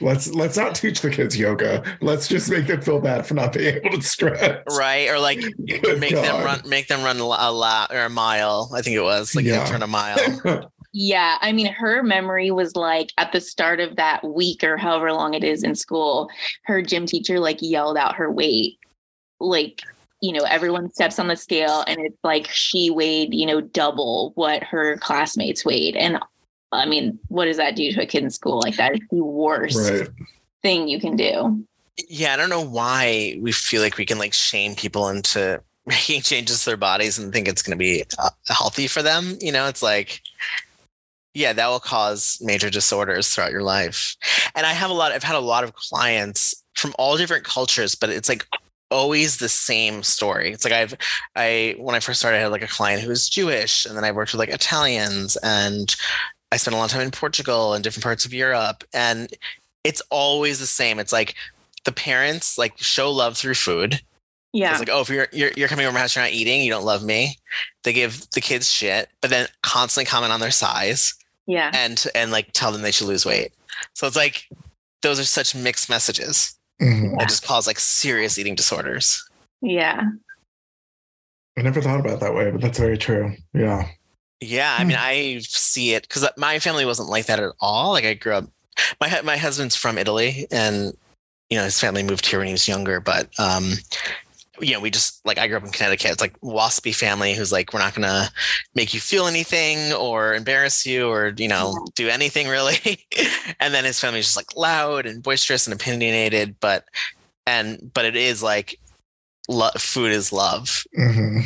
let's, 0.00 0.32
let's 0.32 0.56
not 0.56 0.74
teach 0.74 1.00
the 1.00 1.10
kids 1.10 1.36
yoga. 1.36 1.82
Let's 2.00 2.28
just 2.28 2.50
make 2.50 2.68
them 2.68 2.80
feel 2.80 3.00
bad 3.00 3.26
for 3.26 3.34
not 3.34 3.52
being 3.52 3.76
able 3.84 3.98
to 3.98 4.02
stretch. 4.02 4.62
Right. 4.70 5.10
Or 5.10 5.18
like 5.18 5.40
Good 5.40 6.00
make 6.00 6.12
God. 6.12 6.24
them 6.24 6.44
run, 6.44 6.62
make 6.66 6.88
them 6.88 7.02
run 7.02 7.18
a 7.18 7.52
lap 7.52 7.90
or 7.92 8.04
a 8.04 8.10
mile. 8.10 8.70
I 8.76 8.82
think 8.82 8.96
it 8.96 9.02
was 9.02 9.34
like 9.34 9.44
yeah. 9.44 9.64
turn 9.66 9.82
a 9.82 9.86
mile. 9.86 10.16
Yeah, 10.98 11.36
I 11.42 11.52
mean, 11.52 11.66
her 11.74 12.02
memory 12.02 12.50
was 12.50 12.74
like 12.74 13.12
at 13.18 13.30
the 13.32 13.40
start 13.42 13.80
of 13.80 13.96
that 13.96 14.24
week 14.24 14.64
or 14.64 14.78
however 14.78 15.12
long 15.12 15.34
it 15.34 15.44
is 15.44 15.62
in 15.62 15.74
school, 15.74 16.30
her 16.64 16.80
gym 16.80 17.04
teacher 17.04 17.38
like 17.38 17.58
yelled 17.60 17.98
out 17.98 18.14
her 18.14 18.32
weight. 18.32 18.78
Like, 19.38 19.82
you 20.22 20.32
know, 20.32 20.44
everyone 20.44 20.90
steps 20.90 21.18
on 21.18 21.28
the 21.28 21.36
scale 21.36 21.84
and 21.86 21.98
it's 22.00 22.16
like 22.24 22.48
she 22.48 22.88
weighed, 22.88 23.34
you 23.34 23.44
know, 23.44 23.60
double 23.60 24.32
what 24.36 24.62
her 24.64 24.96
classmates 24.96 25.66
weighed. 25.66 25.96
And 25.96 26.18
I 26.72 26.86
mean, 26.86 27.18
what 27.28 27.44
does 27.44 27.58
that 27.58 27.76
do 27.76 27.92
to 27.92 28.02
a 28.04 28.06
kid 28.06 28.24
in 28.24 28.30
school? 28.30 28.60
Like, 28.60 28.76
that 28.76 28.94
is 28.94 29.00
the 29.10 29.22
worst 29.22 29.90
right. 29.90 30.08
thing 30.62 30.88
you 30.88 30.98
can 30.98 31.14
do. 31.14 31.62
Yeah, 32.08 32.32
I 32.32 32.36
don't 32.36 32.48
know 32.48 32.64
why 32.64 33.36
we 33.38 33.52
feel 33.52 33.82
like 33.82 33.98
we 33.98 34.06
can 34.06 34.18
like 34.18 34.32
shame 34.32 34.74
people 34.74 35.10
into 35.10 35.62
making 35.86 36.22
changes 36.22 36.60
to 36.60 36.70
their 36.70 36.76
bodies 36.76 37.18
and 37.18 37.32
think 37.32 37.48
it's 37.48 37.62
going 37.62 37.76
to 37.76 37.82
be 37.82 38.04
uh, 38.18 38.30
healthy 38.48 38.88
for 38.88 39.02
them. 39.02 39.36
You 39.40 39.52
know, 39.52 39.68
it's 39.68 39.82
like, 39.82 40.20
yeah, 41.32 41.52
that 41.52 41.68
will 41.68 41.80
cause 41.80 42.38
major 42.40 42.70
disorders 42.70 43.28
throughout 43.28 43.52
your 43.52 43.62
life. 43.62 44.16
And 44.54 44.66
I 44.66 44.72
have 44.72 44.90
a 44.90 44.94
lot, 44.94 45.12
I've 45.12 45.22
had 45.22 45.36
a 45.36 45.40
lot 45.40 45.64
of 45.64 45.74
clients 45.74 46.62
from 46.74 46.94
all 46.98 47.16
different 47.16 47.44
cultures, 47.44 47.94
but 47.94 48.10
it's 48.10 48.28
like 48.28 48.46
always 48.90 49.38
the 49.38 49.48
same 49.48 50.02
story. 50.02 50.50
It's 50.50 50.64
like 50.64 50.72
I've, 50.72 50.94
I, 51.36 51.76
when 51.78 51.94
I 51.94 52.00
first 52.00 52.20
started, 52.20 52.38
I 52.38 52.40
had 52.40 52.52
like 52.52 52.62
a 52.62 52.68
client 52.68 53.02
who 53.02 53.08
was 53.08 53.28
Jewish 53.28 53.86
and 53.86 53.96
then 53.96 54.04
I 54.04 54.12
worked 54.12 54.32
with 54.32 54.40
like 54.40 54.48
Italians 54.48 55.36
and 55.42 55.94
I 56.52 56.56
spent 56.56 56.74
a 56.74 56.78
lot 56.78 56.86
of 56.86 56.90
time 56.90 57.02
in 57.02 57.10
Portugal 57.10 57.74
and 57.74 57.84
different 57.84 58.04
parts 58.04 58.24
of 58.24 58.32
Europe. 58.32 58.82
And 58.92 59.28
it's 59.84 60.02
always 60.10 60.58
the 60.58 60.66
same. 60.66 60.98
It's 60.98 61.12
like 61.12 61.34
the 61.84 61.92
parents 61.92 62.58
like 62.58 62.78
show 62.78 63.10
love 63.10 63.36
through 63.36 63.54
food. 63.54 64.00
Yeah. 64.56 64.70
It's 64.70 64.78
like, 64.78 64.90
oh, 64.90 65.00
if 65.00 65.08
you're, 65.08 65.28
you're 65.32 65.50
you're 65.56 65.68
coming 65.68 65.86
over 65.86 65.94
my 65.94 66.00
house, 66.00 66.16
you're 66.16 66.24
not 66.24 66.32
eating, 66.32 66.62
you 66.62 66.70
don't 66.70 66.84
love 66.84 67.04
me. 67.04 67.38
They 67.84 67.92
give 67.92 68.28
the 68.30 68.40
kids 68.40 68.70
shit, 68.70 69.08
but 69.20 69.30
then 69.30 69.46
constantly 69.62 70.08
comment 70.08 70.32
on 70.32 70.40
their 70.40 70.50
size 70.50 71.14
yeah 71.46 71.70
and 71.74 72.06
and 72.14 72.30
like 72.30 72.50
tell 72.52 72.72
them 72.72 72.82
they 72.82 72.90
should 72.90 73.06
lose 73.06 73.24
weight 73.24 73.52
so 73.94 74.06
it's 74.06 74.16
like 74.16 74.48
those 75.02 75.18
are 75.18 75.24
such 75.24 75.54
mixed 75.54 75.88
messages 75.88 76.58
mm-hmm. 76.80 77.16
that 77.16 77.28
just 77.28 77.44
cause 77.44 77.66
like 77.66 77.78
serious 77.78 78.38
eating 78.38 78.54
disorders 78.54 79.28
yeah 79.62 80.02
i 81.56 81.62
never 81.62 81.80
thought 81.80 82.00
about 82.00 82.20
that 82.20 82.34
way 82.34 82.50
but 82.50 82.60
that's 82.60 82.78
very 82.78 82.98
true 82.98 83.32
yeah 83.54 83.88
yeah 84.40 84.76
i 84.78 84.84
mean 84.84 84.96
hmm. 84.96 85.02
i 85.02 85.38
see 85.42 85.94
it 85.94 86.02
because 86.02 86.28
my 86.36 86.58
family 86.58 86.84
wasn't 86.84 87.08
like 87.08 87.26
that 87.26 87.40
at 87.40 87.52
all 87.60 87.92
like 87.92 88.04
i 88.04 88.12
grew 88.12 88.32
up 88.32 88.44
my 89.00 89.20
my 89.22 89.36
husband's 89.36 89.76
from 89.76 89.96
italy 89.96 90.46
and 90.50 90.96
you 91.48 91.56
know 91.56 91.64
his 91.64 91.80
family 91.80 92.02
moved 92.02 92.26
here 92.26 92.38
when 92.38 92.46
he 92.46 92.52
was 92.52 92.68
younger 92.68 93.00
but 93.00 93.28
um 93.38 93.72
you 94.60 94.72
know, 94.72 94.80
we 94.80 94.90
just 94.90 95.24
like 95.26 95.38
I 95.38 95.48
grew 95.48 95.56
up 95.56 95.64
in 95.64 95.70
Connecticut. 95.70 96.12
It's 96.12 96.20
like 96.20 96.38
waspy 96.40 96.94
family 96.94 97.34
who's 97.34 97.52
like, 97.52 97.72
we're 97.72 97.80
not 97.80 97.94
gonna 97.94 98.30
make 98.74 98.94
you 98.94 99.00
feel 99.00 99.26
anything 99.26 99.92
or 99.92 100.34
embarrass 100.34 100.86
you 100.86 101.08
or 101.08 101.32
you 101.36 101.48
know 101.48 101.86
do 101.94 102.08
anything 102.08 102.48
really. 102.48 103.06
and 103.60 103.74
then 103.74 103.84
his 103.84 104.00
family's 104.00 104.26
just 104.26 104.36
like 104.36 104.56
loud 104.56 105.06
and 105.06 105.22
boisterous 105.22 105.66
and 105.66 105.74
opinionated, 105.74 106.56
but 106.60 106.84
and 107.46 107.90
but 107.92 108.04
it 108.04 108.16
is 108.16 108.42
like 108.42 108.78
lo- 109.48 109.70
food 109.78 110.12
is 110.12 110.32
love. 110.32 110.84
Mm-hmm. 110.98 111.40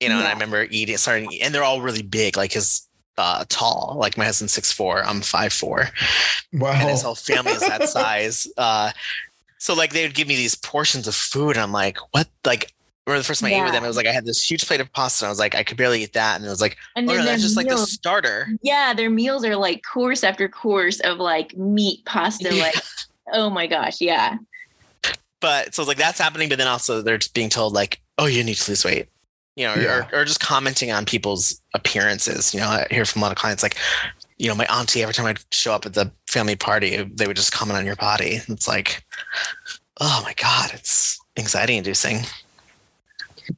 You 0.00 0.10
know, 0.10 0.16
yeah. 0.16 0.20
and 0.20 0.28
I 0.28 0.32
remember 0.32 0.66
eating, 0.70 0.96
starting, 0.98 1.40
and 1.40 1.54
they're 1.54 1.64
all 1.64 1.80
really 1.80 2.02
big. 2.02 2.36
Like 2.36 2.52
his 2.52 2.86
uh, 3.18 3.44
tall. 3.48 3.96
Like 3.98 4.18
my 4.18 4.24
husband's 4.24 4.52
six 4.52 4.72
four, 4.72 5.04
I'm 5.04 5.20
five 5.20 5.52
four. 5.52 5.88
Wow. 6.52 6.72
And 6.72 6.90
his 6.90 7.02
whole 7.02 7.14
family 7.14 7.52
is 7.52 7.60
that 7.60 7.88
size. 7.88 8.46
Uh, 8.56 8.92
so 9.58 9.74
like 9.74 9.92
they 9.92 10.02
would 10.02 10.14
give 10.14 10.28
me 10.28 10.36
these 10.36 10.54
portions 10.54 11.06
of 11.08 11.14
food, 11.14 11.56
and 11.56 11.62
I'm 11.62 11.72
like, 11.72 11.98
what? 12.12 12.28
Like, 12.44 12.72
or 13.06 13.16
the 13.16 13.24
first 13.24 13.40
time 13.40 13.50
yeah. 13.50 13.58
I 13.58 13.60
ate 13.60 13.64
with 13.64 13.72
them, 13.72 13.84
it 13.84 13.88
was 13.88 13.96
like 13.96 14.06
I 14.06 14.12
had 14.12 14.26
this 14.26 14.48
huge 14.48 14.66
plate 14.66 14.80
of 14.80 14.92
pasta. 14.92 15.24
And 15.24 15.28
I 15.28 15.30
was 15.30 15.38
like, 15.38 15.54
I 15.54 15.62
could 15.62 15.76
barely 15.76 16.02
eat 16.02 16.12
that, 16.14 16.36
and 16.36 16.44
it 16.44 16.48
was 16.48 16.60
like, 16.60 16.76
and 16.96 17.08
oh 17.10 17.16
no, 17.16 17.24
that's 17.24 17.42
just 17.42 17.56
meals, 17.56 17.66
like 17.66 17.76
the 17.76 17.86
starter. 17.86 18.48
Yeah, 18.62 18.94
their 18.94 19.10
meals 19.10 19.44
are 19.44 19.56
like 19.56 19.82
course 19.82 20.24
after 20.24 20.48
course 20.48 21.00
of 21.00 21.18
like 21.18 21.56
meat 21.56 22.04
pasta. 22.04 22.54
Yeah. 22.54 22.62
Like, 22.62 22.74
oh 23.32 23.50
my 23.50 23.66
gosh, 23.66 24.00
yeah. 24.00 24.38
But 25.40 25.74
so 25.74 25.82
it's 25.82 25.88
like 25.88 25.98
that's 25.98 26.18
happening, 26.18 26.48
but 26.48 26.58
then 26.58 26.68
also 26.68 27.02
they're 27.02 27.18
just 27.18 27.34
being 27.34 27.50
told 27.50 27.72
like, 27.74 28.00
oh, 28.18 28.26
you 28.26 28.42
need 28.42 28.54
to 28.54 28.70
lose 28.70 28.84
weight 28.84 29.08
you 29.56 29.66
know, 29.66 29.74
yeah. 29.74 30.08
or, 30.12 30.20
or 30.20 30.24
just 30.24 30.40
commenting 30.40 30.92
on 30.92 31.04
people's 31.04 31.60
appearances. 31.74 32.54
You 32.54 32.60
know, 32.60 32.66
I 32.66 32.86
hear 32.90 33.04
from 33.04 33.22
a 33.22 33.24
lot 33.24 33.32
of 33.32 33.38
clients 33.38 33.62
like, 33.62 33.76
you 34.36 34.48
know, 34.48 34.54
my 34.54 34.66
auntie, 34.66 35.02
every 35.02 35.14
time 35.14 35.26
I'd 35.26 35.40
show 35.50 35.72
up 35.72 35.86
at 35.86 35.94
the 35.94 36.12
family 36.36 36.54
party, 36.54 37.02
they 37.14 37.26
would 37.26 37.36
just 37.36 37.50
comment 37.50 37.78
on 37.78 37.86
your 37.86 37.96
body. 37.96 38.42
It's 38.46 38.68
like, 38.68 39.02
oh 40.02 40.20
my 40.22 40.34
God, 40.34 40.70
it's 40.74 41.18
anxiety 41.38 41.78
inducing. 41.78 42.18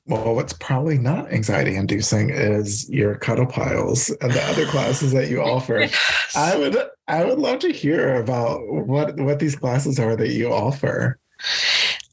Well, 0.07 0.37
what's 0.37 0.53
probably 0.53 0.97
not 0.97 1.33
anxiety 1.33 1.75
inducing 1.75 2.31
is 2.31 2.89
your 2.89 3.17
cuddle 3.17 3.47
piles 3.47 4.11
and 4.21 4.31
the 4.31 4.43
other 4.45 4.65
classes 4.67 5.11
that 5.11 5.29
you 5.29 5.43
offer. 5.43 5.81
yes. 5.81 6.37
I 6.37 6.57
would 6.57 6.77
I 7.09 7.25
would 7.25 7.41
love 7.41 7.59
to 7.61 7.73
hear 7.73 8.15
about 8.15 8.61
what 8.69 9.17
what 9.17 9.41
these 9.41 9.57
classes 9.57 9.99
are 9.99 10.15
that 10.15 10.29
you 10.29 10.53
offer. 10.53 11.19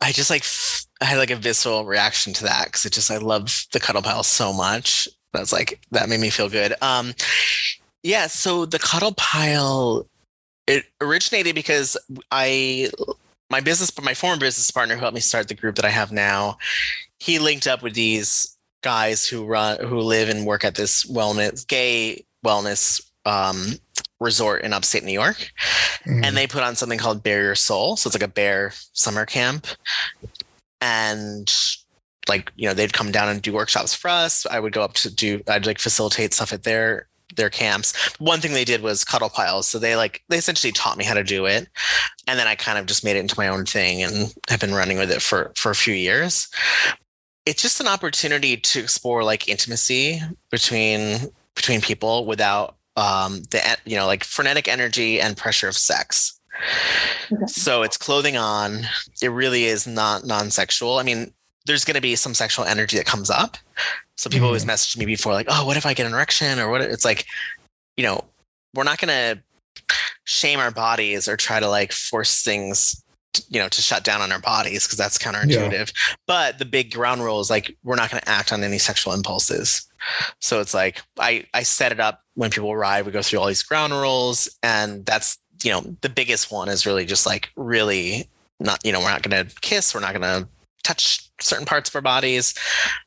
I 0.01 0.11
just 0.13 0.31
like 0.31 0.45
I 0.99 1.05
had 1.05 1.19
like 1.19 1.31
a 1.31 1.35
visceral 1.35 1.85
reaction 1.85 2.33
to 2.33 2.43
that 2.45 2.65
because 2.65 2.85
it 2.85 2.93
just 2.93 3.11
I 3.11 3.17
love 3.17 3.67
the 3.71 3.79
cuddle 3.79 4.01
pile 4.01 4.23
so 4.23 4.51
much. 4.51 5.07
That's 5.31 5.53
like 5.53 5.79
that 5.91 6.09
made 6.09 6.21
me 6.21 6.31
feel 6.31 6.49
good. 6.49 6.73
Um 6.81 7.13
yeah, 8.01 8.25
so 8.27 8.65
the 8.65 8.79
cuddle 8.79 9.13
pile 9.13 10.07
it 10.67 10.85
originated 11.01 11.55
because 11.55 11.97
I 12.31 12.89
my 13.49 13.61
business 13.61 13.91
my 14.01 14.13
former 14.13 14.39
business 14.39 14.71
partner 14.71 14.95
who 14.95 15.01
helped 15.01 15.15
me 15.15 15.21
start 15.21 15.47
the 15.47 15.53
group 15.53 15.75
that 15.75 15.85
I 15.85 15.89
have 15.89 16.11
now, 16.11 16.57
he 17.19 17.39
linked 17.39 17.67
up 17.67 17.83
with 17.83 17.93
these 17.93 18.57
guys 18.83 19.27
who 19.27 19.45
run 19.45 19.83
who 19.83 19.99
live 19.99 20.29
and 20.29 20.45
work 20.45 20.63
at 20.63 20.75
this 20.75 21.05
wellness 21.05 21.67
gay 21.67 22.25
wellness 22.45 23.01
um, 23.25 23.73
resort 24.19 24.61
in 24.61 24.73
upstate 24.73 25.03
New 25.03 25.11
York. 25.11 25.51
Mm. 26.05 26.23
And 26.23 26.37
they 26.37 26.47
put 26.47 26.63
on 26.63 26.75
something 26.75 26.99
called 26.99 27.23
Bare 27.23 27.43
Your 27.43 27.55
Soul. 27.55 27.97
So 27.97 28.07
it's 28.07 28.15
like 28.15 28.27
a 28.27 28.31
bear 28.31 28.71
summer 28.93 29.25
camp. 29.25 29.67
And 30.81 31.51
like, 32.27 32.51
you 32.55 32.67
know, 32.67 32.73
they'd 32.73 32.93
come 32.93 33.11
down 33.11 33.29
and 33.29 33.41
do 33.41 33.53
workshops 33.53 33.93
for 33.93 34.09
us. 34.09 34.45
I 34.45 34.59
would 34.59 34.73
go 34.73 34.83
up 34.83 34.93
to 34.93 35.13
do 35.13 35.41
I'd 35.47 35.65
like 35.65 35.79
facilitate 35.79 36.33
stuff 36.33 36.53
at 36.53 36.63
their 36.63 37.07
their 37.35 37.49
camps. 37.49 37.93
One 38.19 38.41
thing 38.41 38.53
they 38.53 38.65
did 38.65 38.81
was 38.81 39.03
cuddle 39.03 39.29
piles. 39.29 39.67
So 39.67 39.79
they 39.79 39.95
like 39.95 40.23
they 40.29 40.37
essentially 40.37 40.71
taught 40.71 40.97
me 40.97 41.05
how 41.05 41.13
to 41.13 41.23
do 41.23 41.45
it. 41.45 41.67
And 42.27 42.39
then 42.39 42.47
I 42.47 42.55
kind 42.55 42.77
of 42.77 42.85
just 42.85 43.03
made 43.03 43.15
it 43.15 43.19
into 43.19 43.35
my 43.37 43.47
own 43.47 43.65
thing 43.65 44.01
and 44.01 44.33
have 44.49 44.59
been 44.59 44.73
running 44.73 44.97
with 44.97 45.11
it 45.11 45.21
for 45.21 45.51
for 45.55 45.71
a 45.71 45.75
few 45.75 45.93
years. 45.93 46.47
It's 47.45 47.61
just 47.61 47.79
an 47.79 47.87
opportunity 47.87 48.57
to 48.57 48.79
explore 48.79 49.23
like 49.23 49.47
intimacy 49.47 50.21
between 50.49 51.19
between 51.55 51.81
people 51.81 52.25
without 52.25 52.75
um, 52.95 53.43
the 53.51 53.77
you 53.85 53.95
know 53.95 54.07
like 54.07 54.23
frenetic 54.23 54.67
energy 54.67 55.19
and 55.19 55.37
pressure 55.37 55.67
of 55.67 55.75
sex. 55.75 56.39
Okay. 57.31 57.45
So 57.47 57.83
it's 57.83 57.97
clothing 57.97 58.37
on. 58.37 58.83
It 59.21 59.29
really 59.29 59.65
is 59.65 59.85
not 59.85 60.25
non-sexual. 60.25 60.97
I 60.97 61.03
mean, 61.03 61.33
there's 61.65 61.85
going 61.85 61.95
to 61.95 62.01
be 62.01 62.15
some 62.15 62.33
sexual 62.33 62.65
energy 62.65 62.97
that 62.97 63.05
comes 63.05 63.29
up. 63.29 63.57
So 64.15 64.29
people 64.29 64.45
mm. 64.45 64.49
always 64.49 64.65
message 64.65 64.97
me 64.97 65.05
before, 65.05 65.33
like, 65.33 65.47
"Oh, 65.49 65.65
what 65.65 65.77
if 65.77 65.85
I 65.85 65.93
get 65.93 66.05
an 66.05 66.13
erection?" 66.13 66.59
Or 66.59 66.69
what? 66.69 66.81
It's 66.81 67.05
like, 67.05 67.25
you 67.97 68.03
know, 68.03 68.23
we're 68.73 68.83
not 68.83 68.99
going 68.99 69.09
to 69.09 69.41
shame 70.25 70.59
our 70.59 70.71
bodies 70.71 71.27
or 71.27 71.37
try 71.37 71.59
to 71.59 71.69
like 71.69 71.91
force 71.91 72.41
things 72.41 73.03
you 73.49 73.59
know 73.59 73.67
to 73.67 73.81
shut 73.81 74.03
down 74.03 74.21
on 74.21 74.31
our 74.31 74.39
bodies 74.39 74.85
because 74.85 74.97
that's 74.97 75.17
counterintuitive 75.17 75.93
yeah. 75.93 76.15
but 76.25 76.57
the 76.57 76.65
big 76.65 76.93
ground 76.93 77.21
rule 77.21 77.39
is 77.39 77.49
like 77.49 77.75
we're 77.83 77.95
not 77.95 78.09
going 78.09 78.21
to 78.21 78.29
act 78.29 78.51
on 78.53 78.63
any 78.63 78.77
sexual 78.77 79.13
impulses 79.13 79.87
so 80.39 80.61
it's 80.61 80.73
like 80.73 81.01
i 81.19 81.43
i 81.53 81.61
set 81.61 81.91
it 81.91 81.99
up 81.99 82.23
when 82.35 82.49
people 82.49 82.71
arrive 82.71 83.05
we 83.05 83.11
go 83.11 83.21
through 83.21 83.39
all 83.39 83.47
these 83.47 83.61
ground 83.61 83.93
rules 83.93 84.49
and 84.63 85.05
that's 85.05 85.37
you 85.63 85.71
know 85.71 85.81
the 86.01 86.09
biggest 86.09 86.51
one 86.51 86.69
is 86.69 86.85
really 86.85 87.05
just 87.05 87.25
like 87.25 87.49
really 87.55 88.27
not 88.59 88.83
you 88.85 88.91
know 88.91 88.99
we're 88.99 89.11
not 89.11 89.21
going 89.21 89.45
to 89.45 89.55
kiss 89.61 89.93
we're 89.93 90.01
not 90.01 90.13
going 90.13 90.21
to 90.21 90.47
touch 90.83 91.24
certain 91.41 91.65
parts 91.65 91.89
of 91.89 91.95
our 91.95 92.01
bodies. 92.01 92.53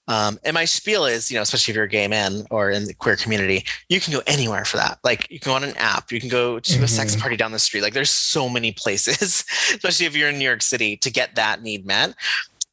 Um, 0.07 0.39
and 0.45 0.55
my 0.55 0.65
spiel 0.65 1.05
is, 1.07 1.31
you 1.31 1.37
know, 1.37 1.43
especially 1.43 1.73
if 1.73 1.77
you're 1.77 1.85
a 1.85 1.89
gay 1.89 2.09
man 2.09 2.47
or 2.51 2.71
in 2.71 2.85
the 2.85 2.95
queer 2.95 3.17
community, 3.17 3.65
you 3.89 4.01
can 4.01 4.13
go 4.13 4.23
anywhere 4.27 4.65
for 4.65 4.77
that. 4.77 4.99
Like 5.05 5.31
you 5.31 5.41
can 5.41 5.51
go 5.51 5.57
on 5.57 5.65
an 5.65 5.77
app, 5.77 6.13
you 6.13 6.21
can 6.21 6.29
go 6.29 6.59
to 6.59 6.73
mm-hmm. 6.73 6.85
a 6.85 6.89
sex 6.89 7.13
mm-hmm. 7.13 7.21
party 7.21 7.37
down 7.37 7.53
the 7.53 7.59
street. 7.59 7.83
Like 7.83 7.95
there's 7.95 8.11
so 8.11 8.49
many 8.49 8.73
places, 8.73 9.45
especially 9.71 10.07
if 10.07 10.17
you're 10.17 10.29
in 10.29 10.39
New 10.39 10.45
York 10.45 10.63
City, 10.63 10.97
to 10.99 11.11
get 11.11 11.35
that 11.37 11.63
need 11.63 11.87
met. 11.87 12.15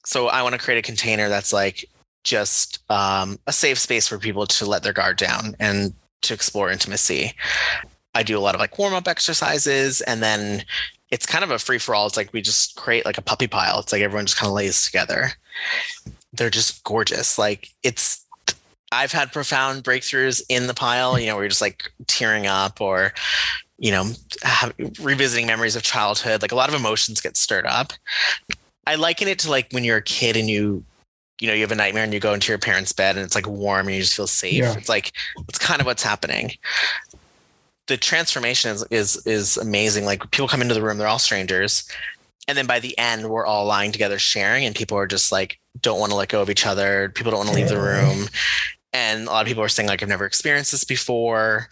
So 0.05 0.27
I 0.27 0.43
want 0.43 0.53
to 0.53 0.59
create 0.59 0.77
a 0.77 0.83
container 0.83 1.29
that's 1.29 1.51
like 1.51 1.85
just 2.23 2.79
um, 2.89 3.39
a 3.47 3.53
safe 3.53 3.79
space 3.79 4.07
for 4.07 4.17
people 4.17 4.45
to 4.47 4.65
let 4.65 4.83
their 4.83 4.93
guard 4.93 5.17
down 5.17 5.55
and 5.59 5.93
to 6.23 6.33
explore 6.33 6.69
intimacy. 6.71 7.33
I 8.13 8.23
do 8.23 8.37
a 8.37 8.39
lot 8.39 8.55
of 8.55 8.61
like 8.61 8.77
warm 8.77 8.93
up 8.93 9.07
exercises 9.07 10.01
and 10.01 10.23
then 10.23 10.63
it's 11.11 11.25
kind 11.25 11.43
of 11.43 11.51
a 11.51 11.59
free 11.59 11.77
for 11.77 11.95
all. 11.95 12.07
It's 12.07 12.17
like 12.17 12.33
we 12.33 12.41
just 12.41 12.75
create 12.75 13.05
like 13.05 13.17
a 13.17 13.21
puppy 13.21 13.47
pile. 13.47 13.79
It's 13.79 13.91
like 13.91 14.01
everyone 14.01 14.25
just 14.25 14.37
kind 14.37 14.49
of 14.49 14.55
lays 14.55 14.85
together. 14.85 15.31
They're 16.33 16.49
just 16.49 16.83
gorgeous. 16.83 17.37
Like 17.37 17.69
it's 17.83 18.25
I've 18.91 19.11
had 19.11 19.31
profound 19.31 19.83
breakthroughs 19.83 20.41
in 20.49 20.67
the 20.67 20.73
pile, 20.73 21.19
you 21.19 21.27
know, 21.27 21.35
where 21.35 21.43
you're 21.43 21.49
just 21.49 21.61
like 21.61 21.91
tearing 22.07 22.47
up 22.47 22.79
or, 22.81 23.13
you 23.77 23.91
know, 23.91 24.11
have, 24.43 24.73
revisiting 25.01 25.47
memories 25.47 25.75
of 25.75 25.83
childhood. 25.83 26.41
Like 26.41 26.51
a 26.51 26.55
lot 26.55 26.69
of 26.69 26.75
emotions 26.75 27.19
get 27.21 27.35
stirred 27.35 27.65
up. 27.65 27.93
I 28.87 28.95
liken 28.95 29.27
it 29.27 29.39
to 29.39 29.49
like 29.49 29.67
when 29.71 29.83
you're 29.83 29.97
a 29.97 30.03
kid 30.03 30.37
and 30.37 30.49
you, 30.49 30.83
you 31.41 31.47
know, 31.47 31.53
you 31.53 31.61
have 31.61 31.71
a 31.71 31.75
nightmare 31.75 32.03
and 32.03 32.13
you 32.13 32.19
go 32.19 32.33
into 32.33 32.51
your 32.51 32.59
parents' 32.59 32.93
bed 32.93 33.17
and 33.17 33.25
it's 33.25 33.35
like 33.35 33.47
warm 33.47 33.87
and 33.87 33.95
you 33.95 34.01
just 34.01 34.15
feel 34.15 34.27
safe. 34.27 34.53
Yeah. 34.53 34.77
It's 34.77 34.87
like, 34.87 35.11
it's 35.49 35.59
kind 35.59 35.81
of 35.81 35.87
what's 35.87 36.03
happening 36.03 36.51
the 37.87 37.97
transformation 37.97 38.71
is, 38.71 38.85
is 38.91 39.27
is 39.27 39.57
amazing. 39.57 40.05
Like 40.05 40.29
people 40.31 40.47
come 40.47 40.61
into 40.61 40.73
the 40.73 40.81
room, 40.81 40.97
they're 40.97 41.07
all 41.07 41.19
strangers, 41.19 41.89
and 42.47 42.57
then 42.57 42.65
by 42.65 42.79
the 42.79 42.97
end, 42.97 43.29
we're 43.29 43.45
all 43.45 43.65
lying 43.65 43.91
together, 43.91 44.19
sharing, 44.19 44.65
and 44.65 44.75
people 44.75 44.97
are 44.97 45.07
just 45.07 45.31
like 45.31 45.59
don't 45.81 45.99
want 45.99 46.11
to 46.11 46.15
let 46.15 46.29
go 46.29 46.41
of 46.41 46.49
each 46.49 46.65
other. 46.65 47.09
People 47.09 47.31
don't 47.31 47.39
want 47.39 47.49
to 47.49 47.55
leave 47.55 47.69
the 47.69 47.79
room, 47.79 48.27
and 48.93 49.27
a 49.27 49.31
lot 49.31 49.41
of 49.41 49.47
people 49.47 49.63
are 49.63 49.69
saying 49.69 49.87
like 49.87 50.01
I've 50.01 50.09
never 50.09 50.25
experienced 50.25 50.71
this 50.71 50.83
before. 50.83 51.67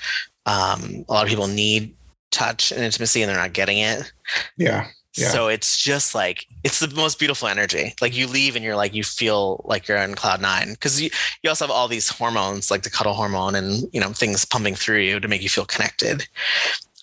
Um, 0.46 1.06
a 1.08 1.14
lot 1.14 1.24
of 1.24 1.30
people 1.30 1.48
need 1.48 1.96
touch 2.32 2.72
and 2.72 2.84
intimacy, 2.84 3.22
and 3.22 3.30
they're 3.30 3.38
not 3.38 3.54
getting 3.54 3.80
it. 3.80 4.12
Yeah. 4.58 4.88
Yeah. 5.16 5.30
So 5.30 5.48
it's 5.48 5.78
just 5.80 6.16
like 6.16 6.48
it's 6.64 6.80
the 6.80 6.94
most 6.96 7.20
beautiful 7.20 7.48
energy. 7.48 7.94
Like 8.02 8.16
you 8.16 8.26
leave 8.28 8.56
and 8.56 8.66
you're 8.66 8.76
like 8.76 8.96
you 8.96 9.04
feel 9.04 9.62
like 9.66 9.88
you're 9.88 9.98
on 9.98 10.16
cloud 10.16 10.42
nine 10.42 10.72
because 10.72 11.02
you 11.02 11.12
you 11.44 11.50
also 11.50 11.66
have 11.66 11.72
all 11.72 11.88
these 11.88 12.10
hormones 12.10 12.72
like 12.72 12.82
the 12.82 12.90
cuddle 12.90 13.14
hormone 13.14 13.54
and 13.54 13.88
you 13.94 14.02
know 14.02 14.10
things 14.10 14.44
pumping 14.44 14.76
through 14.76 15.00
you 15.00 15.20
to 15.20 15.28
make 15.28 15.44
you 15.44 15.50
feel 15.50 15.66
connected. 15.66 16.28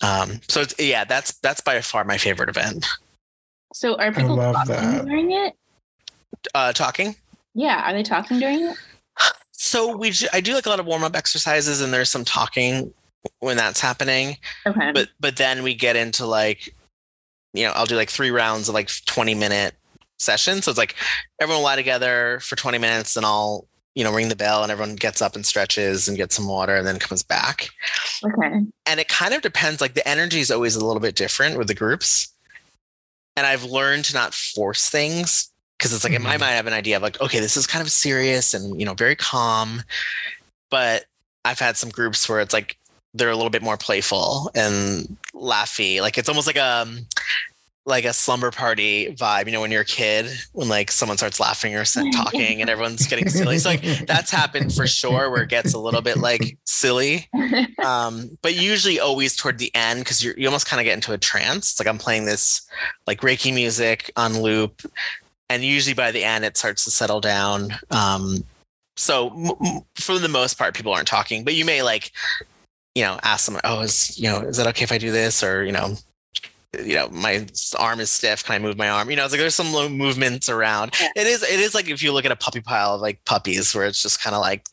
Um, 0.01 0.41
so 0.49 0.61
it's, 0.61 0.75
yeah, 0.77 1.05
that's 1.05 1.33
that's 1.39 1.61
by 1.61 1.79
far 1.81 2.03
my 2.03 2.17
favorite 2.17 2.49
event. 2.49 2.85
So 3.73 3.95
are 3.95 4.11
people 4.11 4.35
talking 4.35 4.75
that. 4.75 5.05
during 5.05 5.31
it? 5.31 5.53
Uh, 6.53 6.73
talking? 6.73 7.15
Yeah, 7.53 7.89
are 7.89 7.93
they 7.93 8.03
talking 8.03 8.39
during 8.39 8.63
it? 8.65 8.77
So 9.51 9.95
we 9.95 10.11
I 10.33 10.41
do 10.41 10.53
like 10.53 10.65
a 10.65 10.69
lot 10.69 10.79
of 10.79 10.85
warm 10.85 11.03
up 11.03 11.15
exercises 11.15 11.81
and 11.81 11.93
there's 11.93 12.09
some 12.09 12.25
talking 12.25 12.91
when 13.39 13.57
that's 13.57 13.79
happening. 13.79 14.37
Okay. 14.65 14.91
But 14.91 15.09
but 15.19 15.37
then 15.37 15.63
we 15.63 15.75
get 15.75 15.95
into 15.95 16.25
like 16.25 16.73
you 17.53 17.65
know, 17.65 17.71
I'll 17.75 17.85
do 17.85 17.95
like 17.95 18.09
three 18.09 18.31
rounds 18.31 18.69
of 18.69 18.75
like 18.75 18.89
20 19.05 19.35
minute 19.35 19.75
sessions. 20.17 20.65
So 20.65 20.71
it's 20.71 20.77
like 20.77 20.95
everyone 21.39 21.59
will 21.59 21.65
lie 21.65 21.75
together 21.75 22.39
for 22.41 22.55
20 22.55 22.77
minutes 22.77 23.17
and 23.17 23.25
I'll, 23.25 23.67
you 23.95 24.03
know, 24.03 24.13
ring 24.13 24.29
the 24.29 24.35
bell 24.35 24.63
and 24.63 24.71
everyone 24.71 24.95
gets 24.95 25.21
up 25.21 25.35
and 25.35 25.45
stretches 25.45 26.07
and 26.07 26.15
gets 26.15 26.35
some 26.35 26.47
water 26.47 26.75
and 26.75 26.87
then 26.87 26.99
comes 26.99 27.23
back. 27.23 27.69
Okay. 28.23 28.65
And 28.85 28.99
it 28.99 29.07
kind 29.09 29.33
of 29.33 29.41
depends. 29.41 29.81
Like 29.81 29.95
the 29.95 30.07
energy 30.07 30.39
is 30.39 30.51
always 30.51 30.75
a 30.75 30.85
little 30.85 31.01
bit 31.01 31.15
different 31.15 31.57
with 31.57 31.67
the 31.67 31.73
groups. 31.75 32.33
And 33.35 33.45
I've 33.45 33.63
learned 33.63 34.05
to 34.05 34.13
not 34.13 34.33
force 34.33 34.89
things 34.89 35.51
because 35.77 35.93
it's 35.93 36.03
like 36.03 36.13
mm-hmm. 36.13 36.21
in 36.21 36.23
my 36.23 36.35
mm-hmm. 36.35 36.41
mind, 36.41 36.53
I 36.53 36.55
have 36.57 36.67
an 36.67 36.73
idea 36.73 36.97
of 36.97 37.01
like, 37.01 37.19
okay, 37.19 37.39
this 37.39 37.57
is 37.57 37.67
kind 37.67 37.81
of 37.81 37.91
serious 37.91 38.53
and, 38.53 38.79
you 38.79 38.85
know, 38.85 38.93
very 38.93 39.15
calm. 39.15 39.81
But 40.69 41.05
I've 41.43 41.59
had 41.59 41.75
some 41.75 41.89
groups 41.89 42.29
where 42.29 42.39
it's 42.39 42.53
like 42.53 42.77
they're 43.13 43.29
a 43.29 43.35
little 43.35 43.49
bit 43.49 43.61
more 43.61 43.77
playful 43.77 44.51
and 44.55 45.17
laughy. 45.33 46.01
Like 46.01 46.17
it's 46.17 46.29
almost 46.29 46.47
like 46.47 46.55
a 46.57 46.83
um, 46.83 47.05
like 47.85 48.05
a 48.05 48.13
slumber 48.13 48.51
party 48.51 49.13
vibe. 49.15 49.47
You 49.47 49.51
know, 49.51 49.61
when 49.61 49.71
you're 49.71 49.81
a 49.81 49.85
kid, 49.85 50.27
when 50.53 50.69
like 50.69 50.91
someone 50.91 51.17
starts 51.17 51.39
laughing 51.39 51.75
or 51.75 51.83
talking 52.13 52.61
and 52.61 52.69
everyone's 52.69 53.05
getting 53.07 53.27
silly. 53.27 53.57
So 53.59 53.69
like 53.69 53.81
that's 54.05 54.31
happened 54.31 54.73
for 54.73 54.87
sure, 54.87 55.29
where 55.29 55.43
it 55.43 55.49
gets 55.49 55.73
a 55.73 55.79
little 55.79 56.01
bit 56.01 56.17
like 56.17 56.57
silly. 56.65 57.29
Um, 57.83 58.37
but 58.43 58.53
usually 58.53 58.99
always 58.99 59.35
toward 59.35 59.57
the 59.57 59.73
end 59.73 60.01
because 60.01 60.23
you 60.23 60.35
you 60.37 60.47
almost 60.47 60.67
kind 60.67 60.79
of 60.79 60.85
get 60.85 60.93
into 60.93 61.13
a 61.13 61.17
trance. 61.17 61.71
It's 61.71 61.79
like 61.79 61.87
I'm 61.87 61.97
playing 61.97 62.25
this 62.25 62.61
like 63.07 63.21
Reiki 63.21 63.51
music 63.51 64.11
on 64.15 64.39
loop, 64.39 64.83
and 65.49 65.63
usually 65.63 65.95
by 65.95 66.11
the 66.11 66.23
end 66.23 66.45
it 66.45 66.57
starts 66.57 66.83
to 66.83 66.91
settle 66.91 67.19
down. 67.19 67.73
Um, 67.89 68.43
so 68.97 69.31
m- 69.31 69.81
for 69.95 70.19
the 70.19 70.27
most 70.27 70.59
part, 70.59 70.75
people 70.75 70.93
aren't 70.93 71.07
talking, 71.07 71.43
but 71.43 71.55
you 71.55 71.65
may 71.65 71.81
like 71.81 72.11
you 72.95 73.03
know, 73.03 73.19
ask 73.23 73.45
them, 73.45 73.59
oh, 73.63 73.81
is, 73.81 74.19
you 74.19 74.29
know, 74.29 74.41
is 74.41 74.57
that 74.57 74.67
okay 74.67 74.83
if 74.83 74.91
I 74.91 74.97
do 74.97 75.11
this? 75.11 75.43
Or, 75.43 75.63
you 75.63 75.71
know, 75.71 75.95
you 76.77 76.95
know, 76.95 77.09
my 77.09 77.45
arm 77.79 77.99
is 77.99 78.09
stiff. 78.09 78.43
Can 78.43 78.55
I 78.55 78.59
move 78.59 78.77
my 78.77 78.89
arm? 78.89 79.09
You 79.09 79.15
know, 79.15 79.23
it's 79.23 79.33
like 79.33 79.39
there's 79.39 79.55
some 79.55 79.73
low 79.73 79.89
movements 79.89 80.49
around. 80.49 80.93
Yeah. 80.99 81.09
It 81.15 81.27
is, 81.27 81.43
it 81.43 81.59
is 81.59 81.73
like 81.73 81.89
if 81.89 82.01
you 82.01 82.13
look 82.13 82.25
at 82.25 82.31
a 82.31 82.35
puppy 82.35 82.61
pile 82.61 82.95
of 82.95 83.01
like 83.01 83.23
puppies 83.25 83.73
where 83.75 83.85
it's 83.85 84.01
just 84.01 84.21
kind 84.21 84.35
of 84.35 84.41
like, 84.41 84.67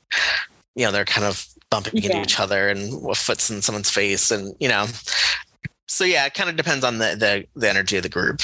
you 0.74 0.84
know, 0.84 0.92
they're 0.92 1.04
kind 1.04 1.26
of 1.26 1.46
bumping 1.70 1.96
yeah. 1.96 2.06
into 2.06 2.22
each 2.22 2.40
other 2.40 2.68
and 2.68 3.10
a 3.10 3.14
foot's 3.14 3.50
in 3.50 3.62
someone's 3.62 3.90
face 3.90 4.30
and, 4.30 4.54
you 4.60 4.68
know, 4.68 4.86
so 5.86 6.04
yeah, 6.04 6.26
it 6.26 6.34
kind 6.34 6.50
of 6.50 6.56
depends 6.56 6.84
on 6.84 6.98
the, 6.98 7.16
the, 7.18 7.46
the 7.58 7.68
energy 7.68 7.96
of 7.96 8.02
the 8.02 8.08
group. 8.08 8.40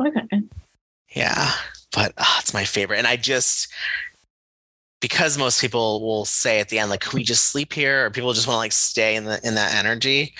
Okay. 0.00 0.42
Yeah. 1.14 1.52
But 1.92 2.12
oh, 2.18 2.36
it's 2.40 2.54
my 2.54 2.64
favorite. 2.64 2.98
And 2.98 3.06
I 3.06 3.16
just, 3.16 3.72
because 5.00 5.38
most 5.38 5.60
people 5.60 6.00
will 6.02 6.24
say 6.24 6.60
at 6.60 6.68
the 6.68 6.78
end 6.78 6.90
like 6.90 7.00
can 7.00 7.16
we 7.16 7.24
just 7.24 7.44
sleep 7.44 7.72
here? 7.72 8.06
Or 8.06 8.10
people 8.10 8.32
just 8.32 8.46
want 8.46 8.56
to 8.56 8.60
like 8.60 8.72
stay 8.72 9.16
in 9.16 9.24
the 9.24 9.44
in 9.46 9.54
that 9.54 9.74
energy. 9.74 10.34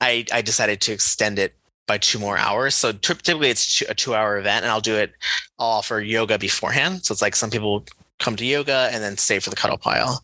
I 0.00 0.24
i 0.32 0.42
decided 0.42 0.80
to 0.82 0.92
extend 0.92 1.38
it 1.38 1.54
by 1.86 1.98
two 1.98 2.18
more 2.18 2.38
hours. 2.38 2.74
So 2.74 2.92
typically 2.92 3.50
it's 3.50 3.82
a 3.88 3.94
two 3.94 4.14
hour 4.14 4.38
event 4.38 4.64
and 4.64 4.72
i'll 4.72 4.80
do 4.80 4.96
it 4.96 5.12
i'll 5.58 5.68
offer 5.68 6.00
yoga 6.00 6.38
beforehand. 6.38 7.04
So 7.04 7.12
it's 7.12 7.22
like 7.22 7.36
some 7.36 7.50
people 7.50 7.84
come 8.18 8.36
to 8.36 8.46
yoga 8.46 8.88
and 8.92 9.02
then 9.02 9.16
stay 9.16 9.38
for 9.38 9.50
the 9.50 9.56
cuddle 9.56 9.78
pile. 9.78 10.22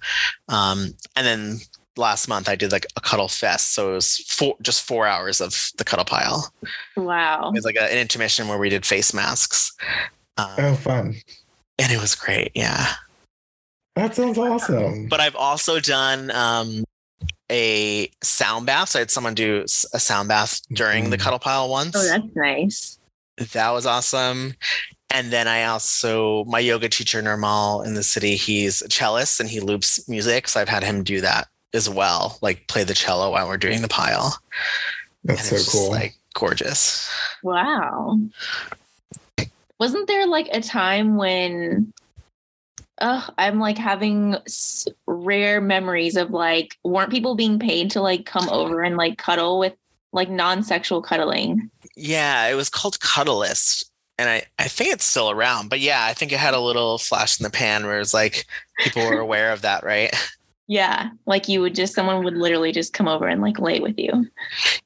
Um, 0.48 0.94
and 1.16 1.26
then 1.26 1.58
last 1.96 2.28
month 2.28 2.48
i 2.48 2.54
did 2.54 2.72
like 2.72 2.86
a 2.96 3.00
cuddle 3.00 3.28
fest. 3.28 3.74
So 3.74 3.90
it 3.90 3.94
was 3.94 4.16
four 4.28 4.56
just 4.62 4.82
four 4.82 5.06
hours 5.06 5.42
of 5.42 5.72
the 5.76 5.84
cuddle 5.84 6.06
pile. 6.06 6.50
Wow. 6.96 7.50
It 7.50 7.54
was 7.54 7.64
like 7.64 7.76
a, 7.76 7.92
an 7.92 7.98
intermission 7.98 8.48
where 8.48 8.58
we 8.58 8.70
did 8.70 8.86
face 8.86 9.12
masks. 9.12 9.76
Um, 10.38 10.54
oh 10.58 10.74
fun. 10.74 11.16
and 11.78 11.92
it 11.92 12.00
was 12.00 12.14
great 12.14 12.52
yeah 12.54 12.94
that 13.98 14.14
sounds 14.14 14.38
awesome. 14.38 15.08
But 15.08 15.20
I've 15.20 15.36
also 15.36 15.80
done 15.80 16.30
um, 16.30 16.84
a 17.50 18.10
sound 18.22 18.66
bath. 18.66 18.90
So 18.90 18.98
I 18.98 19.00
had 19.00 19.10
someone 19.10 19.34
do 19.34 19.64
a 19.92 19.98
sound 19.98 20.28
bath 20.28 20.60
during 20.72 21.06
mm. 21.06 21.10
the 21.10 21.18
cuddle 21.18 21.38
pile 21.38 21.68
once. 21.68 21.96
Oh, 21.96 22.02
that's 22.02 22.34
nice. 22.34 22.98
That 23.52 23.70
was 23.70 23.86
awesome. 23.86 24.54
And 25.10 25.32
then 25.32 25.48
I 25.48 25.64
also, 25.64 26.44
my 26.44 26.58
yoga 26.58 26.88
teacher, 26.88 27.22
Nirmal 27.22 27.84
in 27.86 27.94
the 27.94 28.02
city, 28.02 28.36
he's 28.36 28.82
a 28.82 28.88
cellist 28.88 29.40
and 29.40 29.48
he 29.48 29.60
loops 29.60 30.06
music. 30.08 30.48
So 30.48 30.60
I've 30.60 30.68
had 30.68 30.82
him 30.82 31.02
do 31.02 31.20
that 31.22 31.48
as 31.72 31.88
well, 31.88 32.38
like 32.42 32.66
play 32.68 32.84
the 32.84 32.94
cello 32.94 33.30
while 33.30 33.48
we're 33.48 33.56
doing 33.56 33.82
the 33.82 33.88
pile. 33.88 34.38
That's 35.24 35.48
so 35.48 35.70
cool. 35.70 35.90
like 35.90 36.14
gorgeous. 36.34 37.10
Wow. 37.42 38.18
Wasn't 39.80 40.08
there 40.08 40.26
like 40.26 40.48
a 40.52 40.60
time 40.60 41.16
when 41.16 41.92
Ugh, 43.00 43.32
I'm 43.38 43.58
like 43.60 43.78
having 43.78 44.36
rare 45.06 45.60
memories 45.60 46.16
of 46.16 46.30
like, 46.30 46.76
weren't 46.84 47.10
people 47.10 47.34
being 47.34 47.58
paid 47.58 47.90
to 47.92 48.00
like 48.00 48.26
come 48.26 48.48
over 48.48 48.82
and 48.82 48.96
like 48.96 49.18
cuddle 49.18 49.58
with 49.58 49.74
like 50.12 50.30
non 50.30 50.62
sexual 50.62 51.00
cuddling? 51.02 51.70
Yeah, 51.96 52.46
it 52.46 52.54
was 52.54 52.68
called 52.70 52.98
Cuddlist. 53.00 53.84
And 54.20 54.28
I, 54.28 54.42
I 54.58 54.66
think 54.66 54.92
it's 54.92 55.04
still 55.04 55.30
around, 55.30 55.68
but 55.68 55.78
yeah, 55.78 56.04
I 56.04 56.12
think 56.12 56.32
it 56.32 56.40
had 56.40 56.54
a 56.54 56.60
little 56.60 56.98
flash 56.98 57.38
in 57.38 57.44
the 57.44 57.50
pan 57.50 57.86
where 57.86 58.00
it's 58.00 58.12
like 58.14 58.46
people 58.78 59.04
were 59.04 59.20
aware 59.20 59.52
of 59.52 59.62
that, 59.62 59.84
right? 59.84 60.14
Yeah, 60.70 61.08
like 61.24 61.48
you 61.48 61.62
would 61.62 61.74
just 61.74 61.94
someone 61.94 62.22
would 62.24 62.36
literally 62.36 62.72
just 62.72 62.92
come 62.92 63.08
over 63.08 63.26
and 63.26 63.40
like 63.40 63.58
lay 63.58 63.80
with 63.80 63.94
you. 63.96 64.26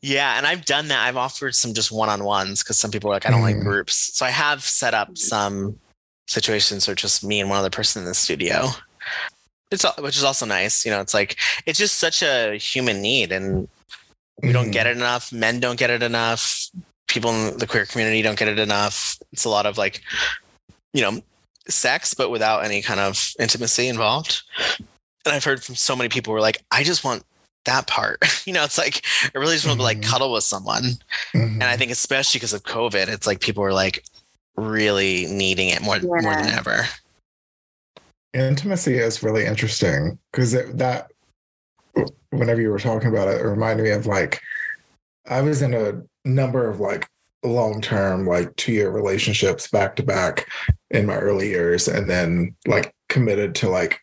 Yeah, 0.00 0.38
and 0.38 0.46
I've 0.46 0.64
done 0.64 0.86
that. 0.86 1.04
I've 1.04 1.16
offered 1.16 1.56
some 1.56 1.74
just 1.74 1.90
one-on-ones 1.90 2.62
because 2.62 2.78
some 2.78 2.92
people 2.92 3.10
are 3.10 3.14
like, 3.14 3.26
I 3.26 3.32
don't 3.32 3.42
like 3.42 3.56
Mhm. 3.56 3.64
groups. 3.64 4.16
So 4.16 4.24
I 4.24 4.30
have 4.30 4.62
set 4.62 4.94
up 4.94 5.18
some 5.18 5.80
situations 6.28 6.86
where 6.86 6.94
just 6.94 7.24
me 7.24 7.40
and 7.40 7.50
one 7.50 7.58
other 7.58 7.70
person 7.70 8.02
in 8.02 8.08
the 8.08 8.14
studio. 8.14 8.68
It's 9.70 9.84
which 9.98 10.16
is 10.16 10.24
also 10.24 10.46
nice. 10.46 10.84
You 10.84 10.90
know, 10.90 11.00
it's 11.00 11.14
like 11.14 11.36
it's 11.66 11.78
just 11.78 11.98
such 11.98 12.22
a 12.22 12.56
human 12.58 13.00
need, 13.00 13.32
and 13.32 13.68
we 14.42 14.52
don't 14.52 14.68
Mhm. 14.68 14.72
get 14.72 14.86
it 14.86 14.96
enough. 14.96 15.32
Men 15.32 15.60
don't 15.60 15.78
get 15.78 15.90
it 15.90 16.02
enough. 16.02 16.66
People 17.08 17.30
in 17.30 17.58
the 17.58 17.66
queer 17.66 17.86
community 17.86 18.22
don't 18.22 18.38
get 18.38 18.48
it 18.48 18.58
enough. 18.58 19.16
It's 19.32 19.44
a 19.44 19.48
lot 19.48 19.66
of 19.66 19.78
like, 19.78 20.02
you 20.92 21.02
know, 21.02 21.22
sex, 21.68 22.12
but 22.14 22.30
without 22.30 22.64
any 22.64 22.82
kind 22.82 23.00
of 23.00 23.32
intimacy 23.38 23.88
involved. 23.88 24.42
And 25.24 25.34
I've 25.34 25.44
heard 25.44 25.62
from 25.62 25.76
so 25.76 25.94
many 25.94 26.08
people 26.08 26.32
who 26.32 26.36
are 26.38 26.40
like, 26.42 26.62
I 26.70 26.82
just 26.84 27.04
want 27.04 27.24
that 27.64 27.86
part. 27.86 28.18
you 28.46 28.52
know, 28.52 28.64
it's 28.64 28.78
like 28.78 29.04
I 29.34 29.38
really 29.38 29.54
just 29.54 29.66
want 29.66 29.78
to 29.78 29.84
like 29.84 30.02
cuddle 30.02 30.32
with 30.32 30.44
someone. 30.44 30.98
Mhm. 31.34 31.54
And 31.54 31.64
I 31.64 31.76
think 31.76 31.90
especially 31.90 32.38
because 32.38 32.52
of 32.52 32.62
COVID, 32.64 33.08
it's 33.08 33.26
like 33.26 33.40
people 33.40 33.64
are 33.64 33.72
like 33.72 34.04
really 34.56 35.26
needing 35.26 35.68
it 35.68 35.82
more 35.82 35.98
more 36.00 36.20
than 36.20 36.50
ever. 36.50 36.86
intimacy 38.34 38.96
is 38.96 39.22
really 39.22 39.46
interesting 39.46 40.18
because 40.30 40.52
that 40.52 41.10
whenever 42.30 42.60
you 42.60 42.70
were 42.70 42.78
talking 42.78 43.08
about 43.08 43.28
it, 43.28 43.40
it 43.40 43.44
reminded 43.44 43.84
me 43.84 43.90
of 43.90 44.06
like 44.06 44.40
I 45.28 45.40
was 45.40 45.62
in 45.62 45.74
a 45.74 46.02
number 46.24 46.68
of 46.68 46.80
like 46.80 47.08
long 47.44 47.80
term, 47.80 48.26
like 48.26 48.54
two 48.56 48.72
year 48.72 48.90
relationships 48.90 49.68
back 49.68 49.96
to 49.96 50.02
back 50.02 50.48
in 50.90 51.06
my 51.06 51.16
early 51.16 51.48
years, 51.48 51.88
and 51.88 52.08
then 52.08 52.54
like 52.66 52.94
committed 53.08 53.54
to 53.56 53.68
like 53.68 54.00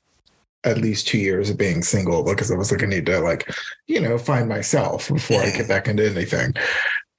at 0.66 0.78
least 0.78 1.08
two 1.08 1.18
years 1.18 1.50
of 1.50 1.58
being 1.58 1.82
single 1.82 2.24
because 2.24 2.52
I 2.52 2.56
was 2.56 2.72
like, 2.72 2.84
I 2.84 2.86
need 2.86 3.06
to 3.06 3.20
like, 3.20 3.50
you 3.88 4.02
know, 4.02 4.18
find 4.18 4.50
myself 4.50 5.08
before 5.08 5.42
I 5.42 5.52
get 5.58 5.68
back 5.68 5.88
into 5.88 6.10
anything. 6.10 6.54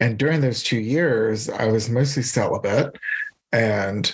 And 0.01 0.19
during 0.19 0.41
those 0.41 0.63
two 0.63 0.81
years, 0.81 1.49
I 1.49 1.67
was 1.67 1.91
mostly 1.91 2.23
celibate 2.23 2.97
and 3.53 4.13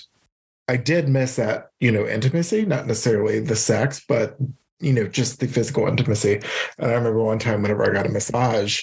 I 0.69 0.77
did 0.77 1.09
miss 1.09 1.37
that, 1.37 1.71
you 1.79 1.93
know, 1.93 2.07
intimacy, 2.07 2.67
not 2.67 2.87
necessarily 2.87 3.39
the 3.39 3.57
sex, 3.57 4.05
but 4.07 4.37
you 4.81 4.93
know, 4.93 5.07
just 5.07 5.41
the 5.41 5.47
physical 5.47 5.87
intimacy. 5.87 6.41
And 6.79 6.91
I 6.91 6.95
remember 6.95 7.23
one 7.23 7.39
time 7.39 7.63
whenever 7.63 7.89
I 7.89 7.95
got 7.95 8.07
a 8.07 8.11
massage, 8.11 8.83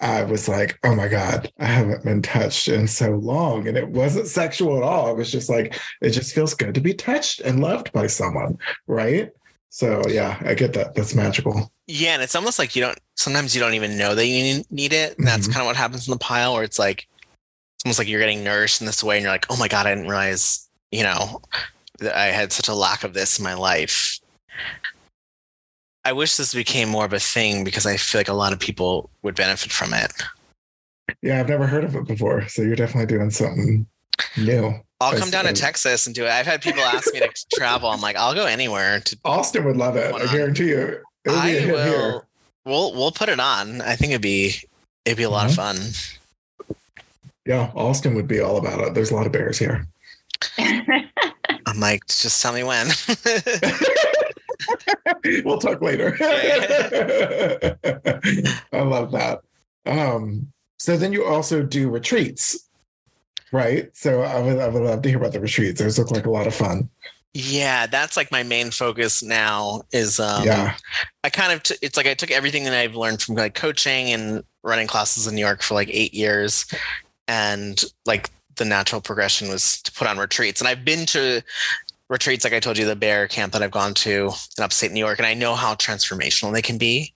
I 0.00 0.22
was 0.24 0.48
like, 0.48 0.78
oh 0.82 0.94
my 0.94 1.08
God, 1.08 1.52
I 1.58 1.66
haven't 1.66 2.04
been 2.04 2.22
touched 2.22 2.68
in 2.68 2.86
so 2.88 3.10
long. 3.16 3.68
And 3.68 3.76
it 3.76 3.88
wasn't 3.88 4.28
sexual 4.28 4.78
at 4.78 4.82
all. 4.82 5.10
It 5.10 5.16
was 5.16 5.30
just 5.30 5.50
like, 5.50 5.78
it 6.00 6.10
just 6.10 6.34
feels 6.34 6.54
good 6.54 6.74
to 6.74 6.80
be 6.80 6.94
touched 6.94 7.40
and 7.40 7.60
loved 7.60 7.92
by 7.92 8.06
someone. 8.06 8.56
Right. 8.86 9.30
So 9.70 10.02
yeah, 10.08 10.36
I 10.44 10.54
get 10.54 10.72
that. 10.74 10.94
That's 10.94 11.14
magical. 11.14 11.70
Yeah, 11.86 12.14
and 12.14 12.22
it's 12.22 12.34
almost 12.34 12.58
like 12.58 12.74
you 12.76 12.82
don't. 12.82 12.98
Sometimes 13.16 13.54
you 13.54 13.60
don't 13.60 13.74
even 13.74 13.96
know 13.96 14.14
that 14.14 14.26
you 14.26 14.64
need- 14.70 14.92
it, 14.92 15.16
and 15.18 15.26
that's 15.26 15.46
Mhm. 15.48 15.52
kind 15.52 15.60
of 15.62 15.66
what 15.66 15.76
happens 15.76 16.06
in 16.06 16.12
the 16.12 16.18
pile, 16.18 16.54
where 16.54 16.64
it's 16.64 16.78
like 16.78 17.06
it's 17.76 17.84
almost 17.84 17.98
like 17.98 18.08
you're 18.08 18.20
getting 18.20 18.44
nourished 18.44 18.80
in 18.80 18.86
this 18.86 19.02
way, 19.02 19.16
and 19.16 19.22
you're 19.22 19.32
like, 19.32 19.46
oh 19.48 19.56
my 19.56 19.68
god, 19.68 19.86
I 19.86 19.94
didn't 19.94 20.08
realize, 20.08 20.68
you 20.90 21.02
know, 21.02 21.40
that 22.00 22.16
I 22.16 22.26
had 22.26 22.52
such 22.52 22.68
a 22.68 22.74
lack 22.74 23.04
of 23.04 23.14
this 23.14 23.38
in 23.38 23.44
my 23.44 23.54
life. 23.54 24.18
I 26.04 26.12
wish 26.12 26.36
this 26.36 26.52
became 26.54 26.88
more 26.88 27.04
of 27.04 27.12
a 27.12 27.20
thing 27.20 27.62
because 27.62 27.86
I 27.86 27.96
feel 27.96 28.18
like 28.18 28.28
a 28.28 28.32
lot 28.34 28.52
of 28.52 28.58
people 28.58 29.10
would 29.22 29.34
benefit 29.34 29.70
from 29.70 29.92
it. 29.94 30.12
Yeah, 31.22 31.40
I've 31.40 31.48
never 31.48 31.66
heard 31.66 31.84
of 31.84 31.94
it 31.94 32.06
before. 32.06 32.48
So 32.48 32.62
you're 32.62 32.76
definitely 32.76 33.14
doing 33.16 33.30
something 33.30 33.86
new. 34.36 34.74
I'll 35.00 35.18
come 35.18 35.30
down 35.30 35.46
to. 35.46 35.52
Texas 35.52 36.06
and 36.06 36.14
do 36.14 36.24
it. 36.24 36.30
I've 36.30 36.46
had 36.46 36.60
people 36.60 36.82
ask 36.82 37.12
me 37.14 37.20
to 37.20 37.30
travel. 37.54 37.88
I'm 37.88 38.00
like, 38.00 38.16
I'll 38.16 38.34
go 38.34 38.46
anywhere. 38.46 39.00
To 39.00 39.16
Austin 39.24 39.64
would 39.64 39.76
love 39.76 39.96
it. 39.96 40.14
I 40.14 40.30
guarantee 40.30 40.68
you. 40.68 41.00
It 41.24 41.26
would 41.26 41.32
be 41.32 41.34
a 41.36 41.40
I 41.40 41.50
hit 41.50 41.72
will. 41.72 41.84
here. 41.84 42.22
We'll 42.66 42.92
we'll 42.92 43.12
put 43.12 43.28
it 43.30 43.40
on. 43.40 43.80
I 43.80 43.96
think 43.96 44.12
it'd 44.12 44.22
be 44.22 44.54
it'd 45.04 45.16
be 45.16 45.22
a 45.24 45.30
lot 45.30 45.48
of 45.48 45.54
fun. 45.54 45.76
Yeah, 47.46 47.70
Austin 47.74 48.14
would 48.14 48.28
be 48.28 48.40
all 48.40 48.58
about 48.58 48.80
it. 48.80 48.94
There's 48.94 49.10
a 49.10 49.14
lot 49.14 49.26
of 49.26 49.32
bears 49.32 49.58
here. 49.58 49.86
I'm 50.58 51.80
like, 51.80 52.06
just 52.06 52.40
tell 52.42 52.52
me 52.52 52.62
when. 52.62 52.88
we'll 55.44 55.58
talk 55.58 55.80
later. 55.80 56.16
I 58.72 58.80
love 58.82 59.12
that. 59.12 59.40
Um, 59.86 60.52
so 60.78 60.96
then 60.96 61.12
you 61.12 61.24
also 61.24 61.62
do 61.62 61.90
retreats, 61.90 62.68
right? 63.52 63.94
So 63.96 64.22
I 64.22 64.40
would 64.40 64.58
I 64.58 64.68
would 64.68 64.82
love 64.82 65.02
to 65.02 65.08
hear 65.08 65.18
about 65.18 65.32
the 65.32 65.40
retreats. 65.40 65.80
Those 65.80 65.98
look 65.98 66.10
like 66.10 66.26
a 66.26 66.30
lot 66.30 66.46
of 66.46 66.54
fun. 66.54 66.88
yeah, 67.32 67.86
that's 67.86 68.16
like 68.16 68.32
my 68.32 68.42
main 68.42 68.70
focus 68.70 69.22
now. 69.22 69.82
Is 69.92 70.18
um, 70.18 70.44
yeah. 70.44 70.76
I 71.22 71.30
kind 71.30 71.52
of 71.52 71.62
t- 71.62 71.76
it's 71.82 71.96
like 71.96 72.06
I 72.06 72.14
took 72.14 72.30
everything 72.30 72.64
that 72.64 72.74
I've 72.74 72.96
learned 72.96 73.22
from 73.22 73.36
like 73.36 73.54
coaching 73.54 74.12
and 74.12 74.42
running 74.62 74.86
classes 74.86 75.26
in 75.26 75.34
New 75.34 75.40
York 75.40 75.62
for 75.62 75.74
like 75.74 75.88
eight 75.90 76.12
years, 76.14 76.66
and 77.28 77.82
like 78.04 78.30
the 78.56 78.64
natural 78.64 79.00
progression 79.00 79.48
was 79.48 79.80
to 79.82 79.92
put 79.92 80.08
on 80.08 80.18
retreats. 80.18 80.60
And 80.60 80.68
I've 80.68 80.84
been 80.84 81.06
to 81.06 81.42
retreats, 82.08 82.44
like 82.44 82.52
I 82.52 82.60
told 82.60 82.76
you, 82.76 82.84
the 82.84 82.96
bear 82.96 83.28
camp 83.28 83.52
that 83.52 83.62
I've 83.62 83.70
gone 83.70 83.94
to 83.94 84.32
in 84.58 84.64
upstate 84.64 84.92
New 84.92 85.00
York, 85.00 85.18
and 85.18 85.26
I 85.26 85.34
know 85.34 85.54
how 85.54 85.74
transformational 85.76 86.52
they 86.52 86.62
can 86.62 86.78
be. 86.78 87.14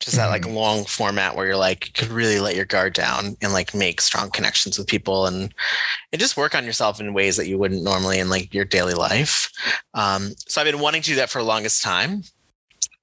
Just 0.00 0.16
that 0.16 0.28
like 0.28 0.46
long 0.46 0.84
format 0.86 1.36
where 1.36 1.46
you're 1.46 1.56
like 1.56 1.86
you 1.86 1.92
could 1.92 2.08
really 2.08 2.40
let 2.40 2.56
your 2.56 2.64
guard 2.64 2.94
down 2.94 3.36
and 3.42 3.52
like 3.52 3.74
make 3.74 4.00
strong 4.00 4.30
connections 4.30 4.78
with 4.78 4.86
people 4.86 5.26
and 5.26 5.54
and 6.12 6.20
just 6.20 6.38
work 6.38 6.54
on 6.54 6.64
yourself 6.64 7.00
in 7.00 7.12
ways 7.12 7.36
that 7.36 7.46
you 7.48 7.58
wouldn't 7.58 7.82
normally 7.84 8.18
in 8.18 8.30
like 8.30 8.54
your 8.54 8.64
daily 8.64 8.94
life. 8.94 9.50
Um, 9.92 10.32
so 10.48 10.60
I've 10.60 10.66
been 10.66 10.80
wanting 10.80 11.02
to 11.02 11.10
do 11.10 11.16
that 11.16 11.28
for 11.28 11.38
the 11.38 11.44
longest 11.44 11.82
time, 11.82 12.22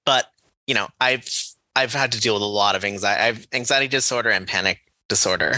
but 0.05 0.31
you 0.65 0.73
know 0.73 0.87
I've 0.99 1.29
I've 1.75 1.93
had 1.93 2.11
to 2.13 2.19
deal 2.19 2.33
with 2.33 2.41
a 2.43 2.45
lot 2.45 2.75
of 2.75 2.83
anxiety. 2.83 3.21
I 3.21 3.25
have 3.27 3.47
anxiety 3.53 3.87
disorder 3.87 4.31
and 4.31 4.47
panic 4.47 4.79
disorder. 5.07 5.53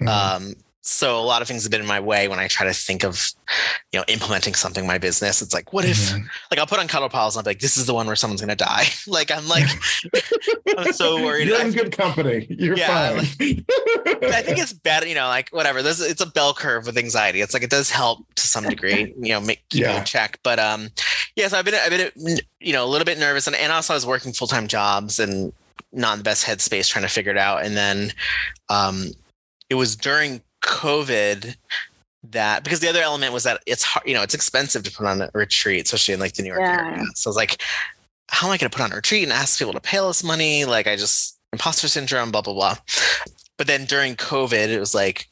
Mhm. 0.00 0.08
Um, 0.08 0.54
so 0.84 1.16
a 1.18 1.22
lot 1.22 1.42
of 1.42 1.48
things 1.48 1.62
have 1.62 1.70
been 1.70 1.80
in 1.80 1.86
my 1.86 2.00
way 2.00 2.26
when 2.26 2.40
I 2.40 2.48
try 2.48 2.66
to 2.66 2.74
think 2.74 3.04
of, 3.04 3.30
you 3.92 4.00
know, 4.00 4.04
implementing 4.08 4.54
something 4.54 4.82
in 4.82 4.88
my 4.88 4.98
business. 4.98 5.40
It's 5.40 5.54
like, 5.54 5.72
what 5.72 5.84
if, 5.84 5.96
Mhm. 5.96 6.24
like, 6.50 6.58
I'll 6.58 6.66
put 6.66 6.80
on 6.80 6.88
cuddle 6.88 7.08
piles 7.08 7.36
and 7.36 7.40
I'll 7.40 7.44
be 7.44 7.50
like, 7.50 7.60
this 7.60 7.76
is 7.76 7.86
the 7.86 7.94
one 7.94 8.06
where 8.08 8.16
someone's 8.16 8.40
gonna 8.40 8.56
die. 8.56 8.86
like, 9.06 9.30
I'm 9.30 9.46
like, 9.48 9.68
I'm 10.76 10.92
so 10.92 11.22
worried. 11.22 11.46
You're 11.48 11.58
I- 11.58 11.66
in 11.66 11.72
good 11.72 11.96
company. 11.96 12.46
You're 12.50 12.76
Yeah, 12.76 13.20
fine. 13.20 13.64
I 14.24 14.42
think 14.42 14.58
it's 14.58 14.72
better, 14.72 15.06
you 15.06 15.14
know, 15.14 15.28
like 15.28 15.48
whatever. 15.50 15.82
There's 15.82 16.00
it's 16.00 16.20
a 16.20 16.26
bell 16.26 16.52
curve 16.54 16.86
with 16.86 16.96
anxiety. 16.98 17.40
It's 17.42 17.54
like 17.54 17.62
it 17.62 17.70
does 17.70 17.88
help 17.90 18.26
to 18.34 18.46
some 18.46 18.64
degree, 18.68 19.14
you 19.20 19.28
know, 19.32 19.40
make 19.40 19.62
keep 19.68 19.82
Yeah. 19.82 19.98
in 20.00 20.04
check. 20.04 20.38
But 20.42 20.58
um, 20.58 20.90
yes, 21.36 21.52
I've 21.52 21.64
been 21.64 21.74
I've 21.74 21.90
been 21.90 22.38
you 22.60 22.72
know 22.72 22.84
a 22.84 22.88
little 22.88 23.04
bit 23.04 23.18
nervous, 23.18 23.46
and, 23.46 23.54
and 23.56 23.70
also 23.72 23.92
I 23.92 23.96
was 23.96 24.06
working 24.06 24.32
full 24.32 24.48
time 24.48 24.66
jobs 24.66 25.18
and 25.20 25.52
not 25.92 26.14
in 26.14 26.18
the 26.18 26.24
best 26.24 26.44
headspace 26.46 26.88
trying 26.88 27.04
to 27.04 27.08
figure 27.08 27.30
it 27.32 27.38
out. 27.38 27.64
And 27.64 27.76
then 27.76 28.12
um, 28.68 29.08
it 29.68 29.74
was 29.74 29.94
during 29.96 30.40
COVID 30.62 31.56
that 32.30 32.62
because 32.64 32.80
the 32.80 32.88
other 32.88 33.02
element 33.02 33.32
was 33.32 33.42
that 33.44 33.60
it's 33.66 33.82
hard, 33.82 34.06
you 34.06 34.14
know, 34.14 34.22
it's 34.22 34.34
expensive 34.34 34.82
to 34.84 34.90
put 34.92 35.06
on 35.06 35.20
a 35.20 35.30
retreat, 35.34 35.84
especially 35.86 36.14
in 36.14 36.20
like 36.20 36.34
the 36.34 36.42
New 36.42 36.48
York 36.48 36.60
Yeah. 36.60 36.88
area. 36.92 37.04
So 37.14 37.28
I 37.28 37.30
was 37.30 37.36
like, 37.36 37.60
how 38.30 38.46
am 38.46 38.52
I 38.52 38.58
going 38.58 38.70
to 38.70 38.76
put 38.76 38.82
on 38.84 38.92
a 38.92 38.96
retreat 38.96 39.24
and 39.24 39.32
ask 39.32 39.58
people 39.58 39.72
to 39.74 39.80
pay 39.80 39.98
us 39.98 40.22
money? 40.24 40.64
Like 40.64 40.86
I 40.86 40.96
just 40.96 41.38
imposter 41.52 41.88
syndrome, 41.88 42.30
blah 42.30 42.42
blah 42.42 42.54
blah. 42.54 42.76
But 43.58 43.66
then 43.66 43.84
during 43.84 44.16
COVID, 44.16 44.68
it 44.68 44.80
was 44.80 44.94
like, 44.94 45.28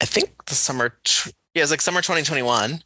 I 0.00 0.04
think 0.04 0.30
the 0.46 0.54
summer, 0.54 0.90
tw- 1.04 1.32
yeah, 1.54 1.60
it 1.60 1.62
was 1.62 1.70
like 1.70 1.80
summer 1.80 2.00
2021. 2.00 2.82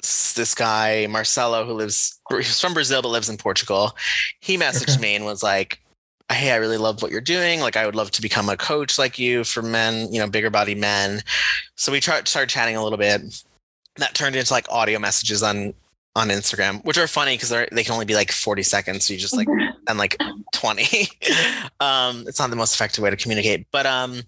This 0.00 0.54
guy 0.54 1.06
Marcelo, 1.08 1.64
who 1.64 1.74
lives, 1.74 2.18
he's 2.30 2.60
from 2.60 2.74
Brazil 2.74 3.02
but 3.02 3.08
lives 3.08 3.28
in 3.28 3.36
Portugal, 3.36 3.96
he 4.40 4.56
messaged 4.58 5.00
me 5.00 5.14
and 5.14 5.24
was 5.24 5.42
like, 5.42 5.80
"Hey, 6.34 6.52
I 6.52 6.56
really 6.56 6.76
love 6.76 7.02
what 7.02 7.10
you're 7.10 7.20
doing. 7.20 7.60
Like, 7.60 7.76
I 7.76 7.86
would 7.86 7.94
love 7.94 8.10
to 8.12 8.22
become 8.22 8.48
a 8.48 8.56
coach 8.56 8.98
like 8.98 9.18
you 9.18 9.44
for 9.44 9.62
men, 9.62 10.12
you 10.12 10.20
know, 10.20 10.26
bigger 10.28 10.50
body 10.50 10.74
men." 10.74 11.22
So 11.76 11.92
we 11.92 12.00
tried 12.00 12.28
started 12.28 12.50
chatting 12.50 12.76
a 12.76 12.82
little 12.82 12.98
bit. 12.98 13.22
That 13.96 14.14
turned 14.14 14.36
into 14.36 14.52
like 14.52 14.66
audio 14.70 14.98
messages 14.98 15.42
on 15.42 15.74
on 16.14 16.28
Instagram, 16.28 16.84
which 16.84 16.98
are 16.98 17.06
funny 17.06 17.34
because 17.34 17.50
they 17.50 17.68
they 17.72 17.84
can 17.84 17.92
only 17.92 18.04
be 18.04 18.14
like 18.14 18.32
40 18.32 18.62
seconds. 18.62 19.06
So 19.06 19.14
you 19.14 19.18
just 19.18 19.36
like 19.36 19.48
and 19.88 19.98
like 19.98 20.16
20 20.52 21.08
um 21.80 22.24
it's 22.26 22.38
not 22.38 22.50
the 22.50 22.56
most 22.56 22.74
effective 22.74 23.02
way 23.02 23.10
to 23.10 23.16
communicate 23.16 23.66
but 23.72 23.86
um 23.86 24.22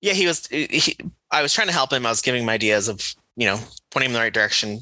yeah 0.00 0.12
he 0.12 0.26
was 0.26 0.46
he, 0.48 0.96
i 1.30 1.42
was 1.42 1.52
trying 1.52 1.66
to 1.66 1.72
help 1.72 1.92
him 1.92 2.06
i 2.06 2.10
was 2.10 2.20
giving 2.20 2.42
him 2.42 2.48
ideas 2.48 2.88
of 2.88 3.14
you 3.36 3.46
know 3.46 3.58
pointing 3.90 4.10
him 4.10 4.16
in 4.16 4.20
the 4.20 4.20
right 4.20 4.34
direction 4.34 4.80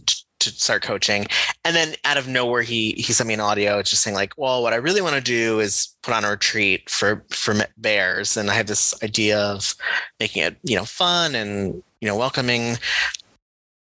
to 0.54 0.60
start 0.60 0.82
coaching. 0.82 1.26
And 1.64 1.74
then 1.74 1.94
out 2.04 2.16
of 2.16 2.28
nowhere 2.28 2.62
he 2.62 2.92
he 2.92 3.12
sent 3.12 3.28
me 3.28 3.34
an 3.34 3.40
audio 3.40 3.78
It's 3.78 3.90
just 3.90 4.02
saying 4.02 4.14
like 4.14 4.32
well 4.36 4.62
what 4.62 4.72
i 4.72 4.76
really 4.76 5.00
want 5.00 5.14
to 5.14 5.20
do 5.20 5.60
is 5.60 5.96
put 6.02 6.14
on 6.14 6.24
a 6.24 6.30
retreat 6.30 6.88
for 6.90 7.24
for 7.30 7.54
bears. 7.76 8.36
And 8.36 8.50
i 8.50 8.54
have 8.54 8.66
this 8.66 8.94
idea 9.02 9.38
of 9.38 9.74
making 10.20 10.42
it 10.42 10.56
you 10.62 10.76
know 10.76 10.84
fun 10.84 11.34
and 11.34 11.82
you 12.00 12.08
know 12.08 12.16
welcoming. 12.16 12.76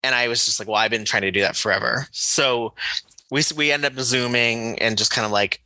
And 0.03 0.15
i 0.15 0.27
was 0.27 0.45
just 0.45 0.59
like 0.59 0.67
well 0.67 0.77
i've 0.77 0.91
been 0.91 1.05
trying 1.05 1.23
to 1.23 1.31
do 1.31 1.41
that 1.41 1.55
forever. 1.55 2.07
So 2.11 2.73
we 3.31 3.41
we 3.55 3.71
ended 3.71 3.91
up 3.91 4.03
zooming 4.03 4.79
and 4.79 4.97
just 4.97 5.11
kind 5.11 5.25
of 5.25 5.31
like 5.31 5.61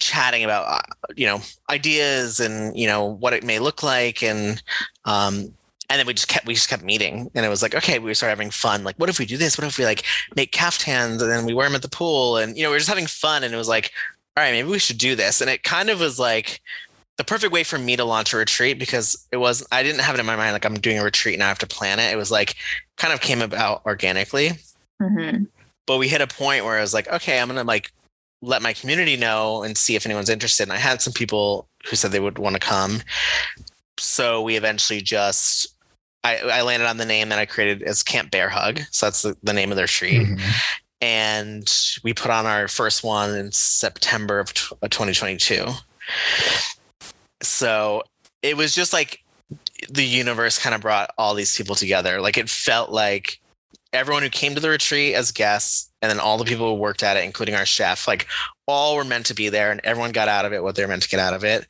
chatting 0.00 0.42
about 0.42 0.66
uh, 0.66 1.12
you 1.16 1.26
know 1.26 1.40
ideas 1.70 2.40
and 2.40 2.76
you 2.76 2.86
know 2.86 3.04
what 3.04 3.32
it 3.32 3.44
may 3.44 3.58
look 3.58 3.82
like. 3.82 4.22
And 4.22 4.62
um 5.04 5.54
and 5.90 5.98
then 5.98 6.06
we 6.06 6.14
just 6.14 6.28
kept 6.28 6.46
we 6.46 6.54
just 6.54 6.68
kept 6.68 6.82
meeting 6.82 7.30
and 7.34 7.44
it 7.44 7.48
was 7.48 7.62
like 7.62 7.74
okay 7.74 7.98
we 7.98 8.14
started 8.14 8.32
having 8.32 8.50
fun 8.50 8.84
like 8.84 8.96
what 8.96 9.08
if 9.08 9.18
we 9.18 9.26
do 9.26 9.36
this 9.36 9.58
what 9.58 9.66
if 9.66 9.78
we 9.78 9.84
like 9.84 10.04
make 10.36 10.52
caftans 10.52 11.20
and 11.20 11.30
then 11.30 11.44
we 11.44 11.54
wear 11.54 11.66
them 11.66 11.74
at 11.74 11.82
the 11.82 11.88
pool 11.88 12.36
and 12.36 12.56
you 12.56 12.62
know 12.62 12.70
we 12.70 12.76
are 12.76 12.78
just 12.78 12.88
having 12.88 13.06
fun 13.06 13.44
and 13.44 13.52
it 13.52 13.56
was 13.56 13.68
like 13.68 13.92
all 14.36 14.42
right 14.42 14.52
maybe 14.52 14.68
we 14.68 14.78
should 14.78 14.98
do 14.98 15.14
this 15.14 15.40
and 15.40 15.50
it 15.50 15.62
kind 15.62 15.90
of 15.90 16.00
was 16.00 16.18
like 16.18 16.60
the 17.18 17.24
perfect 17.24 17.52
way 17.52 17.62
for 17.62 17.78
me 17.78 17.96
to 17.96 18.04
launch 18.04 18.32
a 18.32 18.36
retreat 18.36 18.78
because 18.78 19.26
it 19.32 19.36
was 19.36 19.66
I 19.70 19.82
didn't 19.82 20.00
have 20.00 20.14
it 20.14 20.20
in 20.20 20.26
my 20.26 20.36
mind 20.36 20.52
like 20.52 20.64
I'm 20.64 20.74
doing 20.74 20.98
a 20.98 21.04
retreat 21.04 21.34
and 21.34 21.42
I 21.42 21.48
have 21.48 21.58
to 21.58 21.66
plan 21.66 21.98
it. 21.98 22.12
It 22.12 22.16
was 22.16 22.30
like 22.30 22.56
kind 22.96 23.12
of 23.12 23.20
came 23.20 23.42
about 23.42 23.82
organically. 23.84 24.52
Mm-hmm. 25.00 25.44
But 25.86 25.98
we 25.98 26.08
hit 26.08 26.20
a 26.20 26.26
point 26.26 26.64
where 26.64 26.78
I 26.78 26.80
was 26.80 26.94
like, 26.94 27.08
okay, 27.08 27.38
I'm 27.38 27.48
gonna 27.48 27.64
like 27.64 27.92
let 28.40 28.62
my 28.62 28.72
community 28.72 29.16
know 29.16 29.62
and 29.62 29.76
see 29.76 29.94
if 29.94 30.06
anyone's 30.06 30.30
interested. 30.30 30.64
And 30.64 30.72
I 30.72 30.78
had 30.78 31.02
some 31.02 31.12
people 31.12 31.68
who 31.88 31.96
said 31.96 32.12
they 32.12 32.20
would 32.20 32.38
want 32.38 32.54
to 32.54 32.60
come. 32.60 33.02
So 33.98 34.42
we 34.42 34.56
eventually 34.56 35.00
just 35.00 35.71
I, 36.24 36.38
I 36.38 36.62
landed 36.62 36.86
on 36.86 36.98
the 36.98 37.04
name 37.04 37.30
that 37.30 37.38
I 37.38 37.46
created 37.46 37.82
as 37.82 38.02
Camp 38.02 38.30
Bear 38.30 38.48
Hug. 38.48 38.80
So 38.90 39.06
that's 39.06 39.22
the, 39.22 39.36
the 39.42 39.52
name 39.52 39.70
of 39.70 39.76
their 39.76 39.84
retreat. 39.84 40.22
Mm-hmm. 40.22 40.50
And 41.00 41.72
we 42.04 42.14
put 42.14 42.30
on 42.30 42.46
our 42.46 42.68
first 42.68 43.02
one 43.02 43.34
in 43.34 43.50
September 43.50 44.38
of 44.38 44.54
2022 44.54 45.66
so 47.42 48.02
it 48.42 48.56
was 48.56 48.74
just 48.74 48.92
like 48.92 49.22
the 49.90 50.04
universe 50.04 50.58
kind 50.58 50.74
of 50.74 50.80
brought 50.80 51.10
all 51.18 51.34
these 51.34 51.56
people 51.56 51.74
together. 51.74 52.20
Like 52.20 52.38
it 52.38 52.48
felt 52.48 52.90
like 52.90 53.40
everyone 53.92 54.22
who 54.22 54.30
came 54.30 54.54
to 54.54 54.60
the 54.60 54.70
retreat 54.70 55.14
as 55.14 55.32
guests 55.32 55.90
and 56.00 56.10
then 56.10 56.20
all 56.20 56.38
the 56.38 56.44
people 56.44 56.68
who 56.68 56.80
worked 56.80 57.02
at 57.02 57.16
it, 57.16 57.24
including 57.24 57.54
our 57.54 57.66
chef, 57.66 58.08
like 58.08 58.26
all 58.66 58.96
were 58.96 59.04
meant 59.04 59.26
to 59.26 59.34
be 59.34 59.48
there 59.48 59.70
and 59.70 59.80
everyone 59.84 60.12
got 60.12 60.28
out 60.28 60.44
of 60.44 60.52
it 60.52 60.62
what 60.62 60.76
they're 60.76 60.88
meant 60.88 61.02
to 61.02 61.08
get 61.08 61.20
out 61.20 61.34
of 61.34 61.44
it. 61.44 61.66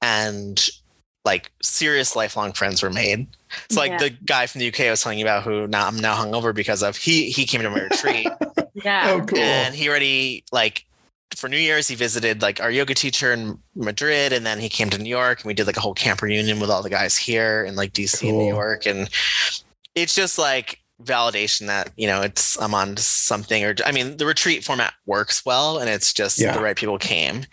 And 0.00 0.68
like 1.24 1.50
serious 1.62 2.16
lifelong 2.16 2.52
friends 2.52 2.82
were 2.82 2.90
made. 2.90 3.26
So 3.70 3.80
like 3.80 3.92
yeah. 3.92 3.98
the 3.98 4.10
guy 4.10 4.46
from 4.46 4.60
the 4.60 4.68
UK 4.68 4.80
I 4.80 4.90
was 4.90 5.02
telling 5.02 5.18
you 5.18 5.24
about 5.24 5.42
who 5.42 5.66
now 5.66 5.86
I'm 5.86 5.96
now 5.96 6.14
hungover 6.16 6.54
because 6.54 6.82
of 6.82 6.96
he 6.96 7.30
he 7.30 7.46
came 7.46 7.62
to 7.62 7.70
my 7.70 7.82
retreat. 7.82 8.28
yeah. 8.74 9.10
Oh 9.12 9.24
cool. 9.24 9.38
And 9.38 9.74
he 9.74 9.88
already 9.88 10.44
like 10.52 10.84
for 11.36 11.48
New 11.48 11.58
Year's, 11.58 11.88
he 11.88 11.94
visited 11.94 12.42
like 12.42 12.60
our 12.60 12.70
yoga 12.70 12.94
teacher 12.94 13.32
in 13.32 13.58
Madrid, 13.74 14.32
and 14.32 14.44
then 14.44 14.58
he 14.58 14.68
came 14.68 14.90
to 14.90 14.98
New 14.98 15.08
York, 15.08 15.40
and 15.40 15.46
we 15.46 15.54
did 15.54 15.66
like 15.66 15.76
a 15.76 15.80
whole 15.80 15.94
camp 15.94 16.22
reunion 16.22 16.60
with 16.60 16.70
all 16.70 16.82
the 16.82 16.90
guys 16.90 17.16
here 17.16 17.64
in 17.64 17.76
like 17.76 17.92
DC 17.92 18.20
cool. 18.20 18.30
and 18.30 18.38
New 18.38 18.48
York, 18.48 18.86
and 18.86 19.08
it's 19.94 20.14
just 20.14 20.38
like 20.38 20.80
validation 21.02 21.66
that 21.66 21.92
you 21.96 22.06
know 22.06 22.22
it's 22.22 22.60
I'm 22.60 22.74
on 22.74 22.96
something. 22.96 23.64
Or 23.64 23.74
I 23.84 23.92
mean, 23.92 24.16
the 24.16 24.26
retreat 24.26 24.64
format 24.64 24.94
works 25.06 25.44
well, 25.44 25.78
and 25.78 25.88
it's 25.88 26.12
just 26.12 26.40
yeah. 26.40 26.52
the 26.52 26.62
right 26.62 26.76
people 26.76 26.98
came. 26.98 27.44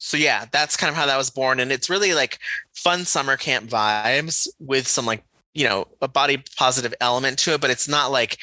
So 0.00 0.16
yeah, 0.16 0.46
that's 0.50 0.76
kind 0.76 0.90
of 0.90 0.96
how 0.96 1.06
that 1.06 1.18
was 1.18 1.30
born, 1.30 1.60
and 1.60 1.70
it's 1.70 1.90
really 1.90 2.14
like 2.14 2.38
fun 2.74 3.04
summer 3.04 3.36
camp 3.36 3.68
vibes 3.68 4.48
with 4.58 4.88
some 4.88 5.04
like 5.04 5.22
you 5.54 5.68
know 5.68 5.86
a 6.00 6.08
body 6.08 6.42
positive 6.56 6.94
element 7.00 7.38
to 7.40 7.54
it, 7.54 7.60
but 7.60 7.70
it's 7.70 7.86
not 7.86 8.10
like 8.10 8.38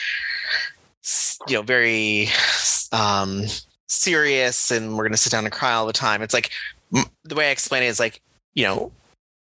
you 1.48 1.56
know 1.56 1.64
very 1.64 2.28
um 2.92 3.44
serious 3.88 4.70
and 4.72 4.92
we're 4.92 5.04
going 5.04 5.12
to 5.12 5.18
sit 5.18 5.32
down 5.32 5.46
and 5.46 5.54
cry 5.54 5.74
all 5.74 5.88
the 5.88 5.94
time. 5.94 6.22
It's 6.22 6.34
like 6.34 6.52
the 7.24 7.36
way 7.36 7.48
I 7.48 7.52
explain 7.52 7.84
it 7.84 7.88
is 7.88 8.00
like, 8.00 8.22
you 8.54 8.64
know, 8.64 8.92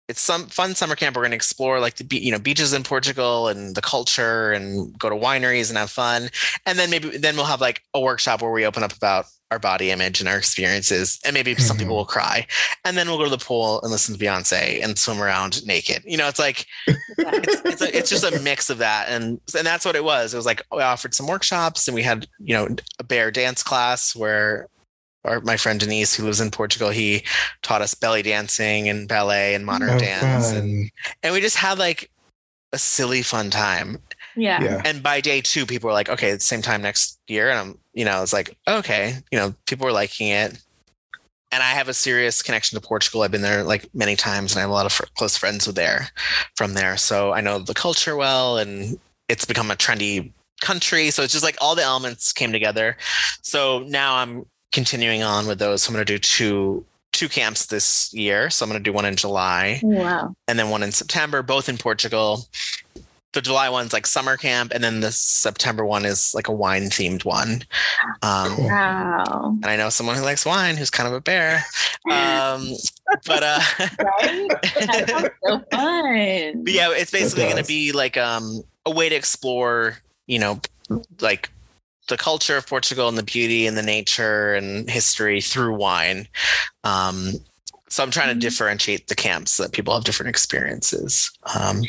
it's 0.07 0.21
some 0.21 0.47
fun 0.47 0.73
summer 0.73 0.95
camp. 0.95 1.15
We're 1.15 1.21
going 1.21 1.31
to 1.31 1.35
explore 1.35 1.79
like 1.79 1.95
the 1.95 2.17
you 2.17 2.31
know 2.31 2.39
beaches 2.39 2.73
in 2.73 2.81
Portugal 2.81 3.47
and 3.47 3.75
the 3.75 3.81
culture 3.81 4.51
and 4.51 4.97
go 4.97 5.09
to 5.09 5.15
wineries 5.15 5.69
and 5.69 5.77
have 5.77 5.91
fun. 5.91 6.29
And 6.65 6.79
then 6.79 6.89
maybe 6.89 7.17
then 7.17 7.35
we'll 7.35 7.45
have 7.45 7.61
like 7.61 7.83
a 7.93 8.01
workshop 8.01 8.41
where 8.41 8.51
we 8.51 8.65
open 8.65 8.81
up 8.81 8.93
about 8.93 9.25
our 9.51 9.59
body 9.59 9.91
image 9.91 10.19
and 10.19 10.29
our 10.29 10.37
experiences. 10.37 11.19
And 11.25 11.33
maybe 11.33 11.53
mm-hmm. 11.53 11.61
some 11.61 11.77
people 11.77 11.93
mm-hmm. 11.93 11.97
will 11.97 12.05
cry. 12.05 12.45
And 12.85 12.97
then 12.97 13.07
we'll 13.07 13.17
go 13.17 13.23
to 13.23 13.29
the 13.29 13.37
pool 13.37 13.81
and 13.81 13.91
listen 13.91 14.15
to 14.15 14.23
Beyonce 14.23 14.83
and 14.83 14.97
swim 14.97 15.21
around 15.21 15.65
naked. 15.65 16.03
You 16.05 16.17
know, 16.17 16.27
it's 16.27 16.39
like 16.39 16.65
it's 16.87 17.61
it's, 17.65 17.81
a, 17.81 17.97
it's 17.97 18.09
just 18.09 18.23
a 18.23 18.39
mix 18.41 18.69
of 18.69 18.77
that. 18.79 19.09
And 19.09 19.39
and 19.57 19.65
that's 19.65 19.85
what 19.85 19.95
it 19.95 20.03
was. 20.03 20.33
It 20.33 20.37
was 20.37 20.45
like 20.45 20.61
we 20.71 20.81
offered 20.81 21.13
some 21.13 21.27
workshops 21.27 21.87
and 21.87 21.95
we 21.95 22.03
had 22.03 22.27
you 22.39 22.53
know 22.53 22.67
a 22.99 23.03
bear 23.03 23.31
dance 23.31 23.63
class 23.63 24.15
where 24.15 24.67
our, 25.25 25.41
my 25.41 25.57
friend 25.57 25.79
Denise, 25.79 26.15
who 26.15 26.23
lives 26.23 26.41
in 26.41 26.51
Portugal, 26.51 26.89
he 26.89 27.23
taught 27.61 27.81
us 27.81 27.93
belly 27.93 28.21
dancing 28.21 28.89
and 28.89 29.07
ballet 29.07 29.53
and 29.55 29.65
modern 29.65 29.89
oh, 29.89 29.99
dance. 29.99 30.51
And, 30.51 30.89
and 31.23 31.33
we 31.33 31.41
just 31.41 31.57
had 31.57 31.77
like 31.77 32.09
a 32.71 32.77
silly 32.77 33.21
fun 33.21 33.49
time. 33.49 33.97
Yeah. 34.35 34.61
yeah. 34.63 34.81
And 34.85 35.03
by 35.03 35.21
day 35.21 35.41
two, 35.41 35.65
people 35.65 35.87
were 35.87 35.93
like, 35.93 36.09
okay, 36.09 36.31
the 36.31 36.39
same 36.39 36.61
time 36.61 36.81
next 36.81 37.19
year. 37.27 37.49
And 37.49 37.59
I'm, 37.59 37.77
you 37.99 38.05
know, 38.05 38.23
it's 38.23 38.31
like, 38.31 38.57
okay, 38.65 39.15
you 39.29 39.37
know, 39.37 39.53
people 39.65 39.85
are 39.85 39.91
liking 39.91 40.29
it. 40.29 40.57
And 41.51 41.61
I 41.61 41.71
have 41.71 41.89
a 41.89 41.93
serious 41.93 42.41
connection 42.41 42.79
to 42.79 42.87
Portugal. 42.87 43.23
I've 43.23 43.31
been 43.31 43.41
there 43.41 43.61
like 43.61 43.93
many 43.93 44.15
times 44.15 44.53
and 44.53 44.59
I 44.59 44.61
have 44.61 44.69
a 44.69 44.73
lot 44.73 44.85
of 44.85 44.93
fr- 44.93 45.03
close 45.17 45.35
friends 45.35 45.67
with 45.67 45.75
there 45.75 46.07
from 46.55 46.75
there. 46.75 46.95
So 46.95 47.33
I 47.33 47.41
know 47.41 47.59
the 47.59 47.73
culture 47.73 48.15
well 48.15 48.57
and 48.57 48.97
it's 49.27 49.43
become 49.43 49.69
a 49.69 49.75
trendy 49.75 50.31
country. 50.61 51.11
So 51.11 51.23
it's 51.23 51.33
just 51.33 51.43
like 51.43 51.57
all 51.59 51.75
the 51.75 51.83
elements 51.83 52.31
came 52.31 52.53
together. 52.53 52.95
So 53.41 53.79
now 53.79 54.15
I'm 54.15 54.45
continuing 54.71 55.21
on 55.21 55.45
with 55.45 55.59
those. 55.59 55.83
So 55.83 55.89
I'm 55.89 55.95
going 55.95 56.05
to 56.05 56.13
do 56.13 56.19
two 56.19 56.85
two 57.11 57.27
camps 57.27 57.65
this 57.65 58.13
year. 58.13 58.49
So 58.49 58.63
I'm 58.63 58.69
going 58.69 58.81
to 58.81 58.89
do 58.89 58.93
one 58.93 59.03
in 59.03 59.17
July. 59.17 59.81
Wow. 59.83 60.33
And 60.47 60.57
then 60.57 60.69
one 60.69 60.83
in 60.83 60.93
September, 60.93 61.43
both 61.43 61.67
in 61.67 61.77
Portugal. 61.77 62.47
The 63.33 63.41
July 63.41 63.69
one's 63.69 63.93
like 63.93 64.07
summer 64.07 64.37
camp, 64.37 64.71
and 64.73 64.83
then 64.83 65.01
the 65.01 65.11
September 65.11 65.85
one 65.85 66.03
is 66.03 66.33
like 66.33 66.47
a 66.47 66.51
wine 66.51 66.83
themed 66.83 67.25
one. 67.25 67.63
Um, 68.23 68.57
wow. 68.65 69.51
And 69.61 69.65
I 69.65 69.75
know 69.75 69.89
someone 69.89 70.15
who 70.15 70.23
likes 70.23 70.45
wine 70.45 70.77
who's 70.77 70.89
kind 70.89 71.07
of 71.07 71.13
a 71.13 71.21
bear. 71.21 71.63
Um, 72.09 72.73
but 73.25 73.43
uh, 73.43 73.59
right? 73.79 74.47
so 75.45 75.59
fun. 75.71 76.63
But 76.63 76.73
yeah, 76.73 76.89
it's 76.91 77.11
basically 77.11 77.43
going 77.43 77.57
to 77.57 77.67
be 77.67 77.91
like 77.91 78.17
um, 78.17 78.63
a 78.85 78.91
way 78.91 79.09
to 79.09 79.15
explore, 79.15 79.99
you 80.25 80.39
know, 80.39 80.59
like 81.21 81.49
the 82.07 82.17
culture 82.17 82.57
of 82.57 82.67
Portugal 82.67 83.07
and 83.07 83.17
the 83.17 83.23
beauty 83.23 83.67
and 83.67 83.77
the 83.77 83.83
nature 83.83 84.55
and 84.55 84.89
history 84.89 85.41
through 85.41 85.75
wine. 85.75 86.27
Um, 86.83 87.33
so 87.87 88.03
I'm 88.03 88.11
trying 88.11 88.27
to 88.27 88.33
mm-hmm. 88.33 88.39
differentiate 88.39 89.07
the 89.07 89.15
camps 89.15 89.51
so 89.51 89.63
that 89.63 89.71
people 89.71 89.93
have 89.93 90.03
different 90.03 90.29
experiences. 90.29 91.31
Um, 91.55 91.83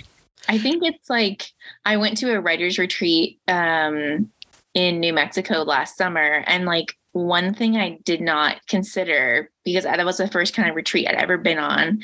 I 0.51 0.59
think 0.59 0.83
it's 0.85 1.09
like 1.09 1.47
I 1.85 1.97
went 1.97 2.19
to 2.19 2.33
a 2.33 2.41
writer's 2.41 2.77
retreat 2.77 3.39
um, 3.47 4.33
in 4.75 4.99
New 4.99 5.13
Mexico 5.13 5.63
last 5.63 5.97
summer, 5.97 6.43
and 6.45 6.65
like 6.65 6.97
one 7.13 7.55
thing 7.55 7.77
I 7.77 8.01
did 8.05 8.21
not 8.21 8.57
consider 8.67 9.53
because 9.65 9.85
that 9.85 10.05
was 10.05 10.17
the 10.17 10.27
first 10.27 10.53
kind 10.53 10.69
of 10.69 10.75
retreat 10.75 11.07
I'd 11.09 11.15
ever 11.15 11.39
been 11.39 11.59
on 11.59 12.01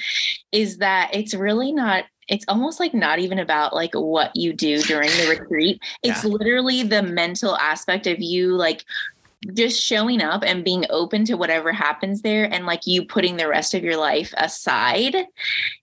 is 0.53 0.79
that 0.79 1.11
it's 1.13 1.35
really 1.35 1.73
not 1.73 2.05
it's 2.29 2.45
almost 2.49 2.81
like 2.81 2.95
not 2.95 3.19
even 3.19 3.39
about 3.39 3.75
like 3.75 3.95
what 3.95 4.31
you 4.35 4.53
do 4.53 4.81
during 4.83 5.09
the 5.09 5.29
retreat. 5.41 5.81
It's 6.05 6.25
yeah. 6.25 6.31
literally 6.31 6.83
the 6.85 7.03
mental 7.03 7.57
aspect 7.57 8.07
of 8.07 8.21
you 8.21 8.57
like 8.57 8.85
just 9.55 9.81
showing 9.81 10.23
up 10.23 10.43
and 10.45 10.65
being 10.65 10.85
open 10.91 11.25
to 11.27 11.37
whatever 11.37 11.73
happens 11.73 12.23
there 12.23 12.53
and 12.53 12.67
like 12.67 12.87
you 12.87 13.05
putting 13.05 13.37
the 13.37 13.49
rest 13.49 13.75
of 13.75 13.85
your 13.85 13.97
life 13.97 14.33
aside. 14.37 15.15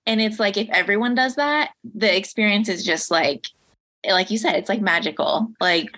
And 0.06 0.22
it's 0.22 0.40
like 0.40 0.58
if 0.58 0.70
everyone 0.70 1.16
does 1.16 1.36
that, 1.36 1.72
the 1.96 2.16
experience 2.16 2.70
is 2.70 2.84
just 2.84 3.12
like 3.12 3.48
like 4.06 4.30
you 4.30 4.38
said, 4.38 4.56
it's 4.56 4.70
like 4.70 4.82
magical. 4.82 5.52
Like 5.62 5.98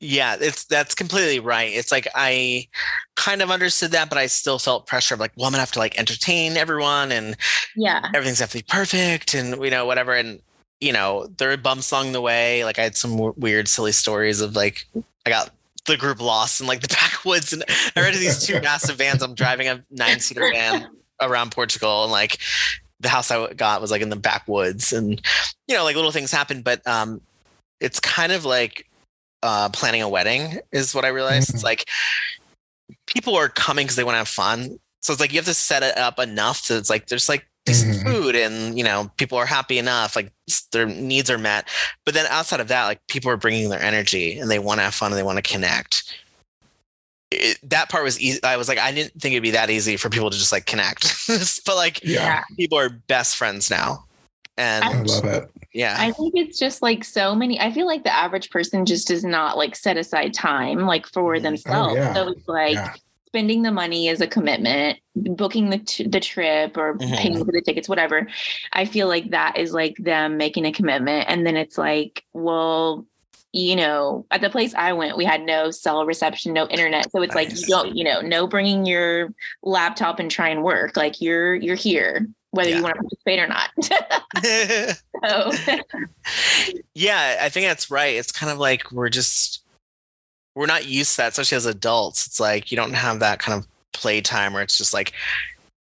yeah, 0.00 0.36
it's 0.40 0.64
that's 0.64 0.94
completely 0.94 1.40
right. 1.40 1.72
It's 1.72 1.90
like 1.90 2.06
I 2.14 2.68
kind 3.16 3.42
of 3.42 3.50
understood 3.50 3.90
that, 3.92 4.08
but 4.08 4.18
I 4.18 4.26
still 4.26 4.58
felt 4.58 4.86
pressure 4.86 5.14
of 5.14 5.20
like, 5.20 5.32
well, 5.36 5.46
I'm 5.46 5.52
gonna 5.52 5.60
have 5.60 5.72
to 5.72 5.80
like 5.80 5.98
entertain 5.98 6.56
everyone 6.56 7.10
and 7.12 7.36
yeah, 7.76 8.08
everything's 8.14 8.38
have 8.38 8.50
to 8.50 8.58
be 8.58 8.64
perfect 8.68 9.34
and 9.34 9.62
you 9.62 9.70
know 9.70 9.86
whatever. 9.86 10.14
And 10.14 10.40
you 10.80 10.92
know 10.92 11.26
there 11.38 11.50
are 11.50 11.56
bumps 11.56 11.90
along 11.90 12.12
the 12.12 12.20
way. 12.20 12.64
Like 12.64 12.78
I 12.78 12.82
had 12.82 12.96
some 12.96 13.12
w- 13.12 13.34
weird, 13.36 13.68
silly 13.68 13.92
stories 13.92 14.40
of 14.40 14.54
like 14.54 14.86
I 15.26 15.30
got 15.30 15.50
the 15.88 15.96
group 15.96 16.20
lost 16.20 16.60
in 16.60 16.66
like 16.66 16.80
the 16.80 16.88
backwoods 17.00 17.52
and 17.52 17.64
I 17.96 18.00
rented 18.00 18.20
these 18.20 18.46
two 18.46 18.60
massive 18.60 18.96
vans. 18.96 19.22
I'm 19.22 19.34
driving 19.34 19.68
a 19.68 19.84
nine 19.90 20.20
seater 20.20 20.48
van 20.52 20.88
around 21.20 21.50
Portugal 21.50 22.04
and 22.04 22.12
like 22.12 22.38
the 23.00 23.08
house 23.08 23.30
I 23.30 23.52
got 23.52 23.80
was 23.80 23.90
like 23.90 24.02
in 24.02 24.08
the 24.08 24.16
backwoods 24.16 24.92
and 24.92 25.20
you 25.66 25.76
know 25.76 25.84
like 25.84 25.96
little 25.96 26.10
things 26.10 26.30
happen, 26.30 26.62
but 26.62 26.86
um, 26.86 27.20
it's 27.80 28.00
kind 28.00 28.32
of 28.32 28.44
like 28.44 28.86
uh, 29.42 29.68
planning 29.70 30.02
a 30.02 30.08
wedding 30.08 30.58
is 30.72 30.94
what 30.94 31.04
I 31.04 31.08
realized. 31.08 31.48
Mm-hmm. 31.48 31.56
It's 31.56 31.64
like 31.64 31.88
people 33.06 33.36
are 33.36 33.48
coming 33.48 33.86
because 33.86 33.96
they 33.96 34.04
want 34.04 34.14
to 34.14 34.18
have 34.18 34.28
fun. 34.28 34.78
So 35.00 35.12
it's 35.12 35.20
like 35.20 35.32
you 35.32 35.38
have 35.38 35.46
to 35.46 35.54
set 35.54 35.82
it 35.82 35.96
up 35.96 36.18
enough 36.18 36.58
so 36.58 36.76
it's 36.76 36.90
like 36.90 37.06
there's 37.06 37.28
like 37.28 37.47
decent 37.68 37.96
mm-hmm. 37.96 38.08
food 38.08 38.34
and 38.34 38.76
you 38.76 38.84
know 38.84 39.10
people 39.16 39.38
are 39.38 39.46
happy 39.46 39.78
enough, 39.78 40.16
like 40.16 40.32
their 40.72 40.86
needs 40.86 41.30
are 41.30 41.38
met. 41.38 41.68
But 42.04 42.14
then 42.14 42.26
outside 42.26 42.60
of 42.60 42.68
that, 42.68 42.86
like 42.86 43.00
people 43.08 43.30
are 43.30 43.36
bringing 43.36 43.68
their 43.68 43.82
energy 43.82 44.38
and 44.38 44.50
they 44.50 44.58
want 44.58 44.78
to 44.78 44.84
have 44.84 44.94
fun 44.94 45.12
and 45.12 45.18
they 45.18 45.22
want 45.22 45.36
to 45.36 45.42
connect. 45.42 46.18
It, 47.30 47.58
that 47.62 47.90
part 47.90 48.04
was 48.04 48.18
easy. 48.18 48.42
I 48.42 48.56
was 48.56 48.68
like, 48.68 48.78
I 48.78 48.90
didn't 48.90 49.20
think 49.20 49.34
it'd 49.34 49.42
be 49.42 49.50
that 49.50 49.70
easy 49.70 49.96
for 49.96 50.08
people 50.08 50.30
to 50.30 50.36
just 50.36 50.50
like 50.50 50.66
connect, 50.66 51.28
but 51.66 51.76
like, 51.76 52.02
yeah, 52.02 52.42
people 52.56 52.78
are 52.78 52.88
best 52.88 53.36
friends 53.36 53.70
now. 53.70 54.04
And 54.58 54.84
I 54.84 55.02
love 55.02 55.24
it. 55.24 55.50
Yeah. 55.72 55.96
I 55.96 56.10
think 56.10 56.32
it's 56.34 56.58
just 56.58 56.82
like 56.82 57.04
so 57.04 57.34
many. 57.34 57.60
I 57.60 57.70
feel 57.70 57.86
like 57.86 58.02
the 58.02 58.12
average 58.12 58.50
person 58.50 58.84
just 58.84 59.06
does 59.06 59.24
not 59.24 59.56
like 59.56 59.76
set 59.76 59.96
aside 59.96 60.34
time 60.34 60.80
like 60.80 61.06
for 61.06 61.34
mm-hmm. 61.34 61.46
oh, 61.46 61.48
themselves. 61.48 61.94
Oh, 61.94 61.96
yeah. 61.96 62.14
So 62.14 62.28
it's 62.28 62.48
like, 62.48 62.74
yeah. 62.74 62.94
Spending 63.28 63.60
the 63.62 63.70
money 63.70 64.08
is 64.08 64.22
a 64.22 64.26
commitment 64.26 64.98
booking 65.14 65.68
the 65.68 65.76
t- 65.78 66.08
the 66.08 66.18
trip 66.18 66.78
or 66.78 66.94
Mhm. 66.96 67.16
paying 67.16 67.44
for 67.44 67.52
the 67.52 67.60
tickets 67.60 67.88
whatever 67.88 68.26
i 68.72 68.86
feel 68.86 69.06
like 69.06 69.30
that 69.30 69.58
is 69.58 69.72
like 69.74 69.94
them 69.98 70.38
making 70.38 70.64
a 70.64 70.72
commitment 70.72 71.26
and 71.28 71.46
then 71.46 71.54
it's 71.54 71.76
like 71.76 72.24
well 72.32 73.04
you 73.52 73.76
know 73.76 74.24
at 74.30 74.40
the 74.40 74.48
place 74.48 74.72
i 74.74 74.94
went 74.94 75.16
we 75.18 75.26
had 75.26 75.42
no 75.42 75.70
cell 75.70 76.06
reception 76.06 76.54
no 76.54 76.66
internet 76.68 77.10
so 77.12 77.20
it's 77.20 77.34
like 77.34 77.50
you 77.54 77.66
don't 77.66 77.94
you 77.94 78.02
know 78.04 78.22
no 78.22 78.46
bringing 78.46 78.86
your 78.86 79.34
laptop 79.62 80.18
and 80.18 80.30
try 80.30 80.48
and 80.48 80.62
work 80.62 80.96
like 80.96 81.20
you're 81.20 81.54
you're 81.54 81.76
here 81.76 82.26
whether 82.52 82.70
Yeah. 82.70 82.76
you 82.76 82.82
want 82.82 82.94
to 82.94 83.02
participate 83.02 83.38
or 83.40 83.46
not 83.46 83.70
so 85.26 85.52
yeah, 86.94 87.38
I 87.42 87.48
think 87.50 87.66
that's 87.66 87.90
right. 87.90 88.16
It's 88.16 88.32
kind 88.32 88.50
of 88.50 88.58
like 88.58 88.90
we're 88.92 89.08
just 89.10 89.62
we're 90.58 90.66
not 90.66 90.86
used 90.88 91.12
to 91.12 91.16
that, 91.18 91.28
especially 91.28 91.54
as 91.54 91.66
adults. 91.66 92.26
It's 92.26 92.40
like 92.40 92.72
you 92.72 92.76
don't 92.76 92.92
have 92.92 93.20
that 93.20 93.38
kind 93.38 93.56
of 93.56 93.68
playtime 93.92 94.52
where 94.52 94.62
it's 94.62 94.76
just 94.76 94.92
like 94.92 95.12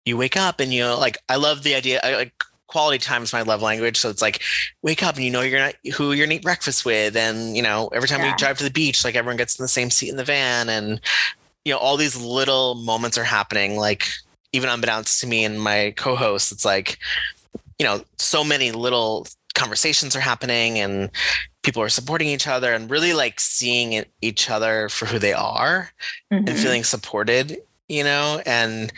you 0.06 0.16
wake 0.16 0.36
up 0.36 0.60
and 0.60 0.72
you 0.72 0.82
know, 0.82 0.96
like 0.96 1.18
I 1.28 1.34
love 1.34 1.64
the 1.64 1.74
idea. 1.74 2.00
I, 2.00 2.14
like 2.14 2.44
quality 2.68 2.98
time 2.98 3.24
is 3.24 3.32
my 3.32 3.42
love 3.42 3.60
language, 3.60 3.96
so 3.96 4.08
it's 4.08 4.22
like 4.22 4.40
wake 4.80 5.02
up 5.02 5.16
and 5.16 5.24
you 5.24 5.32
know 5.32 5.40
you're 5.40 5.58
not 5.58 5.74
who 5.94 6.12
you're 6.12 6.26
gonna 6.26 6.36
eat 6.36 6.44
breakfast 6.44 6.84
with, 6.84 7.16
and 7.16 7.56
you 7.56 7.62
know 7.62 7.88
every 7.92 8.08
time 8.08 8.22
we 8.22 8.32
drive 8.36 8.56
to 8.58 8.64
the 8.64 8.70
beach, 8.70 9.04
like 9.04 9.16
everyone 9.16 9.36
gets 9.36 9.58
in 9.58 9.64
the 9.64 9.68
same 9.68 9.90
seat 9.90 10.10
in 10.10 10.16
the 10.16 10.24
van, 10.24 10.68
and 10.68 11.00
you 11.64 11.72
know 11.72 11.78
all 11.78 11.96
these 11.96 12.16
little 12.16 12.76
moments 12.76 13.18
are 13.18 13.24
happening. 13.24 13.76
Like 13.76 14.10
even 14.52 14.70
unbeknownst 14.70 15.20
to 15.22 15.26
me 15.26 15.44
and 15.44 15.60
my 15.60 15.92
co-host, 15.96 16.52
it's 16.52 16.64
like 16.64 16.98
you 17.80 17.84
know 17.84 18.04
so 18.16 18.44
many 18.44 18.70
little 18.70 19.26
conversations 19.54 20.14
are 20.14 20.20
happening 20.20 20.78
and 20.78 21.10
people 21.62 21.82
are 21.82 21.88
supporting 21.88 22.28
each 22.28 22.46
other 22.46 22.72
and 22.72 22.90
really 22.90 23.12
like 23.12 23.38
seeing 23.38 24.04
each 24.20 24.50
other 24.50 24.88
for 24.88 25.06
who 25.06 25.18
they 25.18 25.32
are 25.32 25.90
and 26.30 26.46
mhm. 26.46 26.58
feeling 26.58 26.84
supported 26.84 27.58
you 27.92 28.02
know? 28.02 28.42
And 28.46 28.92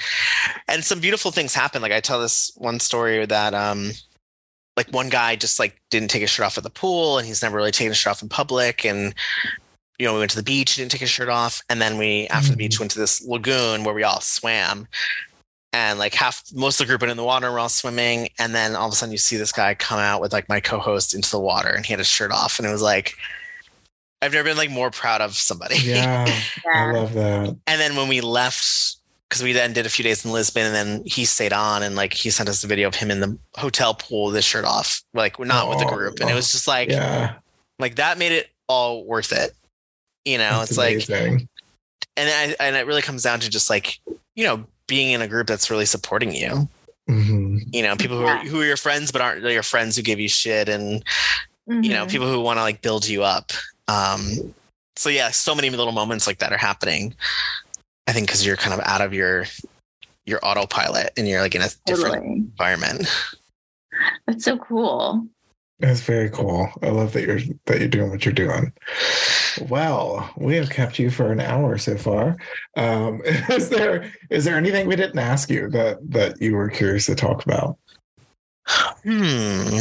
and 0.69 0.85
some 0.85 1.01
beautiful 1.01 1.31
things 1.31 1.55
happen. 1.55 1.83
Like 1.83 1.93
i 1.93 2.01
tell 2.01 2.21
this 2.21 2.53
one 2.57 2.81
story 2.81 3.27
that 3.27 3.53
um 3.53 3.91
like 4.77 4.89
one 4.91 5.09
guy 5.09 5.37
just 5.37 5.59
like 5.59 5.81
didn't 5.91 6.11
take 6.11 6.23
his 6.23 6.31
shirt 6.31 6.47
off 6.47 6.59
at 6.59 6.65
the 6.65 6.71
pool 6.71 7.19
and 7.19 7.27
he's 7.27 7.43
never 7.43 7.57
really 7.57 7.71
taken 7.71 7.91
his 7.91 7.99
shirt 7.99 8.13
off 8.13 8.23
in 8.23 8.29
public. 8.29 8.85
And 8.85 9.15
you 9.99 10.07
know 10.07 10.15
we 10.15 10.21
went 10.21 10.31
to 10.31 10.37
the 10.37 10.43
beach 10.43 10.73
he 10.73 10.83
didn't 10.83 10.93
take 10.93 11.01
his 11.01 11.11
shirt 11.11 11.29
off. 11.29 11.63
And 11.69 11.83
then 11.83 11.99
we 11.99 12.29
after 12.29 12.51
the 12.51 12.57
beach 12.57 12.79
went 12.79 12.93
to 12.93 12.99
this 12.99 13.25
lagoon 13.27 13.85
where 13.85 13.95
we 13.95 14.05
all 14.05 14.21
swam 14.21 14.87
and 15.75 15.99
like 15.99 16.15
half 16.15 16.43
most 16.55 16.81
of 16.81 16.87
the 16.87 16.91
group 16.93 17.01
went 17.03 17.11
in 17.11 17.17
the 17.17 17.25
water 17.25 17.47
and 17.47 17.53
we're 17.55 17.59
all 17.61 17.69
swimming. 17.69 18.29
And 18.39 18.55
then 18.55 18.77
all 18.77 18.87
of 18.87 18.93
a 18.93 18.97
sudden 18.97 19.11
you 19.13 19.19
see 19.19 19.37
this 19.37 19.51
guy 19.53 19.75
come 19.75 19.99
out 19.99 20.21
with 20.21 20.33
like 20.33 20.49
my 20.49 20.61
co-host 20.61 21.15
into 21.15 21.31
the 21.31 21.41
water 21.41 21.69
and 21.71 21.85
he 21.85 21.93
had 21.93 21.99
his 21.99 22.07
shirt 22.07 22.31
off. 22.31 22.59
And 22.59 22.69
it 22.69 22.71
was 22.71 22.81
like 22.83 23.15
i've 24.23 24.33
never 24.33 24.49
been 24.49 24.57
like 24.57 24.71
more 24.71 24.91
proud 24.91 25.21
of 25.21 25.35
somebody. 25.35 25.77
Yeah, 25.83 26.27
I 26.73 26.93
love 26.93 27.13
that. 27.15 27.57
and 27.67 27.81
then 27.81 27.97
when 27.97 28.09
we 28.09 28.21
left, 28.23 28.97
because 29.29 29.43
we 29.43 29.53
then 29.53 29.73
did 29.73 29.85
a 29.85 29.91
few 29.91 30.03
days 30.05 30.25
in 30.25 30.31
Lisbon, 30.33 30.65
and 30.65 30.75
then 30.75 31.03
he 31.05 31.25
stayed 31.25 31.53
on, 31.53 31.83
and 31.83 31.97
like 31.97 32.13
he 32.13 32.31
sent 32.31 32.49
us 32.49 32.63
a 32.63 32.67
video 32.69 32.89
of 32.89 32.95
him 32.95 33.11
in 33.11 33.21
the 33.21 33.37
hotel 33.57 33.95
pool 33.95 34.27
with 34.27 34.37
his 34.37 34.45
shirt 34.45 34.65
off, 34.65 35.03
like 35.13 35.39
we're 35.41 35.45
not 35.45 35.69
with 35.69 35.79
the 35.81 35.87
Oh, 35.87 35.95
group, 35.95 36.21
and 36.21 36.31
it 36.31 36.35
was 36.35 36.53
just 36.53 36.69
like, 36.69 36.89
Yeah, 36.89 37.35
like 37.81 37.97
that 37.97 38.17
made 38.17 38.33
it 38.33 38.49
all 38.69 39.05
worth 39.05 39.33
it. 39.33 39.51
You 40.25 40.39
know, 40.39 40.61
that's 40.61 40.79
it's 40.79 41.11
like, 41.11 41.11
and 42.17 42.31
I, 42.31 42.55
and 42.61 42.77
it 42.77 42.87
really 42.87 43.03
comes 43.03 43.25
down 43.25 43.41
to 43.41 43.51
just 43.51 43.69
like, 43.69 43.99
you 44.37 44.45
know, 44.45 44.65
being 44.87 45.13
in 45.13 45.23
a 45.23 45.29
group 45.29 45.47
that's 45.47 45.71
really 45.71 45.87
supporting 45.87 46.35
you. 46.35 46.69
Mhm. 47.09 47.61
You 47.75 47.83
know, 47.83 47.97
people 47.97 48.17
who 48.19 48.25
Yeah. 48.25 48.41
are 48.41 48.47
who 48.47 48.61
are 48.61 48.65
your 48.65 48.77
friends 48.77 49.13
but 49.13 49.21
aren't 49.21 49.43
really 49.43 49.55
your 49.55 49.63
friends 49.63 49.97
who 49.97 50.03
give 50.03 50.19
you 50.21 50.29
shit, 50.29 50.69
and 50.69 51.05
you 51.67 51.91
know, 51.91 52.05
Mhm. 52.07 52.11
people 52.11 52.31
who 52.31 52.41
want 52.41 52.59
to 52.59 52.63
like 52.63 52.83
build 52.83 53.07
you 53.07 53.23
up. 53.23 53.53
Um, 53.89 54.55
so 54.97 55.09
yeah, 55.11 55.31
so 55.31 55.55
many 55.55 55.71
little 55.71 55.93
moments 55.93 56.27
like 56.27 56.39
that 56.39 56.53
are 56.53 56.59
happening. 56.59 57.15
I 58.07 58.13
think 58.13 58.27
because 58.27 58.45
you're 58.45 58.57
kind 58.57 58.75
of 58.75 58.81
out 58.87 59.01
of 59.01 59.13
your 59.15 59.47
your 60.27 60.41
autopilot 60.43 61.11
and 61.19 61.29
you're 61.29 61.43
like 61.43 61.55
in 61.55 61.61
a 61.63 61.69
different 61.85 62.15
Totally. 62.15 62.33
environment. 62.37 63.07
That's 64.27 64.45
so 64.45 64.57
cool. 64.59 65.27
That's 65.81 66.01
very 66.01 66.31
cool. 66.31 66.71
I 66.83 66.89
love 66.89 67.13
that 67.13 67.23
you're 67.23 67.41
that 67.67 67.79
you're 67.81 67.89
doing 67.89 68.11
what 68.11 68.25
you're 68.25 68.33
doing. 68.33 68.73
Well, 69.63 70.31
we 70.37 70.57
have 70.57 70.71
kept 70.71 70.99
you 70.99 71.11
for 71.11 71.33
an 71.33 71.41
hour 71.41 71.79
so 71.79 71.97
far. 71.97 72.37
Um, 72.77 73.23
is 73.25 73.69
there 73.69 74.13
is 74.31 74.45
there 74.45 74.57
anything 74.57 74.87
we 74.87 74.97
didn't 74.97 75.19
ask 75.19 75.51
you 75.51 75.69
that 75.71 75.99
that 76.11 76.41
you 76.41 76.55
were 76.55 76.69
curious 76.69 77.07
to 77.07 77.15
talk 77.15 77.45
about? 77.45 77.79
Hmm. 78.67 79.79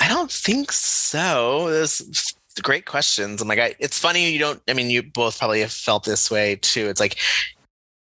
I 0.00 0.08
don't 0.08 0.30
think 0.30 0.72
so. 0.72 1.70
Those 1.70 2.34
great 2.62 2.86
questions. 2.86 3.40
I'm 3.40 3.48
like, 3.48 3.58
I, 3.58 3.74
it's 3.78 3.98
funny 3.98 4.30
you 4.30 4.38
don't. 4.38 4.60
I 4.68 4.74
mean, 4.74 4.90
you 4.90 5.02
both 5.02 5.38
probably 5.38 5.60
have 5.60 5.72
felt 5.72 6.04
this 6.04 6.30
way 6.30 6.56
too. 6.56 6.88
It's 6.88 7.00
like 7.00 7.18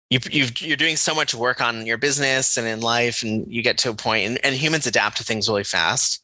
you 0.10 0.20
you've, 0.30 0.62
you're 0.62 0.78
doing 0.78 0.96
so 0.96 1.16
much 1.16 1.34
work 1.34 1.62
on 1.62 1.86
your 1.86 1.98
business 1.98 2.58
and 2.58 2.68
in 2.68 2.82
life, 2.82 3.24
and 3.24 3.52
you 3.52 3.62
get 3.62 3.78
to 3.80 3.90
a 3.90 3.94
point, 3.94 4.26
and, 4.26 4.46
and 4.46 4.56
humans 4.56 4.88
adapt 4.88 5.18
to 5.18 5.24
things 5.24 5.48
really 5.48 5.64
fast. 5.64 6.22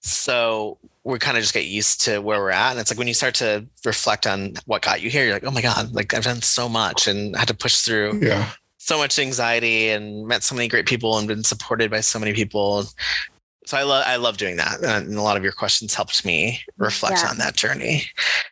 So 0.00 0.78
we 1.04 1.18
kind 1.18 1.36
of 1.36 1.42
just 1.42 1.54
get 1.54 1.64
used 1.66 2.02
to 2.02 2.20
where 2.20 2.38
we're 2.40 2.50
at, 2.50 2.72
and 2.72 2.80
it's 2.80 2.90
like 2.90 2.98
when 2.98 3.08
you 3.08 3.14
start 3.14 3.34
to 3.36 3.66
reflect 3.84 4.26
on 4.26 4.54
what 4.66 4.82
got 4.82 5.00
you 5.02 5.10
here, 5.10 5.24
you're 5.24 5.34
like, 5.34 5.44
oh 5.44 5.50
my 5.50 5.62
god, 5.62 5.92
like 5.92 6.14
I've 6.14 6.24
done 6.24 6.42
so 6.42 6.68
much 6.68 7.08
and 7.08 7.36
had 7.36 7.48
to 7.48 7.54
push 7.54 7.78
through 7.78 8.20
Yeah. 8.22 8.50
so 8.78 8.98
much 8.98 9.18
anxiety 9.18 9.88
and 9.88 10.26
met 10.26 10.42
so 10.42 10.54
many 10.54 10.68
great 10.68 10.86
people 10.86 11.18
and 11.18 11.26
been 11.26 11.42
supported 11.44 11.90
by 11.90 12.00
so 12.00 12.18
many 12.18 12.32
people. 12.32 12.84
So 13.66 13.76
I 13.76 13.82
love 13.84 14.04
I 14.06 14.16
love 14.16 14.36
doing 14.36 14.56
that, 14.56 14.82
and 14.82 15.14
a 15.14 15.22
lot 15.22 15.36
of 15.36 15.42
your 15.42 15.52
questions 15.52 15.94
helped 15.94 16.24
me 16.24 16.60
reflect 16.78 17.18
Yeah. 17.22 17.30
on 17.30 17.38
that 17.38 17.56
journey. 17.56 18.04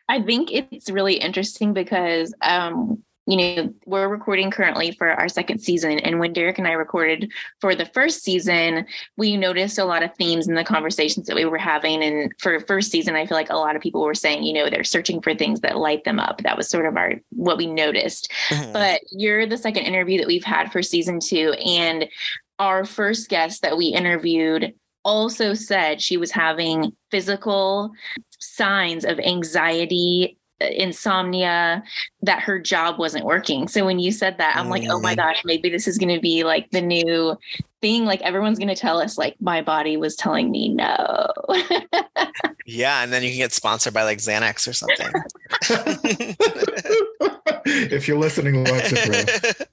I 0.08 0.20
think 0.22 0.50
it's 0.52 0.90
really 0.90 1.14
interesting 1.14 1.72
because 1.72 2.34
um, 2.42 3.02
you 3.30 3.36
know, 3.36 3.74
we're 3.86 4.08
recording 4.08 4.50
currently 4.50 4.90
for 4.90 5.08
our 5.08 5.28
second 5.28 5.60
season. 5.60 6.00
And 6.00 6.18
when 6.18 6.32
Derek 6.32 6.58
and 6.58 6.66
I 6.66 6.72
recorded 6.72 7.30
for 7.60 7.74
the 7.74 7.86
first 7.86 8.24
season, 8.24 8.86
we 9.16 9.36
noticed 9.36 9.78
a 9.78 9.84
lot 9.84 10.02
of 10.02 10.14
themes 10.16 10.48
in 10.48 10.54
the 10.54 10.64
conversations 10.64 11.26
that 11.26 11.36
we 11.36 11.44
were 11.44 11.58
having. 11.58 12.02
And 12.02 12.32
for 12.40 12.58
first 12.60 12.90
season, 12.90 13.14
I 13.14 13.26
feel 13.26 13.36
like 13.36 13.50
a 13.50 13.56
lot 13.56 13.76
of 13.76 13.82
people 13.82 14.02
were 14.02 14.14
saying, 14.14 14.42
you 14.42 14.52
know, 14.52 14.68
they're 14.68 14.82
searching 14.82 15.22
for 15.22 15.34
things 15.34 15.60
that 15.60 15.76
light 15.78 16.02
them 16.02 16.18
up. 16.18 16.42
That 16.42 16.56
was 16.56 16.68
sort 16.68 16.86
of 16.86 16.96
our 16.96 17.14
what 17.30 17.56
we 17.56 17.66
noticed. 17.66 18.32
Mhm. 18.48 18.72
But 18.72 19.02
you're 19.12 19.46
the 19.46 19.56
second 19.56 19.84
interview 19.84 20.18
that 20.18 20.26
we've 20.26 20.42
had 20.42 20.72
for 20.72 20.82
season 20.82 21.20
two. 21.20 21.52
And 21.64 22.08
our 22.58 22.84
first 22.84 23.28
guest 23.28 23.62
that 23.62 23.76
we 23.76 23.86
interviewed 23.86 24.74
also 25.04 25.54
said 25.54 26.02
she 26.02 26.16
was 26.16 26.30
having 26.30 26.92
physical 27.10 27.92
signs 28.38 29.04
of 29.04 29.18
anxiety, 29.18 30.36
insomnia, 30.60 31.82
that 32.22 32.40
her 32.40 32.58
job 32.58 32.98
wasn't 32.98 33.24
working. 33.24 33.68
So 33.68 33.84
when 33.86 33.98
you 33.98 34.12
said 34.12 34.38
that, 34.38 34.56
I'm 34.56 34.68
like, 34.68 34.84
oh 34.88 35.00
my 35.00 35.14
Mm. 35.14 35.16
gosh, 35.16 35.42
maybe 35.44 35.68
this 35.70 35.88
is 35.88 35.98
going 35.98 36.14
to 36.14 36.20
be 36.20 36.44
like 36.44 36.70
the 36.70 36.80
new 36.82 37.36
thing. 37.80 38.04
Like 38.04 38.20
everyone's 38.22 38.58
going 38.58 38.68
to 38.68 38.76
tell 38.76 39.00
us, 39.00 39.16
like, 39.18 39.36
my 39.40 39.62
body 39.62 39.96
was 39.96 40.16
telling 40.16 40.50
me 40.50 40.68
no. 40.68 41.26
yeah, 42.66 43.02
and 43.02 43.12
then 43.12 43.22
you 43.22 43.30
can 43.30 43.38
get 43.38 43.52
sponsored 43.52 43.94
by 43.94 44.02
like 44.04 44.18
Xanax 44.18 44.68
or 44.68 44.72
something. 44.72 45.12
if 47.66 48.08
you're 48.08 48.18
listening, 48.18 48.64
Lexapro. 48.64 49.66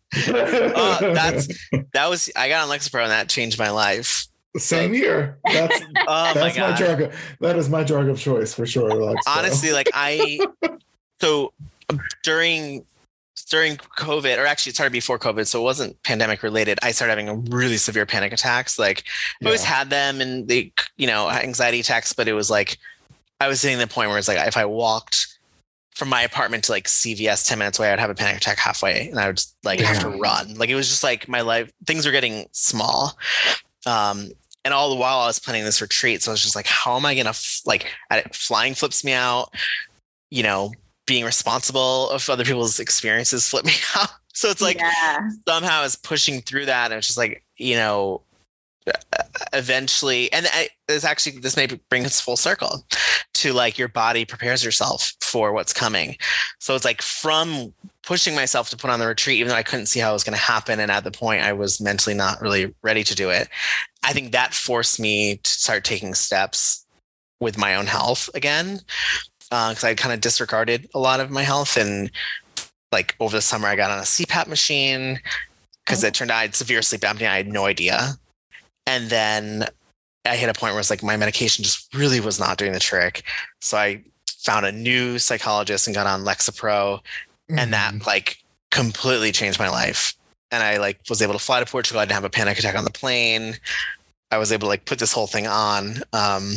Oh, 0.76 0.98
that's 1.14 1.48
that 1.94 2.10
was 2.10 2.30
I 2.36 2.50
got 2.50 2.68
on 2.68 2.76
Lexapro 2.78 3.02
and 3.02 3.12
that 3.12 3.30
changed 3.30 3.60
my 3.60 3.70
life. 3.70 4.28
Same 4.60 4.94
here. 4.94 5.38
That's 5.46 5.82
Oh 5.96 6.06
my 6.06 6.34
that's 6.34 6.58
my, 6.58 6.68
god! 6.70 6.78
drug. 6.78 7.02
Of, 7.02 7.16
that 7.42 7.56
is 7.58 7.70
my 7.70 7.84
drug 7.84 8.08
of 8.10 8.20
choice 8.20 8.54
for 8.54 8.66
sure. 8.66 9.16
Honestly, 9.28 9.72
like 9.72 9.90
I 9.94 10.40
so 11.22 11.54
during 12.24 12.86
during 13.50 13.78
COVID, 13.78 14.38
or 14.38 14.46
actually 14.46 14.72
it 14.72 14.76
started 14.76 14.92
before 14.92 15.18
COVID, 15.20 15.48
so 15.48 15.60
it 15.62 15.64
wasn't 15.64 16.02
pandemic 16.04 16.44
related. 16.44 16.80
I 16.82 16.92
started 16.92 17.18
having 17.18 17.46
really 17.46 17.78
severe 17.78 18.06
panic 18.06 18.34
attacks. 18.34 18.78
Like 18.78 19.04
I 19.42 19.46
always 19.46 19.64
Yeah. 19.64 19.68
had 19.70 19.90
them 19.90 20.20
and 20.22 20.48
they, 20.48 20.72
you 20.98 21.08
know, 21.08 21.30
anxiety 21.30 21.80
attacks, 21.80 22.12
but 22.14 22.28
it 22.28 22.34
was 22.34 22.50
like 22.50 22.78
I 23.40 23.48
was 23.48 23.62
hitting 23.62 23.78
the 23.80 23.88
point 23.88 24.10
where 24.10 24.18
it's 24.18 24.28
like 24.28 24.46
if 24.48 24.58
I 24.58 24.66
walked 24.66 25.28
from 25.96 26.10
my 26.10 26.22
apartment 26.24 26.64
to 26.66 26.72
like 26.72 26.86
CVS 26.86 27.48
10 27.48 27.58
minutes 27.58 27.80
away, 27.80 27.92
I'd 27.92 28.00
have 28.00 28.10
a 28.10 28.16
panic 28.16 28.38
attack 28.38 28.58
halfway 28.60 29.10
and 29.10 29.20
I 29.20 29.28
would 29.28 29.38
just 29.38 29.56
like 29.64 29.80
have 29.80 30.00
to 30.00 30.10
run. 30.10 30.56
Like 30.56 30.70
it 30.70 30.76
was 30.76 30.90
just 30.90 31.04
like 31.04 31.28
my 31.28 31.42
life, 31.42 31.72
things 31.86 32.06
were 32.06 32.12
getting 32.12 32.48
small. 32.52 33.18
Um, 33.86 34.30
and 34.68 34.73
all 34.73 34.89
the 34.89 34.95
while 34.98 35.19
I 35.19 35.27
was 35.27 35.39
planning 35.39 35.64
this 35.64 35.81
retreat. 35.81 36.22
So 36.22 36.30
I 36.30 36.34
was 36.34 36.44
just 36.44 36.56
like, 36.57 36.68
how 36.68 36.98
am 36.98 37.06
I 37.06 37.14
going 37.14 37.23
to 37.23 37.30
f- 37.30 37.61
like 37.65 37.88
flying 38.34 38.73
flips 38.73 39.02
me 39.06 39.14
out, 39.14 39.53
you 40.30 40.44
know, 40.44 40.73
being 41.06 41.23
responsible 41.23 42.10
of 42.10 42.30
other 42.30 42.44
people's 42.44 42.77
experiences 42.77 43.48
flip 43.48 43.64
me 43.64 43.72
out. 43.95 44.10
So 44.34 44.49
it's 44.49 44.61
like, 44.61 44.77
yeah. 44.77 45.30
somehow 45.48 45.84
is 45.84 45.95
pushing 45.95 46.41
through 46.41 46.65
that 46.65 46.91
and 46.91 46.98
it's 46.98 47.07
just 47.07 47.18
like 47.18 47.45
you 47.56 47.76
know 47.76 48.23
eventually 49.53 50.31
and 50.31 50.48
I, 50.52 50.69
it's 50.88 51.03
actually 51.03 51.39
this 51.39 51.57
may 51.57 51.68
bring 51.89 52.06
us 52.06 52.22
full 52.22 52.38
circle 52.38 52.85
to 53.34 53.53
like 53.53 53.77
your 53.77 53.88
body 53.88 54.26
prepares 54.26 54.64
yourself 54.64 55.14
for 55.22 55.52
what's 55.52 55.73
coming 55.73 56.18
so 56.60 56.76
it's 56.76 56.85
like 56.85 57.02
from 57.02 57.73
pushing 58.03 58.35
myself 58.35 58.69
to 58.69 58.77
put 58.77 58.89
on 58.89 58.99
the 58.99 59.07
retreat 59.07 59.39
even 59.39 59.49
though 59.49 59.56
i 59.56 59.64
couldn't 59.64 59.88
see 59.88 59.99
how 59.99 60.11
it 60.11 60.14
was 60.14 60.23
going 60.23 60.38
to 60.38 60.44
happen 60.44 60.80
and 60.80 60.91
at 60.91 61.03
the 61.03 61.11
point 61.11 61.44
i 61.44 61.52
was 61.52 61.81
mentally 61.81 62.15
not 62.15 62.41
really 62.41 62.73
ready 62.81 63.03
to 63.03 63.15
do 63.15 63.30
it 63.30 63.49
i 64.08 64.14
think 64.14 64.32
that 64.32 64.54
forced 64.54 65.00
me 65.00 65.38
to 65.44 65.50
start 65.52 65.84
taking 65.84 66.14
steps 66.16 66.86
with 67.40 67.58
my 67.58 67.76
own 67.76 67.86
health 67.86 68.30
again 68.34 68.80
because 69.40 69.84
i 69.84 69.94
kind 69.94 70.14
of 70.14 70.22
disregarded 70.22 70.90
a 70.96 71.00
lot 71.00 71.20
of 71.20 71.30
my 71.30 71.44
health 71.44 71.78
and 71.78 72.10
like 72.94 73.16
over 73.20 73.36
the 73.36 73.42
summer, 73.42 73.68
I 73.68 73.76
got 73.76 73.92
on 73.92 74.00
a 74.00 74.04
CPAP 74.04 74.48
machine 74.48 75.20
because 75.86 76.06
Oh. 76.06 76.08
it 76.08 76.14
turned 76.14 76.32
out 76.32 76.38
I 76.38 76.42
had 76.44 76.56
severe 76.56 76.82
sleep 76.82 77.02
apnea. 77.02 77.28
I 77.28 77.36
had 77.36 77.48
no 77.50 77.66
idea. 77.66 78.18
And 78.86 79.10
then 79.10 79.66
I 80.26 80.38
hit 80.38 80.48
a 80.50 80.54
point 80.58 80.74
where 80.74 80.80
it's 80.80 80.90
like 80.90 81.04
my 81.04 81.18
medication 81.18 81.66
just 81.66 81.94
really 81.94 82.22
was 82.22 82.40
not 82.40 82.58
doing 82.58 82.72
the 82.72 82.80
trick. 82.80 83.24
So 83.60 83.76
I 83.78 84.04
found 84.40 84.66
a 84.66 84.72
new 84.72 85.20
psychologist 85.20 85.86
and 85.86 85.94
got 85.96 86.08
on 86.08 86.24
Lexapro, 86.24 87.02
and 87.50 87.60
Mm-hmm. 87.60 87.72
that 87.72 88.08
like 88.08 88.38
completely 88.72 89.34
changed 89.34 89.60
my 89.60 89.70
life. 89.70 90.14
And 90.52 90.64
I 90.64 90.78
like 90.78 90.98
was 91.10 91.22
able 91.22 91.34
to 91.34 91.40
fly 91.40 91.60
to 91.60 91.66
Portugal. 91.66 92.00
I 92.00 92.06
didn't 92.06 92.14
have 92.16 92.24
a 92.24 92.30
panic 92.30 92.58
attack 92.58 92.78
on 92.78 92.86
the 92.86 92.90
plane. 92.90 93.58
I 94.32 94.38
was 94.38 94.52
able 94.52 94.62
to 94.62 94.68
like 94.70 94.86
put 94.86 94.99
this 94.99 95.12
whole 95.14 95.28
thing 95.28 95.48
on. 95.48 96.02
Um, 96.14 96.54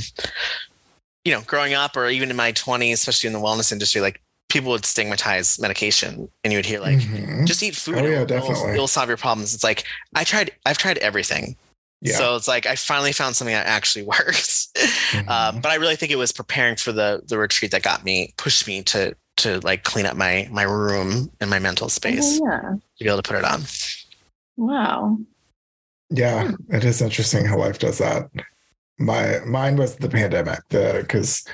you 1.24 1.32
know, 1.32 1.42
growing 1.42 1.74
up 1.74 1.96
or 1.96 2.08
even 2.08 2.30
in 2.30 2.36
my 2.36 2.52
20s, 2.52 2.94
especially 2.94 3.26
in 3.28 3.32
the 3.34 3.38
wellness 3.40 3.72
industry, 3.72 4.00
like 4.00 4.20
people 4.48 4.70
would 4.70 4.84
stigmatize 4.86 5.60
medication 5.60 6.28
and 6.42 6.52
you 6.52 6.58
would 6.58 6.66
hear 6.66 6.80
like, 6.80 6.98
Mhm. 6.98 7.46
just 7.46 7.62
eat 7.62 7.76
food. 7.76 7.96
Oh, 7.98 8.02
yeah, 8.06 8.12
it'll- 8.22 8.26
definitely. 8.26 8.72
It'll 8.72 8.88
solve 8.88 9.08
your 9.08 9.16
problems. 9.18 9.54
It's 9.54 9.62
like 9.64 9.84
I 10.14 10.24
tried. 10.24 10.50
I've 10.66 10.78
tried 10.78 10.98
everything. 10.98 11.56
yeah. 12.02 12.16
So 12.16 12.34
it's 12.36 12.48
like 12.48 12.64
I 12.64 12.74
finally 12.76 13.12
found 13.12 13.36
something 13.36 13.54
that 13.54 13.66
actually 13.66 14.02
works. 14.14 14.68
Mhm. 15.12 15.28
Um, 15.28 15.60
but 15.60 15.70
I 15.70 15.74
really 15.74 15.96
think 15.96 16.10
it 16.10 16.16
was 16.16 16.32
preparing 16.32 16.76
for 16.76 16.92
the 16.92 17.22
the 17.28 17.36
retreat 17.38 17.70
that 17.72 17.82
got 17.82 18.02
me 18.04 18.32
pushed 18.38 18.66
me 18.66 18.82
to 18.84 19.14
to 19.36 19.60
like 19.60 19.84
clean 19.84 20.06
up 20.06 20.16
my 20.16 20.48
my 20.50 20.62
room 20.62 21.30
and 21.40 21.50
my 21.50 21.58
mental 21.58 21.88
space 21.90 22.40
Oh, 22.42 22.46
yeah. 22.46 22.60
to 22.60 23.04
be 23.04 23.06
able 23.06 23.22
to 23.22 23.28
put 23.28 23.36
it 23.36 23.44
on. 23.44 23.62
Wow. 24.56 25.18
Yeah, 26.10 26.48
hmm. 26.48 26.74
it 26.74 26.84
is 26.84 27.00
interesting 27.00 27.44
how 27.44 27.58
life 27.58 27.78
does 27.78 27.98
that. 27.98 28.28
My 28.98 29.38
mine 29.46 29.76
was 29.76 29.96
the 29.96 30.08
pandemic, 30.08 30.60
the 30.68 30.98
because 31.00 31.44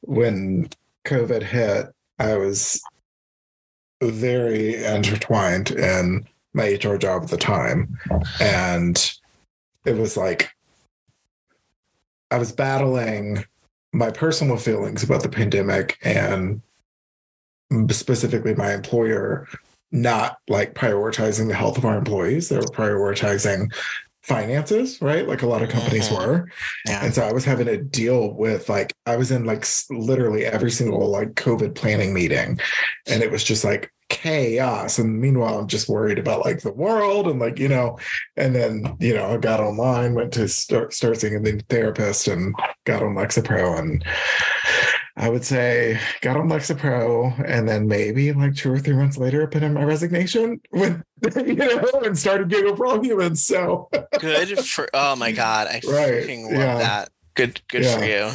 when 0.00 0.68
COVID 1.04 1.42
hit, 1.42 1.86
I 2.18 2.36
was 2.36 2.80
very 4.02 4.82
intertwined 4.82 5.70
in 5.72 6.26
my 6.54 6.78
HR 6.82 6.96
job 6.96 7.24
at 7.24 7.30
the 7.30 7.36
time, 7.36 7.98
and 8.40 9.12
it 9.84 9.96
was 9.96 10.16
like 10.16 10.50
I 12.30 12.38
was 12.38 12.52
battling 12.52 13.44
my 13.92 14.10
personal 14.10 14.56
feelings 14.56 15.02
about 15.02 15.22
the 15.22 15.28
pandemic 15.28 15.98
and 16.02 16.60
specifically 17.90 18.54
my 18.54 18.72
employer 18.72 19.46
not 19.92 20.38
like 20.48 20.74
prioritizing 20.74 21.46
the 21.46 21.54
health 21.54 21.78
of 21.78 21.84
our 21.84 21.96
employees. 21.96 22.48
They 22.48 22.56
were 22.56 22.62
prioritizing 22.62 23.72
finances, 24.24 25.00
right? 25.02 25.28
Like 25.28 25.42
a 25.42 25.46
lot 25.46 25.62
of 25.62 25.68
companies 25.68 26.08
Mhm. 26.08 26.16
were. 26.18 26.48
Yeah. 26.86 27.04
And 27.04 27.14
so 27.14 27.26
I 27.26 27.32
was 27.32 27.44
having 27.44 27.66
to 27.66 27.76
deal 27.76 28.32
with 28.32 28.68
like, 28.68 28.94
I 29.06 29.16
was 29.16 29.30
in 29.30 29.44
like 29.44 29.66
literally 29.90 30.46
every 30.46 30.70
single 30.70 31.10
like 31.10 31.34
COVID 31.34 31.74
planning 31.74 32.14
meeting. 32.14 32.58
And 33.06 33.22
it 33.22 33.30
was 33.30 33.44
just 33.44 33.64
like 33.64 33.90
chaos. 34.08 34.98
And 34.98 35.20
meanwhile, 35.20 35.58
I'm 35.58 35.66
just 35.66 35.88
worried 35.88 36.18
about 36.18 36.44
like 36.44 36.60
the 36.60 36.72
world 36.72 37.26
and 37.26 37.38
like, 37.38 37.58
you 37.58 37.68
know, 37.68 37.98
and 38.36 38.54
then, 38.54 38.96
you 38.98 39.14
know, 39.14 39.26
I 39.26 39.36
got 39.36 39.60
online, 39.60 40.14
went 40.14 40.32
to 40.34 40.48
start, 40.48 40.94
start 40.94 41.20
seeing 41.20 41.46
a 41.46 41.58
therapist 41.68 42.28
and 42.28 42.54
got 42.84 43.02
on 43.02 43.14
Lexapro. 43.14 43.78
And 43.78 44.04
I 45.16 45.28
would 45.28 45.44
say 45.44 46.00
got 46.22 46.36
on 46.36 46.48
Lexapro 46.48 47.38
and 47.48 47.68
then 47.68 47.86
maybe 47.86 48.32
like 48.32 48.56
two 48.56 48.72
or 48.72 48.78
three 48.78 48.96
months 48.96 49.16
later, 49.16 49.46
put 49.46 49.62
in 49.62 49.72
my 49.74 49.84
resignation 49.84 50.60
with, 50.72 51.00
you 51.36 51.54
know, 51.54 51.88
and 52.04 52.18
started 52.18 52.48
Giggle 52.48 52.74
for 52.74 52.86
All 52.86 53.02
Humans. 53.02 53.44
So 53.44 53.88
Good 54.18 54.58
for 54.58 54.88
oh 54.92 55.14
my 55.14 55.30
god, 55.32 55.68
I 55.68 55.74
Right, 55.74 56.24
freaking 56.24 56.44
love 56.44 56.52
yeah. 56.52 56.78
that. 56.78 57.08
Good 57.34 57.60
good 57.68 57.86
for 57.86 58.04
you. 58.04 58.30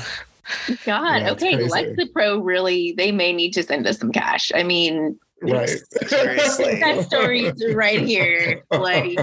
God. 0.85 1.21
Yeah, 1.21 1.31
okay. 1.31 1.55
crazy. 1.55 1.69
Lexapro 1.69 2.39
really, 2.43 2.93
they 2.93 3.11
may 3.11 3.33
need 3.33 3.51
to 3.53 3.63
send 3.63 3.85
us 3.85 3.99
some 3.99 4.11
cash. 4.11 4.51
I 4.55 4.63
mean, 4.63 5.19
right. 5.41 5.69
Seriously. 6.07 6.79
that 6.79 7.05
story's 7.05 7.53
right 7.73 8.01
here. 8.01 8.63
Like, 8.71 9.19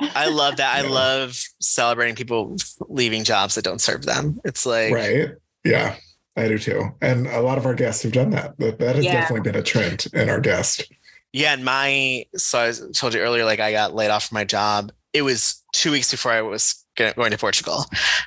I 0.00 0.28
love 0.28 0.56
that. 0.56 0.76
I 0.76 0.82
love 0.82 1.38
celebrating 1.60 2.14
people 2.14 2.56
leaving 2.88 3.24
jobs 3.24 3.56
that 3.56 3.64
don't 3.64 3.80
serve 3.80 4.04
them. 4.04 4.40
It's 4.44 4.64
like 4.64 4.94
right. 4.94 5.30
Yeah, 5.64 5.96
I 6.36 6.48
do 6.48 6.58
too. 6.58 6.94
And 7.00 7.26
a 7.26 7.40
lot 7.40 7.58
of 7.58 7.66
our 7.66 7.74
guests 7.74 8.02
have 8.04 8.12
done 8.12 8.30
that. 8.30 8.56
That, 8.58 8.78
that 8.78 8.96
has 8.96 9.04
Yeah. 9.04 9.20
definitely 9.20 9.50
been 9.50 9.60
a 9.60 9.64
trend 9.64 10.06
in 10.12 10.28
our 10.30 10.40
guest. 10.40 10.84
Yeah, 11.32 11.52
and 11.52 11.64
my 11.64 12.24
so 12.36 12.58
I 12.60 12.72
told 12.92 13.14
you 13.14 13.20
earlier, 13.20 13.44
like 13.44 13.60
I 13.60 13.72
got 13.72 13.94
laid 13.94 14.10
off 14.10 14.26
from 14.28 14.36
my 14.36 14.44
job. 14.44 14.90
It 15.12 15.22
was 15.22 15.62
two 15.72 15.90
weeks 15.92 16.10
before 16.10 16.32
I 16.32 16.42
was 16.42 16.84
gonna- 16.96 17.38
Portugal. 17.38 17.84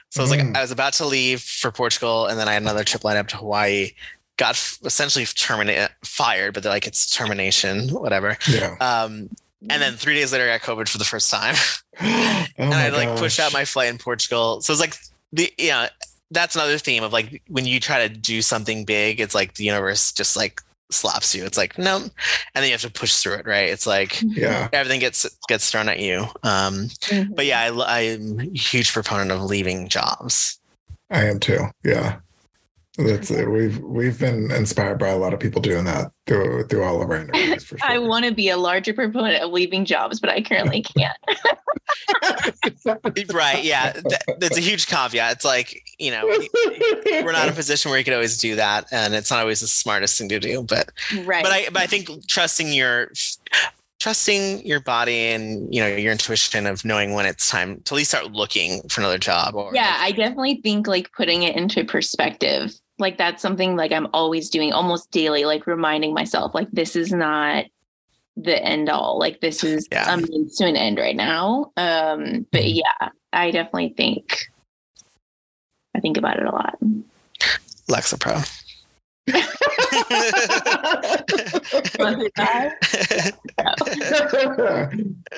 So 0.10 0.22
I 0.22 0.24
was 0.24 0.32
like, 0.32 0.40
Mm. 0.40 0.56
I 0.58 0.62
was 0.62 0.72
about 0.72 0.94
to 0.94 1.06
leave 1.06 1.42
for 1.42 1.72
Portugal, 1.72 2.28
and 2.28 2.40
then 2.40 2.48
I 2.48 2.54
had 2.54 2.62
another 2.62 2.84
trip 2.84 3.04
lined 3.04 3.18
up 3.20 3.28
to 3.30 3.38
Hawaii. 3.38 3.92
Got 4.38 4.56
essentially 4.84 5.26
terminated, 5.26 5.90
fired, 6.04 6.54
but 6.54 6.64
they're 6.64 6.72
like 6.72 6.88
it's 6.88 7.10
termination, 7.10 7.90
whatever. 7.90 8.38
Yeah. 8.48 8.76
Um, 8.80 9.30
and 9.70 9.82
then 9.82 9.96
three 9.96 10.16
days 10.16 10.32
later, 10.34 10.46
I 10.50 10.58
got 10.58 10.62
COVID 10.62 10.90
for 10.90 10.98
the 10.98 11.06
first 11.06 11.30
time, 11.30 11.56
oh 12.02 12.46
and 12.58 12.70
my 12.70 12.88
I 12.88 12.90
like 12.90 13.18
pushed 13.18 13.40
out 13.40 13.54
my 13.54 13.64
flight 13.66 13.90
in 13.90 13.98
Portugal. 13.98 14.62
So 14.62 14.74
it's 14.74 14.80
like 14.82 14.96
the 15.32 15.54
yeah, 15.58 15.90
that's 16.34 16.56
another 16.56 16.78
theme 16.78 17.04
of 17.04 17.14
like 17.14 17.42
when 17.48 17.66
you 17.66 17.80
try 17.80 18.08
to 18.08 18.14
do 18.14 18.42
something 18.42 18.86
big, 18.86 19.20
it's 19.22 19.36
like 19.36 19.54
the 19.56 19.64
universe 19.64 20.12
just 20.12 20.36
like 20.36 20.62
slaps 20.92 21.34
you. 21.34 21.44
It's 21.46 21.58
like 21.58 21.78
no, 21.78 21.98
and 21.98 22.12
then 22.54 22.66
you 22.66 22.72
have 22.72 22.82
to 22.82 22.92
push 22.92 23.16
through 23.18 23.36
it, 23.36 23.48
right? 23.48 23.70
It's 23.70 23.88
like 23.88 24.22
Yeah. 24.24 24.68
everything 24.74 25.00
gets 25.00 25.26
gets 25.48 25.72
thrown 25.72 25.90
at 25.90 26.00
you. 26.00 26.22
Um, 26.44 26.90
Mhm. 27.10 27.36
but 27.36 27.46
yeah, 27.46 27.62
I, 27.62 28.02
I'm 28.12 28.40
a 28.40 28.58
huge 28.58 28.92
proponent 28.94 29.32
of 29.32 29.42
leaving 29.44 29.88
jobs. 29.88 30.60
I 31.10 31.26
am 31.26 31.40
too. 31.40 31.60
Yeah. 31.84 32.18
That's 32.98 33.32
it. 33.32 33.50
We've 33.50 33.80
we've 33.80 34.20
been 34.20 34.52
inspired 34.52 35.00
by 35.00 35.08
a 35.08 35.18
lot 35.18 35.34
of 35.34 35.40
people 35.40 35.62
doing 35.62 35.86
that 35.86 36.12
through 36.28 36.68
through 36.68 36.84
all 36.84 37.02
of 37.02 37.10
our 37.10 37.18
interviews 37.18 37.64
for 37.64 37.78
sure. 37.80 37.90
I 37.90 37.98
want 37.98 38.26
to 38.26 38.32
be 38.32 38.50
a 38.50 38.58
larger 38.58 38.94
proponent 38.94 39.42
of 39.42 39.52
leaving 39.52 39.84
jobs, 39.84 40.20
but 40.20 40.30
I 40.30 40.42
currently 40.42 40.84
can't. 40.98 41.18
right? 43.34 43.64
Yeah, 43.64 43.94
that, 43.94 44.36
that's 44.38 44.58
a 44.58 44.62
huge 44.62 44.86
caveat. 44.86 45.32
It's 45.32 45.46
like 45.46 45.82
you 45.98 46.12
know 46.12 46.28
we're 46.28 47.32
not 47.32 47.48
in 47.48 47.54
a 47.54 47.56
position 47.56 47.90
where 47.90 47.98
you 47.98 48.06
could 48.06 48.14
always 48.14 48.38
do 48.38 48.56
that, 48.58 48.86
and 48.92 49.16
it's 49.16 49.32
not 49.32 49.40
always 49.40 49.62
the 49.62 49.68
smartest 49.68 50.20
thing 50.20 50.30
to 50.30 50.40
do. 50.40 50.62
But 50.62 50.92
right. 51.26 51.44
but 51.44 51.52
I 51.52 51.70
but 51.70 51.82
I 51.82 51.88
think 51.88 52.28
trusting 52.28 52.72
your 52.72 53.12
trusting 54.04 54.64
your 54.68 54.82
body 54.82 55.30
and 55.30 55.74
you 55.74 55.82
know 55.82 55.88
your 55.88 56.12
intuition 56.12 56.68
of 56.68 56.84
knowing 56.84 57.14
when 57.14 57.26
it's 57.26 57.50
time 57.50 57.82
to 57.86 57.96
at 57.96 57.98
least 57.98 58.12
start 58.12 58.32
looking 58.34 58.82
for 58.90 59.02
another 59.02 59.18
job. 59.18 59.56
Or 59.56 59.72
yeah, 59.74 59.98
I 60.00 60.12
definitely 60.12 60.60
think 60.62 60.88
like 60.88 61.12
putting 61.14 61.42
it 61.44 61.56
into 61.56 61.84
perspective. 61.86 62.74
Like 63.04 63.18
that's 63.18 63.42
something 63.42 63.76
like 63.76 63.92
I'm 63.92 64.08
always 64.14 64.50
doing 64.50 64.72
almost 64.72 65.12
daily, 65.12 65.44
like 65.44 65.68
reminding 65.68 66.14
myself, 66.14 66.56
like 66.56 66.70
this 66.72 66.96
is 66.96 67.12
not 67.12 67.66
the 68.38 68.64
end 68.64 68.90
all. 68.90 69.20
Like 69.20 69.42
this 69.42 69.64
is 69.72 69.88
Yeah. 69.92 70.12
a 70.12 70.18
means 70.18 70.56
to 70.58 70.66
an 70.66 70.78
end 70.78 70.98
right 70.98 71.16
now. 71.16 71.74
Um, 71.78 72.48
but 72.52 72.66
yeah, 72.66 73.10
I 73.34 73.52
definitely 73.52 73.94
think 73.96 74.48
I 75.96 76.00
think 76.00 76.18
about 76.18 76.38
it 76.40 76.46
a 76.46 76.52
lot. 76.52 76.78
Lexapro. 77.90 78.42
Sponsored 81.86 82.32
by- 82.36 82.72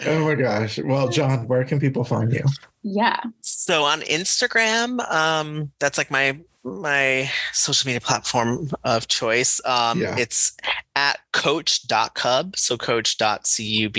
oh 0.05 0.25
my 0.25 0.35
gosh. 0.35 0.79
Well, 0.79 1.09
Jon, 1.09 1.47
where 1.47 1.63
can 1.63 1.79
people 1.79 2.03
find 2.03 2.31
you? 2.33 2.43
yeah. 2.83 3.19
so 3.41 3.83
on 3.83 4.01
Instagram, 4.01 4.99
um, 5.11 5.71
that's 5.79 5.97
like 5.97 6.11
my 6.11 6.39
my 6.63 7.29
social 7.53 7.87
media 7.87 8.01
platform 8.01 8.69
of 8.83 9.07
choice. 9.07 9.61
Um, 9.65 10.01
Yeah. 10.01 10.15
It's 10.17 10.57
at 10.95 11.19
coach.cub, 11.31 12.57
so 12.57 12.75
coach.cub. 12.77 13.97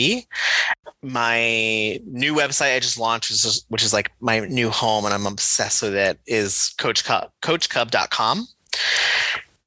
My 1.03 2.01
new 2.05 2.35
website 2.35 2.75
I 2.75 2.81
just 2.81 2.99
launched, 2.99 3.31
which 3.31 3.45
is, 3.45 3.65
which 3.69 3.85
is 3.85 3.93
like 3.93 4.11
my 4.21 4.41
new 4.41 4.71
home, 4.71 5.05
and 5.05 5.15
I'm 5.15 5.27
obsessed 5.27 5.83
with 5.83 5.95
it, 5.95 6.19
is 6.27 6.75
coachcub, 6.79 7.31
coachcub.com. 7.43 8.49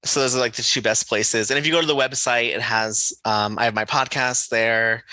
So 0.10 0.20
those 0.22 0.36
are 0.36 0.40
like 0.40 0.54
the 0.56 0.64
two 0.64 0.82
best 0.82 1.08
places. 1.08 1.50
And 1.52 1.58
if 1.58 1.66
you 1.66 1.72
go 1.72 1.82
to 1.82 1.88
the 1.88 1.96
website, 1.96 2.56
it 2.56 2.62
has 2.62 3.14
um, 3.26 3.58
I 3.60 3.66
have 3.66 3.74
my 3.76 3.86
podcast 3.86 4.50
there. 4.50 5.04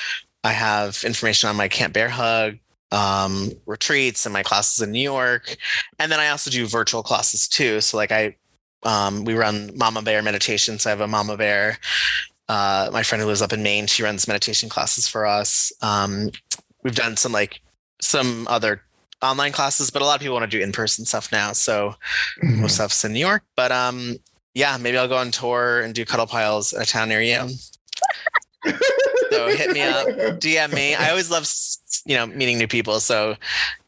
I 0.45 0.53
have 0.53 1.03
information 1.05 1.49
on 1.49 1.57
my 1.57 1.69
Camp 1.69 1.93
Bear 1.93 2.09
Hug 2.09 2.57
um, 2.93 3.51
retreats 3.67 4.27
and 4.27 4.33
my 4.33 4.43
classes 4.43 4.81
in 4.81 4.93
New 4.93 5.01
York, 5.03 5.57
and 5.99 6.11
then 6.11 6.21
I 6.21 6.29
also 6.29 6.51
do 6.51 6.67
virtual 6.67 7.03
classes 7.03 7.49
too. 7.49 7.81
So 7.81 7.97
like 7.97 8.13
I, 8.13 8.37
um, 8.85 9.25
we 9.25 9.35
run 9.35 9.73
Mama 9.77 10.03
Bear 10.03 10.23
meditation. 10.23 10.79
So 10.79 10.91
I 10.91 10.93
have 10.93 11.01
a 11.01 11.09
Mama 11.09 11.37
Bear. 11.37 11.79
Uh, 12.49 12.89
my 12.93 13.03
friend 13.03 13.21
who 13.21 13.27
lives 13.27 13.43
up 13.43 13.53
in 13.53 13.63
Maine, 13.63 13.89
she 13.89 14.05
runs 14.05 14.29
meditation 14.29 14.69
classes 14.69 15.09
for 15.09 15.27
us. 15.27 15.73
Um, 15.83 16.31
we've 16.85 16.95
done 16.95 17.17
some 17.17 17.33
like 17.33 17.61
some 18.01 18.47
other 18.49 18.83
online 19.21 19.51
classes, 19.51 19.91
but 19.91 20.01
a 20.01 20.05
lot 20.05 20.15
of 20.15 20.21
people 20.21 20.37
want 20.37 20.49
to 20.49 20.57
do 20.57 20.63
in 20.63 20.71
person 20.71 21.05
stuff 21.05 21.33
now. 21.33 21.53
So 21.53 21.97
Mhm. 22.45 22.59
most 22.61 22.75
stuff's 22.77 23.05
in 23.05 23.13
New 23.13 23.19
York. 23.19 23.43
But 23.57 23.73
um, 23.73 24.19
yeah, 24.57 24.79
maybe 24.79 24.97
I'll 24.97 25.07
go 25.07 25.19
on 25.19 25.31
tour 25.31 25.83
and 25.83 25.95
do 25.95 26.07
cuddle 26.07 26.27
piles 26.27 26.73
in 26.73 26.81
a 26.81 26.87
town 26.87 27.11
near 27.11 27.21
you. 27.21 27.49
So 29.31 29.49
hit 29.49 29.71
me 29.73 29.83
up. 29.83 30.07
DM 30.41 30.73
me. 30.73 30.95
I 30.95 31.11
always 31.11 31.31
love, 31.31 31.47
you 32.07 32.17
know, 32.17 32.27
meeting 32.27 32.59
new 32.59 32.67
people. 32.69 33.01
So, 33.01 33.35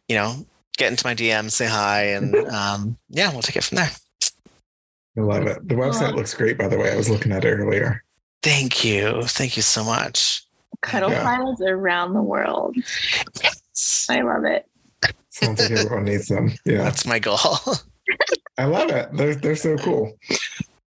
you 0.08 0.16
know, 0.16 0.44
get 0.76 0.90
into 0.90 1.06
my 1.06 1.14
DM, 1.14 1.50
say 1.50 1.66
hi, 1.66 2.02
and 2.08 2.34
um, 2.48 2.98
yeah, 3.08 3.30
we'll 3.32 3.40
take 3.40 3.56
it 3.56 3.64
from 3.64 3.76
there. 3.76 3.90
I 5.16 5.20
love 5.20 5.46
it. 5.46 5.66
The 5.66 5.74
website 5.74 6.14
looks 6.14 6.34
great, 6.34 6.58
by 6.58 6.68
the 6.68 6.76
way. 6.76 6.92
I 6.92 6.96
was 6.96 7.08
looking 7.08 7.32
at 7.32 7.44
it 7.44 7.48
earlier. 7.50 8.04
Thank 8.42 8.84
you. 8.84 9.22
Thank 9.22 9.56
you 9.56 9.62
so 9.62 9.84
much. 9.84 10.44
Cuddle 10.82 11.10
Yeah. 11.10 11.22
files 11.22 11.62
around 11.62 12.14
the 12.14 12.22
world. 12.22 12.76
I 14.10 14.20
love 14.20 14.44
it. 14.44 14.66
Sounds 15.30 15.60
like 15.60 15.70
everyone 15.70 16.04
needs 16.04 16.26
them. 16.26 16.52
Yeah. 16.64 16.82
That's 16.82 17.06
my 17.06 17.20
goal. 17.20 17.38
I 18.58 18.64
love 18.64 18.90
it. 18.90 19.08
They're 19.12 19.34
they're 19.34 19.56
so 19.56 19.76
cool. 19.76 20.18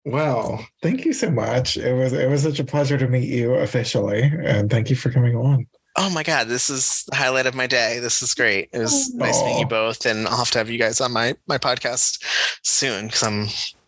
Well, 0.05 0.64
thank 0.82 1.05
you 1.05 1.12
so 1.12 1.30
much. 1.30 1.76
It 1.76 1.93
was 1.93 2.12
it 2.12 2.30
was 2.30 2.43
such 2.43 2.60
a 2.60 2.64
pleasure 2.64 2.97
to 2.97 3.09
meet 3.09 3.28
you 3.28 3.55
officially, 3.55 4.22
and 4.22 4.70
thank 4.70 4.88
you 4.88 4.97
for 4.97 5.10
coming 5.10 5.34
on. 5.34 5.66
Oh 5.97 6.10
my 6.10 6.22
God, 6.22 6.47
this 6.47 6.70
is 6.70 7.05
the 7.09 7.16
highlight 7.16 7.47
of 7.47 7.55
my 7.55 7.66
day. 7.66 7.98
This 7.98 8.22
is 8.22 8.34
great. 8.34 8.68
It 8.72 8.78
was 8.78 9.10
oh. 9.14 9.16
nice 9.16 9.43
meeting 9.43 9.59
you 9.59 9.66
both, 9.66 10.06
and 10.06 10.28
I'll 10.28 10.36
have 10.36 10.51
to 10.52 10.59
have 10.59 10.70
you 10.70 10.78
guys 10.78 11.01
on 11.01 11.12
my 11.12 11.34
my 11.48 11.59
podcast 11.59 12.22
soon 12.62 13.06
because 13.06 13.22
I'm 13.24 13.47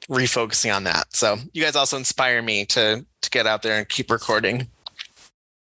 refocusing 0.08 0.74
on 0.74 0.84
that. 0.84 1.14
So 1.14 1.36
you 1.52 1.62
guys 1.62 1.76
also 1.76 1.96
inspire 1.96 2.42
me 2.42 2.64
to 2.66 3.06
to 3.22 3.30
get 3.30 3.46
out 3.46 3.62
there 3.62 3.78
and 3.78 3.88
keep 3.88 4.10
recording. 4.10 4.66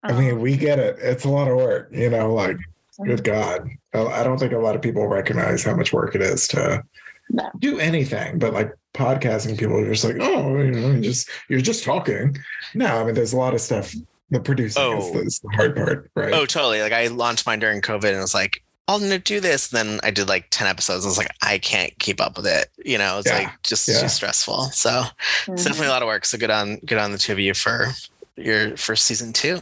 I 0.03 0.13
mean, 0.13 0.41
we 0.41 0.57
get 0.57 0.79
it. 0.79 0.97
It's 1.01 1.25
a 1.25 1.31
lot 1.31 1.49
of 1.49 1.57
work, 1.57 1.89
you 1.93 2.11
know. 2.11 2.35
Like, 2.35 2.57
good 3.05 3.25
God, 3.25 3.69
I 3.95 4.23
don't 4.23 4.37
think 4.37 4.53
a 4.53 4.59
lot 4.59 4.75
of 4.75 4.83
people 4.83 5.07
recognize 5.07 5.63
how 5.63 5.77
much 5.77 5.93
work 5.93 6.15
it 6.15 6.21
is 6.21 6.47
to 6.49 6.83
No. 7.31 7.51
do 7.59 7.79
anything. 7.79 8.39
But 8.39 8.53
like 8.53 8.73
podcasting, 8.95 9.59
people 9.59 9.79
are 9.79 9.87
just 9.91 10.05
like, 10.05 10.17
oh, 10.21 10.59
you 10.59 10.71
know, 10.71 10.91
you 10.91 11.01
just 11.01 11.29
you're 11.49 11.61
just 11.61 11.85
talking. 11.85 12.37
No, 12.75 12.87
I 13.01 13.05
mean, 13.05 13.15
there's 13.15 13.33
a 13.33 13.37
lot 13.39 13.55
of 13.55 13.61
stuff. 13.61 13.95
The 14.31 14.41
producing 14.41 14.83
is, 14.83 15.05
Oh. 15.05 15.13
the, 15.13 15.21
is 15.21 15.41
the 15.41 15.51
hard 15.55 15.77
part, 15.77 16.11
right? 16.15 16.33
Oh, 16.33 16.47
totally. 16.47 16.81
Like 16.81 16.93
I 16.93 17.09
launched 17.09 17.47
mine 17.47 17.59
during 17.59 17.81
COVID 17.83 18.09
and 18.09 18.17
I 18.19 18.21
was 18.21 18.35
like, 18.35 18.63
I'm 18.89 19.01
gonna 19.01 19.19
do 19.19 19.41
this. 19.41 19.73
And 19.73 19.91
then 19.91 20.01
I 20.03 20.11
did 20.11 20.29
like 20.29 20.47
10 20.51 20.67
episodes. 20.67 21.05
I 21.05 21.09
was 21.09 21.19
like, 21.19 21.31
I 21.43 21.59
can't 21.59 21.97
keep 21.99 22.21
up 22.21 22.37
with 22.37 22.47
it. 22.47 22.69
You 22.85 22.99
know, 22.99 23.19
it's 23.19 23.29
Yeah. 23.29 23.39
like 23.39 23.63
just 23.63 23.87
Yeah. 23.89 24.01
too 24.01 24.09
stressful. 24.09 24.65
So 24.73 25.05
it's 25.49 25.65
definitely 25.65 25.87
a 25.89 25.91
lot 25.91 26.03
of 26.03 26.07
work. 26.09 26.25
So 26.25 26.37
good 26.39 26.51
on 26.51 26.77
good 26.85 26.99
on 26.99 27.13
the 27.13 27.19
two 27.19 27.33
of 27.33 27.39
you 27.39 27.55
for 27.55 27.89
your 28.37 28.77
first 28.77 29.05
season 29.07 29.33
two. 29.33 29.61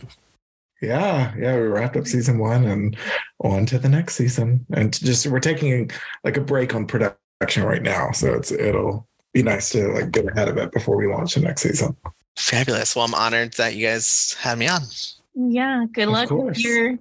Yeah, 0.82 1.34
yeah, 1.38 1.56
we 1.56 1.62
wrapped 1.66 1.96
up 1.98 2.06
season 2.06 2.38
one 2.38 2.64
and 2.64 2.96
on 3.40 3.66
to 3.66 3.78
the 3.78 3.88
next 3.88 4.14
season. 4.14 4.64
And 4.72 4.92
just 4.98 5.26
we're 5.26 5.38
taking 5.40 5.90
like 6.24 6.38
a 6.38 6.40
break 6.40 6.74
on 6.74 6.86
production 6.86 7.18
right 7.40 7.82
now, 7.82 8.12
so 8.12 8.34
it's 8.34 8.52
it'll 8.52 9.08
be 9.32 9.42
nice 9.42 9.70
to 9.70 9.88
like 9.88 10.10
get 10.10 10.28
ahead 10.28 10.48
of 10.48 10.58
it 10.58 10.72
before 10.72 10.96
we 10.96 11.06
launch 11.06 11.34
the 11.34 11.40
next 11.40 11.62
season. 11.62 11.96
Fabulous. 12.36 12.94
Well, 12.94 13.04
I'm 13.04 13.14
honored 13.14 13.54
that 13.54 13.74
you 13.74 13.86
guys 13.86 14.36
had 14.38 14.58
me 14.58 14.68
on. 14.68 14.82
Yeah. 15.34 15.86
Good 15.92 16.08
Of 16.08 16.10
luck 16.10 16.30
with 16.30 16.58
your 16.58 16.98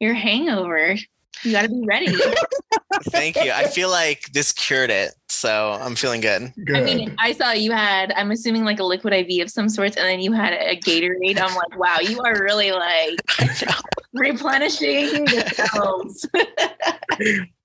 your 0.00 0.14
hangover. 0.14 0.96
You 1.42 1.52
got 1.52 1.62
to 1.62 1.68
be 1.68 1.82
ready. 1.86 2.08
Thank 3.04 3.36
you. 3.36 3.52
I 3.52 3.66
feel 3.66 3.90
like 3.90 4.32
this 4.32 4.52
cured 4.52 4.90
it. 4.90 5.14
So 5.28 5.78
I'm 5.80 5.94
feeling 5.94 6.20
good. 6.20 6.52
Good. 6.64 6.76
I 6.76 6.82
mean, 6.82 7.14
I 7.18 7.32
saw 7.32 7.52
you 7.52 7.72
had, 7.72 8.12
I'm 8.12 8.30
assuming 8.30 8.64
like 8.64 8.78
a 8.80 8.84
liquid 8.84 9.12
IV 9.12 9.42
of 9.42 9.50
some 9.50 9.68
sorts, 9.68 9.96
and 9.96 10.06
then 10.06 10.20
you 10.20 10.32
had 10.32 10.54
a 10.54 10.76
Gatorade. 10.76 11.38
I'm 11.38 11.54
like, 11.54 11.78
wow, 11.78 11.98
you 12.00 12.20
are 12.22 12.42
really 12.42 12.72
like 12.72 13.20
replenishing 14.14 15.24
the 15.26 15.68
cells. 15.72 16.26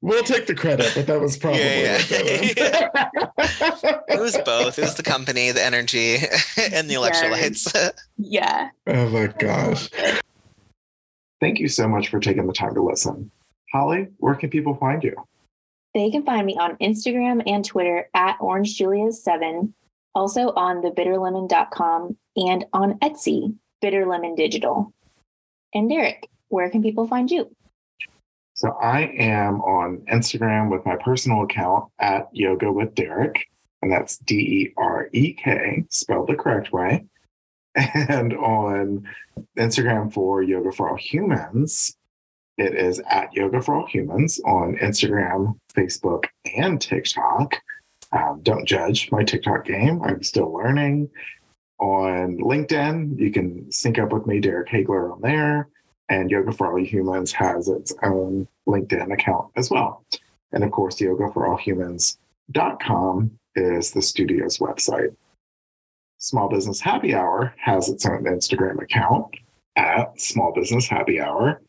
we'll 0.02 0.24
take 0.24 0.48
the 0.48 0.56
credit, 0.56 0.92
but 0.96 1.08
that 1.08 1.22
was 1.22 1.38
probably 1.38 1.62
Yeah, 1.62 2.02
yeah. 2.10 2.90
Uh, 2.96 4.00
it 4.10 4.20
was 4.20 4.38
both. 4.44 4.78
It 4.78 4.82
was 4.82 4.96
the 4.96 5.04
company, 5.04 5.52
the 5.52 5.64
energy, 5.64 6.16
and 6.74 6.90
the 6.90 6.96
electrolytes. 6.96 7.92
yeah. 8.18 8.70
oh 8.88 9.10
my 9.10 9.28
gosh. 9.28 9.90
Thank 11.40 11.60
you 11.60 11.70
so 11.70 11.88
much 11.88 12.10
for 12.10 12.20
taking 12.20 12.46
the 12.48 12.54
time 12.54 12.74
to 12.76 12.82
listen. 12.84 13.32
Holly, 13.72 14.08
where 14.18 14.36
can 14.36 14.50
people 14.50 14.76
find 14.76 15.04
you? 15.04 15.16
They 15.94 16.10
can 16.10 16.24
find 16.24 16.46
me 16.46 16.58
on 16.58 16.78
Instagram 16.78 17.44
and 17.46 17.66
Twitter 17.66 18.10
at 18.14 18.38
orangejulius7, 18.40 19.74
also 20.16 20.52
on 20.54 20.82
thebitterlemon.com 20.82 22.18
and 22.38 22.66
on 22.74 23.00
Etsy, 23.00 23.56
Bitterlemon 23.84 24.38
Digital. 24.38 24.94
And 25.74 25.90
Derek, 25.90 26.28
where 26.50 26.70
can 26.70 26.82
people 26.82 27.08
find 27.08 27.30
you? 27.30 27.54
So 28.54 28.70
I 28.82 29.02
am 29.18 29.62
on 29.62 30.04
Instagram 30.12 30.70
with 30.70 30.86
my 30.86 30.96
personal 30.98 31.44
account 31.44 31.92
at 32.00 32.28
Yoga 32.32 32.72
with 32.72 32.94
Derek, 32.96 33.48
and 33.82 33.92
that's 33.92 34.18
D 34.18 34.36
E 34.36 34.74
R 34.78 35.10
E 35.14 35.34
K, 35.34 35.84
spelled 35.90 36.28
the 36.28 36.36
correct 36.36 36.72
way. 36.72 37.06
And 37.76 38.34
on 38.34 39.08
Instagram 39.58 40.14
for 40.14 40.44
Yoga 40.44 40.74
for 40.74 40.90
All 40.90 40.98
Humans, 40.98 41.96
it 42.58 42.76
is 42.76 43.02
at 43.10 43.34
Yoga 43.34 43.62
for 43.62 43.76
All 43.76 43.88
Humans 43.88 44.40
on 44.46 44.78
Instagram, 44.78 45.58
Facebook, 45.76 46.26
and 46.58 46.82
TikTok. 46.82 47.56
Um, 48.12 48.42
don't 48.44 48.66
judge 48.66 49.12
my 49.12 49.24
TikTok 49.24 49.66
game. 49.66 50.02
I'm 50.04 50.24
still 50.24 50.54
learning. 50.54 51.10
On 51.80 52.38
LinkedIn, 52.38 53.18
you 53.18 53.32
can 53.32 53.72
sync 53.72 53.98
up 53.98 54.12
with 54.12 54.28
me, 54.28 54.40
Derek 54.40 54.70
Hagler, 54.70 55.14
on 55.14 55.22
there 55.22 55.68
and 56.12 56.30
Yoga 56.30 56.52
for 56.52 56.72
All 56.72 56.84
Humans 56.84 57.32
has 57.32 57.70
its 57.70 57.94
own 58.04 58.48
LinkedIn 58.68 59.14
account 59.14 59.48
as 59.56 59.72
well. 59.72 60.04
And 60.52 60.62
of 60.64 60.72
course, 60.72 60.98
yogaforallhumans.com 60.98 63.32
is 63.56 63.92
the 63.92 64.02
studio's 64.02 64.58
website. 64.58 65.16
Small 66.18 66.50
Business 66.50 66.82
Happy 66.82 67.16
Hour 67.16 67.54
has 67.58 67.88
its 67.88 68.06
own 68.06 68.26
Instagram 68.26 68.82
account 68.82 69.34
at 69.78 70.20
Small 70.20 70.52
Business 70.54 70.86
Happy 70.86 71.22
Hour, 71.22 71.62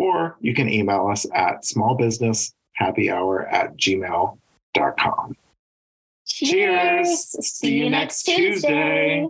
or 0.00 0.36
you 0.40 0.54
can 0.54 0.66
email 0.66 1.08
us 1.08 1.26
at 1.34 1.62
smallbusinesshappyhour 1.62 3.52
at 3.52 3.76
gmail.com. 3.76 5.36
Cheers. 6.26 7.36
See 7.46 7.74
you 7.74 7.90
next 7.90 8.22
Tuesday. 8.22 9.26